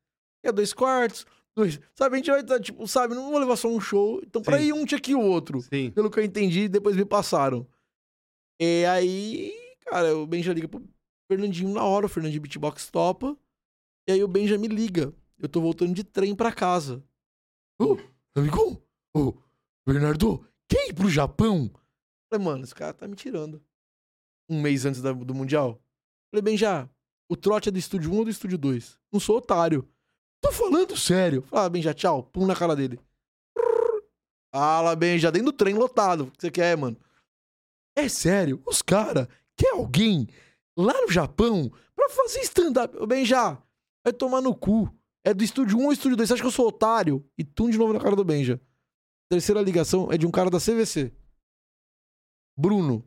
É 0.42 0.50
dois 0.50 0.72
quartos, 0.72 1.26
dois. 1.56 1.80
Sabe, 1.94 2.14
a 2.14 2.18
gente 2.18 2.30
vai 2.30 2.40
estar, 2.40 2.60
tipo, 2.60 2.86
sabe, 2.86 3.14
não 3.14 3.30
vou 3.30 3.38
levar 3.38 3.56
só 3.56 3.68
um 3.68 3.80
show. 3.80 4.20
Então, 4.24 4.42
pra 4.42 4.58
Sim. 4.58 4.64
ir 4.64 4.72
um 4.72 4.84
tinha 4.84 5.00
que 5.00 5.12
ir 5.12 5.14
o 5.14 5.20
outro. 5.20 5.60
Sim. 5.62 5.90
Pelo 5.90 6.10
que 6.10 6.18
eu 6.18 6.24
entendi, 6.24 6.68
depois 6.68 6.96
me 6.96 7.04
passaram. 7.04 7.66
E 8.60 8.84
aí, 8.86 9.52
cara, 9.86 10.16
o 10.16 10.26
Benja 10.26 10.52
liga 10.52 10.68
pro 10.68 10.82
Fernandinho 11.28 11.72
na 11.72 11.84
hora, 11.84 12.06
o 12.06 12.08
Fernandinho 12.08 12.40
Beatbox 12.42 12.88
topa. 12.90 13.36
E 14.08 14.12
aí 14.12 14.22
o 14.22 14.28
Benja 14.28 14.56
me 14.58 14.68
liga. 14.68 15.12
Eu 15.38 15.48
tô 15.48 15.60
voltando 15.60 15.92
de 15.94 16.04
trem 16.04 16.34
pra 16.34 16.52
casa. 16.52 17.02
Ô, 17.80 17.96
amigo, 18.36 18.80
ô, 19.16 19.34
Bernardo, 19.86 20.46
quer 20.68 20.88
ir 20.88 20.94
pro 20.94 21.08
Japão? 21.10 21.70
Falei, 22.30 22.44
mano, 22.44 22.64
esse 22.64 22.74
cara 22.74 22.94
tá 22.94 23.08
me 23.08 23.16
tirando. 23.16 23.62
Um 24.48 24.60
mês 24.60 24.84
antes 24.84 25.00
da- 25.02 25.12
do 25.12 25.34
Mundial. 25.34 25.80
Falei, 26.30 26.42
Benja, 26.42 26.88
o 27.28 27.36
trote 27.36 27.68
é 27.68 27.72
do 27.72 27.78
estúdio 27.78 28.12
1 28.12 28.16
ou 28.18 28.24
do 28.24 28.30
estúdio 28.30 28.58
2? 28.58 28.98
Não 29.12 29.18
sou 29.18 29.38
otário. 29.38 29.88
Tô 30.44 30.52
falando 30.52 30.94
sério. 30.94 31.40
Falei, 31.40 31.64
ah, 31.64 31.68
Benja, 31.70 31.94
tchau. 31.94 32.22
Pum 32.24 32.44
na 32.44 32.54
cara 32.54 32.76
dele. 32.76 33.00
Fala, 34.54 34.94
Benja, 34.94 35.32
dentro 35.32 35.50
do 35.50 35.56
trem 35.56 35.74
lotado. 35.74 36.24
O 36.24 36.30
que 36.30 36.36
você 36.38 36.50
quer, 36.50 36.76
mano? 36.76 36.98
É 37.96 38.10
sério, 38.10 38.62
os 38.66 38.82
cara 38.82 39.26
quer 39.56 39.70
alguém 39.70 40.28
lá 40.76 41.00
no 41.00 41.10
Japão 41.10 41.72
pra 41.96 42.10
fazer 42.10 42.40
stand-up. 42.40 42.94
Ô, 42.98 43.06
Benja, 43.06 43.56
vai 44.04 44.12
tomar 44.12 44.42
no 44.42 44.54
cu. 44.54 44.94
É 45.24 45.32
do 45.32 45.42
estúdio 45.42 45.78
1 45.78 45.86
ou 45.86 45.92
estúdio 45.92 46.18
2? 46.18 46.28
Você 46.28 46.34
acha 46.34 46.42
que 46.42 46.46
eu 46.46 46.52
sou 46.52 46.68
otário? 46.68 47.24
E 47.38 47.42
tum 47.42 47.70
de 47.70 47.78
novo 47.78 47.94
na 47.94 48.00
cara 48.00 48.14
do 48.14 48.22
Benja. 48.22 48.60
Terceira 49.30 49.62
ligação 49.62 50.12
é 50.12 50.18
de 50.18 50.26
um 50.26 50.30
cara 50.30 50.50
da 50.50 50.58
CVC. 50.60 51.10
Bruno. 52.54 53.02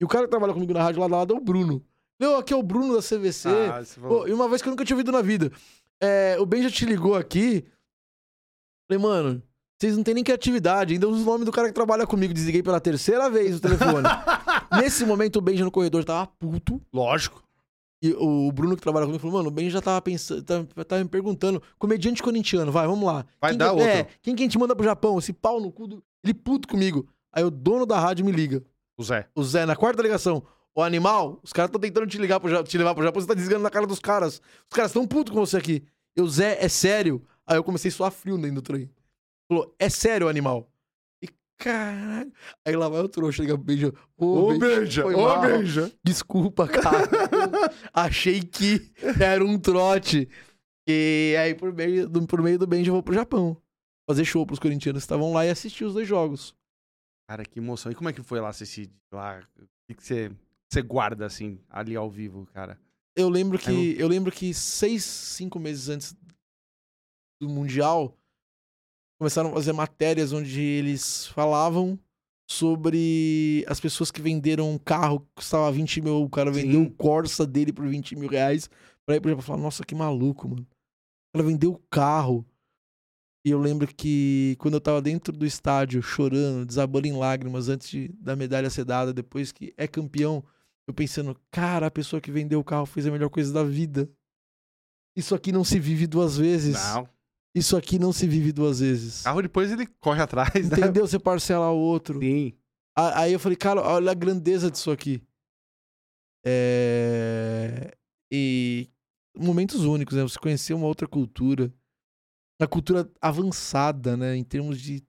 E 0.00 0.06
o 0.06 0.08
cara 0.08 0.24
que 0.24 0.30
trabalha 0.30 0.54
comigo 0.54 0.72
na 0.72 0.82
rádio 0.82 1.02
lá 1.02 1.06
do 1.06 1.12
lado 1.12 1.34
é 1.34 1.36
o 1.36 1.40
Bruno. 1.40 1.84
Meu, 2.18 2.36
aqui 2.36 2.54
é 2.54 2.56
o 2.56 2.62
Bruno 2.62 2.94
da 2.94 3.02
CVC. 3.02 3.48
Ah, 3.48 3.82
Pô, 4.00 4.26
e 4.26 4.32
uma 4.32 4.48
vez 4.48 4.62
que 4.62 4.68
eu 4.68 4.70
nunca 4.70 4.84
tinha 4.84 4.96
ouvido 4.96 5.12
na 5.12 5.20
vida. 5.20 5.52
É, 6.00 6.36
o 6.38 6.46
Ben 6.46 6.62
já 6.62 6.70
te 6.70 6.84
ligou 6.84 7.14
aqui. 7.14 7.64
Falei, 8.88 9.02
mano, 9.02 9.42
vocês 9.78 9.96
não 9.96 10.02
têm 10.04 10.14
nem 10.14 10.24
criatividade. 10.24 10.94
Ainda 10.94 11.08
uso 11.08 11.22
o 11.22 11.26
nome 11.26 11.44
do 11.44 11.52
cara 11.52 11.68
que 11.68 11.74
trabalha 11.74 12.06
comigo. 12.06 12.32
Desliguei 12.32 12.62
pela 12.62 12.80
terceira 12.80 13.28
vez 13.30 13.56
o 13.56 13.60
telefone. 13.60 14.06
Nesse 14.80 15.04
momento, 15.04 15.36
o 15.36 15.40
Ben 15.40 15.56
já 15.56 15.64
no 15.64 15.70
corredor 15.70 16.04
tava 16.04 16.26
puto. 16.26 16.80
Lógico. 16.92 17.42
E 18.00 18.12
o 18.12 18.52
Bruno 18.52 18.76
que 18.76 18.82
trabalha 18.82 19.06
comigo 19.06 19.20
falou, 19.20 19.38
mano, 19.38 19.48
o 19.48 19.52
Ben 19.52 19.68
já 19.68 19.80
tava 19.80 20.00
pensando, 20.00 20.42
tava, 20.44 20.84
tava 20.84 21.02
me 21.02 21.08
perguntando, 21.08 21.60
comediante 21.78 22.22
corintiano, 22.22 22.70
vai, 22.70 22.86
vamos 22.86 23.04
lá. 23.04 23.26
Vai 23.40 23.50
Quem 23.50 23.58
dar 23.58 23.74
que, 23.74 23.80
É, 23.80 23.98
outro. 23.98 24.14
quem 24.22 24.36
que 24.36 24.42
a 24.42 24.46
gente 24.46 24.56
manda 24.58 24.76
pro 24.76 24.84
Japão? 24.84 25.18
Esse 25.18 25.32
pau 25.32 25.60
no 25.60 25.72
cu 25.72 25.88
do... 25.88 26.04
Ele 26.22 26.32
puto 26.32 26.68
comigo. 26.68 27.08
Aí 27.32 27.42
o 27.42 27.50
dono 27.50 27.84
da 27.84 27.98
rádio 27.98 28.24
me 28.24 28.30
liga. 28.30 28.62
O 28.96 29.02
Zé. 29.02 29.26
O 29.34 29.42
Zé, 29.42 29.66
na 29.66 29.74
quarta 29.74 30.00
ligação. 30.00 30.44
O 30.78 30.82
animal, 30.84 31.40
os 31.42 31.52
caras 31.52 31.70
estão 31.70 31.80
tentando 31.80 32.06
te 32.06 32.18
ligar 32.18 32.38
pro, 32.38 32.62
te 32.62 32.78
levar 32.78 32.94
pro 32.94 33.02
Japão, 33.02 33.20
você 33.20 33.26
tá 33.26 33.34
desligando 33.34 33.64
na 33.64 33.70
cara 33.70 33.84
dos 33.84 33.98
caras. 33.98 34.40
Os 34.70 34.76
caras 34.76 34.92
estão 34.92 35.04
putos 35.08 35.34
com 35.34 35.40
você 35.40 35.56
aqui. 35.56 35.84
Eu, 36.14 36.28
Zé, 36.28 36.64
é 36.64 36.68
sério? 36.68 37.20
Aí 37.44 37.56
eu 37.56 37.64
comecei 37.64 37.88
a 37.88 37.92
suar 37.92 38.12
frio 38.12 38.38
dentro 38.38 38.54
do 38.54 38.62
trem. 38.62 38.88
Falou, 39.50 39.74
é 39.76 39.88
sério, 39.88 40.28
animal? 40.28 40.70
E 41.20 41.26
caralho. 41.56 42.32
Aí 42.64 42.76
lá 42.76 42.88
vai 42.88 43.00
o 43.00 43.08
trouxa, 43.08 43.42
liga 43.42 43.56
pro 43.56 43.64
Benja. 43.64 43.92
Ô, 44.16 44.56
Benja, 44.56 44.68
Beija. 44.68 45.06
Ô, 45.08 45.22
mal. 45.22 45.40
Beija. 45.40 45.92
Desculpa, 46.04 46.68
cara. 46.68 47.08
Achei 47.92 48.40
que 48.40 48.92
era 49.20 49.44
um 49.44 49.58
trote. 49.58 50.28
E 50.88 51.34
aí, 51.40 51.56
por 51.56 51.72
meio 51.72 52.08
do, 52.08 52.24
por 52.24 52.40
meio 52.40 52.56
do 52.56 52.68
Benja, 52.68 52.90
eu 52.90 52.94
vou 52.94 53.02
pro 53.02 53.12
Japão. 53.12 53.60
Fazer 54.08 54.24
show 54.24 54.46
pros 54.46 54.60
corintianos 54.60 55.02
que 55.02 55.06
estavam 55.06 55.32
lá 55.32 55.44
e 55.44 55.50
assistir 55.50 55.84
os 55.84 55.94
dois 55.94 56.06
jogos. 56.06 56.54
Cara, 57.28 57.44
que 57.44 57.58
emoção. 57.58 57.90
E 57.90 57.96
como 57.96 58.08
é 58.08 58.12
que 58.12 58.22
foi 58.22 58.40
lá 58.40 58.50
assistir 58.50 58.88
lá? 59.12 59.42
O 59.58 59.66
que 59.88 59.94
que 59.96 60.04
você, 60.04 60.30
você 60.68 60.82
guarda, 60.82 61.26
assim, 61.26 61.60
ali 61.68 61.96
ao 61.96 62.10
vivo, 62.10 62.46
cara? 62.52 62.78
Eu 63.16 63.28
lembro 63.28 63.58
que 63.58 63.70
Aí 63.70 63.98
eu 63.98 64.06
lembro 64.06 64.30
que 64.30 64.52
seis, 64.54 65.04
cinco 65.04 65.58
meses 65.58 65.88
antes 65.88 66.16
do 67.40 67.48
mundial 67.48 68.16
começaram 69.18 69.50
a 69.50 69.54
fazer 69.54 69.72
matérias 69.72 70.32
onde 70.32 70.60
eles 70.60 71.26
falavam 71.28 71.98
sobre 72.48 73.64
as 73.68 73.78
pessoas 73.78 74.10
que 74.10 74.22
venderam 74.22 74.70
um 74.70 74.78
carro 74.78 75.20
que 75.20 75.26
custava 75.36 75.70
20 75.70 76.00
mil, 76.00 76.22
o 76.22 76.30
cara 76.30 76.50
vendeu 76.50 76.82
o 76.82 76.90
Corsa 76.90 77.46
dele 77.46 77.72
por 77.72 77.86
20 77.86 78.16
mil 78.16 78.28
reais 78.28 78.70
pra 79.04 79.16
ir 79.16 79.20
Japão 79.20 79.42
falar, 79.42 79.58
nossa, 79.58 79.84
que 79.84 79.94
maluco, 79.94 80.48
mano. 80.48 80.66
Ela 81.34 81.44
vendeu 81.44 81.72
o 81.72 81.78
carro. 81.90 82.46
E 83.44 83.50
eu 83.50 83.58
lembro 83.58 83.86
que 83.94 84.56
quando 84.58 84.74
eu 84.74 84.80
tava 84.80 85.00
dentro 85.00 85.32
do 85.32 85.44
estádio 85.44 86.02
chorando, 86.02 86.66
desabando 86.66 87.06
em 87.06 87.16
lágrimas 87.16 87.68
antes 87.68 87.88
de, 87.88 88.08
da 88.20 88.34
medalha 88.34 88.70
ser 88.70 88.84
dada, 88.84 89.12
depois 89.12 89.52
que 89.52 89.72
é 89.76 89.86
campeão, 89.86 90.42
Eu 90.88 90.94
pensando, 90.94 91.38
cara, 91.50 91.88
a 91.88 91.90
pessoa 91.90 92.18
que 92.18 92.30
vendeu 92.30 92.58
o 92.58 92.64
carro 92.64 92.86
fez 92.86 93.06
a 93.06 93.10
melhor 93.10 93.28
coisa 93.28 93.52
da 93.52 93.62
vida. 93.62 94.10
Isso 95.14 95.34
aqui 95.34 95.52
não 95.52 95.62
se 95.62 95.78
vive 95.78 96.06
duas 96.06 96.38
vezes. 96.38 96.82
Não. 96.82 97.06
Isso 97.54 97.76
aqui 97.76 97.98
não 97.98 98.10
se 98.10 98.26
vive 98.26 98.52
duas 98.52 98.80
vezes. 98.80 99.22
Carro 99.22 99.42
depois 99.42 99.70
ele 99.70 99.86
corre 100.00 100.22
atrás, 100.22 100.54
né? 100.54 100.78
Entendeu? 100.78 101.06
Você 101.06 101.18
parcela 101.18 101.70
o 101.70 101.76
outro. 101.76 102.18
Sim. 102.20 102.54
Aí 102.96 103.34
eu 103.34 103.38
falei, 103.38 103.56
cara, 103.56 103.82
olha 103.82 104.10
a 104.10 104.14
grandeza 104.14 104.70
disso 104.70 104.90
aqui. 104.90 105.22
É... 106.46 107.94
E 108.32 108.88
momentos 109.36 109.84
únicos, 109.84 110.16
né? 110.16 110.22
Você 110.22 110.38
conhecer 110.38 110.72
uma 110.72 110.86
outra 110.86 111.06
cultura. 111.06 111.70
Uma 112.58 112.66
cultura 112.66 113.10
avançada, 113.20 114.16
né? 114.16 114.36
Em 114.36 114.44
termos 114.44 114.80
de 114.80 115.04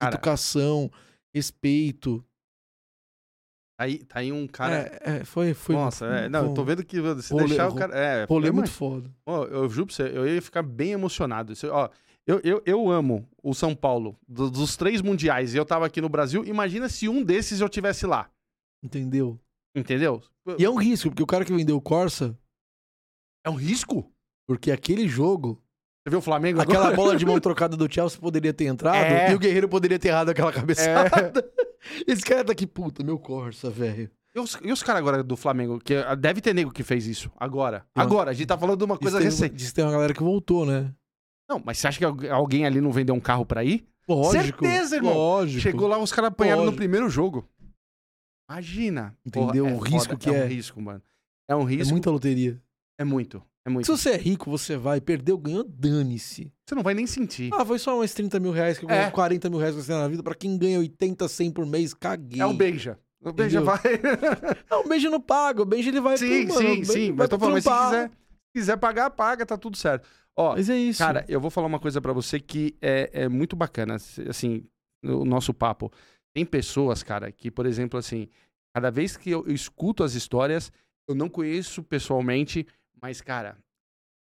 Cara. 0.00 0.14
educação, 0.16 0.90
respeito. 1.32 2.24
Tá 3.82 3.86
aí, 3.86 3.98
tá 3.98 4.18
aí 4.20 4.30
um 4.30 4.46
cara. 4.46 4.74
É, 5.04 5.16
é, 5.20 5.24
foi, 5.24 5.54
foi. 5.54 5.74
Nossa, 5.74 6.06
é, 6.06 6.28
não, 6.28 6.46
eu 6.46 6.54
tô 6.54 6.62
vendo 6.64 6.84
que 6.84 6.96
se 7.20 7.32
rolê- 7.32 7.46
deixar 7.48 7.68
o 7.68 7.74
cara. 7.74 7.92
É, 7.98 8.24
rolê 8.28 8.48
eu 8.48 8.54
muito 8.54 8.70
foda. 8.70 9.10
Ó, 9.26 9.44
eu 9.46 9.68
juro 9.68 9.86
pra 9.86 9.96
você, 9.96 10.02
eu 10.04 10.26
ia 10.26 10.40
ficar 10.40 10.62
bem 10.62 10.92
emocionado. 10.92 11.52
Ó, 11.70 11.88
eu, 12.24 12.40
eu, 12.44 12.62
eu 12.64 12.88
amo 12.90 13.28
o 13.42 13.52
São 13.52 13.74
Paulo, 13.74 14.16
do- 14.28 14.48
dos 14.50 14.76
três 14.76 15.02
mundiais, 15.02 15.52
e 15.52 15.56
eu 15.56 15.64
tava 15.64 15.84
aqui 15.86 16.00
no 16.00 16.08
Brasil. 16.08 16.44
Imagina 16.44 16.88
se 16.88 17.08
um 17.08 17.24
desses 17.24 17.60
eu 17.60 17.68
tivesse 17.68 18.06
lá. 18.06 18.30
Entendeu? 18.84 19.36
Entendeu? 19.76 20.22
E 20.58 20.64
é 20.64 20.70
um 20.70 20.76
risco, 20.76 21.08
porque 21.10 21.22
o 21.22 21.26
cara 21.26 21.44
que 21.44 21.52
vendeu 21.52 21.76
o 21.76 21.80
Corsa, 21.80 22.38
É 23.44 23.50
um 23.50 23.54
risco. 23.56 24.08
porque 24.46 24.70
aquele 24.70 25.08
jogo, 25.08 25.60
Você 26.06 26.10
viu 26.10 26.18
o 26.20 26.22
Flamengo 26.22 26.60
aquela 26.60 26.84
agora? 26.86 26.96
bola 26.96 27.16
de 27.16 27.26
mão 27.26 27.38
trocada 27.40 27.76
do 27.76 27.92
Chelsea 27.92 28.20
poderia 28.20 28.52
ter 28.52 28.66
entrado 28.66 28.96
É. 28.96 29.32
e 29.32 29.34
o 29.34 29.38
Guerreiro 29.40 29.68
poderia 29.68 29.98
ter 29.98 30.08
errado 30.08 30.28
aquela 30.28 30.52
cabeçada. 30.52 31.32
Esse 32.06 32.22
cara 32.22 32.44
tá 32.44 32.52
aqui, 32.52 32.66
puta, 32.66 33.02
meu 33.02 33.18
Corsa, 33.18 33.70
velho. 33.70 34.10
E 34.34 34.40
os, 34.40 34.58
e 34.62 34.72
os 34.72 34.82
caras 34.82 35.00
agora 35.00 35.22
do 35.22 35.36
Flamengo? 35.36 35.78
Que 35.78 35.94
ah, 35.96 36.14
deve 36.14 36.40
ter 36.40 36.54
nego 36.54 36.70
que 36.72 36.82
fez 36.82 37.06
isso. 37.06 37.30
Agora. 37.36 37.84
Uma- 37.94 38.04
Agora, 38.04 38.30
a 38.30 38.34
gente 38.34 38.46
tá 38.46 38.56
falando 38.56 38.78
de 38.78 38.84
uma 38.84 38.96
coisa 38.96 39.18
tem- 39.18 39.26
recente. 39.26 39.54
Diz 39.54 39.68
que 39.68 39.74
tem 39.74 39.84
uma 39.84 39.92
galera 39.92 40.14
que 40.14 40.22
voltou, 40.22 40.64
né? 40.64 40.92
Não, 41.48 41.60
mas 41.64 41.78
você 41.78 41.88
acha 41.88 41.98
que 41.98 42.04
algu- 42.04 42.30
alguém 42.30 42.64
ali 42.64 42.80
não 42.80 42.90
vendeu 42.92 43.14
um 43.14 43.20
carro 43.20 43.44
pra 43.44 43.62
ir? 43.62 43.86
Lógico. 44.08 44.64
Certeza, 44.64 44.96
irmão. 44.96 45.12
Lógico. 45.12 45.60
Chegou 45.60 45.86
lá, 45.86 45.98
os 45.98 46.12
caras 46.12 46.28
apanharam 46.28 46.60
no 46.62 46.66
Lógico. 46.66 46.78
primeiro 46.78 47.10
jogo. 47.10 47.46
Imagina. 48.50 49.16
Entendeu? 49.24 49.64
Porra, 49.64 49.76
O 49.76 49.80
risco 49.80 50.08
foda. 50.10 50.16
que 50.16 50.30
é. 50.30 50.38
é. 50.40 50.44
um 50.44 50.48
risco, 50.48 50.80
mano. 50.80 51.02
É 51.48 51.56
um 51.56 51.68
É 51.68 51.70
risco. 51.72 51.92
muita 51.92 52.10
loteria. 52.10 52.60
É 52.98 53.04
muito. 53.04 53.42
É 53.64 53.70
muito. 53.70 53.86
Se 53.86 53.92
você 53.92 54.10
é 54.10 54.16
rico, 54.16 54.50
você 54.50 54.76
vai, 54.76 55.00
perdeu, 55.00 55.38
ganhou, 55.38 55.62
dane-se. 55.64 56.52
Você 56.66 56.74
não 56.74 56.82
vai 56.82 56.94
nem 56.94 57.06
sentir. 57.06 57.50
Ah, 57.54 57.64
foi 57.64 57.78
só 57.78 58.00
uns 58.00 58.12
30 58.12 58.40
mil 58.40 58.50
reais 58.50 58.78
que 58.78 58.84
eu 58.84 58.90
É. 58.90 58.96
ganhei 58.96 59.10
40 59.12 59.48
mil 59.50 59.58
reais 59.58 59.74
que 59.74 59.82
você 59.82 59.92
tem 59.92 60.00
na 60.00 60.08
vida. 60.08 60.22
Pra 60.22 60.34
quem 60.34 60.58
ganha 60.58 60.78
80, 60.80 61.28
100 61.28 61.50
por 61.52 61.64
mês, 61.66 61.94
caguei. 61.94 62.40
É 62.40 62.46
o 62.46 62.52
Beija. 62.52 62.98
O 63.24 63.32
Beija 63.32 63.60
vai. 63.60 63.78
Não, 64.68 64.80
o 64.84 64.88
beijo 64.88 65.08
não 65.08 65.20
paga. 65.20 65.62
O 65.62 65.64
beijo 65.64 65.88
ele 65.90 66.00
vai 66.00 66.16
sim, 66.18 66.44
pro, 66.46 66.54
mano, 66.56 66.68
sim, 66.68 66.84
sim. 66.84 67.12
Mas 67.12 67.28
tô 67.28 67.38
falando, 67.38 67.54
mas 67.54 67.62
se 67.64 67.70
quiser, 67.70 68.08
se 68.08 68.52
quiser 68.52 68.76
pagar, 68.78 69.10
paga, 69.10 69.46
tá 69.46 69.56
tudo 69.56 69.76
certo. 69.76 70.08
Ó, 70.36 70.54
Mas 70.56 70.68
é 70.68 70.76
isso. 70.76 70.98
cara, 70.98 71.24
eu 71.28 71.40
vou 71.40 71.48
falar 71.50 71.68
uma 71.68 71.78
coisa 71.78 72.00
pra 72.00 72.12
você 72.12 72.40
que 72.40 72.74
é, 72.82 73.10
é 73.12 73.28
muito 73.28 73.54
bacana, 73.54 73.94
assim, 74.28 74.64
o 75.04 75.24
nosso 75.24 75.54
papo. 75.54 75.92
Tem 76.34 76.44
pessoas, 76.44 77.02
cara, 77.04 77.30
que, 77.30 77.48
por 77.50 77.64
exemplo, 77.66 77.96
assim, 77.96 78.26
cada 78.74 78.90
vez 78.90 79.16
que 79.16 79.30
eu, 79.30 79.44
eu 79.46 79.54
escuto 79.54 80.02
as 80.02 80.14
histórias, 80.14 80.72
eu 81.06 81.14
não 81.14 81.28
conheço 81.28 81.80
pessoalmente, 81.82 82.66
mas, 83.02 83.20
cara, 83.20 83.58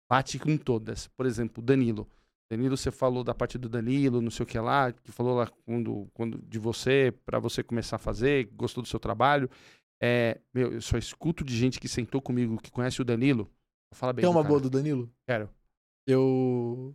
bate 0.10 0.40
com 0.40 0.58
todas. 0.58 1.08
Por 1.08 1.26
exemplo, 1.26 1.62
Danilo. 1.64 2.10
Danilo, 2.52 2.76
você 2.76 2.92
falou 2.92 3.24
da 3.24 3.34
parte 3.34 3.58
do 3.58 3.70
Danilo, 3.70 4.22
não 4.22 4.30
sei 4.30 4.44
o 4.44 4.48
que 4.48 4.60
lá, 4.60 4.92
que 4.92 5.10
falou 5.10 5.38
lá 5.38 5.48
quando, 5.66 6.10
quando 6.14 6.38
de 6.42 6.60
você, 6.60 7.14
pra 7.26 7.40
você 7.40 7.64
começar 7.64 7.96
a 7.96 8.00
fazer, 8.00 8.50
gostou 8.54 8.84
do 8.84 8.90
seu 8.90 9.00
trabalho. 9.00 9.50
É, 10.02 10.42
meu, 10.54 10.74
eu 10.74 10.82
só 10.82 10.98
escuto 10.98 11.46
de 11.46 11.56
gente 11.56 11.80
que 11.80 11.88
sentou 11.88 12.22
comigo, 12.22 12.60
que 12.62 12.72
conhece 12.72 13.02
o 13.02 13.06
Danilo. 13.06 13.50
Fala 13.94 14.12
bem. 14.12 14.24
Quer 14.24 14.28
do 14.28 14.32
uma 14.32 14.42
cara. 14.42 14.50
boa 14.50 14.60
do 14.60 14.70
Danilo? 14.70 15.10
Quero. 15.26 15.50
Eu. 16.06 16.94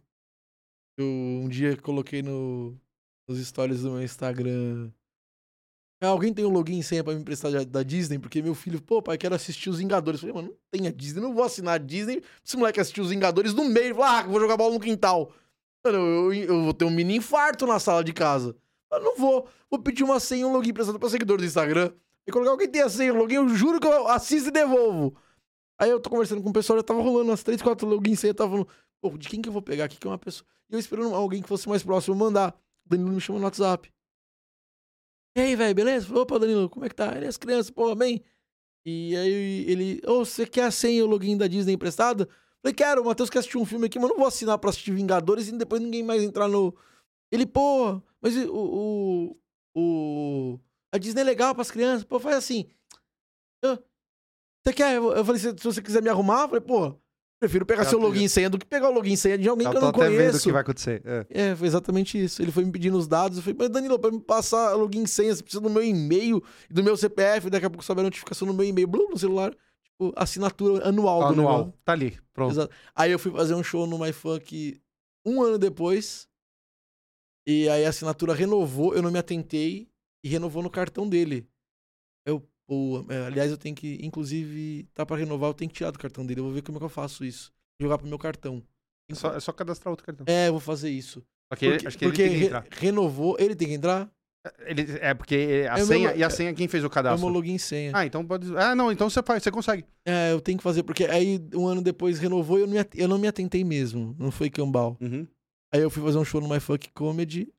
Eu 0.99 1.07
um 1.07 1.49
dia 1.49 1.76
coloquei 1.76 2.20
no, 2.22 2.76
nos 3.28 3.39
stories 3.39 3.82
do 3.82 3.93
meu 3.93 4.03
Instagram. 4.03 4.91
Ah, 6.01 6.09
alguém 6.09 6.33
tem 6.33 6.45
um 6.45 6.51
login 6.51 6.79
e 6.79 6.83
senha 6.83 7.03
pra 7.03 7.15
me 7.15 7.21
emprestar 7.21 7.51
da- 7.65 7.83
Disney? 7.83 8.19
Porque 8.19 8.43
meu 8.43 8.55
filho, 8.55 8.81
pô, 8.83 9.01
pai, 9.01 9.17
quero 9.17 9.35
assistir 9.35 9.71
os 9.71 9.79
Vingadores. 9.79 10.21
Eu 10.23 10.29
falei, 10.29 10.43
mano, 10.43 10.55
não 10.55 10.59
tem 10.71 10.87
a 10.87 10.93
Disney, 10.93 11.21
não 11.23 11.33
vou 11.35 11.43
assinar 11.43 11.75
a 11.75 11.79
Disney. 11.79 12.23
Esse 12.45 12.57
moleque 12.57 12.79
assistir 12.81 13.01
os 13.01 13.09
Vingadores 13.11 13.55
no 13.55 13.65
meio. 13.65 13.95
Falou, 13.95 14.11
ah, 14.11 14.23
vou 14.25 14.39
jogar 14.41 14.57
bola 14.59 14.75
no 14.75 14.81
quintal. 14.81 15.33
Mano, 15.85 15.99
eu, 15.99 16.35
eu 16.35 16.63
vou 16.65 16.75
ter 16.75 16.85
um 16.85 16.91
mini 16.91 17.17
infarto 17.17 17.67
na 17.67 17.79
sala 17.79 18.05
de 18.05 18.13
casa. 18.13 18.55
Eu 18.93 19.01
não 19.01 19.17
vou. 19.17 19.49
Vou 19.71 19.81
pedir 19.81 20.05
uma 20.05 20.21
senha 20.21 20.47
um 20.47 20.53
login 20.53 20.71
emprestado 20.71 20.99
pra 20.99 21.09
seguidor 21.09 21.39
do 21.39 21.45
Instagram. 21.45 21.91
E 22.27 22.33
colocar 22.33 22.51
alguém 22.51 22.69
tem 22.69 22.83
a 22.83 22.89
senha, 22.91 23.15
o 23.15 23.17
login, 23.17 23.37
eu 23.37 23.49
juro 23.49 23.81
que 23.81 23.87
eu 23.87 24.09
assisto 24.09 24.49
e 24.49 24.53
devolvo. 24.53 25.17
Aí 25.79 25.89
eu 25.91 26.01
tô 26.01 26.11
conversando 26.11 26.43
com 26.43 26.51
o 26.51 26.53
pessoal, 26.53 26.79
já 26.79 26.83
tava 26.83 27.01
rolando 27.01 27.31
umas 27.31 27.43
3, 27.43 27.63
4 27.63 27.87
logins 27.87 28.19
senha, 28.21 28.35
tava 28.35 28.51
falando, 28.51 28.69
pô, 29.01 29.11
de 29.17 29.29
quem 29.29 29.41
que 29.41 29.49
eu 29.49 29.53
vou 29.53 29.63
pegar 29.63 29.85
aqui? 29.85 29.97
Que 29.97 30.07
é 30.07 30.11
uma 30.11 30.19
pessoa. 30.19 30.47
E 30.69 30.75
eu 30.75 30.79
esperando 30.79 31.15
alguém 31.15 31.41
que 31.41 31.49
fosse 31.49 31.69
mais 31.69 31.83
próximo 31.83 32.17
mandar. 32.17 32.55
O 32.85 32.89
Danilo 32.89 33.13
me 33.13 33.21
chama 33.21 33.39
no 33.39 33.45
WhatsApp. 33.45 33.91
E 35.37 35.41
aí, 35.41 35.55
velho, 35.55 35.74
beleza? 35.74 36.07
Falei, 36.07 36.22
Opa, 36.22 36.39
Danilo, 36.39 36.70
como 36.70 36.87
é 36.87 36.89
que 36.89 36.95
tá? 36.95 37.14
Ele, 37.14 37.26
as 37.26 37.37
crianças, 37.37 37.70
pô, 37.70 37.95
bem? 37.95 38.24
E 38.87 39.16
aí 39.16 39.66
ele, 39.70 40.03
ô, 40.07 40.24
você 40.24 40.47
quer 40.47 40.64
a 40.64 40.70
senha 40.70 41.01
e 41.01 41.03
o 41.03 41.07
login 41.07 41.37
da 41.37 41.47
Disney 41.47 41.74
emprestado? 41.74 42.28
Falei, 42.62 42.74
quero, 42.74 43.03
o 43.03 43.05
Matheus 43.05 43.28
quer 43.30 43.41
assistir 43.41 43.59
um 43.59 43.66
filme 43.66 43.87
aqui, 43.87 43.99
mas 43.99 44.09
não 44.09 44.16
vou 44.16 44.26
assinar 44.26 44.59
pra 44.59 44.70
assistir 44.70 44.93
Vingadores 44.93 45.49
e 45.49 45.59
depois 45.59 45.82
ninguém 45.82 46.03
mais 46.03 46.22
entrar 46.22 46.49
no. 46.49 46.74
Ele, 47.30 47.47
pô, 47.47 48.03
mas 48.20 48.37
o. 48.37 49.37
o, 49.37 49.37
o... 50.55 50.61
A 50.93 50.99
Disney 50.99 51.20
é 51.22 51.24
legal 51.24 51.55
pras 51.55 51.70
crianças, 51.70 52.05
pô, 52.05 52.18
faz 52.18 52.37
assim. 52.37 52.70
Você 54.64 54.72
quer? 54.72 54.97
Eu 54.97 55.12
eu 55.12 55.24
falei, 55.24 55.41
se, 55.41 55.51
se 55.51 55.64
você 55.64 55.82
quiser 55.82 56.03
me 56.03 56.09
arrumar, 56.09 56.43
eu 56.43 56.49
falei, 56.49 56.61
pô, 56.61 56.99
prefiro 57.39 57.66
pegar 57.66 57.84
seu 57.84 57.99
login 57.99 58.24
e 58.24 58.28
senha 58.28 58.49
do 58.49 58.59
que 58.59 58.66
pegar 58.66 58.89
o 58.89 58.93
login 58.93 59.12
e 59.12 59.16
senha 59.16 59.37
de 59.39 59.49
alguém 59.49 59.66
Eu 59.66 59.70
que 59.72 59.76
eu 59.76 59.80
não 59.82 59.89
até 59.91 60.09
vendo 60.09 60.37
o 60.37 60.41
que 60.41 60.53
vai 60.53 60.62
acontecer. 60.62 61.03
É. 61.05 61.26
É, 61.30 61.57
foi 61.57 61.66
exatamente 61.66 62.22
isso. 62.22 62.43
Ele 62.43 62.51
foi 62.51 62.64
me 62.64 62.72
pedindo 62.72 62.97
os 62.97 63.07
dados. 63.07 63.39
Eu 63.39 63.43
falei, 63.43 63.57
mas 63.59 63.70
Danilo, 63.70 63.99
pra 63.99 64.11
me 64.11 64.20
passar 64.20 64.74
login 64.74 65.03
e 65.03 65.09
senha, 65.09 65.34
você 65.34 65.43
precisa 65.43 65.61
do 65.61 65.70
meu 65.70 65.82
e-mail 65.82 66.43
e 66.70 66.72
do 66.74 66.82
meu 66.82 66.97
CPF. 66.97 67.51
Daqui 67.51 67.66
a 67.66 67.70
pouco 67.70 67.84
sobe 67.84 68.01
a 68.01 68.05
notificação 68.05 68.47
no 68.47 68.55
meu 68.55 68.64
e-mail, 68.64 68.87
blum, 68.87 69.11
no 69.11 69.18
celular. 69.18 69.55
Tipo, 69.84 70.12
assinatura 70.16 70.87
anual 70.89 71.20
do 71.20 71.26
Anual. 71.41 71.59
negócio. 71.59 71.74
Tá 71.84 71.93
ali. 71.93 72.18
Pronto. 72.32 72.53
Exato. 72.53 72.74
Aí 72.95 73.11
eu 73.11 73.18
fui 73.18 73.32
fazer 73.32 73.55
um 73.55 73.62
show 73.62 73.87
no 73.87 73.99
MyFunk 73.99 74.80
um 75.24 75.43
ano 75.43 75.59
depois. 75.59 76.28
E 77.47 77.68
aí 77.68 77.84
a 77.84 77.91
assinatura 77.91 78.34
renovou, 78.34 78.95
eu 78.95 79.03
não 79.03 79.11
me 79.11 79.18
atentei 79.18 79.89
e 80.24 80.28
renovou 80.28 80.62
no 80.62 80.68
cartão 80.70 81.09
dele. 81.09 81.47
Eu, 82.26 82.43
pô, 82.67 83.05
é, 83.09 83.27
aliás, 83.27 83.51
eu 83.51 83.57
tenho 83.57 83.75
que, 83.75 83.99
inclusive, 84.03 84.89
tá 84.95 85.05
pra 85.07 85.17
renovar, 85.17 85.51
eu 85.51 85.55
tenho 85.55 85.69
que 85.71 85.77
tirar 85.77 85.91
do 85.91 85.99
cartão 85.99 86.25
dele. 86.27 86.41
Eu 86.41 86.45
vou 86.45 86.53
ver 86.53 86.62
como 86.62 86.79
é 86.79 86.81
que 86.81 86.85
eu 86.85 86.89
faço 86.91 87.25
isso. 87.25 87.53
Jogar 87.81 87.99
pro 87.99 88.07
meu 88.09 88.19
cartão. 88.19 88.62
É 89.11 89.14
só, 89.14 89.35
é 89.35 89.41
só 89.41 89.53
cadastrar 89.53 89.91
outro 89.93 90.05
cartão. 90.05 90.25
É, 90.29 90.49
eu 90.49 90.53
vou 90.53 90.61
fazer 90.61 90.91
isso. 90.91 91.23
Porque, 91.49 91.67
acho 91.87 91.97
que 91.97 92.05
porque 92.07 92.23
ele 92.23 92.29
tem 92.31 92.31
que 92.33 92.37
re- 92.39 92.47
entrar. 92.47 92.67
renovou. 92.73 93.37
Ele 93.39 93.55
tem 93.55 93.69
que 93.69 93.75
entrar? 93.75 94.11
Ele- 94.61 94.87
é 95.01 95.14
porque 95.14 95.67
a 95.71 95.79
É 95.79 95.85
senha. 95.85 96.09
meu- 96.09 96.19
e 96.19 96.25
a 96.25 96.31
senha, 96.31 96.53
quem 96.55 96.67
fez 96.69 96.83
o 96.83 96.87
É 96.87 96.89
o 96.89 96.91
cadastro? 96.91 97.25
meu 97.25 97.33
login 97.35 97.59
senha. 97.59 97.93
Ah, 97.95 98.05
então 98.07 98.25
pode. 98.27 98.47
Ah, 98.57 98.75
não, 98.75 98.91
então 98.91 99.09
você 99.11 99.23
faz, 99.23 99.43
você 99.43 99.51
consegue. 99.51 99.85
É, 100.05 100.33
eu 100.33 100.41
tenho 100.41 100.59
que 100.59 100.62
fazer, 100.64 100.83
porque 100.83 101.05
aí 101.05 101.41
um 101.55 101.67
ano 101.67 101.83
depois 101.83 102.19
renovou 102.19 102.59
e 102.59 102.62
eu 102.62 102.67
não 102.67 102.75
me, 102.75 102.87
eu 102.95 103.09
não 103.09 103.19
me 103.19 103.29
atentei 103.29 103.62
mesmo. 103.64 104.14
Não 104.19 104.31
foi 104.31 104.51
cambal. 104.51 104.97
Uhum. 105.01 105.27
Aí 105.73 105.81
eu 105.83 105.91
fui 105.91 106.03
fazer 106.03 106.19
um 106.19 106.25
show 106.25 106.41
no 106.41 106.49
My 106.49 106.59
Fuck 106.61 106.91
Comedy. 106.93 107.53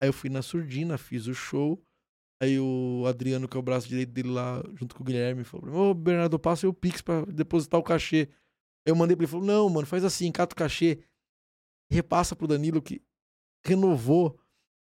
Aí 0.00 0.08
eu 0.08 0.12
fui 0.12 0.30
na 0.30 0.42
Surdina, 0.42 0.96
fiz 0.98 1.26
o 1.26 1.34
show. 1.34 1.80
Aí 2.40 2.58
o 2.60 3.04
Adriano, 3.06 3.48
que 3.48 3.56
é 3.56 3.60
o 3.60 3.62
braço 3.62 3.88
direito 3.88 4.12
dele 4.12 4.28
lá, 4.28 4.62
junto 4.74 4.94
com 4.94 5.02
o 5.02 5.06
Guilherme, 5.06 5.42
falou: 5.44 5.66
pra 5.66 5.72
mim, 5.72 5.78
Ô, 5.78 5.94
Bernardo, 5.94 6.38
passa 6.38 6.66
aí 6.66 6.70
o 6.70 6.74
Pix 6.74 7.00
pra 7.00 7.24
depositar 7.24 7.80
o 7.80 7.82
cachê. 7.82 8.28
Eu 8.86 8.94
mandei 8.94 9.16
pra 9.16 9.24
ele, 9.24 9.30
falou: 9.30 9.44
Não, 9.44 9.68
mano, 9.68 9.86
faz 9.86 10.04
assim, 10.04 10.30
cata 10.30 10.54
o 10.54 10.56
cachê, 10.56 11.00
repassa 11.90 12.36
pro 12.36 12.46
Danilo 12.46 12.80
que 12.80 13.02
renovou 13.66 14.38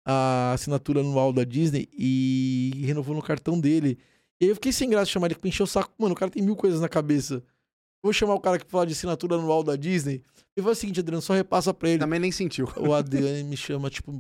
a 0.06 0.54
assinatura 0.54 1.02
anual 1.02 1.34
da 1.34 1.44
Disney 1.44 1.88
e 1.94 2.84
renovou 2.86 3.16
no 3.16 3.22
cartão 3.22 3.60
dele. 3.60 3.98
E 4.40 4.46
aí 4.46 4.50
eu 4.50 4.56
fiquei 4.56 4.72
sem 4.72 4.90
graça 4.90 5.06
de 5.06 5.12
chamar 5.12 5.28
ele 5.28 5.36
pra 5.36 5.48
encher 5.48 5.64
o 5.64 5.68
saco. 5.68 5.94
Mano, 5.98 6.14
o 6.14 6.18
cara 6.18 6.32
tem 6.32 6.42
mil 6.44 6.56
coisas 6.56 6.80
na 6.80 6.90
cabeça. 6.90 7.36
Eu 7.36 8.08
vou 8.08 8.14
chamar 8.14 8.34
o 8.34 8.40
cara 8.40 8.58
que 8.58 8.66
fala 8.66 8.88
de 8.88 8.94
assinatura 8.94 9.36
anual 9.36 9.64
da 9.64 9.76
Disney. 9.76 10.24
E 10.58 10.62
faz 10.62 10.78
o 10.78 10.82
seguinte, 10.82 11.00
Adriano, 11.00 11.22
só 11.22 11.34
repassa 11.34 11.74
pra 11.74 11.90
ele. 11.90 12.00
Também 12.00 12.20
nem 12.20 12.32
sentiu. 12.32 12.68
O 12.78 12.94
Adriano 12.94 13.48
me 13.48 13.56
chama, 13.56 13.90
tipo, 13.90 14.12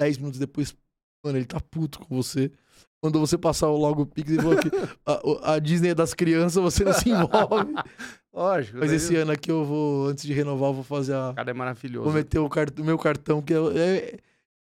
10 0.00 0.18
minutos 0.18 0.40
depois. 0.40 0.74
Mano, 1.24 1.38
ele 1.38 1.44
tá 1.46 1.60
puto 1.60 1.98
com 2.00 2.14
você. 2.16 2.50
Mandou 3.02 3.24
você 3.24 3.38
passar 3.38 3.68
o 3.68 3.76
logo 3.76 4.04
Pix 4.06 4.30
e 4.32 4.36
falou 4.36 4.56
que 4.56 4.68
a, 5.06 5.20
o- 5.26 5.40
a 5.44 5.58
Disney 5.58 5.90
é 5.90 5.94
das 5.94 6.14
crianças, 6.14 6.60
você 6.62 6.82
não 6.84 6.92
se 6.92 7.10
envolve. 7.10 7.72
Lógico. 8.34 8.78
Mas 8.78 8.88
daí 8.88 8.96
esse 8.96 9.16
ano 9.16 9.32
aqui 9.32 9.50
eu 9.50 9.64
vou, 9.64 10.08
antes 10.08 10.24
de 10.24 10.32
renovar, 10.32 10.70
eu 10.70 10.74
vou 10.74 10.84
fazer 10.84 11.14
a. 11.14 11.30
O 11.30 11.34
cara 11.34 11.50
é 11.50 11.54
maravilhoso. 11.54 12.04
Vou 12.04 12.12
meter 12.12 12.38
o, 12.38 12.48
cart- 12.48 12.78
o 12.78 12.84
meu 12.84 12.98
cartão, 12.98 13.40
que 13.42 13.52
é, 13.54 13.56
é- 13.56 14.16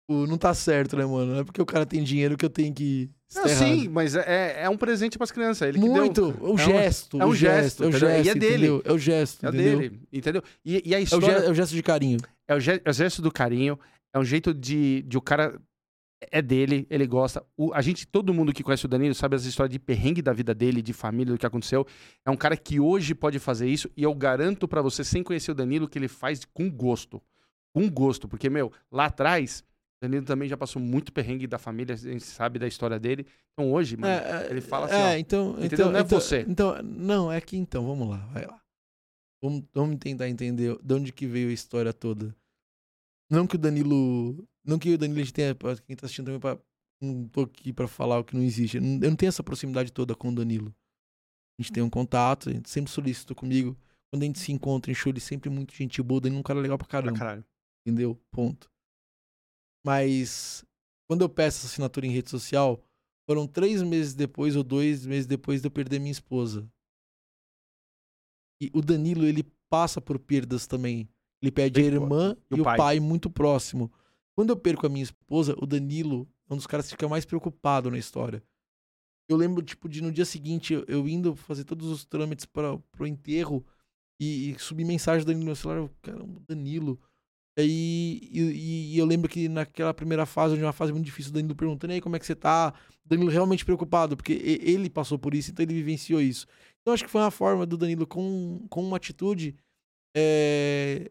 o- 0.09 0.27
não 0.27 0.37
tá 0.39 0.53
certo, 0.55 0.97
né, 0.97 1.05
mano? 1.05 1.33
Não 1.35 1.41
é 1.41 1.45
porque 1.45 1.61
o 1.61 1.67
cara 1.67 1.85
tem 1.87 2.03
dinheiro 2.03 2.37
que 2.37 2.45
eu 2.45 2.51
tenho 2.51 2.73
que. 2.73 3.11
Não, 3.35 3.49
sim, 3.49 3.89
mas 3.89 4.15
é, 4.15 4.63
é 4.65 4.69
um 4.69 4.77
presente 4.77 5.17
pras 5.17 5.31
crianças. 5.31 5.67
Ele 5.69 5.79
que 5.79 5.89
Muito! 5.89 6.33
deu. 6.33 6.51
o 6.53 6.59
gesto. 6.59 7.19
é 7.21 7.25
um 7.25 7.29
o 7.29 7.35
gesto, 7.35 7.83
É 7.83 7.87
o 7.87 7.89
entendeu? 7.91 8.09
E 8.11 8.25
gesto. 8.25 8.29
é 8.29 8.35
dele. 8.41 8.55
entendeu? 8.55 8.83
É 8.85 8.93
o 8.93 8.99
gesto. 8.99 9.47
É 9.47 9.49
o 9.49 9.55
entendeu? 9.55 9.79
dele, 9.79 10.01
entendeu? 10.13 10.43
E, 10.65 10.83
e 10.91 10.95
a 10.95 10.99
É 10.99 11.01
o, 11.01 11.05
história. 11.05 11.41
ge- 11.41 11.47
é 11.47 11.51
o 11.51 11.55
gesto 11.55 11.75
de 11.75 11.83
carinho. 11.83 12.19
É 12.49 12.55
o, 12.55 12.61
ge- 12.61 12.83
é 12.85 12.91
o 12.91 12.93
gesto 12.93 13.23
do 13.23 13.31
carinho, 13.33 13.79
é 14.15 14.19
um 14.19 14.25
jeito 14.25 14.53
de, 14.53 15.03
de 15.03 15.17
o 15.17 15.21
cara 15.23 15.59
é 16.31 16.41
dele, 16.43 16.87
ele 16.91 17.07
gosta. 17.07 17.45
O- 17.57 17.73
a 17.75 17.81
gente, 17.83 18.07
todo 18.07 18.33
mundo 18.33 18.53
que 18.53 18.63
conhece 18.63 18.85
o 18.85 18.89
Danilo 18.89 19.15
sabe 19.15 19.35
as 19.37 19.45
histórias 19.45 19.73
de 19.73 19.79
perrengue 19.79 20.23
da 20.23 20.33
vida 20.33 20.55
dele, 20.55 20.81
de 20.83 20.93
família, 20.93 21.33
do 21.33 21.39
que 21.39 21.47
aconteceu. 21.47 21.87
É 22.25 22.31
um 22.31 22.37
cara 22.37 22.57
que 22.57 22.79
hoje 22.79 23.15
pode 23.15 23.39
fazer 23.39 23.69
isso 23.69 23.91
e 23.97 24.03
eu 24.03 24.15
garanto 24.15 24.69
pra 24.69 24.81
você, 24.83 25.03
sem 25.05 25.23
conhecer 25.23 25.51
o 25.51 25.55
Danilo, 25.55 25.89
que 25.89 25.99
ele 25.99 26.09
faz 26.09 26.45
com 26.45 26.71
gosto. 26.71 27.21
Com 27.75 27.89
gosto, 27.91 28.29
porque, 28.29 28.51
meu, 28.51 28.71
lá 28.91 29.07
atrás, 29.07 29.61
o 30.01 30.05
Danilo 30.07 30.25
também 30.27 30.49
já 30.49 30.57
passou 30.57 30.81
muito 30.81 31.13
perrengue 31.13 31.47
da 31.47 31.59
família, 31.59 31.95
a 31.95 31.99
gente 31.99 32.25
sabe 32.25 32.59
da 32.59 32.67
história 32.69 32.99
dele. 32.99 33.27
Então 33.53 33.73
hoje, 33.73 33.97
mano, 33.97 34.13
É, 34.13 34.47
é, 34.47 34.51
ele 34.51 34.61
fala 34.61 34.87
assim, 34.87 34.95
É, 34.95 35.15
ó, 35.15 35.17
então. 35.17 35.51
entendeu? 35.53 35.67
então 35.73 35.91
Não 35.93 35.99
é 35.99 36.03
então- 36.03 36.21
você. 36.21 36.45
Então, 36.49 36.83
não, 36.83 37.33
é 37.33 37.41
que 37.41 37.57
então, 37.57 37.87
vamos 37.87 38.09
lá, 38.09 38.19
vai 38.33 38.45
lá. 38.47 38.61
Vamos, 39.43 39.65
vamos 39.75 39.97
tentar 39.99 40.29
entender 40.29 40.79
de 40.83 40.95
onde 40.95 41.13
que 41.13 41.27
veio 41.27 41.49
a 41.49 41.53
história 41.53 41.93
toda. 41.93 42.35
Não 43.31 43.47
que 43.47 43.57
o 43.57 43.59
Danilo. 43.59 44.47
Não 44.65 44.79
que 44.79 44.95
o 44.95 44.99
Danilo 44.99 45.21
a 45.21 45.25
tenha. 45.33 45.55
pra 45.55 45.77
Quem 45.77 45.97
tá 45.97 46.07
assistindo 46.07 46.27
também 46.27 46.41
pra. 46.41 46.59
Não 47.01 47.27
tô 47.29 47.43
aqui 47.43 47.73
pra 47.73 47.89
falar 47.89 48.21
o 48.21 48.25
que 48.25 48.35
não 48.37 48.43
existe. 48.43 48.77
Eu 48.77 48.83
não 48.83 49.17
tenho 49.17 49.29
essa 49.29 49.43
proximidade 49.43 49.93
toda 49.93 50.15
com 50.15 50.29
o 50.29 50.35
Danilo. 50.35 50.73
A 51.59 51.63
gente 51.63 51.73
tem 51.73 51.83
um 51.83 51.91
contato, 51.91 52.49
a 52.49 52.53
gente 52.53 52.71
sempre 52.71 52.91
solicitou 52.93 53.35
comigo. 53.37 53.77
Quando 54.11 54.23
a 54.23 54.27
gente 54.27 54.39
se 54.39 54.53
encontra 54.53 54.91
em 54.91 54.95
show, 54.95 55.11
ele 55.11 55.21
sempre 55.21 55.51
é 55.51 55.53
muito 55.53 55.75
gente 55.75 56.01
boa. 56.03 56.19
O 56.19 56.21
Danilo 56.21 56.39
é 56.39 56.41
um 56.41 56.45
cara 56.45 56.61
legal 56.61 56.79
pra 56.79 56.87
pra 56.87 57.01
caramba. 57.01 57.19
caralho. 57.19 57.45
Entendeu? 57.87 58.21
Ponto. 58.31 58.71
Mas 59.85 60.65
quando 61.09 61.23
eu 61.23 61.29
peço 61.29 61.59
essa 61.59 61.67
assinatura 61.67 62.07
em 62.07 62.11
rede 62.11 62.31
social, 62.31 62.81
foram 63.29 63.47
três 63.47 63.83
meses 63.83 64.15
depois 64.15 64.55
ou 64.55 64.63
dois 64.63 65.05
meses 65.05 65.27
depois 65.27 65.61
de 65.61 65.67
eu 65.67 65.71
perder 65.71 65.99
minha 65.99 66.13
esposa. 66.13 66.71
E 68.63 68.71
o 68.73 68.81
Danilo, 68.81 69.25
ele 69.27 69.43
passa 69.69 70.01
por 70.01 70.19
perdas 70.19 70.67
também. 70.67 71.09
Ele 71.43 71.51
perde 71.51 71.81
a 71.81 71.83
Bem 71.83 71.93
irmã 71.95 72.37
E 72.51 72.55
o 72.55 72.61
o 72.61 72.65
pai. 72.65 72.77
pai. 72.77 73.01
muito 73.01 73.29
próximo. 73.29 73.91
Quando 74.35 74.51
eu 74.51 74.57
perco 74.57 74.87
a 74.87 74.89
minha 74.89 75.03
esposa, 75.03 75.55
o 75.61 75.67
Danilo 75.67 76.29
é 76.49 76.55
um 76.55 76.57
dos 76.57 76.67
caras 76.67 76.87
que 76.87 76.93
fica 76.93 77.09
mais 77.09 77.25
preocupado 77.25 77.91
na 77.91 77.99
história. 77.99 78.43
Eu 79.29 79.37
lembro, 79.37 79.63
tipo, 79.63 79.89
de 79.89 80.03
no 80.03 80.13
dia 80.13 80.25
seguinte, 80.25 80.75
eu, 80.89 81.09
indo 81.09 81.35
fazer 81.37 81.65
todos 81.65 81.89
os 81.89 82.05
trâmites 82.05 82.45
para 82.45 82.77
pro 82.91 83.07
enterro 83.07 83.65
e, 84.21 84.51
e 84.51 84.59
subir 84.59 84.85
mensagem 84.85 85.25
do 85.25 85.27
Danilo 85.27 85.41
no 85.45 85.47
meu 85.47 85.57
celular. 85.57 85.79
eu, 85.81 85.91
Caramba, 86.03 86.41
Danilo. 86.49 87.01
Aí, 87.59 88.21
e, 88.33 88.95
e- 88.95 88.99
eu 88.99 89.05
lembro 89.07 89.29
que 89.29 89.49
naquela 89.49 89.93
primeira 89.93 90.25
fase, 90.25 90.55
onde 90.55 90.63
é 90.63 90.67
uma 90.67 90.73
fase 90.73 90.93
muito 90.93 91.05
difícil, 91.05 91.31
o 91.31 91.35
Danilo 91.35 91.55
perguntando, 91.55 91.93
aí, 91.93 92.01
como 92.01 92.17
é 92.17 92.19
que 92.19 92.27
você 92.27 92.35
tá? 92.35 92.73
O 93.05 93.09
Danilo 93.09 93.31
realmente 93.31 93.65
preocupado, 93.65 94.17
porque 94.17 94.33
ele 94.33 94.89
passou 94.91 95.19
por 95.19 95.35
isso, 95.35 95.51
então 95.51 95.63
ele 95.63 95.75
vivenciou 95.75 96.21
isso. 96.21 96.47
Então 96.81 96.95
acho 96.95 97.05
que 97.05 97.11
foi 97.11 97.21
uma 97.21 97.31
forma 97.31 97.67
do 97.67 97.77
Danilo, 97.77 98.07
com, 98.07 98.67
com 98.71 98.83
uma 98.83 98.97
atitude, 98.97 99.55
é, 100.17 101.11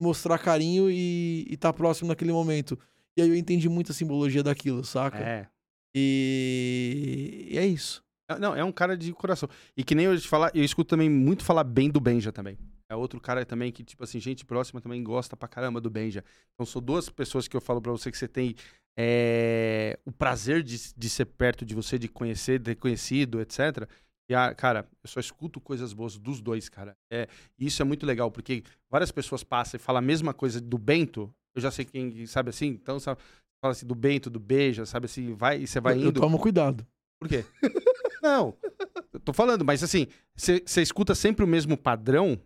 mostrar 0.00 0.38
carinho 0.38 0.90
e 0.90 1.46
estar 1.50 1.72
próximo 1.72 2.08
naquele 2.08 2.32
momento. 2.32 2.78
E 3.16 3.22
aí 3.22 3.28
eu 3.28 3.34
entendi 3.34 3.68
muito 3.68 3.92
a 3.92 3.94
simbologia 3.94 4.42
daquilo, 4.42 4.84
saca? 4.84 5.18
É. 5.18 5.46
E... 5.94 7.48
e 7.50 7.58
é 7.58 7.66
isso. 7.66 8.02
É, 8.28 8.38
Não, 8.38 8.54
é 8.54 8.64
um 8.64 8.72
cara 8.72 8.96
de 8.96 9.12
coração. 9.12 9.48
E 9.76 9.84
que 9.84 9.94
nem 9.94 10.06
eu 10.06 10.18
te 10.18 10.26
falar, 10.26 10.50
eu 10.54 10.64
escuto 10.64 10.88
também 10.88 11.08
muito 11.08 11.44
falar 11.44 11.64
bem 11.64 11.90
do 11.90 12.00
Benja 12.00 12.32
também. 12.32 12.58
É 12.88 12.94
outro 12.94 13.20
cara 13.20 13.44
também 13.46 13.72
que, 13.72 13.82
tipo 13.82 14.04
assim, 14.04 14.20
gente 14.20 14.44
próxima 14.44 14.80
também 14.80 15.02
gosta 15.02 15.36
pra 15.36 15.48
caramba 15.48 15.80
do 15.80 15.88
Benja. 15.88 16.24
Então 16.54 16.66
são 16.66 16.82
duas 16.82 17.08
pessoas 17.08 17.48
que 17.48 17.56
eu 17.56 17.60
falo 17.60 17.80
pra 17.80 17.92
você 17.92 18.10
que 18.10 18.18
você 18.18 18.28
tem 18.28 18.54
é, 18.96 19.98
o 20.04 20.12
prazer 20.12 20.62
de, 20.62 20.94
de 20.94 21.10
ser 21.10 21.24
perto 21.26 21.64
de 21.64 21.74
você, 21.74 21.98
de 21.98 22.08
conhecer, 22.08 22.58
de 22.58 22.66
ter 22.66 22.74
conhecido, 22.76 23.40
etc. 23.40 23.88
E, 24.28 24.34
ah, 24.34 24.54
cara, 24.54 24.88
eu 25.02 25.08
só 25.08 25.20
escuto 25.20 25.60
coisas 25.60 25.92
boas 25.92 26.16
dos 26.16 26.40
dois, 26.40 26.68
cara. 26.68 26.96
É, 27.12 27.28
e 27.58 27.66
isso 27.66 27.82
é 27.82 27.84
muito 27.84 28.06
legal, 28.06 28.30
porque 28.30 28.62
várias 28.90 29.12
pessoas 29.12 29.44
passam 29.44 29.76
e 29.78 29.80
falam 29.80 29.98
a 29.98 30.02
mesma 30.02 30.32
coisa 30.32 30.60
do 30.60 30.78
Bento. 30.78 31.32
Eu 31.54 31.60
já 31.60 31.70
sei 31.70 31.84
quem, 31.84 32.24
sabe 32.26 32.50
assim? 32.50 32.68
Então, 32.68 32.98
sabe, 32.98 33.20
fala 33.60 33.72
assim, 33.72 33.86
do 33.86 33.94
Bento, 33.94 34.30
do 34.30 34.40
Beija, 34.40 34.86
sabe 34.86 35.06
assim? 35.06 35.34
Vai, 35.34 35.60
e 35.60 35.66
você 35.66 35.78
vai 35.80 35.94
eu, 35.94 36.00
eu 36.02 36.08
indo. 36.08 36.20
tomo 36.20 36.38
cuidado. 36.38 36.86
Por 37.20 37.28
quê? 37.28 37.44
Não, 38.22 38.56
eu 39.12 39.20
tô 39.20 39.32
falando, 39.34 39.64
mas 39.64 39.82
assim, 39.82 40.06
você 40.34 40.62
escuta 40.80 41.14
sempre 41.14 41.44
o 41.44 41.48
mesmo 41.48 41.76
padrão, 41.76 42.40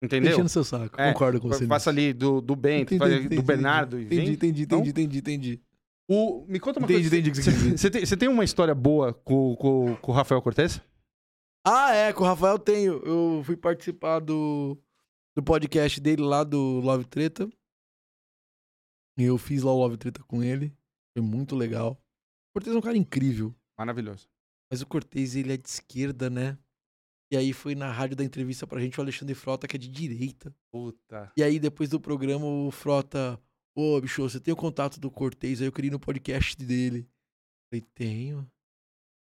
entendeu? 0.00 0.32
Enchendo 0.32 0.48
seu 0.48 0.62
saco. 0.62 1.00
É, 1.00 1.12
Concordo 1.12 1.40
com 1.40 1.48
você. 1.48 1.66
Faça 1.66 1.90
ali 1.90 2.12
do, 2.12 2.40
do 2.40 2.54
Bento, 2.54 2.94
Entendi, 2.94 3.14
entendi, 3.16 3.36
do 3.36 3.42
Bernardo 3.42 3.98
e 3.98 4.04
Entendi, 4.04 4.22
vem. 4.22 4.32
entendi, 4.34 4.62
Então- 4.62 4.78
entendi, 4.80 4.90
entendi, 4.90 5.18
entendi. 5.18 5.60
O, 6.08 6.44
me 6.46 6.60
conta 6.60 6.78
uma 6.78 6.84
Entendi, 6.84 7.08
coisa. 7.10 7.16
entendi 7.16 7.30
que 7.32 7.76
você 7.78 7.90
tem, 7.90 8.04
tem 8.04 8.28
uma 8.28 8.44
história 8.44 8.74
boa 8.74 9.12
com, 9.12 9.56
com, 9.56 9.96
com 9.96 10.12
o 10.12 10.14
Rafael 10.14 10.40
Cortez? 10.40 10.80
Ah, 11.66 11.94
é, 11.94 12.12
com 12.12 12.22
o 12.24 12.26
Rafael 12.26 12.58
tenho. 12.58 13.02
Eu 13.04 13.42
fui 13.42 13.56
participar 13.56 14.20
do, 14.20 14.78
do 15.34 15.42
podcast 15.42 15.98
dele 15.98 16.20
lá 16.20 16.44
do 16.44 16.80
Love 16.80 17.06
Treta. 17.06 17.48
E 19.18 19.22
eu 19.22 19.38
fiz 19.38 19.62
lá 19.62 19.72
o 19.72 19.78
Love 19.78 19.96
Treta 19.96 20.22
com 20.24 20.42
ele. 20.42 20.76
Foi 21.16 21.24
muito 21.24 21.56
legal. 21.56 21.92
O 21.92 22.58
Cortez 22.58 22.76
é 22.76 22.78
um 22.78 22.82
cara 22.82 22.98
incrível. 22.98 23.54
Maravilhoso. 23.78 24.28
Mas 24.70 24.82
o 24.82 24.86
Cortez, 24.86 25.36
ele 25.36 25.54
é 25.54 25.56
de 25.56 25.66
esquerda, 25.66 26.28
né? 26.28 26.58
E 27.32 27.36
aí 27.36 27.54
foi 27.54 27.74
na 27.74 27.90
rádio 27.90 28.16
da 28.16 28.24
entrevista 28.24 28.66
pra 28.66 28.80
gente 28.80 28.98
o 28.98 29.02
Alexandre 29.02 29.34
Frota, 29.34 29.66
que 29.66 29.76
é 29.76 29.78
de 29.78 29.88
direita. 29.88 30.54
Puta. 30.70 31.32
E 31.34 31.42
aí 31.42 31.58
depois 31.58 31.88
do 31.88 31.98
programa 31.98 32.44
o 32.44 32.70
Frota... 32.70 33.40
Ô, 33.76 34.00
bicho, 34.00 34.22
você 34.22 34.38
tem 34.38 34.52
o 34.52 34.56
contato 34.56 35.00
do 35.00 35.10
Cortez? 35.10 35.60
Aí 35.60 35.66
eu 35.66 35.72
queria 35.72 35.88
ir 35.88 35.92
no 35.92 35.98
podcast 35.98 36.56
dele. 36.56 37.08
Falei, 37.68 37.84
tenho. 37.94 38.48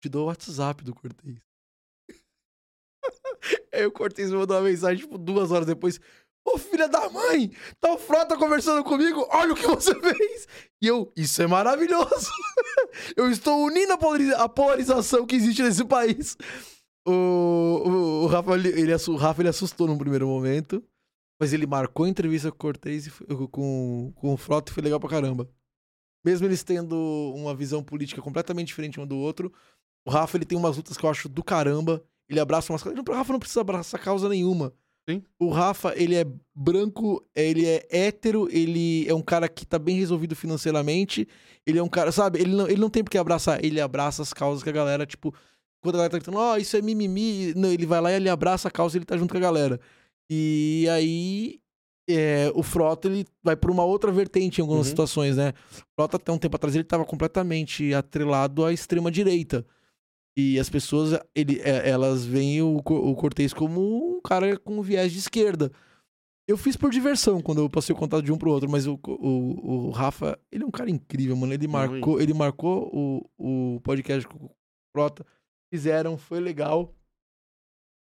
Te 0.02 0.08
dou 0.08 0.24
o 0.24 0.28
WhatsApp 0.28 0.82
do 0.84 0.96
Cortez. 0.96 1.49
Aí 3.80 3.86
o 3.86 3.92
Cortez 3.92 4.32
mandou 4.32 4.58
uma 4.58 4.70
mensagem, 4.70 5.04
tipo, 5.04 5.18
duas 5.18 5.52
horas 5.52 5.66
depois. 5.68 6.00
Ô, 6.46 6.58
filha 6.58 6.88
da 6.88 7.10
mãe! 7.10 7.52
Tá 7.80 7.94
o 7.94 7.98
Frota 7.98 8.38
conversando 8.38 8.84
comigo, 8.84 9.28
olha 9.32 9.54
o 9.54 9.56
que 9.56 9.68
você 9.68 9.94
fez! 10.00 10.48
E 10.82 10.88
eu, 10.88 11.12
isso 11.16 11.42
é 11.42 11.48
maravilhoso! 11.48 12.32
eu 13.16 13.30
estou 13.30 13.64
unindo 13.66 13.94
a, 13.94 13.98
polariza- 13.98 14.38
a 14.38 14.50
polarização 14.50 15.26
que 15.26 15.36
existe 15.36 15.62
nesse 15.62 15.84
país. 15.86 16.38
O, 17.08 17.12
o, 17.12 18.24
o 18.24 18.28
Rafa, 18.28 18.54
ele, 18.56 18.94
o 18.94 19.16
Rafa, 19.16 19.42
ele 19.42 19.50
assustou 19.50 19.88
num 19.88 19.98
primeiro 19.98 20.28
momento. 20.28 20.84
Mas 21.42 21.54
ele 21.54 21.66
marcou 21.66 22.06
a 22.06 22.10
entrevista 22.10 22.50
com 22.52 22.56
o 22.56 22.60
Cortez 22.60 23.08
e 23.08 23.10
foi- 23.10 23.26
com, 23.50 24.12
com 24.16 24.34
o 24.34 24.38
Frota 24.38 24.72
e 24.72 24.74
foi 24.76 24.84
legal 24.84 25.00
pra 25.00 25.10
caramba. 25.10 25.50
Mesmo 26.26 26.46
eles 26.46 26.64
tendo 26.64 26.96
uma 27.36 27.56
visão 27.56 27.82
política 27.82 28.22
completamente 28.22 28.68
diferente 28.68 29.00
um 29.00 29.08
do 29.08 29.18
outro, 29.18 29.54
o 30.06 30.12
Rafa 30.12 30.36
ele 30.38 30.44
tem 30.46 30.58
umas 30.58 30.76
lutas 30.76 30.98
que 30.98 31.06
eu 31.06 31.10
acho 31.10 31.30
do 31.30 31.42
caramba. 31.42 32.04
Ele 32.30 32.40
abraça 32.40 32.72
umas 32.72 32.84
coisas. 32.84 33.02
O 33.08 33.12
Rafa 33.12 33.34
não 33.34 33.40
precisa 33.40 33.62
abraçar 33.62 34.00
causa 34.00 34.30
nenhuma. 34.30 34.72
Sim. 35.10 35.24
O 35.40 35.50
Rafa, 35.50 35.94
ele 35.96 36.14
é 36.16 36.24
branco, 36.54 37.26
ele 37.36 37.66
é 37.66 37.88
hétero, 37.90 38.48
ele 38.52 39.08
é 39.10 39.14
um 39.16 39.22
cara 39.24 39.50
que 39.50 39.66
tá 39.66 39.80
bem 39.80 39.96
resolvido 39.98 40.36
financeiramente. 40.36 41.28
Ele 41.66 41.80
é 41.80 41.84
um 41.84 41.90
cara, 41.90 42.12
sabe? 42.12 42.40
Ele 42.40 42.56
não, 42.56 42.68
ele 42.68 42.80
não 42.80 42.90
tem 42.90 43.04
por 43.04 43.10
que 43.10 43.18
abraçar. 43.18 43.64
Ele 43.66 43.82
abraça 43.82 44.22
as 44.22 44.32
causas 44.34 44.62
que 44.62 44.70
a 44.70 44.74
galera, 44.74 45.06
tipo, 45.08 45.34
quando 45.82 45.96
a 45.96 45.98
galera 45.98 46.12
tá 46.12 46.18
gritando, 46.20 46.38
ó, 46.38 46.58
isso 46.58 46.78
é 46.78 46.82
mimimi. 46.82 47.54
Não, 47.56 47.72
ele 47.72 47.88
vai 47.88 48.00
lá 48.00 48.12
e 48.12 48.16
ele 48.16 48.30
abraça 48.30 48.68
a 48.68 48.72
causa 48.72 48.96
e 48.96 49.00
ele 49.00 49.06
tá 49.06 49.18
junto 49.18 49.32
com 49.32 49.38
a 49.38 49.42
galera. 49.42 49.80
E 50.30 50.86
aí, 50.92 51.60
é, 52.08 52.52
o 52.54 52.62
Frota, 52.62 53.08
ele 53.08 53.26
vai 53.44 53.56
por 53.56 53.72
uma 53.72 53.84
outra 53.84 54.12
vertente 54.12 54.60
em 54.60 54.62
algumas 54.62 54.86
Uhum. 54.86 54.90
situações, 54.92 55.38
né? 55.38 55.54
O 55.72 55.86
Frota, 55.96 56.18
até 56.18 56.32
um 56.32 56.38
tempo 56.38 56.56
atrás, 56.56 56.76
ele 56.76 56.84
tava 56.84 57.04
completamente 57.04 57.92
atrelado 57.96 58.64
à 58.64 58.72
extrema-direita. 58.72 59.66
E 60.38 60.60
as 60.60 60.70
pessoas, 60.70 61.20
ele, 61.36 61.60
é, 61.62 61.90
elas 61.90 62.26
veem 62.26 62.62
o, 62.62 62.78
o 62.78 63.16
Cortez 63.16 63.54
como 63.54 64.18
um 64.18 64.22
cara 64.22 64.58
com 64.58 64.82
viés 64.82 65.12
de 65.12 65.20
esquerda. 65.20 65.72
Eu 66.48 66.58
fiz 66.58 66.76
por 66.76 66.90
diversão 66.90 67.42
quando 67.42 67.62
eu 67.62 67.70
passei 67.70 67.94
o 67.94 67.98
contato 67.98 68.24
de 68.24 68.32
um 68.32 68.38
pro 68.38 68.50
outro, 68.50 68.68
mas 68.68 68.88
o, 68.88 69.00
o, 69.06 69.88
o 69.88 69.90
Rafa, 69.92 70.40
ele 70.52 70.64
é 70.64 70.66
um 70.66 70.72
cara 70.72 70.90
incrível, 70.90 71.36
mano. 71.36 71.54
Ele 71.54 71.68
marcou, 71.68 72.20
ele 72.20 72.34
marcou 72.34 72.90
o, 72.92 73.76
o 73.76 73.82
podcast 73.82 74.28
com 74.28 74.46
o 74.46 74.52
Frota. 74.92 75.26
Fizeram, 75.72 76.18
foi 76.18 76.40
legal. 76.40 76.96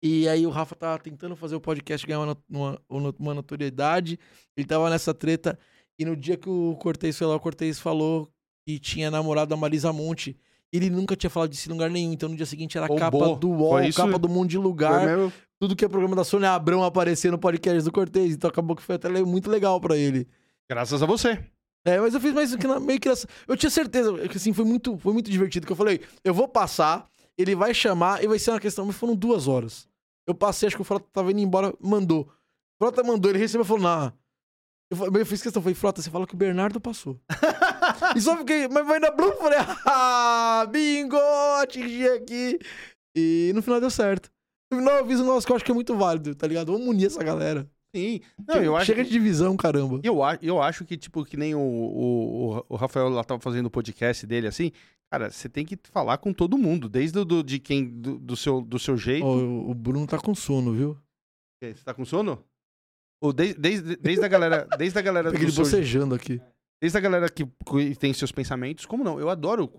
E 0.03 0.29
aí 0.29 0.47
o 0.47 0.51
Rafa 0.51 0.75
tava 0.75 0.99
tentando 0.99 1.37
fazer 1.37 1.57
o 1.57 1.61
podcast 1.61 2.07
ganhar 2.07 2.21
uma, 2.21 2.83
uma, 2.89 3.15
uma 3.19 3.35
notoriedade. 3.35 4.19
Ele 4.57 4.67
tava 4.67 4.89
nessa 4.89 5.13
treta. 5.13 5.59
E 5.99 6.05
no 6.05 6.17
dia 6.17 6.37
que 6.37 6.49
o 6.49 6.77
Cortez 6.77 7.19
foi 7.19 7.27
lá, 7.27 7.35
o 7.35 7.41
Cortez 7.41 7.79
falou 7.79 8.33
que 8.67 8.79
tinha 8.79 9.11
namorado 9.11 9.53
a 9.53 9.57
Marisa 9.57 9.93
Monte. 9.93 10.39
Ele 10.73 10.91
nunca 10.91 11.17
tinha 11.17 11.31
falado 11.31 11.51
disso 11.51 11.69
em 11.69 11.73
lugar 11.73 11.91
nenhum. 11.91 12.13
Então 12.13 12.29
no 12.29 12.37
dia 12.37 12.47
seguinte 12.47 12.77
era 12.77 12.87
Bombou. 12.87 12.99
capa 13.01 13.37
do 13.37 13.49
UOL, 13.51 13.71
Foi 13.71 13.89
isso- 13.89 13.97
capa 14.01 14.19
do 14.19 14.29
Mundo 14.29 14.49
de 14.49 14.57
Foi 14.57 14.65
Lugar. 14.65 15.07
mesmo? 15.07 15.33
Tudo 15.61 15.75
que 15.75 15.85
é 15.85 15.89
programa 15.89 16.15
da 16.15 16.25
Sônia 16.25 16.53
Abrão 16.53 16.85
aparecer 16.85 17.33
no 17.33 17.39
podcast 17.39 17.83
do 17.83 17.91
Cortez. 17.93 18.35
Então 18.35 18.49
acabou 18.51 18.77
que 18.77 18.83
foi 18.83 18.95
até 18.97 19.09
muito 19.25 19.51
legal 19.51 19.81
pra 19.81 19.97
ele. 19.97 20.27
Graças 20.71 21.03
a 21.03 21.07
você. 21.07 21.43
É, 21.85 21.99
mas 21.99 22.13
eu 22.13 22.21
fiz 22.21 22.33
mais 22.35 22.55
meio 22.81 23.01
que 23.01 23.09
Eu 23.47 23.57
tinha 23.57 23.71
certeza 23.71 24.13
que 24.29 24.37
assim, 24.37 24.53
foi 24.53 24.65
muito, 24.65 24.99
foi 24.99 25.13
muito 25.13 25.31
divertido. 25.31 25.67
Que 25.67 25.73
eu 25.73 25.77
falei, 25.77 26.01
eu 26.23 26.35
vou 26.35 26.47
passar, 26.47 27.09
ele 27.37 27.55
vai 27.55 27.73
chamar 27.73 28.23
e 28.23 28.29
vai 28.29 28.39
ser 28.39 28.51
uma 28.51 28.61
questão. 28.61 28.85
Mas 28.85 28.97
foram 28.97 29.15
duas 29.17 29.49
horas. 29.49 29.89
Eu 30.27 30.35
passei, 30.35 30.67
acho 30.67 30.77
que 30.77 30.83
o 30.83 30.85
Frota 30.85 31.07
tava 31.13 31.31
indo 31.33 31.41
embora, 31.41 31.73
mandou. 31.81 32.29
O 32.79 32.85
Frota 32.85 33.03
mandou, 33.03 33.31
ele 33.31 33.39
recebeu 33.39 33.65
e 33.65 33.67
falou, 33.67 33.83
nah. 33.83 34.13
Eu, 34.91 34.99
eu 35.19 35.27
fiz 35.27 35.43
questão, 35.43 35.63
falei, 35.63 35.75
Frota, 35.75 36.03
você 36.03 36.11
fala 36.11 36.27
que 36.27 36.35
o 36.35 36.37
Bernardo 36.37 36.79
passou. 36.81 37.19
e 38.17 38.21
só 38.21 38.37
fiquei, 38.39 38.69
mas 38.69 38.87
vai 38.87 38.99
na 38.99 39.11
Blue, 39.11 39.33
falei, 39.37 39.59
ah, 39.87 40.67
bingo, 40.71 41.17
atingi 41.61 42.07
aqui. 42.09 42.59
E 43.17 43.53
no 43.55 43.63
final 43.63 43.81
deu 43.81 43.91
certo. 43.91 44.31
No 44.73 44.79
final 44.79 44.99
eu 44.99 45.07
fiz 45.07 45.21
um 45.21 45.25
negócio 45.25 45.47
que 45.47 45.53
eu 45.53 45.57
acho 45.57 45.65
que 45.65 45.71
é 45.71 45.75
muito 45.75 45.97
válido, 45.97 46.35
tá 46.35 46.47
ligado? 46.47 46.73
Vamos 46.73 46.87
unir 46.89 47.07
essa 47.07 47.23
galera. 47.23 47.69
Sim. 47.95 48.21
Não, 48.47 48.57
eu 48.63 48.77
acho 48.77 48.87
Chega 48.87 49.03
que- 49.03 49.09
de 49.09 49.13
divisão, 49.15 49.57
caramba. 49.57 49.99
Eu, 50.05 50.23
a- 50.23 50.39
eu 50.43 50.61
acho 50.61 50.85
que, 50.85 50.97
tipo, 50.97 51.25
que 51.25 51.37
nem 51.37 51.55
o, 51.55 51.59
o, 51.61 52.65
o 52.69 52.77
Rafael 52.77 53.09
lá 53.09 53.25
tava 53.25 53.41
fazendo 53.41 53.67
o 53.67 53.71
podcast 53.71 54.27
dele, 54.27 54.47
assim, 54.47 54.71
cara, 55.11 55.31
você 55.31 55.49
tem 55.49 55.65
que 55.65 55.79
falar 55.91 56.19
com 56.19 56.33
todo 56.35 56.59
mundo, 56.59 56.87
desde 56.89 57.25
do, 57.25 57.43
de 57.43 57.59
quem, 57.59 57.87
do, 57.89 58.19
do 58.19 58.37
seu, 58.37 58.61
do 58.61 58.79
seu 58.79 58.97
jeito. 58.99 59.25
Ó, 59.25 59.37
o- 59.71 59.75
Bruno 59.75 60.07
tá 60.07 60.19
com 60.19 60.35
sono, 60.35 60.73
viu? 60.75 60.99
Você 61.65 61.83
tá 61.83 61.95
com 61.95 62.05
sono? 62.05 62.45
Ou 63.23 63.33
desde, 63.33 63.59
desde, 63.59 63.97
desde 63.97 64.25
a 64.25 64.29
galera, 64.29 64.69
desde 64.77 64.97
a 64.99 65.03
galera 65.03 65.31
Peguei 65.33 65.47
do 65.47 65.53
ele 65.53 65.59
bocejando 65.59 66.15
aqui. 66.15 66.41
Desde 66.81 66.97
a 66.99 67.01
galera 67.01 67.29
que 67.29 67.45
que 67.45 67.95
tem 67.97 68.13
seus 68.13 68.33
pensamentos, 68.33 68.87
como 68.87 69.03
não? 69.05 69.19
Eu 69.21 69.29
adoro 69.29 69.73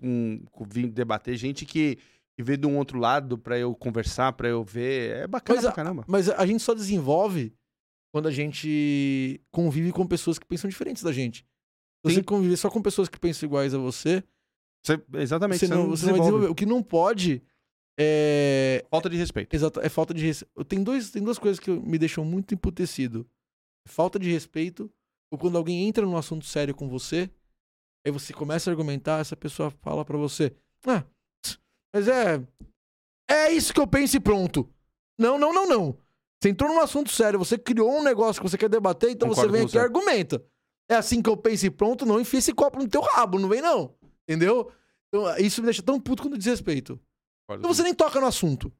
vir 0.68 0.88
debater 0.90 1.36
gente 1.36 1.64
que, 1.66 1.96
que 2.36 2.42
vê 2.42 2.56
de 2.56 2.66
um 2.66 2.76
outro 2.78 2.98
lado 2.98 3.36
pra 3.38 3.58
eu 3.58 3.74
conversar, 3.74 4.32
pra 4.34 4.48
eu 4.48 4.62
ver. 4.64 5.16
É 5.16 5.26
bacana 5.26 5.56
Mas 5.56 5.64
pra 5.64 5.70
a- 5.72 5.74
caramba. 5.74 6.04
Mas 6.06 6.28
a 6.28 6.44
gente 6.46 6.62
só 6.62 6.74
desenvolve 6.74 7.52
quando 8.12 8.26
a 8.28 8.30
gente 8.32 9.40
convive 9.50 9.92
com 9.92 10.06
pessoas 10.06 10.38
que 10.38 10.46
pensam 10.46 10.68
diferentes 10.68 11.02
da 11.02 11.12
gente. 11.12 11.38
Se 12.04 12.12
você 12.12 12.14
Sim. 12.16 12.22
conviver 12.22 12.56
só 12.56 12.70
com 12.70 12.80
pessoas 12.82 13.08
que 13.08 13.18
pensam 13.20 13.46
iguais 13.46 13.72
a 13.74 13.78
você, 13.78 14.22
Você- 14.84 15.00
exatamente, 15.14 15.60
você 15.60 15.68
não, 15.68 15.88
você 15.88 16.06
não 16.06 16.12
vai 16.12 16.20
desenvolve. 16.20 16.20
desenvolver. 16.22 16.46
O 16.48 16.54
que 16.54 16.66
não 16.66 16.82
pode 16.82 17.42
é, 18.02 18.82
Falta 18.90 19.10
de 19.10 19.16
respeito. 19.16 19.54
Exato, 19.54 19.80
é 19.80 19.88
falta 19.90 20.14
de 20.14 20.24
respeito. 20.24 20.64
Tem, 20.64 20.82
dois, 20.82 21.10
tem 21.10 21.22
duas 21.22 21.38
coisas 21.38 21.60
que 21.60 21.70
me 21.70 21.98
deixam 21.98 22.24
muito 22.24 22.54
emputecido. 22.54 23.26
Falta 23.86 24.18
de 24.18 24.30
respeito, 24.30 24.90
ou 25.30 25.38
quando 25.38 25.56
alguém 25.56 25.86
entra 25.88 26.04
num 26.04 26.16
assunto 26.16 26.44
sério 26.44 26.74
com 26.74 26.88
você, 26.88 27.30
aí 28.04 28.12
você 28.12 28.32
começa 28.32 28.68
a 28.68 28.72
argumentar, 28.72 29.20
essa 29.20 29.36
pessoa 29.36 29.70
fala 29.70 30.04
pra 30.04 30.16
você, 30.16 30.54
ah, 30.86 31.04
mas 31.94 32.08
é... 32.08 32.42
É 33.28 33.52
isso 33.52 33.72
que 33.72 33.80
eu 33.80 33.86
penso 33.86 34.16
e 34.16 34.20
pronto. 34.20 34.68
Não, 35.16 35.38
não, 35.38 35.52
não, 35.52 35.68
não. 35.68 35.96
Você 36.42 36.48
entrou 36.48 36.68
num 36.68 36.80
assunto 36.80 37.10
sério, 37.10 37.38
você 37.38 37.56
criou 37.56 37.98
um 37.98 38.02
negócio 38.02 38.42
que 38.42 38.48
você 38.48 38.58
quer 38.58 38.68
debater, 38.68 39.10
então 39.10 39.28
Concordo 39.28 39.50
você 39.50 39.52
vem 39.52 39.62
aqui 39.66 39.70
e 39.70 39.72
você. 39.72 39.78
argumenta. 39.78 40.44
É 40.90 40.96
assim 40.96 41.22
que 41.22 41.30
eu 41.30 41.36
penso 41.36 41.66
e 41.66 41.70
pronto, 41.70 42.04
não 42.04 42.18
enfia 42.20 42.40
esse 42.40 42.52
copo 42.52 42.78
no 42.78 42.88
teu 42.88 43.00
rabo, 43.02 43.38
não 43.38 43.48
vem 43.48 43.62
não. 43.62 43.94
Entendeu? 44.28 44.72
Então, 45.08 45.36
isso 45.38 45.60
me 45.60 45.66
deixa 45.66 45.82
tão 45.82 46.00
puto 46.00 46.22
quanto 46.22 46.36
desrespeito. 46.36 46.98
Então 47.52 47.72
você 47.72 47.82
nem 47.82 47.94
toca 47.94 48.20
no 48.20 48.26
assunto. 48.26 48.72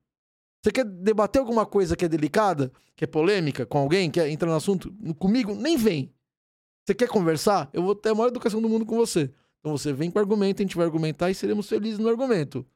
Você 0.62 0.72
quer 0.72 0.84
debater 0.84 1.40
alguma 1.40 1.64
coisa 1.64 1.96
que 1.96 2.04
é 2.04 2.08
delicada, 2.08 2.72
que 2.96 3.04
é 3.04 3.06
polêmica 3.06 3.64
com 3.64 3.78
alguém, 3.78 4.10
quer 4.10 4.28
entrar 4.28 4.48
no 4.48 4.56
assunto 4.56 4.92
comigo? 5.18 5.54
Nem 5.54 5.76
vem. 5.76 6.12
Você 6.86 6.94
quer 6.94 7.08
conversar? 7.08 7.68
Eu 7.72 7.82
vou 7.82 7.94
ter 7.94 8.10
a 8.10 8.14
maior 8.14 8.28
educação 8.28 8.60
do 8.60 8.68
mundo 8.68 8.84
com 8.86 8.96
você. 8.96 9.32
Então 9.60 9.76
você 9.76 9.92
vem 9.92 10.10
com 10.10 10.18
argumento, 10.18 10.60
a 10.60 10.64
gente 10.64 10.76
vai 10.76 10.86
argumentar 10.86 11.30
e 11.30 11.34
seremos 11.34 11.68
felizes 11.68 11.98
no 11.98 12.08
argumento. 12.08 12.66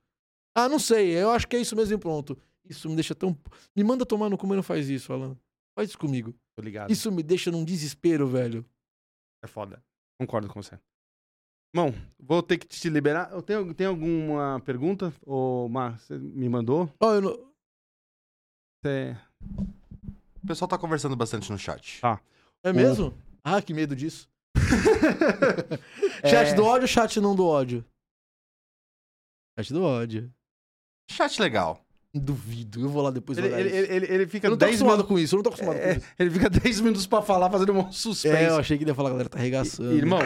Ah, 0.54 0.68
não 0.68 0.78
sei, 0.78 1.10
eu 1.16 1.30
acho 1.30 1.48
que 1.48 1.56
é 1.56 1.60
isso 1.60 1.74
mesmo 1.74 1.94
e 1.94 1.98
pronto. 1.98 2.38
Isso 2.64 2.88
me 2.88 2.94
deixa 2.94 3.14
tão. 3.14 3.36
Me 3.74 3.82
manda 3.82 4.06
tomar 4.06 4.28
no 4.30 4.38
cu, 4.38 4.46
mas 4.46 4.56
não 4.56 4.62
faz 4.62 4.88
isso, 4.88 5.12
Alan. 5.12 5.36
Faz 5.74 5.88
isso 5.88 5.98
comigo. 5.98 6.34
Tô 6.54 6.62
ligado. 6.62 6.90
Isso 6.92 7.10
me 7.10 7.22
deixa 7.22 7.50
num 7.50 7.64
desespero, 7.64 8.28
velho. 8.28 8.64
É 9.42 9.46
foda. 9.46 9.82
Concordo 10.20 10.48
com 10.48 10.62
você. 10.62 10.78
Bom, 11.74 11.92
vou 12.20 12.40
ter 12.42 12.56
que 12.58 12.66
te 12.68 12.88
liberar. 12.88 13.32
Eu 13.32 13.42
tenho, 13.42 13.74
tem 13.74 13.86
alguma 13.88 14.60
pergunta? 14.64 15.12
Ô, 15.26 15.68
Mar, 15.68 15.98
você 15.98 16.16
me 16.16 16.48
mandou? 16.48 16.88
Ó, 17.00 17.14
eu 17.14 17.20
não- 17.20 17.54
Você- 18.82 19.16
O 20.42 20.46
pessoal 20.46 20.68
tá 20.68 20.78
conversando 20.78 21.16
bastante 21.16 21.50
no 21.50 21.58
chat. 21.58 22.00
É 22.62 22.72
mesmo? 22.72 23.12
Ah, 23.44 23.60
que 23.60 23.74
medo 23.74 23.94
disso. 23.94 24.28
Chat 26.24 26.50
É. 26.50 26.54
do 26.54 26.64
ódio, 26.64 26.88
chat 26.88 27.20
não 27.20 27.34
do 27.36 27.46
ódio. 27.46 27.84
Chat 29.58 29.72
do 29.72 29.82
ódio. 29.82 30.32
Chat 31.10 31.40
legal. 31.40 31.80
Duvido, 32.16 32.80
eu 32.80 32.88
vou 32.88 33.02
lá 33.02 33.10
depois 33.10 33.36
Ele, 33.38 33.48
ele, 33.48 33.68
ele, 33.76 34.06
ele 34.06 34.26
fica 34.28 34.46
Eu 34.46 34.52
não 34.52 34.56
tô 34.56 34.64
10 34.64 34.70
acostumado 34.76 34.98
minutos. 34.98 35.08
com 35.08 35.18
isso, 35.18 35.34
eu 35.34 35.36
não 35.38 35.42
tô 35.42 35.48
acostumado 35.48 35.76
É, 35.78 35.94
com 35.94 35.98
isso. 36.00 36.06
ele 36.16 36.30
fica 36.30 36.48
10 36.48 36.80
minutos 36.80 37.06
pra 37.08 37.22
falar, 37.22 37.50
fazendo 37.50 37.72
um 37.72 37.90
suspense. 37.92 38.36
É, 38.36 38.48
eu 38.50 38.56
achei 38.56 38.78
que 38.78 38.84
ia 38.84 38.94
falar, 38.94 39.10
galera 39.10 39.28
tá 39.28 39.36
arregaçando. 39.38 39.92
Irmão, 39.96 40.20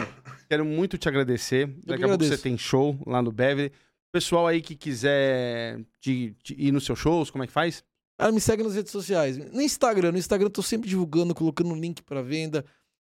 quero 0.47 0.63
muito 0.63 0.99
te 0.99 1.09
agradecer. 1.09 1.67
Daqui 1.83 2.03
a 2.03 2.07
pouco 2.07 2.23
você 2.23 2.37
tem 2.37 2.55
show 2.59 2.95
lá 3.07 3.21
no 3.23 3.31
Beverly. 3.31 3.71
Pessoal 4.11 4.45
aí 4.47 4.61
que 4.61 4.75
quiser 4.75 5.79
te- 5.99 6.35
te 6.43 6.55
ir 6.57 6.71
nos 6.71 6.85
seus 6.85 6.97
shows, 6.99 7.31
como 7.31 7.43
é 7.43 7.47
que 7.47 7.53
faz? 7.53 7.83
Cara, 8.19 8.31
me 8.31 8.39
segue 8.41 8.61
nas 8.63 8.75
redes 8.75 8.91
sociais. 8.91 9.37
No 9.37 9.61
Instagram, 9.61 10.11
no 10.11 10.17
Instagram 10.19 10.45
eu 10.47 10.51
tô 10.51 10.61
sempre 10.61 10.87
divulgando, 10.89 11.33
colocando 11.33 11.73
link 11.73 12.03
pra 12.03 12.21
venda, 12.21 12.63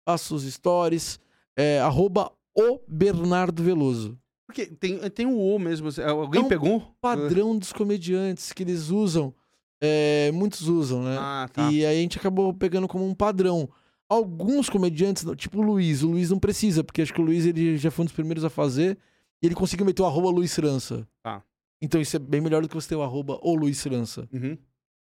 faço 0.05 0.35
os 0.35 0.45
stories. 0.45 1.19
É, 1.57 1.81
arroba 1.81 2.33
o 2.57 2.81
Bernardo 2.89 3.63
Veloso. 3.63 4.19
Porque 4.47 4.67
tem, 4.67 4.99
tem 5.11 5.27
um 5.27 5.39
O 5.39 5.59
mesmo. 5.59 5.89
Alguém 6.07 6.43
É 6.43 6.45
um 6.45 6.49
pegou? 6.49 6.95
Padrão 7.01 7.57
dos 7.57 7.73
comediantes 7.73 8.53
que 8.53 8.63
eles 8.63 8.91
usam. 8.91 9.35
é, 9.81 10.31
muitos 10.33 10.69
usam, 10.69 11.03
né? 11.03 11.17
Ah, 11.19 11.49
tá. 11.53 11.71
E 11.71 11.85
aí 11.85 11.99
a 11.99 12.01
gente 12.01 12.19
acabou 12.19 12.53
pegando 12.55 12.87
como 12.89 13.05
um 13.07 13.15
padrão. 13.15 13.69
Alguns 14.09 14.69
comediantes, 14.71 15.25
tipo 15.37 15.59
o 15.59 15.63
Luiz, 15.63 16.03
o 16.03 16.09
Luiz 16.09 16.31
não 16.31 16.39
precisa, 16.39 16.85
porque 16.85 17.03
acho 17.03 17.13
que 17.13 17.21
o 17.21 17.25
Luiz 17.25 17.47
ele 17.47 17.77
já 17.77 17.91
foi 17.91 18.03
um 18.03 18.07
dos 18.07 18.15
primeiros 18.15 18.45
a 18.45 18.51
fazer 18.51 18.99
e 19.43 19.47
ele 19.47 19.55
conseguiu 19.55 19.85
meter 19.87 20.03
o 20.03 20.07
arroba 20.07 20.29
Luiz 20.31 20.55
França. 20.55 21.09
Tá. 21.23 21.43
Então 21.81 22.01
isso 22.01 22.15
é 22.17 22.19
bem 22.19 22.41
melhor 22.41 22.63
do 22.63 22.69
que 22.69 22.75
você 22.75 22.91
ter 22.91 22.97
o 22.97 23.03
arroba 23.03 23.39
o 23.43 23.55
Luiz 23.55 23.83
França. 23.83 24.29
Uhum. 24.33 24.57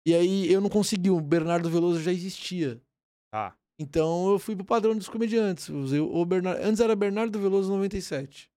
E 0.06 0.14
aí 0.14 0.52
eu 0.52 0.60
não 0.60 0.68
consegui, 0.68 1.10
o 1.10 1.20
Bernardo 1.20 1.70
Veloso 1.70 2.00
já 2.02 2.12
existia. 2.12 2.80
Tá. 3.30 3.54
Então 3.78 4.30
eu 4.30 4.38
fui 4.38 4.54
pro 4.54 4.64
padrão 4.64 4.96
dos 4.96 5.08
comediantes. 5.08 5.68
Usei 5.68 6.00
o 6.00 6.24
Bernardo, 6.24 6.62
antes 6.62 6.80
era 6.80 6.94
Bernardo 6.94 7.38
Veloso 7.38 7.70
97. 7.72 8.50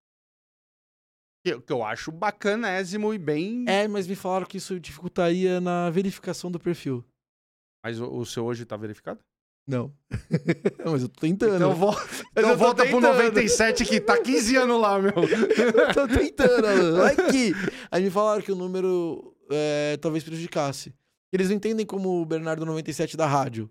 Que, 1.46 1.60
que 1.60 1.72
eu 1.74 1.84
acho 1.84 2.12
bacanésimo 2.12 3.14
e 3.14 3.18
bem. 3.18 3.66
É, 3.68 3.88
mas 3.88 4.08
me 4.08 4.16
falaram 4.16 4.46
que 4.46 4.58
isso 4.58 4.80
dificultaria 4.80 5.62
na 5.62 5.90
verificação 5.90 6.50
do 6.50 6.60
perfil. 6.60 7.06
Mas 7.84 8.00
o, 8.00 8.12
o 8.12 8.26
seu 8.26 8.46
hoje 8.46 8.66
tá 8.66 8.76
verificado? 8.76 9.20
Não. 9.68 9.92
mas 10.92 11.02
eu 11.02 11.10
tô 11.10 11.22
tentando. 11.22 11.56
Então, 11.56 11.76
Mas 11.76 12.24
então 12.32 12.50
eu 12.50 12.58
volta 12.58 12.84
pro 12.84 12.96
tentando. 12.96 13.14
97 13.14 13.86
que 13.86 14.00
tá 14.00 14.22
15 14.22 14.56
anos 14.58 14.82
lá, 14.82 15.00
meu. 15.00 15.14
tô 15.94 16.08
tentando. 16.08 16.98
Vai 16.98 17.16
que. 17.16 17.52
Aí 17.92 18.04
me 18.04 18.10
falaram 18.10 18.42
que 18.42 18.52
o 18.52 18.56
número 18.56 19.36
é, 19.50 19.98
talvez 19.98 20.24
prejudicasse. 20.24 20.94
Eles 21.32 21.50
não 21.50 21.56
entendem 21.56 21.86
como 21.86 22.22
o 22.22 22.26
Bernardo 22.26 22.66
97 22.66 23.18
da 23.18 23.26
rádio. 23.26 23.70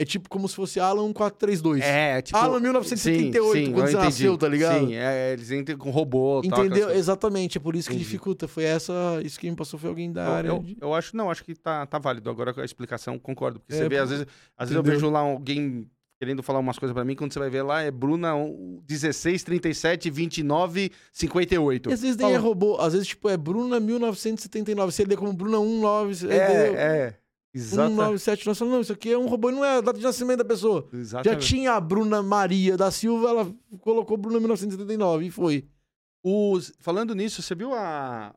É 0.00 0.04
tipo 0.04 0.28
como 0.28 0.48
se 0.48 0.54
fosse 0.54 0.78
Alan 0.78 1.06
1432. 1.08 1.82
É, 1.82 2.22
tipo. 2.22 2.38
Alan 2.38 2.60
1978, 2.60 3.52
sim, 3.52 3.64
sim, 3.66 3.72
quando 3.72 3.86
você 3.86 3.92
entendi. 3.92 4.04
nasceu, 4.04 4.38
tá 4.38 4.48
ligado? 4.48 4.86
Sim, 4.86 4.94
é, 4.94 5.32
eles 5.32 5.50
entram 5.50 5.76
com 5.76 5.90
robô. 5.90 6.40
Entendeu? 6.44 6.90
Exatamente. 6.90 7.58
É 7.58 7.60
por 7.60 7.74
isso 7.74 7.88
que 7.88 7.94
Entendi. 7.96 8.04
dificulta. 8.08 8.46
Foi 8.46 8.62
essa. 8.62 8.92
Isso 9.24 9.40
que 9.40 9.50
me 9.50 9.56
passou 9.56 9.76
foi 9.78 9.88
alguém 9.88 10.12
da 10.12 10.24
Eu, 10.24 10.32
área. 10.32 10.48
eu, 10.50 10.58
de- 10.60 10.76
eu 10.80 10.94
acho, 10.94 11.16
não, 11.16 11.28
acho 11.30 11.42
que 11.44 11.52
tá, 11.54 11.84
tá 11.84 11.98
válido. 11.98 12.30
Agora 12.30 12.54
a 12.56 12.64
explicação, 12.64 13.18
concordo. 13.18 13.58
Porque 13.58 13.74
É, 13.74 13.78
você 13.78 13.88
vê, 13.88 13.98
às 13.98 14.10
vezes, 14.10 14.26
às 14.56 14.68
vezes 14.68 14.76
eu 14.76 14.82
vejo 14.84 15.10
lá 15.10 15.18
alguém 15.18 15.90
querendo 16.20 16.42
falar 16.42 16.58
umas 16.60 16.78
coisas 16.78 16.92
pra 16.94 17.04
mim, 17.04 17.14
quando 17.14 17.32
você 17.32 17.38
vai 17.40 17.48
ver 17.50 17.62
lá, 17.62 17.80
é 17.82 17.90
Bruna 17.92 18.34
um, 18.34 18.80
16, 18.86 19.42
37, 19.44 20.10
29, 20.10 20.90
58. 21.12 21.90
E 21.90 21.92
às 21.92 22.00
vezes 22.02 22.16
nem 22.16 22.26
é 22.28 22.30
Fala- 22.32 22.42
robô. 22.44 22.76
Às 22.80 22.92
vezes, 22.92 23.08
tipo, 23.08 23.28
é 23.28 23.36
Bruna 23.36 23.78
1979. 23.80 24.92
Você 24.92 25.04
lê 25.04 25.16
como 25.16 25.32
Bruna 25.32 25.58
19. 25.58 26.14
entendeu? 26.26 26.36
É, 26.36 26.98
é. 26.98 27.14
Exata, 27.54 27.88
197. 27.88 28.46
Nós 28.46 28.58
falamos, 28.58 28.76
não, 28.76 28.82
isso 28.82 28.92
aqui 28.92 29.10
é 29.12 29.18
um 29.18 29.26
robô, 29.26 29.50
não 29.50 29.64
é 29.64 29.78
a 29.78 29.80
data 29.80 29.98
de 29.98 30.04
nascimento 30.04 30.38
da 30.38 30.44
pessoa. 30.44 30.88
Já 30.92 30.98
exatamente. 30.98 31.46
tinha 31.46 31.72
a 31.72 31.80
Bruna 31.80 32.22
Maria 32.22 32.76
da 32.76 32.90
Silva, 32.90 33.28
ela 33.30 33.54
colocou 33.80 34.16
Bruna 34.16 34.38
1979 34.38 35.26
e 35.26 35.30
foi. 35.30 35.66
Os- 36.22 36.72
falando 36.78 37.14
nisso, 37.14 37.40
você 37.42 37.54
viu 37.54 37.72
a, 37.74 38.34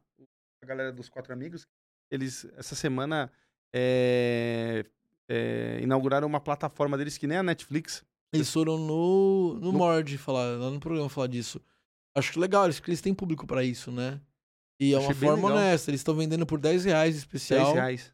a 0.63 0.65
galera 0.65 0.91
dos 0.91 1.09
quatro 1.09 1.33
amigos? 1.33 1.67
Eles, 2.09 2.45
essa 2.57 2.73
semana, 2.75 3.31
é, 3.73 4.85
é, 5.29 5.79
inauguraram 5.81 6.27
uma 6.27 6.39
plataforma 6.39 6.97
deles 6.97 7.17
que 7.17 7.27
nem 7.27 7.37
a 7.37 7.43
Netflix. 7.43 8.03
Eles 8.33 8.51
foram 8.51 8.77
no, 8.77 9.55
no, 9.55 9.71
No- 9.71 9.77
Mord 9.77 10.17
falar, 10.17 10.57
lá 10.57 10.69
no 10.69 10.79
programa 10.79 11.09
falar 11.09 11.27
disso. 11.27 11.59
Acho 12.15 12.31
que 12.33 12.39
legal, 12.39 12.63
acho 12.65 12.81
que 12.81 12.89
eles 12.89 13.01
têm 13.01 13.13
público 13.13 13.45
pra 13.45 13.63
isso, 13.63 13.91
né? 13.91 14.21
E 14.79 14.93
é 14.93 14.97
Achei 14.97 15.07
uma 15.09 15.13
forma 15.15 15.47
legal. 15.49 15.63
honesta. 15.63 15.91
Eles 15.91 15.99
estão 16.01 16.15
vendendo 16.15 16.45
por 16.45 16.59
10 16.59 16.85
reais 16.85 17.13
10 17.13 17.17
especial. 17.17 17.73
reais. 17.73 18.13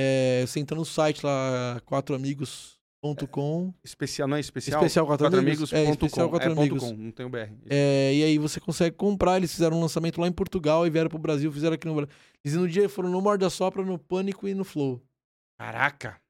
É, 0.00 0.44
você 0.46 0.60
entra 0.60 0.76
no 0.76 0.84
site 0.84 1.26
lá, 1.26 1.80
quatroamigos.com. 1.84 3.74
Especial, 3.82 4.28
não 4.28 4.36
é 4.36 4.40
especial? 4.40 4.80
Especial 4.80 5.04
quatro 5.06 5.26
amigos? 5.26 5.72
É, 5.72 5.86
Quatroamigos.com. 5.86 6.06
especial 6.06 6.30
quatro 6.30 6.48
é 6.48 6.52
amigos. 6.52 6.82
com, 6.84 6.92
não 6.92 7.10
tem 7.10 7.26
o 7.26 7.28
BR. 7.28 7.50
É, 7.68 8.14
e 8.14 8.22
aí 8.22 8.38
você 8.38 8.60
consegue 8.60 8.94
comprar. 8.94 9.38
Eles 9.38 9.52
fizeram 9.52 9.76
um 9.76 9.80
lançamento 9.80 10.20
lá 10.20 10.28
em 10.28 10.32
Portugal 10.32 10.86
e 10.86 10.90
vieram 10.90 11.10
pro 11.10 11.18
Brasil, 11.18 11.50
fizeram 11.52 11.74
aqui 11.74 11.86
no 11.88 11.96
Brasil. 11.96 12.14
Eles 12.44 12.56
no 12.56 12.68
dia 12.68 12.88
foram 12.88 13.08
no 13.10 13.20
Morde 13.20 13.44
a 13.44 13.50
Sopra, 13.50 13.84
no 13.84 13.98
Pânico 13.98 14.46
e 14.46 14.54
no 14.54 14.64
Flow. 14.64 15.02
Caraca, 15.58 16.20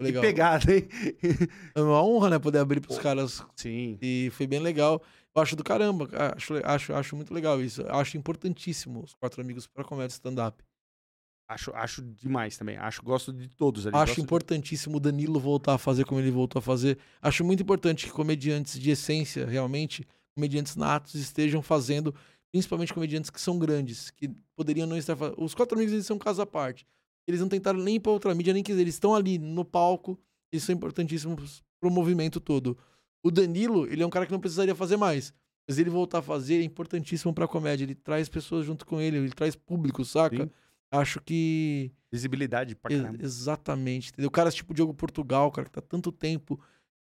Legal. 0.00 0.20
que 0.20 0.26
pegada, 0.28 0.74
hein? 0.74 0.88
É 1.76 1.80
uma 1.80 2.02
honra, 2.02 2.30
né, 2.30 2.38
poder 2.40 2.58
abrir 2.58 2.80
pros 2.80 2.98
caras. 2.98 3.44
Sim. 3.54 3.96
E 4.02 4.28
foi 4.32 4.48
bem 4.48 4.58
legal. 4.58 5.00
Eu 5.36 5.40
acho 5.42 5.54
do 5.54 5.62
caramba. 5.62 6.08
Acho, 6.36 6.54
acho, 6.64 6.92
acho 6.94 7.14
muito 7.14 7.32
legal 7.32 7.62
isso. 7.62 7.82
Eu 7.82 7.94
acho 7.94 8.16
importantíssimo 8.16 9.04
os 9.04 9.14
quatro 9.14 9.40
amigos 9.40 9.68
pra 9.68 9.84
comédia 9.84 10.14
stand-up. 10.14 10.64
Acho, 11.48 11.70
acho 11.74 12.02
demais 12.02 12.56
também. 12.56 12.76
Acho, 12.76 13.02
gosto 13.02 13.32
de 13.32 13.48
todos 13.48 13.86
ali. 13.86 13.96
Acho 13.96 14.14
de- 14.16 14.20
importantíssimo 14.22 14.96
o 14.96 15.00
Danilo 15.00 15.38
voltar 15.38 15.74
a 15.74 15.78
fazer 15.78 16.04
como 16.04 16.20
ele 16.20 16.30
voltou 16.30 16.58
a 16.58 16.62
fazer. 16.62 16.98
Acho 17.20 17.44
muito 17.44 17.62
importante 17.62 18.06
que 18.06 18.12
comediantes 18.12 18.78
de 18.78 18.90
essência, 18.90 19.44
realmente, 19.46 20.06
comediantes 20.34 20.74
natos, 20.74 21.14
estejam 21.14 21.60
fazendo, 21.60 22.14
principalmente 22.50 22.94
comediantes 22.94 23.28
que 23.30 23.40
são 23.40 23.58
grandes, 23.58 24.10
que 24.10 24.28
poderiam 24.56 24.86
não 24.86 24.96
estar 24.96 25.14
fazendo. 25.16 25.42
Os 25.42 25.54
quatro 25.54 25.76
amigos 25.76 25.92
eles 25.92 26.06
são 26.06 26.18
caso 26.18 26.40
à 26.40 26.46
parte. 26.46 26.86
Eles 27.28 27.40
não 27.40 27.48
tentaram 27.48 27.78
nem 27.78 27.96
ir 27.96 28.00
pra 28.00 28.12
outra 28.12 28.34
mídia, 28.34 28.52
nem 28.54 28.62
quiser. 28.62 28.80
Eles 28.80 28.94
estão 28.94 29.14
ali 29.14 29.38
no 29.38 29.64
palco, 29.64 30.18
Eles 30.52 30.62
são 30.64 30.74
importantíssimos 30.74 31.62
pro 31.80 31.90
movimento 31.90 32.38
todo. 32.40 32.78
O 33.24 33.30
Danilo, 33.30 33.86
ele 33.86 34.02
é 34.02 34.06
um 34.06 34.10
cara 34.10 34.24
que 34.24 34.32
não 34.32 34.38
precisaria 34.40 34.74
fazer 34.74 34.96
mais. 34.96 35.32
Mas 35.68 35.78
ele 35.78 35.90
voltar 35.90 36.18
a 36.18 36.22
fazer 36.22 36.60
é 36.60 36.62
importantíssimo 36.62 37.32
pra 37.34 37.48
comédia. 37.48 37.84
Ele 37.84 37.94
traz 37.94 38.28
pessoas 38.28 38.64
junto 38.64 38.86
com 38.86 39.00
ele, 39.00 39.16
ele 39.16 39.30
traz 39.30 39.56
público, 39.56 40.04
saca? 40.04 40.44
Sim. 40.44 40.50
Acho 40.90 41.20
que. 41.20 41.90
Visibilidade 42.12 42.74
pra 42.76 42.92
Ex- 42.92 43.02
caramba. 43.02 43.24
exatamente. 43.24 44.10
Entendeu? 44.12 44.30
Caras 44.30 44.54
tipo 44.54 44.72
Diogo 44.72 44.94
Portugal, 44.94 45.50
cara, 45.50 45.66
que 45.66 45.72
tá 45.72 45.80
tanto 45.80 46.12
tempo 46.12 46.60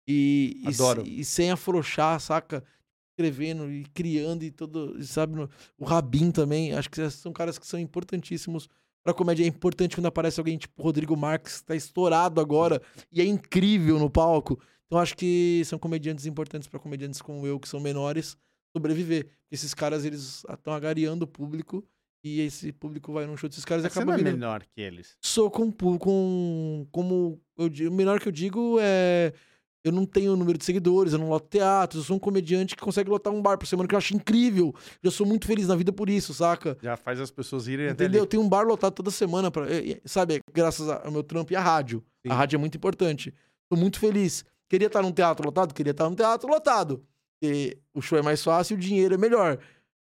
e, 0.09 0.63
e, 0.65 0.69
Adoro. 0.69 1.05
se- 1.05 1.21
e 1.21 1.25
sem 1.25 1.51
afrouxar, 1.51 2.19
saca? 2.21 2.65
Escrevendo 3.11 3.71
e 3.71 3.85
criando 3.93 4.43
e 4.43 4.51
todo. 4.51 4.97
e 4.99 5.05
Sabe? 5.07 5.37
no- 5.37 5.51
O 5.79 5.85
Rabin 5.85 6.31
também. 6.31 6.73
Acho 6.73 6.89
que 6.91 7.11
são 7.11 7.33
caras 7.33 7.59
que 7.59 7.67
são 7.67 7.79
importantíssimos 7.79 8.69
pra 9.05 9.13
comédia. 9.13 9.45
É 9.45 9.47
importante 9.47 9.97
quando 9.97 10.07
aparece 10.07 10.41
alguém 10.41 10.57
tipo 10.57 10.83
Rodrigo 10.83 11.15
Marques, 11.17 11.61
que 11.61 11.67
tá 11.67 11.77
estourado 11.77 12.41
agora 12.41 12.81
e 13.13 13.21
é 13.21 13.25
incrível 13.25 13.99
no 13.99 14.09
palco. 14.09 14.59
Então 14.87 14.99
acho 14.99 15.15
que 15.17 15.63
são 15.67 15.79
comediantes 15.79 16.25
importantes 16.25 16.69
pra 16.69 16.81
comediantes 16.81 17.21
como 17.21 17.47
eu, 17.47 17.61
que 17.61 17.69
são 17.69 17.81
menores, 17.81 18.37
sobreviver. 18.75 19.29
Esses 19.51 19.75
caras, 19.75 20.05
eles 20.07 20.43
estão 20.51 20.73
agariando 20.73 21.25
o 21.25 21.29
público. 21.29 21.85
E 22.25 22.41
esse 22.41 22.73
público 22.73 23.13
vai 23.13 23.27
num 23.27 23.37
show 23.37 23.49
desses 23.49 23.65
caras 23.65 23.83
e 23.83 23.87
Mas 23.87 23.93
Você 23.93 23.99
acaba 23.99 24.13
não 24.17 24.29
é 24.29 24.33
menor 24.33 24.65
que 24.65 24.81
eles. 24.81 25.17
sou 25.21 25.51
com, 25.51 25.73
com 25.73 26.87
como 26.93 27.41
eu 27.59 27.69
digo, 27.69 27.91
o 27.91 27.95
menor 27.95 28.21
que 28.21 28.29
eu 28.29 28.33
digo 28.33 28.79
é 28.81 29.33
eu 29.85 29.91
não 29.91 30.07
tenho 30.07 30.37
número 30.37 30.57
de 30.57 30.65
seguidores, 30.65 31.13
eu 31.13 31.19
não 31.19 31.29
loto 31.29 31.49
teatros, 31.49 32.03
eu 32.03 32.07
sou 32.07 32.17
um 32.17 32.21
comediante 32.21 32.77
que 32.77 32.83
consegue 32.83 33.11
lotar 33.11 33.33
um 33.33 33.43
bar 33.43 33.59
por 33.59 33.67
semana 33.67 33.89
que 33.89 33.95
eu 33.95 33.99
acho 33.99 34.15
incrível. 34.15 34.73
Já 35.03 35.11
sou 35.11 35.27
muito 35.27 35.45
feliz 35.47 35.67
na 35.67 35.75
vida 35.75 35.93
por 35.93 36.09
isso, 36.09 36.33
saca? 36.33 36.79
Já 36.81 36.97
faz 36.97 37.19
as 37.19 37.31
pessoas 37.33 37.67
irem 37.67 37.87
até 37.87 38.05
Entendeu? 38.05 38.23
ali. 38.23 38.29
Tem 38.29 38.39
um 38.39 38.49
bar 38.49 38.65
lotado 38.65 38.93
toda 38.95 39.11
semana 39.11 39.51
para, 39.51 39.67
sabe, 40.05 40.41
graças 40.53 40.89
ao 40.89 41.11
meu 41.11 41.25
trampo 41.25 41.53
e 41.53 41.57
à 41.57 41.61
rádio. 41.61 42.05
Sim. 42.25 42.31
A 42.31 42.35
rádio 42.35 42.57
é 42.57 42.61
muito 42.61 42.77
importante. 42.77 43.35
Tô 43.69 43.75
muito 43.75 43.99
feliz. 43.99 44.45
Queria 44.69 44.87
estar 44.87 45.03
num 45.03 45.13
teatro 45.13 45.45
lotado, 45.45 45.75
queria 45.75 45.91
estar 45.91 46.09
num 46.09 46.15
teatro 46.15 46.49
lotado. 46.49 47.05
E 47.43 47.77
o 47.93 48.01
show 48.01 48.17
é 48.17 48.23
mais 48.23 48.43
fácil, 48.43 48.75
e 48.75 48.77
o 48.77 48.81
dinheiro 48.81 49.15
é 49.15 49.19
melhor. 49.19 49.59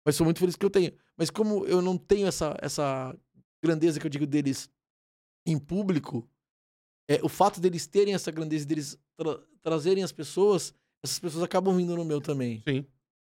Mas 0.03 0.15
sou 0.15 0.26
muito 0.26 0.39
feliz 0.39 0.56
que 0.56 0.65
eu 0.65 0.69
tenho. 0.72 0.91
Mas 1.18 1.30
como 1.30 1.65
eu 1.65 1.81
não 1.81 1.98
tenho 1.98 2.27
essa, 2.27 2.56
essa 2.61 3.15
grandeza 3.64 3.99
que 3.99 4.06
eu 4.06 4.10
digo 4.10 4.27
deles 4.27 4.69
em 5.45 5.57
público, 5.57 6.27
é, 7.10 7.19
o 7.23 7.30
fato 7.30 7.60
deles 7.60 7.88
terem 7.88 8.14
essa 8.14 8.31
grandeza 8.31 8.65
deles 8.65 8.98
tra- 9.18 9.41
trazerem 9.61 10.03
as 10.03 10.11
pessoas, 10.11 10.73
essas 11.03 11.19
pessoas 11.19 11.44
acabam 11.44 11.76
vindo 11.76 11.95
no 11.95 12.06
meu 12.06 12.22
também. 12.22 12.61
Sim. 12.68 12.85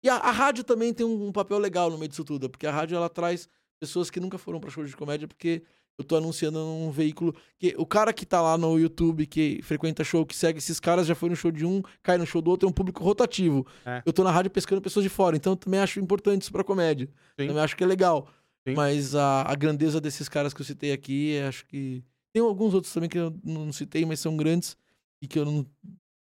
E 0.03 0.09
a, 0.09 0.15
a 0.15 0.31
rádio 0.31 0.63
também 0.63 0.93
tem 0.93 1.05
um, 1.05 1.27
um 1.27 1.31
papel 1.31 1.57
legal 1.57 1.89
no 1.89 1.97
meio 1.97 2.09
disso 2.09 2.23
tudo, 2.23 2.49
porque 2.49 2.65
a 2.67 2.71
rádio 2.71 2.95
ela 2.95 3.09
traz 3.09 3.47
pessoas 3.79 4.09
que 4.09 4.19
nunca 4.19 4.37
foram 4.37 4.59
pra 4.59 4.69
show 4.69 4.83
de 4.83 4.95
comédia, 4.95 5.27
porque 5.27 5.63
eu 5.97 6.03
tô 6.03 6.15
anunciando 6.17 6.59
num 6.59 6.91
veículo 6.91 7.33
que 7.57 7.73
o 7.77 7.85
cara 7.85 8.11
que 8.11 8.25
tá 8.25 8.41
lá 8.41 8.57
no 8.57 8.77
YouTube, 8.77 9.25
que 9.25 9.61
frequenta 9.63 10.03
show, 10.03 10.25
que 10.25 10.35
segue 10.35 10.57
esses 10.59 10.79
caras, 10.79 11.07
já 11.07 11.15
foi 11.15 11.29
no 11.29 11.35
show 11.35 11.51
de 11.51 11.65
um, 11.65 11.81
cai 12.03 12.17
no 12.17 12.25
show 12.25 12.41
do 12.41 12.51
outro, 12.51 12.67
é 12.67 12.69
um 12.69 12.73
público 12.73 13.03
rotativo. 13.03 13.65
É. 13.85 14.01
Eu 14.05 14.11
tô 14.11 14.23
na 14.23 14.31
rádio 14.31 14.51
pescando 14.51 14.81
pessoas 14.81 15.03
de 15.03 15.09
fora, 15.09 15.35
então 15.37 15.53
eu 15.53 15.57
também 15.57 15.79
acho 15.79 15.99
importante 15.99 16.41
isso 16.43 16.51
pra 16.51 16.63
comédia. 16.63 17.07
Sim. 17.39 17.47
Também 17.47 17.63
acho 17.63 17.75
que 17.77 17.83
é 17.83 17.87
legal. 17.87 18.27
Sim. 18.67 18.73
Mas 18.75 19.15
a, 19.15 19.43
a 19.43 19.55
grandeza 19.55 20.01
desses 20.01 20.27
caras 20.27 20.53
que 20.53 20.61
eu 20.61 20.65
citei 20.65 20.91
aqui, 20.91 21.37
acho 21.47 21.65
que. 21.65 22.03
Tem 22.33 22.43
alguns 22.43 22.73
outros 22.73 22.91
também 22.93 23.09
que 23.09 23.17
eu 23.17 23.33
não 23.43 23.71
citei, 23.71 24.03
mas 24.05 24.19
são 24.19 24.35
grandes 24.35 24.75
e 25.21 25.27
que 25.27 25.39
eu 25.39 25.45
não, 25.45 25.65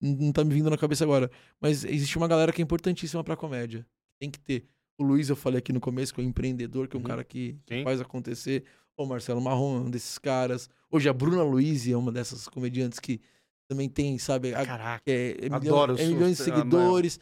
não 0.01 0.31
tá 0.33 0.43
me 0.43 0.53
vindo 0.53 0.69
na 0.69 0.77
cabeça 0.77 1.03
agora. 1.05 1.31
Mas 1.61 1.85
existe 1.85 2.17
uma 2.17 2.27
galera 2.27 2.51
que 2.51 2.61
é 2.61 2.63
importantíssima 2.63 3.23
pra 3.23 3.37
comédia. 3.37 3.85
Tem 4.19 4.29
que 4.29 4.37
ter. 4.39 4.65
O 4.99 5.03
Luiz, 5.05 5.29
eu 5.29 5.35
falei 5.37 5.59
aqui 5.59 5.71
no 5.71 5.79
começo, 5.79 6.13
que 6.13 6.19
é 6.19 6.23
um 6.23 6.27
empreendedor, 6.27 6.87
que 6.87 6.97
é 6.97 6.99
um 6.99 7.01
Uhum. 7.01 7.07
cara 7.07 7.23
que, 7.23 7.57
que 7.65 7.83
faz 7.83 8.01
acontecer. 8.01 8.65
O 9.03 9.05
Marcelo 9.07 9.41
Marrom 9.41 9.77
é 9.77 9.79
um 9.81 9.89
desses 9.89 10.17
caras. 10.17 10.69
Hoje 10.89 11.09
a 11.09 11.13
Bruna 11.13 11.43
Luiz 11.43 11.87
é 11.87 11.95
uma 11.95 12.11
dessas 12.11 12.47
comediantes 12.47 12.99
que 12.99 13.19
também 13.67 13.89
tem, 13.89 14.17
sabe, 14.19 14.53
a, 14.53 14.65
Caraca. 14.65 15.03
é, 15.09 15.31
é, 15.31 15.41
milhão- 15.43 15.55
Adoro 15.55 15.97
é 15.99 16.05
milhões 16.05 16.37
de 16.37 16.43
a 16.43 16.45
seguidores, 16.45 17.19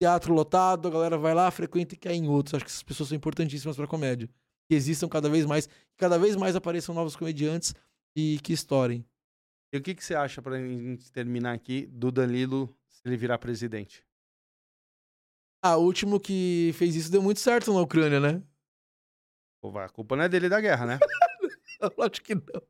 teatro 0.00 0.34
lotado, 0.34 0.88
a 0.88 0.90
galera 0.90 1.16
vai 1.16 1.32
lá, 1.32 1.50
frequenta 1.50 1.94
e 1.94 1.98
quer 1.98 2.12
em 2.12 2.28
outros. 2.28 2.54
Acho 2.54 2.64
que 2.64 2.70
essas 2.70 2.82
pessoas 2.82 3.08
são 3.08 3.16
importantíssimas 3.16 3.76
pra 3.76 3.86
comédia. 3.86 4.28
Que 4.68 4.74
existam 4.74 5.08
cada 5.08 5.28
vez 5.28 5.46
mais, 5.46 5.66
que 5.66 5.96
cada 5.98 6.18
vez 6.18 6.34
mais 6.36 6.56
apareçam 6.56 6.94
novos 6.94 7.14
comediantes 7.16 7.74
e 8.16 8.38
que 8.42 8.52
estourem. 8.52 9.04
E 9.72 9.78
o 9.78 9.82
que, 9.82 9.94
que 9.94 10.04
você 10.04 10.14
acha, 10.14 10.42
pra 10.42 10.58
gente 10.58 11.10
terminar 11.12 11.52
aqui, 11.54 11.86
do 11.86 12.10
Danilo 12.12 12.68
se 12.88 13.00
ele 13.06 13.16
virar 13.16 13.38
presidente? 13.38 14.04
Ah, 15.64 15.76
o 15.76 15.84
último 15.84 16.18
que 16.18 16.72
fez 16.74 16.96
isso 16.96 17.10
deu 17.10 17.22
muito 17.22 17.38
certo 17.40 17.72
na 17.72 17.80
Ucrânia, 17.80 18.18
né? 18.20 18.42
A 19.64 19.88
culpa 19.88 20.16
não 20.16 20.24
é 20.24 20.28
dele 20.28 20.48
da 20.48 20.60
guerra, 20.60 20.84
né? 20.86 20.98
Eu 21.96 22.04
acho 22.04 22.22
que 22.22 22.34
não. 22.34 22.62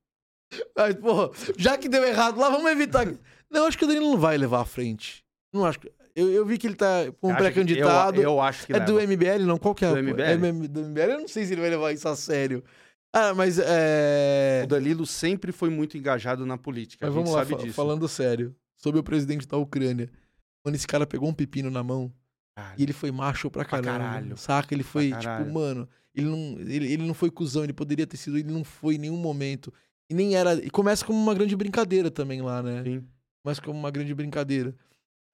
Mas, 0.77 0.95
pô, 0.97 1.33
já 1.57 1.79
que 1.79 1.89
deu 1.89 2.05
errado 2.05 2.39
lá, 2.39 2.51
vamos 2.51 2.71
evitar. 2.71 3.07
que- 3.07 3.19
Não, 3.51 3.67
acho 3.67 3.77
que 3.77 3.85
o 3.85 3.89
Danilo 3.89 4.11
não 4.13 4.19
vai 4.19 4.39
levar 4.39 4.61
à 4.61 4.65
frente. 4.65 5.23
Não 5.53 5.65
acho 5.67 5.79
que. 5.79 5.93
Eu, 6.15 6.31
eu 6.31 6.45
vi 6.47 6.57
que 6.59 6.67
ele 6.67 6.75
tá 6.75 7.11
com 7.21 7.31
um 7.31 7.35
pré-candidato. 7.35 8.17
Eu, 8.17 8.23
eu 8.23 8.41
acho 8.41 8.67
que 8.67 8.73
É 8.75 8.81
do 8.81 8.95
leva. 8.95 9.13
MBL, 9.13 9.45
não? 9.47 9.59
Qual 9.59 9.75
que 9.75 9.85
é? 9.85 9.91
Do 9.91 9.97
MBL? 10.03 10.21
É 10.23 10.37
do 10.37 10.81
MBL? 10.85 11.01
Eu 11.13 11.21
não 11.21 11.29
sei 11.29 11.45
se 11.47 11.53
ele 11.53 11.61
vai 11.61 11.71
levar 11.71 11.93
isso 11.93 12.07
a 12.09 12.17
sério. 12.17 12.63
Ah, 13.15 13.35
mas 13.35 13.59
é. 13.59 14.63
O 14.65 14.67
Danilo 14.69 15.05
sempre 15.07 15.53
foi 15.53 15.69
muito 15.71 15.97
engajado 15.99 16.45
na 16.47 16.57
política. 16.57 17.05
Mas 17.07 17.15
vamos 17.15 17.31
lá, 17.31 17.45
fa- 17.45 17.57
disso. 17.57 17.75
falando 17.75 18.09
sério. 18.09 18.55
Sobre 18.79 18.99
o 19.01 19.03
presidente 19.03 19.47
da 19.47 19.57
Ucrânia. 19.59 20.11
Mano, 20.65 20.77
esse 20.77 20.87
cara 20.87 21.07
pegou 21.07 21.29
um 21.29 21.35
pepino 21.35 21.71
na 21.71 21.83
mão 21.83 22.11
Cara, 22.57 22.75
e 22.79 22.83
ele 22.83 22.93
foi 22.93 23.11
macho 23.11 23.51
pra 23.51 23.65
Pra 23.65 23.83
caralho. 23.83 24.37
Saca? 24.39 24.75
Ele 24.75 24.83
foi, 24.83 25.11
caralho. 25.11 25.45
tipo, 25.45 25.55
mano, 25.55 25.89
ele 26.15 26.27
não, 26.27 26.59
ele, 26.61 26.93
ele 26.93 27.07
não 27.07 27.15
foi 27.15 27.31
cuzão, 27.31 27.65
ele 27.65 27.73
poderia 27.73 28.07
ter 28.07 28.17
sido, 28.17 28.39
ele 28.39 28.53
não 28.53 28.65
foi 28.65 28.97
em 28.97 28.99
nenhum 28.99 29.17
momento. 29.17 29.73
E 30.11 30.15
nem 30.15 30.35
era. 30.37 30.55
E 30.55 30.69
começa 30.71 31.05
como 31.05 31.19
uma 31.19 31.35
grande 31.35 31.57
brincadeira 31.57 32.11
também 32.11 32.43
lá, 32.43 32.63
né? 32.63 32.83
Sim. 32.85 33.07
Começa 33.45 33.63
como 33.63 33.79
uma 33.79 33.91
grande 33.91 34.15
brincadeira. 34.15 34.75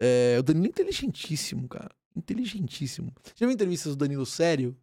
É, 0.01 0.37
o 0.39 0.43
Danilo 0.43 0.67
é 0.67 0.69
inteligentíssimo, 0.69 1.69
cara. 1.69 1.91
Inteligentíssimo. 2.15 3.13
Você 3.23 3.33
já 3.37 3.47
viu 3.47 3.55
entrevistas 3.55 3.95
do 3.97 3.99
Danilo 3.99 4.25
sério? 4.25 4.77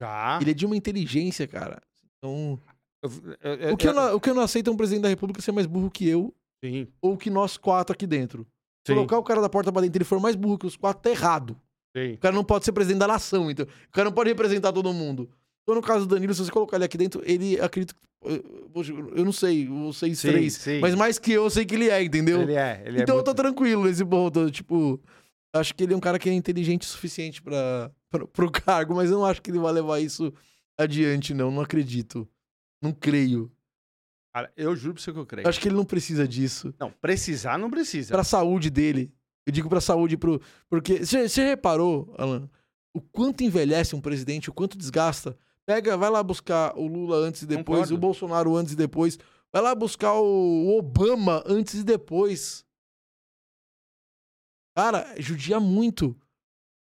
Já. 0.00 0.38
Ele 0.40 0.50
é 0.50 0.54
de 0.54 0.66
uma 0.66 0.76
inteligência, 0.76 1.46
cara. 1.46 1.80
Então, 2.18 2.60
Eu- 3.02 3.10
eu- 3.54 3.74
o, 3.74 3.76
que 3.76 3.86
eu 3.86 3.92
eu- 3.92 3.96
não, 3.96 4.14
o 4.16 4.20
que 4.20 4.28
eu 4.30 4.34
não 4.34 4.42
aceito 4.42 4.68
é 4.68 4.72
um 4.72 4.76
presidente 4.76 5.02
da 5.02 5.08
república 5.08 5.40
ser 5.40 5.52
mais 5.52 5.66
burro 5.66 5.90
que 5.90 6.06
eu 6.06 6.34
Sim. 6.64 6.86
ou 7.00 7.16
que 7.16 7.30
nós 7.30 7.56
quatro 7.56 7.92
aqui 7.94 8.06
dentro. 8.06 8.46
Sim. 8.86 8.94
Colocar 8.94 9.18
o 9.18 9.22
cara 9.22 9.40
da 9.40 9.48
porta 9.48 9.72
pra 9.72 9.82
dentro 9.82 9.96
ele 9.98 10.04
for 10.04 10.20
mais 10.20 10.34
burro 10.36 10.58
que 10.58 10.66
os 10.66 10.76
quatro, 10.76 11.02
tá 11.02 11.10
errado. 11.10 11.58
Sim. 12.06 12.14
O 12.14 12.18
cara 12.18 12.34
não 12.34 12.44
pode 12.44 12.64
ser 12.64 12.72
presidente 12.72 13.00
da 13.00 13.06
nação, 13.06 13.50
então. 13.50 13.66
O 13.66 13.92
cara 13.92 14.06
não 14.06 14.12
pode 14.12 14.28
representar 14.28 14.72
todo 14.72 14.92
mundo. 14.92 15.28
Então, 15.62 15.74
no 15.74 15.82
caso 15.82 16.06
do 16.06 16.14
Danilo, 16.14 16.32
se 16.32 16.44
você 16.44 16.50
colocar 16.50 16.76
ele 16.76 16.84
aqui 16.84 16.96
dentro, 16.96 17.22
ele 17.24 17.60
acredito. 17.60 17.94
Eu, 18.24 19.24
não 19.24 19.32
sei, 19.32 19.68
o 19.68 19.90
6-3. 19.90 20.50
sim. 20.50 20.80
Mas 20.80 20.94
mais 20.94 21.18
que 21.18 21.32
eu, 21.32 21.44
eu 21.44 21.50
sei 21.50 21.64
que 21.64 21.74
ele 21.74 21.88
é, 21.88 22.02
entendeu? 22.02 22.40
Ele 22.42 22.54
é. 22.54 22.82
Ele 22.84 23.02
então 23.02 23.16
é 23.16 23.18
eu 23.18 23.22
tô 23.22 23.30
muito... 23.30 23.42
tranquilo 23.42 23.84
nesse 23.84 24.04
ponto. 24.04 24.50
Tipo, 24.50 25.00
acho 25.54 25.74
que 25.74 25.84
ele 25.84 25.92
é 25.92 25.96
um 25.96 26.00
cara 26.00 26.18
que 26.18 26.28
é 26.28 26.32
inteligente 26.32 26.82
o 26.82 26.86
suficiente 26.86 27.42
pra, 27.42 27.90
pro 28.32 28.50
cargo, 28.50 28.94
mas 28.94 29.10
eu 29.10 29.18
não 29.18 29.26
acho 29.26 29.42
que 29.42 29.50
ele 29.50 29.58
vai 29.58 29.72
levar 29.72 30.00
isso 30.00 30.32
adiante, 30.78 31.34
não. 31.34 31.50
Não 31.50 31.62
acredito. 31.62 32.26
Não 32.82 32.92
creio. 32.92 33.50
Cara, 34.34 34.52
eu 34.56 34.74
juro 34.76 34.94
pra 34.94 35.02
você 35.02 35.12
que 35.12 35.18
eu 35.18 35.26
creio. 35.26 35.44
Eu 35.44 35.48
acho 35.48 35.60
que 35.60 35.68
ele 35.68 35.76
não 35.76 35.84
precisa 35.84 36.26
disso. 36.26 36.74
Não, 36.78 36.90
precisar 36.90 37.58
não 37.58 37.70
precisa. 37.70 38.14
Pra 38.14 38.24
saúde 38.24 38.70
dele. 38.70 39.12
Eu 39.48 39.52
digo 39.52 39.68
pra 39.68 39.80
saúde, 39.80 40.16
pro. 40.18 40.40
Porque. 40.68 41.04
Você 41.04 41.42
reparou, 41.42 42.14
Alan, 42.18 42.50
o 42.94 43.00
quanto 43.00 43.42
envelhece 43.42 43.96
um 43.96 44.00
presidente, 44.00 44.50
o 44.50 44.52
quanto 44.52 44.76
desgasta? 44.76 45.38
Pega, 45.66 45.96
vai 45.96 46.10
lá 46.10 46.22
buscar 46.22 46.76
o 46.78 46.86
Lula 46.86 47.16
antes 47.16 47.42
e 47.42 47.46
depois, 47.46 47.78
Concordo. 47.80 47.94
o 47.94 47.98
Bolsonaro 47.98 48.56
antes 48.56 48.74
e 48.74 48.76
depois. 48.76 49.18
Vai 49.50 49.62
lá 49.62 49.74
buscar 49.74 50.12
o 50.14 50.76
Obama 50.78 51.42
antes 51.46 51.74
e 51.80 51.82
depois. 51.84 52.62
Cara, 54.76 55.14
judia 55.18 55.58
muito. 55.58 56.14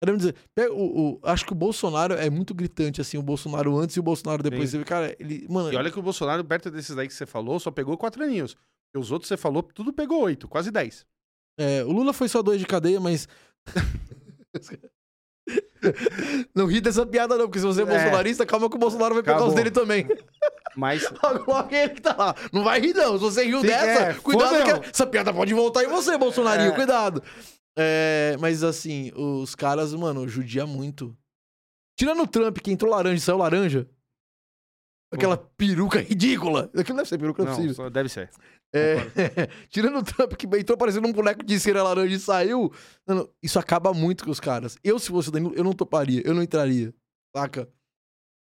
Quero 0.04 0.18
dizer, 0.18 0.36
o, 0.72 1.14
o- 1.14 1.20
acho 1.24 1.46
que 1.46 1.52
o 1.52 1.56
Bolsonaro 1.56 2.16
é 2.16 2.30
muito 2.30 2.54
gritante, 2.56 3.00
assim, 3.00 3.18
o 3.18 3.24
Bolsonaro 3.24 3.78
antes 3.78 3.96
e 3.96 4.00
o 4.00 4.04
Bolsonaro 4.04 4.42
depois. 4.44 4.72
Sim. 4.72 4.84
Cara, 4.84 5.16
ele. 5.20 5.48
Mano, 5.50 5.72
E 5.72 5.76
olha 5.76 5.92
que 5.92 6.00
o 6.00 6.04
Bolsonaro, 6.04 6.44
perto 6.44 6.70
desses 6.72 6.98
aí 6.98 7.08
que 7.08 7.14
você 7.14 7.26
falou, 7.26 7.60
só 7.60 7.72
pegou 7.72 7.98
quatro 7.98 8.24
aninhos. 8.24 8.56
E 8.96 9.00
os 9.00 9.12
outros 9.12 9.28
você 9.30 9.38
falou, 9.38 9.64
tudo 9.64 9.94
pegou 9.94 10.22
oito, 10.24 10.48
quase 10.48 10.70
dez. 10.72 11.06
É, 11.58 11.84
o 11.84 11.92
Lula 11.92 12.14
foi 12.14 12.28
só 12.28 12.42
dois 12.42 12.60
de 12.60 12.66
cadeia, 12.66 13.00
mas. 13.00 13.28
não 16.56 16.66
ri 16.68 16.82
dessa 16.82 17.06
piada, 17.06 17.38
não, 17.38 17.46
porque 17.46 17.60
se 17.60 17.66
você 17.66 17.82
é, 17.82 17.84
É. 17.84 17.88
bolsonarista, 17.88 18.46
calma 18.46 18.70
que 18.70 18.76
o 18.76 18.80
Bolsonaro 18.80 19.14
vai 19.14 19.24
pegar 19.24 19.38
Acabou. 19.38 19.50
os 19.50 19.56
dele 19.56 19.72
também. 19.72 20.08
Mas 20.74 21.04
Logo 21.48 21.76
ele 21.76 21.90
que 21.90 22.02
tá 22.02 22.16
lá. 22.18 22.34
Não 22.54 22.64
vai 22.64 22.80
rir, 22.80 22.94
não. 22.94 23.16
Se 23.18 23.20
você 23.20 23.44
riu 23.44 23.60
Sim, 23.60 23.68
dessa, 23.68 24.04
é, 24.04 24.14
cuidado 24.14 24.82
que 24.82 24.90
essa 24.90 25.06
piada 25.06 25.34
pode 25.34 25.54
voltar 25.54 25.84
em 25.84 25.90
você, 25.90 26.18
Bolsonarinho. 26.18 26.72
É. 26.72 26.76
Cuidado. 26.76 27.22
É, 27.78 28.38
mas 28.40 28.64
assim, 28.64 29.12
os 29.14 29.54
caras, 29.54 29.94
mano, 29.94 30.26
judia 30.30 30.66
muito. 30.66 31.14
Tirando 32.00 32.24
o 32.24 32.28
Trump, 32.28 32.58
que 32.60 32.72
entrou 32.72 32.90
laranja 32.90 33.18
e 33.18 33.20
saiu 33.20 33.38
laranja. 33.38 33.86
Aquela 35.14 35.36
peruca 35.38 36.00
ridícula. 36.00 36.72
Aquilo 36.74 36.96
deve 36.98 37.10
ser 37.10 37.18
peruca, 37.18 37.44
não 37.44 37.52
é 37.52 37.56
não, 37.58 37.62
possível. 37.62 37.90
deve 37.90 38.08
ser. 38.08 38.30
É, 38.74 38.96
tirando 39.70 40.00
o 40.00 40.04
Trump 40.04 40.34
que 40.34 40.48
entrou 40.58 40.78
parecendo 40.78 41.08
um 41.08 41.12
boneco 41.12 41.44
de 41.44 41.60
cera 41.60 41.84
laranja 41.84 42.16
e 42.16 42.20
saiu. 42.20 42.72
Mano, 43.06 43.30
isso 43.42 43.60
acaba 43.60 43.94
muito 43.94 44.24
com 44.24 44.32
os 44.32 44.40
caras. 44.40 44.78
Eu, 44.84 44.98
se 44.98 45.10
fosse 45.10 45.30
o 45.30 45.32
Danilo, 45.32 45.54
eu 45.56 45.64
não 45.64 45.74
toparia, 45.74 46.22
eu 46.26 46.34
não 46.34 46.42
entraria. 46.42 46.94
Saca? 47.36 47.70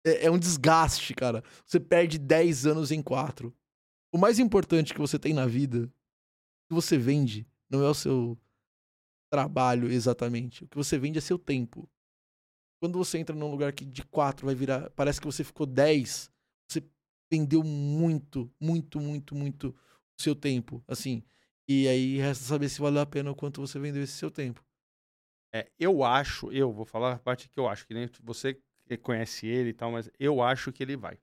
É, 0.06 0.28
é 0.28 0.32
um 0.32 0.40
desgaste, 0.40 1.14
cara. 1.14 1.44
Você 1.66 1.80
perde 1.80 2.18
10 2.18 2.66
anos 2.66 2.92
em 2.92 3.02
4. 3.02 3.54
O 4.14 4.18
mais 4.18 4.40
importante 4.40 4.94
que 4.94 5.00
você 5.00 5.20
tem 5.20 5.34
na 5.34 5.46
vida 5.46 5.92
que 6.68 6.74
você 6.74 6.98
vende 6.98 7.46
não 7.70 7.84
é 7.84 7.90
o 7.90 7.94
seu 7.94 8.38
trabalho 9.30 9.92
exatamente. 9.92 10.64
O 10.64 10.68
que 10.68 10.78
você 10.78 10.98
vende 10.98 11.18
é 11.18 11.22
seu 11.22 11.38
tempo. 11.38 11.90
Quando 12.80 12.98
você 12.98 13.18
entra 13.18 13.36
num 13.36 13.50
lugar 13.50 13.74
que 13.74 13.84
de 13.84 14.04
quatro 14.04 14.46
vai 14.46 14.56
virar, 14.56 14.90
parece 14.92 15.20
que 15.20 15.26
você 15.26 15.44
ficou 15.44 15.66
10, 15.66 16.32
você 16.70 16.84
vendeu 17.32 17.64
muito, 17.64 18.52
muito, 18.60 19.00
muito, 19.00 19.36
muito 19.36 19.76
o 20.20 20.22
seu 20.22 20.36
tempo, 20.36 20.84
assim. 20.88 21.24
E 21.68 21.88
aí 21.88 22.18
resta 22.18 22.44
saber 22.44 22.70
se 22.70 22.80
valeu 22.80 23.02
a 23.02 23.06
pena 23.06 23.32
o 23.32 23.36
quanto 23.36 23.60
você 23.62 23.80
vendeu 23.80 24.04
esse 24.04 24.14
seu 24.14 24.30
tempo. 24.30 24.64
É, 25.54 25.68
eu 25.80 26.04
acho, 26.04 26.52
eu 26.52 26.72
vou 26.72 26.86
falar 26.86 27.14
a 27.14 27.20
parte 27.20 27.48
que 27.50 27.60
eu 27.60 27.68
acho, 27.68 27.88
que 27.88 27.94
nem 27.94 28.10
você 28.24 28.58
conhece 29.02 29.48
ele 29.48 29.70
e 29.70 29.74
tal, 29.74 29.92
mas 29.92 30.10
eu 30.20 30.42
acho 30.42 30.72
que 30.72 30.84
ele 30.84 30.96
vai. 30.96 31.18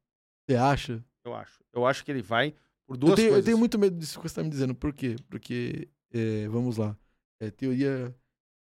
Você 0.48 0.56
acha? 0.56 1.04
Eu 1.24 1.34
acho. 1.34 1.62
Eu 1.72 1.86
acho 1.86 2.04
que 2.04 2.10
ele 2.10 2.22
vai 2.22 2.54
por 2.86 2.96
duas 2.96 3.10
Eu 3.10 3.16
tenho, 3.16 3.26
eu 3.26 3.32
coisas. 3.32 3.44
tenho 3.44 3.58
muito 3.58 3.78
medo 3.78 3.96
disso 3.96 4.18
que 4.18 4.28
você 4.28 4.34
tá 4.34 4.42
me 4.42 4.50
dizendo. 4.50 4.74
Por 4.74 4.92
quê? 4.92 5.16
Porque, 5.28 5.88
é, 6.10 6.48
vamos 6.48 6.76
lá, 6.78 6.96
é, 7.40 7.50
teoria 7.50 8.14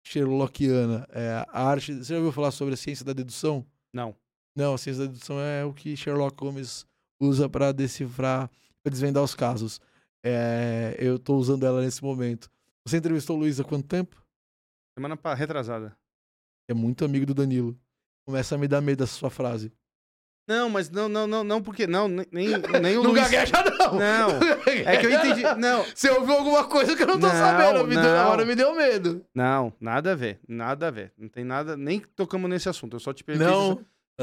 Sherlockiana, 0.04 1.06
é, 1.10 1.44
a 1.48 1.64
arte... 1.64 1.94
Você 1.94 2.12
já 2.12 2.16
ouviu 2.16 2.32
falar 2.32 2.50
sobre 2.50 2.74
a 2.74 2.76
ciência 2.76 3.04
da 3.04 3.12
dedução? 3.12 3.64
Não. 3.92 4.14
Não, 4.54 4.74
a 4.74 4.78
ciência 4.78 5.04
da 5.04 5.12
dedução 5.12 5.40
é 5.40 5.64
o 5.64 5.72
que 5.72 5.96
Sherlock 5.96 6.42
Holmes 6.42 6.84
usa 7.20 7.48
para 7.48 7.72
decifrar, 7.72 8.50
para 8.82 8.90
desvendar 8.90 9.22
os 9.22 9.34
casos. 9.34 9.80
É, 10.24 10.96
eu 10.98 11.18
tô 11.18 11.36
usando 11.36 11.64
ela 11.64 11.80
nesse 11.80 12.02
momento. 12.02 12.50
Você 12.86 12.96
entrevistou 12.98 13.36
o 13.36 13.40
Luiz 13.40 13.58
há 13.60 13.64
quanto 13.64 13.86
tempo? 13.86 14.16
Semana 14.98 15.16
pa- 15.16 15.34
retrasada. 15.34 15.96
É 16.68 16.74
muito 16.74 17.04
amigo 17.04 17.26
do 17.26 17.34
Danilo. 17.34 17.78
Começa 18.26 18.54
a 18.54 18.58
me 18.58 18.68
dar 18.68 18.80
medo 18.80 19.02
essa 19.02 19.14
sua 19.14 19.30
frase. 19.30 19.72
Não, 20.48 20.68
mas 20.68 20.90
não, 20.90 21.08
não, 21.08 21.26
não, 21.28 21.44
não, 21.44 21.62
porque 21.62 21.86
não, 21.86 22.08
nem, 22.08 22.24
nem 22.32 22.96
o 22.98 23.02
Não 23.04 23.12
Luiz... 23.12 23.22
gagueja, 23.30 23.52
não! 23.78 23.98
Não, 23.98 24.30
é 24.84 24.96
que 24.96 25.06
eu 25.06 25.10
entendi. 25.12 25.42
Não, 25.58 25.84
Você 25.84 26.10
ouviu 26.10 26.34
alguma 26.34 26.64
coisa 26.64 26.96
que 26.96 27.02
eu 27.02 27.06
não 27.06 27.20
tô 27.20 27.28
Não, 27.28 27.34
sabendo. 27.34 27.86
Me 27.86 27.94
deu, 27.94 28.02
não. 28.02 28.18
agora 28.20 28.44
me 28.44 28.54
deu 28.56 28.74
medo. 28.74 29.24
não, 29.34 29.72
nada 29.80 30.12
a 30.12 30.14
ver, 30.16 30.40
nada 30.48 30.88
a 30.88 30.90
ver. 30.90 31.12
Não 31.16 31.28
tem 31.28 31.44
nada, 31.44 31.76
nem 31.76 32.00
tocamos 32.00 32.50
nesse 32.50 32.68
assunto. 32.68 32.96
Eu 32.96 33.00
só 33.00 33.12
te 33.12 33.22
perguntei 33.22 33.48
Não. 33.52 33.76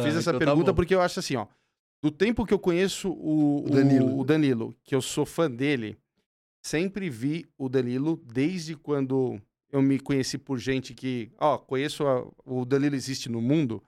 Fiz 0.04 0.16
Ah, 0.16 0.20
essa 0.20 0.30
então 0.30 0.34
tá 0.34 0.46
pergunta 0.46 0.72
bom. 0.72 0.76
porque 0.76 0.94
eu 0.94 1.02
acho 1.02 1.20
assim, 1.20 1.38
ó. 1.38 1.48
Do 2.02 2.12
tempo 2.12 2.46
que 2.46 2.54
eu 2.54 2.60
conheço 2.60 3.10
o, 3.12 3.66
O 3.66 3.70
Danilo. 3.70 4.20
o 4.20 4.24
Danilo, 4.24 4.76
que 4.84 4.94
eu 4.94 5.02
sou 5.02 5.26
fã 5.26 5.50
dele, 5.50 5.98
sempre 6.64 7.10
vi 7.10 7.46
o 7.58 7.68
Danilo 7.68 8.18
desde 8.26 8.76
quando 8.76 9.42
eu 9.72 9.82
me 9.82 10.00
conheci 10.00 10.38
por 10.38 10.58
gente 10.60 10.94
que, 10.94 11.32
ó, 11.38 11.58
conheço 11.58 12.06
a- 12.08 12.26
o 12.46 12.64
Danilo 12.66 12.96
existe 12.96 13.30
no 13.30 13.42
mundo. 13.42 13.84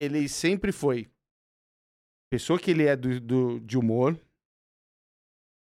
Ele 0.00 0.28
sempre 0.28 0.72
foi 0.72 1.08
pessoa 2.30 2.58
que 2.58 2.70
ele 2.70 2.84
é 2.84 2.94
do, 2.96 3.20
do- 3.20 3.60
de 3.60 3.76
humor, 3.76 4.18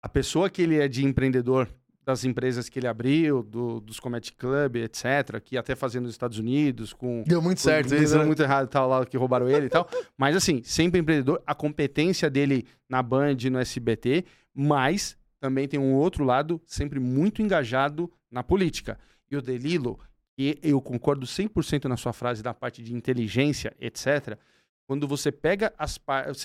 a 0.02 0.08
pessoa 0.08 0.50
que 0.50 0.60
ele 0.62 0.76
é 0.78 0.88
de 0.88 1.04
empreendedor 1.04 1.72
das 2.04 2.24
empresas 2.24 2.68
que 2.68 2.78
ele 2.78 2.86
abriu, 2.86 3.42
do- 3.42 3.80
dos 3.80 3.98
comedy 3.98 4.32
club, 4.32 4.76
etc, 4.76 5.40
que 5.42 5.56
até 5.56 5.74
fazendo 5.74 6.04
nos 6.04 6.12
Estados 6.12 6.38
Unidos 6.38 6.92
com 6.92 7.22
Deu 7.26 7.40
muito 7.40 7.60
certo 7.60 7.88
Deu 7.90 8.02
isso, 8.02 8.18
né? 8.18 8.24
muito 8.24 8.42
errado 8.42 8.68
tal 8.68 8.88
lá 8.88 9.06
que 9.06 9.16
roubaram 9.16 9.48
ele 9.48 9.66
e 9.66 9.70
tal. 9.70 9.88
Mas 10.18 10.36
assim, 10.36 10.62
sempre 10.62 11.00
empreendedor, 11.00 11.42
a 11.46 11.54
competência 11.54 12.28
dele 12.28 12.66
na 12.88 13.02
Band, 13.02 13.36
no 13.50 13.58
SBT, 13.58 14.24
mas 14.54 15.16
também 15.40 15.66
tem 15.66 15.80
um 15.80 15.94
outro 15.94 16.24
lado, 16.24 16.60
sempre 16.66 17.00
muito 17.00 17.42
engajado 17.42 18.10
na 18.30 18.42
política. 18.42 18.98
E 19.30 19.36
o 19.36 19.42
Delilo, 19.42 19.98
que 20.36 20.58
eu 20.62 20.80
concordo 20.80 21.26
100% 21.26 21.84
na 21.86 21.96
sua 21.96 22.12
frase 22.12 22.42
da 22.42 22.52
parte 22.54 22.82
de 22.82 22.94
inteligência, 22.94 23.74
etc. 23.80 24.38
Quando 24.86 25.08
você 25.08 25.32
pega 25.32 25.72
as 25.78 25.98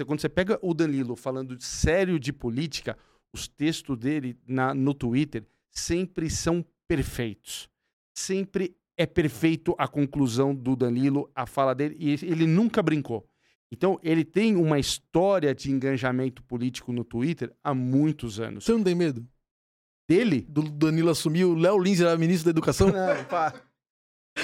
quando 0.06 0.22
você 0.22 0.30
pega 0.30 0.58
o 0.62 0.74
Danilo 0.74 1.16
falando 1.16 1.56
sério 1.62 2.18
de 2.20 2.32
política, 2.34 2.98
os 3.34 3.48
textos 3.48 3.98
dele 3.98 4.38
na, 4.48 4.74
no 4.74 4.94
Twitter 4.94 5.46
sempre 5.70 6.30
são 6.30 6.66
perfeitos. 6.88 7.70
Sempre 8.14 8.76
é 8.98 9.06
perfeito 9.06 9.74
a 9.78 9.88
conclusão 9.88 10.54
do 10.54 10.76
Danilo, 10.76 11.32
a 11.34 11.46
fala 11.46 11.74
dele, 11.74 11.96
e 12.00 12.12
ele 12.26 12.46
nunca 12.46 12.84
brincou. 12.84 13.26
Então, 13.72 14.00
ele 14.04 14.26
tem 14.26 14.56
uma 14.56 14.80
história 14.80 15.54
de 15.54 15.72
engajamento 15.72 16.44
político 16.44 16.92
no 16.92 17.04
Twitter 17.04 17.54
há 17.64 17.74
muitos 17.74 18.40
anos. 18.40 18.66
Você 18.66 18.72
não 18.72 18.84
tem 18.84 18.96
medo? 18.96 19.26
Dele? 20.08 20.42
Do 20.50 20.64
Danilo 20.64 21.12
assumir, 21.12 21.46
o 21.46 21.54
Léo 21.54 21.78
Lins 21.78 22.02
era 22.02 22.18
ministro 22.18 22.46
da 22.46 22.50
Educação? 22.50 22.88
Não, 22.88 23.24
pá. 23.26 23.54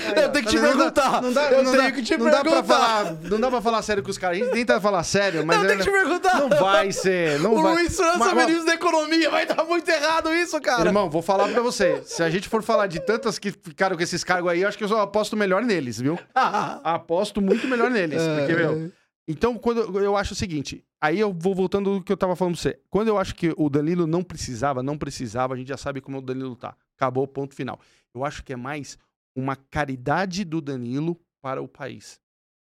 Eu 0.07 0.29
tenho 0.31 0.45
que 0.45 0.51
te 0.51 0.55
Não 0.55 0.61
dá- 0.61 0.67
perguntar. 0.77 1.21
Não 1.21 1.33
dá, 1.33 1.51
eu 1.51 1.63
não 1.63 1.71
tenho 1.71 1.83
dá- 1.83 1.91
que 1.91 2.01
te 2.03 2.17
não 2.17 2.25
dá 2.29 2.41
perguntar. 2.41 2.63
pra 2.63 2.75
falar, 2.75 3.13
não 3.23 3.39
dá 3.39 3.49
pra 3.49 3.61
falar 3.61 3.81
sério 3.81 4.03
com 4.03 4.09
os 4.11 4.17
caras. 4.17 4.37
A 4.37 4.43
gente 4.43 4.53
tenta 4.53 4.79
falar 4.81 5.03
sério, 5.03 5.45
mas 5.45 5.61
eu 5.61 5.67
tenho 5.67 5.79
que 5.79 5.85
te 5.85 5.91
perguntar. 5.91 6.39
não 6.39 6.49
vai 6.49 6.91
ser. 6.91 7.39
Não 7.39 7.53
o 7.55 7.61
vai. 7.61 7.73
Luiz 7.75 7.95
França, 7.95 8.17
Mas- 8.17 8.33
mas- 8.33 8.45
ministro 8.45 8.65
da 8.67 8.73
Economia, 8.73 9.29
vai 9.29 9.45
dar 9.45 9.63
muito 9.65 9.89
errado 9.89 10.33
isso, 10.33 10.59
cara. 10.61 10.85
Irmão, 10.85 11.09
vou 11.09 11.21
falar 11.21 11.47
pra 11.49 11.61
você. 11.61 12.01
Se 12.05 12.21
a 12.23 12.29
gente 12.29 12.47
for 12.49 12.61
falar 12.63 12.87
de 12.87 12.99
tantas 12.99 13.39
que 13.39 13.51
ficaram 13.51 13.95
com 13.95 14.03
esses 14.03 14.23
cargos 14.23 14.51
aí, 14.51 14.61
eu 14.61 14.67
acho 14.67 14.77
que 14.77 14.83
eu 14.83 14.87
só 14.89 15.01
aposto 15.01 15.35
melhor 15.37 15.61
neles, 15.63 15.99
viu? 15.99 16.17
Aposto 16.83 17.41
muito 17.41 17.67
melhor 17.67 17.89
neles. 17.89 18.21
Porque, 18.21 18.51
É. 18.51 18.55
meu. 18.55 18.91
Então, 19.27 19.57
quando 19.57 19.79
eu- 19.81 20.03
eu 20.03 20.15
acho 20.17 20.33
o 20.33 20.35
seguinte, 20.35 20.83
aí 21.01 21.19
eu 21.19 21.33
vou 21.33 21.55
voltando 21.55 21.95
do 21.95 22.03
que 22.03 22.11
eu 22.11 22.17
tava 22.17 22.35
falando 22.35 22.53
pra 22.53 22.61
você. 22.61 22.79
Quando 22.91 23.07
eu 23.07 23.17
acho 23.17 23.33
que 23.33 23.51
o 23.57 23.69
Danilo 23.69 24.05
não 24.05 24.21
precisava, 24.23 24.83
não 24.83 24.97
precisava, 24.97 25.55
a 25.55 25.57
gente 25.57 25.67
já 25.69 25.77
sabe 25.77 25.99
como 25.99 26.19
o 26.19 26.21
Danilo 26.21 26.55
tá. 26.55 26.75
Acabou, 26.95 27.27
ponto 27.27 27.55
final. 27.55 27.79
Eu 28.13 28.23
acho 28.23 28.43
que 28.43 28.53
é 28.53 28.55
mais 28.55 28.97
uma 29.35 29.55
caridade 29.55 30.43
do 30.43 30.61
Danilo 30.61 31.19
para 31.41 31.61
o 31.61 31.67
país. 31.67 32.19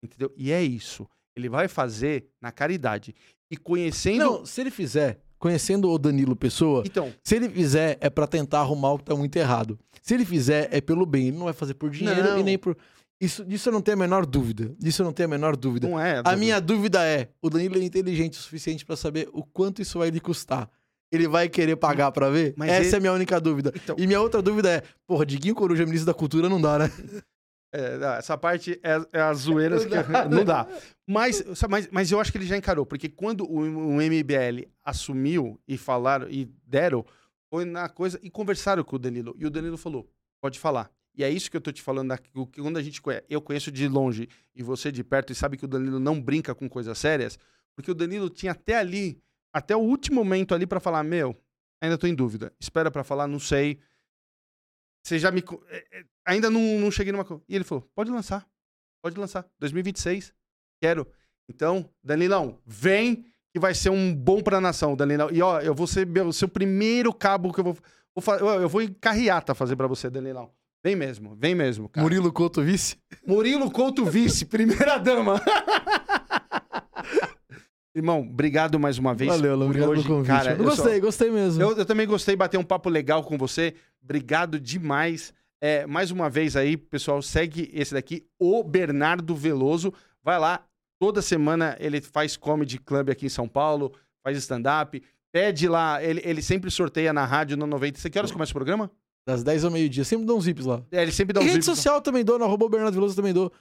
Entendeu? 0.03 0.33
E 0.37 0.51
é 0.53 0.63
isso. 0.63 1.09
Ele 1.37 1.49
vai 1.49 1.69
fazer 1.69 2.29
na 2.41 2.51
caridade. 2.51 3.15
E 3.51 3.57
conhecendo. 3.57 4.19
Não, 4.19 4.47
se 4.47 4.61
ele 4.61 4.71
fizer, 4.71 5.21
conhecendo 5.39 5.89
o 5.91 5.99
Danilo 5.99 6.37
Pessoa, 6.37 6.83
Então, 6.85 7.13
se 7.25 7.37
ele 7.37 7.49
fizer 7.49 7.97
é 8.01 8.11
pra 8.11 8.27
tentar 8.27 8.61
arrumar 8.61 8.93
o 8.93 8.99
que 8.99 9.05
tá 9.05 9.15
muito 9.17 9.37
errado. 9.37 9.79
Se 10.03 10.15
ele 10.15 10.25
fizer 10.25 10.69
é 10.73 10.81
pelo 10.81 11.07
bem, 11.07 11.29
ele 11.29 11.37
não 11.37 11.45
vai 11.45 11.53
fazer 11.55 11.75
por 11.75 11.91
dinheiro 11.91 12.23
Não. 12.23 12.39
e 12.39 12.43
nem 12.43 12.59
por. 12.59 12.77
Isso, 13.21 13.45
disso 13.45 13.69
eu 13.69 13.73
não 13.73 13.81
tenho 13.83 13.97
a 13.97 14.01
menor 14.01 14.25
dúvida. 14.25 14.73
Disso 14.79 15.03
eu 15.03 15.07
não 15.07 15.13
tenho 15.13 15.29
a 15.29 15.31
menor 15.31 15.57
dúvida. 15.57 15.89
não 15.89 15.99
é. 15.99 16.23
A 16.25 16.37
minha 16.37 16.61
dúvida 16.61 17.05
é: 17.05 17.29
o 17.43 17.51
Danilo 17.51 17.77
é 17.77 17.83
inteligente 17.83 18.35
o 18.35 18.43
suficiente 18.43 18.85
pra 18.85 18.97
saber 18.97 19.29
o 19.33 19.43
quanto 19.45 19.83
isso 19.83 19.99
vai 19.99 20.11
lhe 20.11 20.21
custar. 20.21 20.71
Ele 21.11 21.27
vai 21.27 21.49
querer 21.49 21.77
pagar 21.77 22.13
pra 22.13 22.29
ver? 22.31 22.55
Mas 22.57 22.71
Essa 22.71 22.83
ele- 22.89 22.95
é 22.95 22.97
a 22.99 23.01
minha 23.01 23.13
única 23.13 23.41
dúvida. 23.41 23.73
Então- 23.75 23.97
E 23.99 24.07
minha 24.07 24.21
outra 24.21 24.43
dúvida 24.43 24.71
é: 24.71 24.83
porra, 25.07 25.25
Diguinho 25.25 25.55
Coruja, 25.55 25.85
ministro 25.87 26.07
da 26.07 26.15
Cultura, 26.15 26.49
não 26.49 26.61
dá, 26.61 26.79
né? 26.81 26.91
É, 27.73 27.99
não, 27.99 28.09
essa 28.15 28.37
parte 28.39 28.81
é, 28.83 28.99
é 29.13 29.21
as 29.21 29.39
zoeiras 29.41 29.85
que 29.85 29.91
não 30.31 30.45
dá. 30.45 30.67
Mas, 31.07 31.43
mas, 31.69 31.89
mas 31.91 32.11
eu 32.11 32.19
acho 32.21 32.33
que 32.33 32.39
ele 32.39 32.47
já 32.47 32.57
encarou, 32.57 32.87
porque 32.87 33.09
quando 33.11 33.45
o, 33.45 33.59
o 33.59 34.01
MBL 34.03 34.67
assumiu 34.83 35.61
e 35.69 35.77
falaram 35.77 36.29
e 36.31 36.47
deram, 36.67 37.05
foi 37.51 37.65
na 37.67 37.89
coisa 37.89 38.19
e 38.23 38.31
conversaram 38.31 38.83
com 38.83 38.97
o 38.97 38.99
Danilo. 38.99 39.35
E 39.39 39.45
o 39.47 39.51
Danilo 39.51 39.77
falou: 39.77 40.09
pode 40.41 40.59
falar. 40.59 40.91
E 41.15 41.25
é 41.25 41.31
isso 41.31 41.51
que 41.51 41.57
eu 41.57 41.61
tô 41.61 41.73
te 41.73 41.83
falando, 41.83 42.13
aqui, 42.13 42.31
que 42.53 42.61
quando 42.63 42.77
a 42.77 42.83
gente 42.83 43.03
conhece, 43.03 43.25
eu 43.29 43.41
conheço 43.43 43.73
de 43.73 43.89
longe 43.89 44.29
e 44.55 44.63
você 44.63 44.93
de 44.93 45.03
perto, 45.03 45.33
e 45.33 45.35
sabe 45.35 45.57
que 45.57 45.65
o 45.65 45.69
Danilo 45.69 45.99
não 45.99 46.21
brinca 46.21 46.55
com 46.55 46.69
coisas 46.69 46.97
sérias, 46.97 47.37
porque 47.75 47.91
o 47.91 47.95
Danilo 47.95 48.31
tinha 48.31 48.53
até 48.53 48.77
ali, 48.79 49.19
até 49.53 49.77
o 49.77 49.81
último 49.81 50.17
momento 50.17 50.55
ali 50.55 50.67
pra 50.67 50.81
falar: 50.81 51.03
meu, 51.03 51.37
ainda 51.83 51.97
tô 51.99 52.07
em 52.07 52.15
dúvida, 52.15 52.53
espera 52.61 52.91
pra 52.91 53.05
falar, 53.05 53.27
não 53.27 53.39
sei. 53.41 53.79
Você 55.05 55.19
já 55.19 55.31
me. 55.31 55.43
é, 55.69 55.99
é, 56.01 56.05
Ainda 56.27 56.51
não, 56.51 56.61
não 56.79 56.91
cheguei 56.91 57.13
numa 57.13 57.25
coisa. 57.25 57.43
E 57.49 57.55
ele 57.55 57.65
falou: 57.65 57.89
pode 57.95 58.11
lançar. 58.11 58.47
Pode 59.03 59.19
lançar. 59.19 59.47
2026. 59.61 60.35
Quero. 60.83 61.07
Então, 61.49 61.89
Danilão, 62.05 62.59
vem 62.67 63.25
que 63.53 63.59
vai 63.59 63.75
ser 63.75 63.89
um 63.91 64.15
bom 64.15 64.43
pra 64.43 64.61
nação, 64.61 64.95
Danilão. 64.95 65.31
E 65.31 65.41
ó, 65.41 65.61
eu 65.61 65.75
vou 65.75 65.87
ser 65.87 66.07
meu- 66.07 66.27
o 66.29 66.33
seu 66.33 66.49
primeiro 66.49 67.13
cabo 67.15 67.53
que 67.53 67.61
eu 67.61 67.65
vou. 67.65 67.79
vou 68.15 68.35
eu, 68.61 68.69
vou 68.69 68.83
em 68.83 68.93
carreata 68.93 69.55
fazer 69.55 69.75
pra 69.77 69.87
você, 69.87 70.11
Danilão. 70.11 70.53
Vem 70.85 70.95
mesmo, 70.95 71.35
vem 71.35 71.55
mesmo, 71.55 71.89
cara. 71.89 72.03
Murilo 72.05 72.33
Couto 72.33 72.63
vice? 72.63 72.97
Murilo 73.27 73.71
Couto 73.71 74.05
Vice, 74.05 74.45
primeira 74.47 74.97
dama. 74.99 75.41
Irmão, 77.99 78.21
obrigado 78.21 78.79
mais 78.79 78.97
uma 78.99 79.13
vez. 79.15 79.31
Valeu, 79.31 79.53
Alan, 79.53 79.67
obrigado 79.67 79.91
hoje. 79.91 80.03
pelo 80.03 80.15
convite. 80.17 80.29
Cara, 80.29 80.53
eu 80.53 80.65
eu 80.65 80.71
só- 80.71 80.83
gostei, 80.83 81.01
gostei 81.01 81.31
mesmo. 81.31 81.61
eu, 81.63 81.77
eu 81.77 81.85
também 81.85 82.07
gostei, 82.07 82.37
bater 82.37 82.57
um 82.59 82.63
papo 82.65 82.89
legal 82.89 83.23
com 83.25 83.37
você. 83.37 83.75
Obrigado 84.03 84.61
demais. 84.61 85.33
É, 85.61 85.85
mais 85.87 86.11
uma 86.13 86.31
vez 86.31 86.55
aí, 86.57 86.77
pessoal, 86.77 87.21
segue 87.21 87.69
esse 87.75 87.93
daqui, 87.93 88.25
o 88.39 88.63
Bernardo 88.63 89.35
Veloso. 89.35 89.93
Vai 90.23 90.39
lá, 90.39 90.65
toda 91.01 91.21
semana 91.21 91.77
ele 91.81 92.01
faz 92.01 92.37
comedy 92.37 92.79
club 92.79 93.11
aqui 93.11 93.27
em 93.27 93.31
São 93.31 93.49
Paulo, 93.49 93.93
faz 94.23 94.39
stand-up. 94.39 95.03
Pede 95.33 95.69
lá, 95.69 96.03
ele, 96.03 96.23
ele 96.25 96.41
sempre 96.41 96.71
sorteia 96.71 97.13
na 97.13 97.25
rádio 97.27 97.57
no 97.57 97.67
90. 97.67 97.99
Você 97.99 98.09
que 98.09 98.19
horas 98.19 98.31
começa 98.31 98.53
o 98.53 98.55
programa? 98.55 98.91
Das 99.27 99.43
10 99.43 99.65
ao 99.65 99.71
meio-dia. 99.71 100.05
Sempre 100.05 100.25
dou 100.25 100.39
uns 100.39 100.45
zips 100.45 100.65
lá. 100.65 100.83
É, 100.93 101.03
ele 101.03 101.13
sempre 101.13 101.33
dá 101.35 101.41
E 101.41 101.45
um 101.45 101.47
rede 101.49 101.65
social 101.65 102.01
também 102.01 102.25
dou, 102.25 102.39
no 102.39 102.45
arroba 102.45 102.69
Bernardo 102.69 102.95
Veloso 102.95 103.17
também 103.17 103.35
dou. 103.35 103.53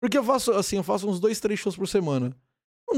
Porque 0.00 0.16
eu 0.18 0.22
faço, 0.22 0.52
assim, 0.52 0.76
eu 0.76 0.82
faço 0.82 1.08
uns 1.08 1.18
dois, 1.18 1.40
três 1.40 1.58
shows 1.58 1.74
por 1.74 1.88
semana. 1.88 2.36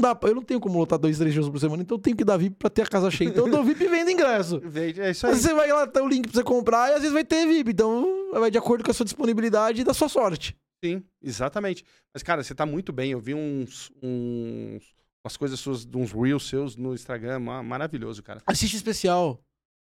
Não 0.01 0.13
dá, 0.13 0.17
eu 0.27 0.35
não 0.35 0.41
tenho 0.41 0.59
como 0.59 0.79
lotar 0.79 0.97
dois, 0.97 1.17
três 1.17 1.33
shows 1.33 1.49
por 1.49 1.59
semana, 1.59 1.81
então 1.83 1.97
eu 1.97 2.01
tenho 2.01 2.15
que 2.15 2.23
dar 2.23 2.37
VIP 2.37 2.55
pra 2.57 2.69
ter 2.69 2.83
a 2.83 2.85
casa 2.87 3.11
cheia. 3.11 3.27
Então 3.29 3.45
eu 3.47 3.51
dou 3.51 3.63
VIP 3.63 3.83
e 3.83 3.87
vendo 3.89 4.09
ingresso. 4.11 4.61
É 4.75 5.09
isso 5.11 5.25
Às 5.27 5.31
aí. 5.31 5.31
vezes 5.31 5.41
você 5.45 5.53
vai 5.53 5.71
lá, 5.71 5.85
tem 5.87 6.01
o 6.01 6.07
link 6.07 6.23
pra 6.29 6.33
você 6.33 6.43
comprar 6.43 6.89
e 6.89 6.93
às 6.93 6.99
vezes 6.99 7.13
vai 7.13 7.23
ter 7.25 7.45
VIP. 7.45 7.71
Então 7.71 8.31
vai 8.33 8.49
de 8.49 8.57
acordo 8.57 8.83
com 8.83 8.91
a 8.91 8.93
sua 8.93 9.03
disponibilidade 9.03 9.81
e 9.81 9.83
da 9.83 9.93
sua 9.93 10.07
sorte. 10.07 10.55
Sim, 10.83 11.03
exatamente. 11.21 11.83
Mas, 12.13 12.23
cara, 12.23 12.41
você 12.41 12.55
tá 12.55 12.65
muito 12.65 12.93
bem. 12.93 13.11
Eu 13.11 13.19
vi 13.19 13.33
uns. 13.35 13.91
uns 14.01 14.83
umas 15.21 15.35
coisas 15.35 15.59
suas, 15.59 15.85
uns 15.93 16.13
reels 16.13 16.47
seus 16.47 16.77
no 16.77 16.93
Instagram. 16.93 17.39
ma- 17.39 17.61
Maravilhoso, 17.61 18.23
cara. 18.23 18.41
Assiste 18.45 18.75
especial. 18.77 19.43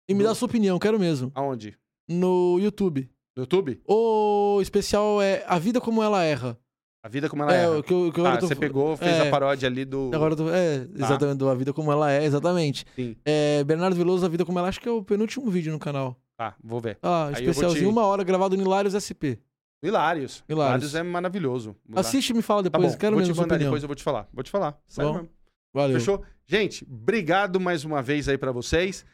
E 0.09 0.13
me 0.13 0.23
dá 0.23 0.31
a 0.31 0.35
sua 0.35 0.45
opinião, 0.47 0.79
quero 0.79 0.97
mesmo. 0.99 1.31
Aonde? 1.35 1.77
No 2.07 2.57
YouTube. 2.59 3.09
No 3.35 3.43
YouTube? 3.43 3.81
O 3.85 4.59
especial 4.61 5.21
é 5.21 5.43
A 5.47 5.59
Vida 5.59 5.81
Como 5.81 6.01
Ela 6.01 6.23
Erra. 6.23 6.57
A 7.05 7.07
vida 7.07 7.29
como 7.29 7.43
ela 7.43 7.53
é, 7.55 7.63
é. 7.65 7.69
o 7.69 7.83
que 7.83 7.93
eu, 7.93 8.11
que 8.11 8.19
eu 8.19 8.25
Ah, 8.25 8.29
agora 8.29 8.41
tô- 8.41 8.47
você 8.47 8.55
pegou, 8.55 8.97
fez 8.97 9.11
é. 9.15 9.27
a 9.27 9.29
paródia 9.29 9.67
ali 9.69 9.85
do. 9.85 10.09
Agora 10.11 10.33
eu 10.33 10.37
tô, 10.37 10.49
é, 10.49 10.87
exatamente, 10.95 11.37
do 11.37 11.47
A 11.47 11.53
Vida 11.53 11.71
Como 11.71 11.91
Ela 11.91 12.11
É, 12.11 12.23
exatamente. 12.25 12.83
Sim. 12.95 13.15
É, 13.23 13.63
Bernardo 13.63 13.95
Veloso, 13.95 14.25
A 14.25 14.29
Vida 14.29 14.43
Como 14.43 14.57
Ela 14.57 14.67
É, 14.67 14.69
acho 14.69 14.81
que 14.81 14.89
é 14.89 14.91
o 14.91 15.03
penúltimo 15.03 15.47
vídeo 15.51 15.71
no 15.71 15.77
canal. 15.77 16.19
Tá, 16.35 16.55
vou 16.63 16.79
ver. 16.79 16.97
Ah, 17.03 17.25
Aí 17.25 17.29
eu 17.29 17.33
vou 17.33 17.49
especialzinho, 17.51 17.85
te- 17.85 17.91
uma 17.91 18.05
hora, 18.05 18.23
gravado 18.23 18.57
no 18.57 18.63
Hilários 18.63 18.95
SP. 18.97 19.37
Hilários. 19.83 20.43
Hilários. 20.49 20.49
Hilários 20.49 20.95
é 20.95 21.03
maravilhoso. 21.03 21.75
Vou 21.87 21.99
Assiste 21.99 22.31
e 22.31 22.33
me 22.33 22.41
fala 22.41 22.63
Tá 22.63 22.69
depois, 22.69 22.93
bom, 22.93 22.97
quero 22.97 23.11
vou 23.11 23.19
mesmo 23.19 23.33
te 23.33 23.35
sua 23.35 23.43
mandar 23.43 23.55
opinião. 23.55 23.69
depois, 23.69 23.83
eu 23.83 23.87
vou 23.87 23.95
te 23.95 24.01
falar. 24.03 24.27
Vou 24.33 24.43
te 24.43 24.49
falar. 24.49 24.75
Sério 24.87 25.11
Bom. 25.11 25.17
mesmo. 25.19 25.29
Valeu. 25.73 25.99
Fechou? 25.99 26.23
Gente, 26.47 26.83
obrigado 26.89 27.59
mais 27.59 27.85
uma 27.85 28.01
vez 28.01 28.27
aí 28.27 28.37
pra 28.37 28.51
vocês. 28.51 29.05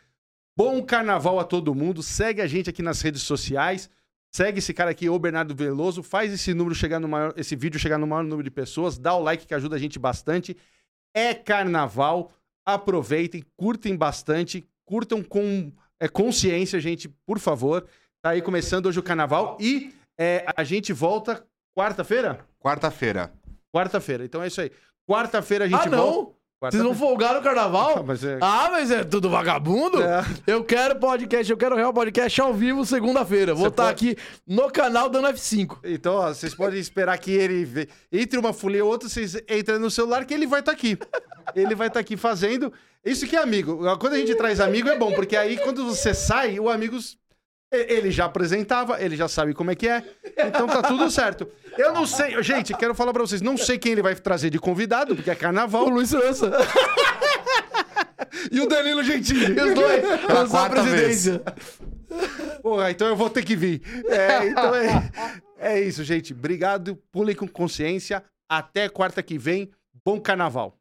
Bom 0.55 0.81
carnaval 0.81 1.39
a 1.39 1.43
todo 1.43 1.75
mundo. 1.75 2.01
Segue 2.01 2.41
a 2.41 2.47
gente 2.47 2.69
aqui 2.69 2.81
nas 2.81 3.01
redes 3.01 3.21
sociais. 3.23 3.89
Segue 4.33 4.59
esse 4.59 4.73
cara 4.73 4.91
aqui, 4.91 5.09
o 5.09 5.19
Bernardo 5.19 5.53
Veloso. 5.53 6.01
Faz 6.01 6.31
esse 6.31 6.53
número 6.53 6.73
chegar 6.73 6.99
no 6.99 7.07
maior, 7.07 7.33
esse 7.35 7.55
vídeo 7.55 7.79
chegar 7.79 7.97
no 7.97 8.07
maior 8.07 8.23
número 8.23 8.43
de 8.43 8.51
pessoas. 8.51 8.97
Dá 8.97 9.13
o 9.13 9.21
like 9.21 9.45
que 9.45 9.53
ajuda 9.53 9.75
a 9.75 9.79
gente 9.79 9.99
bastante. 9.99 10.55
É 11.13 11.33
carnaval. 11.33 12.31
Aproveitem, 12.65 13.43
curtem 13.57 13.95
bastante, 13.95 14.65
curtam 14.85 15.21
com 15.23 15.71
é, 15.99 16.07
consciência, 16.07 16.79
gente, 16.79 17.09
por 17.25 17.39
favor. 17.39 17.85
Tá 18.21 18.29
aí 18.29 18.41
começando 18.41 18.85
hoje 18.85 18.99
o 18.99 19.03
carnaval 19.03 19.57
e 19.59 19.93
é, 20.17 20.45
a 20.55 20.63
gente 20.63 20.93
volta 20.93 21.45
quarta-feira? 21.75 22.45
Quarta-feira. 22.59 23.33
Quarta-feira. 23.75 24.23
Então 24.23 24.43
é 24.43 24.47
isso 24.47 24.61
aí. 24.61 24.71
Quarta-feira 25.09 25.65
a 25.65 25.67
gente 25.67 25.87
Ah, 25.87 25.89
volta. 25.89 26.35
Não? 26.61 26.71
Vocês 26.71 26.83
vão 26.83 26.93
folgar 26.95 27.33
no 27.33 27.41
carnaval? 27.41 28.03
Mas 28.05 28.23
é- 28.23 28.37
Ah, 28.41 28.69
mas 28.71 28.91
é 28.91 29.03
tudo 29.03 29.29
vagabundo? 29.29 30.01
É. 30.03 30.23
Eu 30.45 30.63
quero 30.63 30.99
podcast, 30.99 31.51
eu 31.51 31.57
quero 31.57 31.75
real 31.75 31.93
podcast 31.93 32.39
ao 32.41 32.53
vivo 32.53 32.85
segunda-feira. 32.85 33.53
Vou 33.55 33.67
estar 33.67 33.85
pode- 33.87 34.11
aqui 34.11 34.21
no 34.47 34.69
canal 34.69 35.09
dando 35.09 35.27
F5. 35.29 35.79
Então, 35.83 36.13
ó, 36.15 36.27
vocês 36.33 36.53
podem 36.53 36.79
esperar 36.79 37.17
que 37.17 37.31
ele 37.31 37.65
vê- 37.65 37.87
entre 38.11 38.37
uma 38.37 38.53
folia 38.53 38.79
e 38.79 38.81
outra, 38.83 39.09
vocês 39.09 39.35
entram 39.49 39.79
no 39.79 39.89
celular 39.89 40.25
que 40.25 40.33
ele 40.33 40.45
vai 40.45 40.59
estar 40.59 40.71
aqui. 40.71 40.97
Ele 41.55 41.73
vai 41.73 41.87
estar 41.87 41.99
aqui 41.99 42.15
fazendo. 42.15 42.71
Isso 43.03 43.25
que 43.25 43.35
é 43.35 43.41
amigo. 43.41 43.79
Quando 43.97 44.13
a 44.13 44.17
gente 44.17 44.35
traz 44.35 44.59
amigo 44.59 44.87
é 44.87 44.95
bom, 44.97 45.11
porque 45.13 45.35
aí 45.35 45.57
quando 45.57 45.83
você 45.85 46.13
sai, 46.13 46.59
o 46.59 46.69
amigo 46.69 46.97
ele 47.71 48.11
já 48.11 48.25
apresentava, 48.25 49.01
ele 49.01 49.15
já 49.15 49.27
sabe 49.27 49.53
como 49.53 49.71
é 49.71 49.75
que 49.75 49.87
é. 49.87 50.03
Então 50.37 50.67
tá 50.67 50.81
tudo 50.81 51.09
certo. 51.09 51.47
Eu 51.77 51.93
não 51.93 52.05
sei, 52.05 52.41
gente, 52.43 52.73
quero 52.75 52.93
falar 52.93 53.13
pra 53.13 53.21
vocês, 53.21 53.41
não 53.41 53.55
sei 53.55 53.77
quem 53.77 53.93
ele 53.93 54.01
vai 54.01 54.13
trazer 54.15 54.49
de 54.49 54.59
convidado, 54.59 55.15
porque 55.15 55.29
é 55.29 55.33
O 55.33 55.37
carnaval. 55.37 55.87
Luiz 55.87 56.11
França. 56.11 56.51
E 58.51 58.59
o 58.59 58.67
Danilo 58.67 59.03
Gentili. 59.03 59.59
Os 59.59 59.73
dois. 59.73 60.01
Pela 60.25 60.43
da 60.43 60.49
quarta 60.49 60.83
vez. 60.83 60.95
presidência. 60.95 61.43
Porra, 62.61 62.91
então 62.91 63.07
eu 63.07 63.15
vou 63.15 63.29
ter 63.29 63.43
que 63.43 63.55
vir. 63.55 63.81
É, 64.07 64.47
então 64.47 64.75
é, 64.75 65.11
é 65.57 65.81
isso, 65.81 66.03
gente. 66.03 66.33
Obrigado. 66.33 66.97
Pulem 67.11 67.35
com 67.35 67.47
consciência. 67.47 68.23
Até 68.49 68.89
quarta 68.89 69.21
que 69.21 69.37
vem. 69.37 69.69
Bom 70.05 70.19
carnaval. 70.19 70.77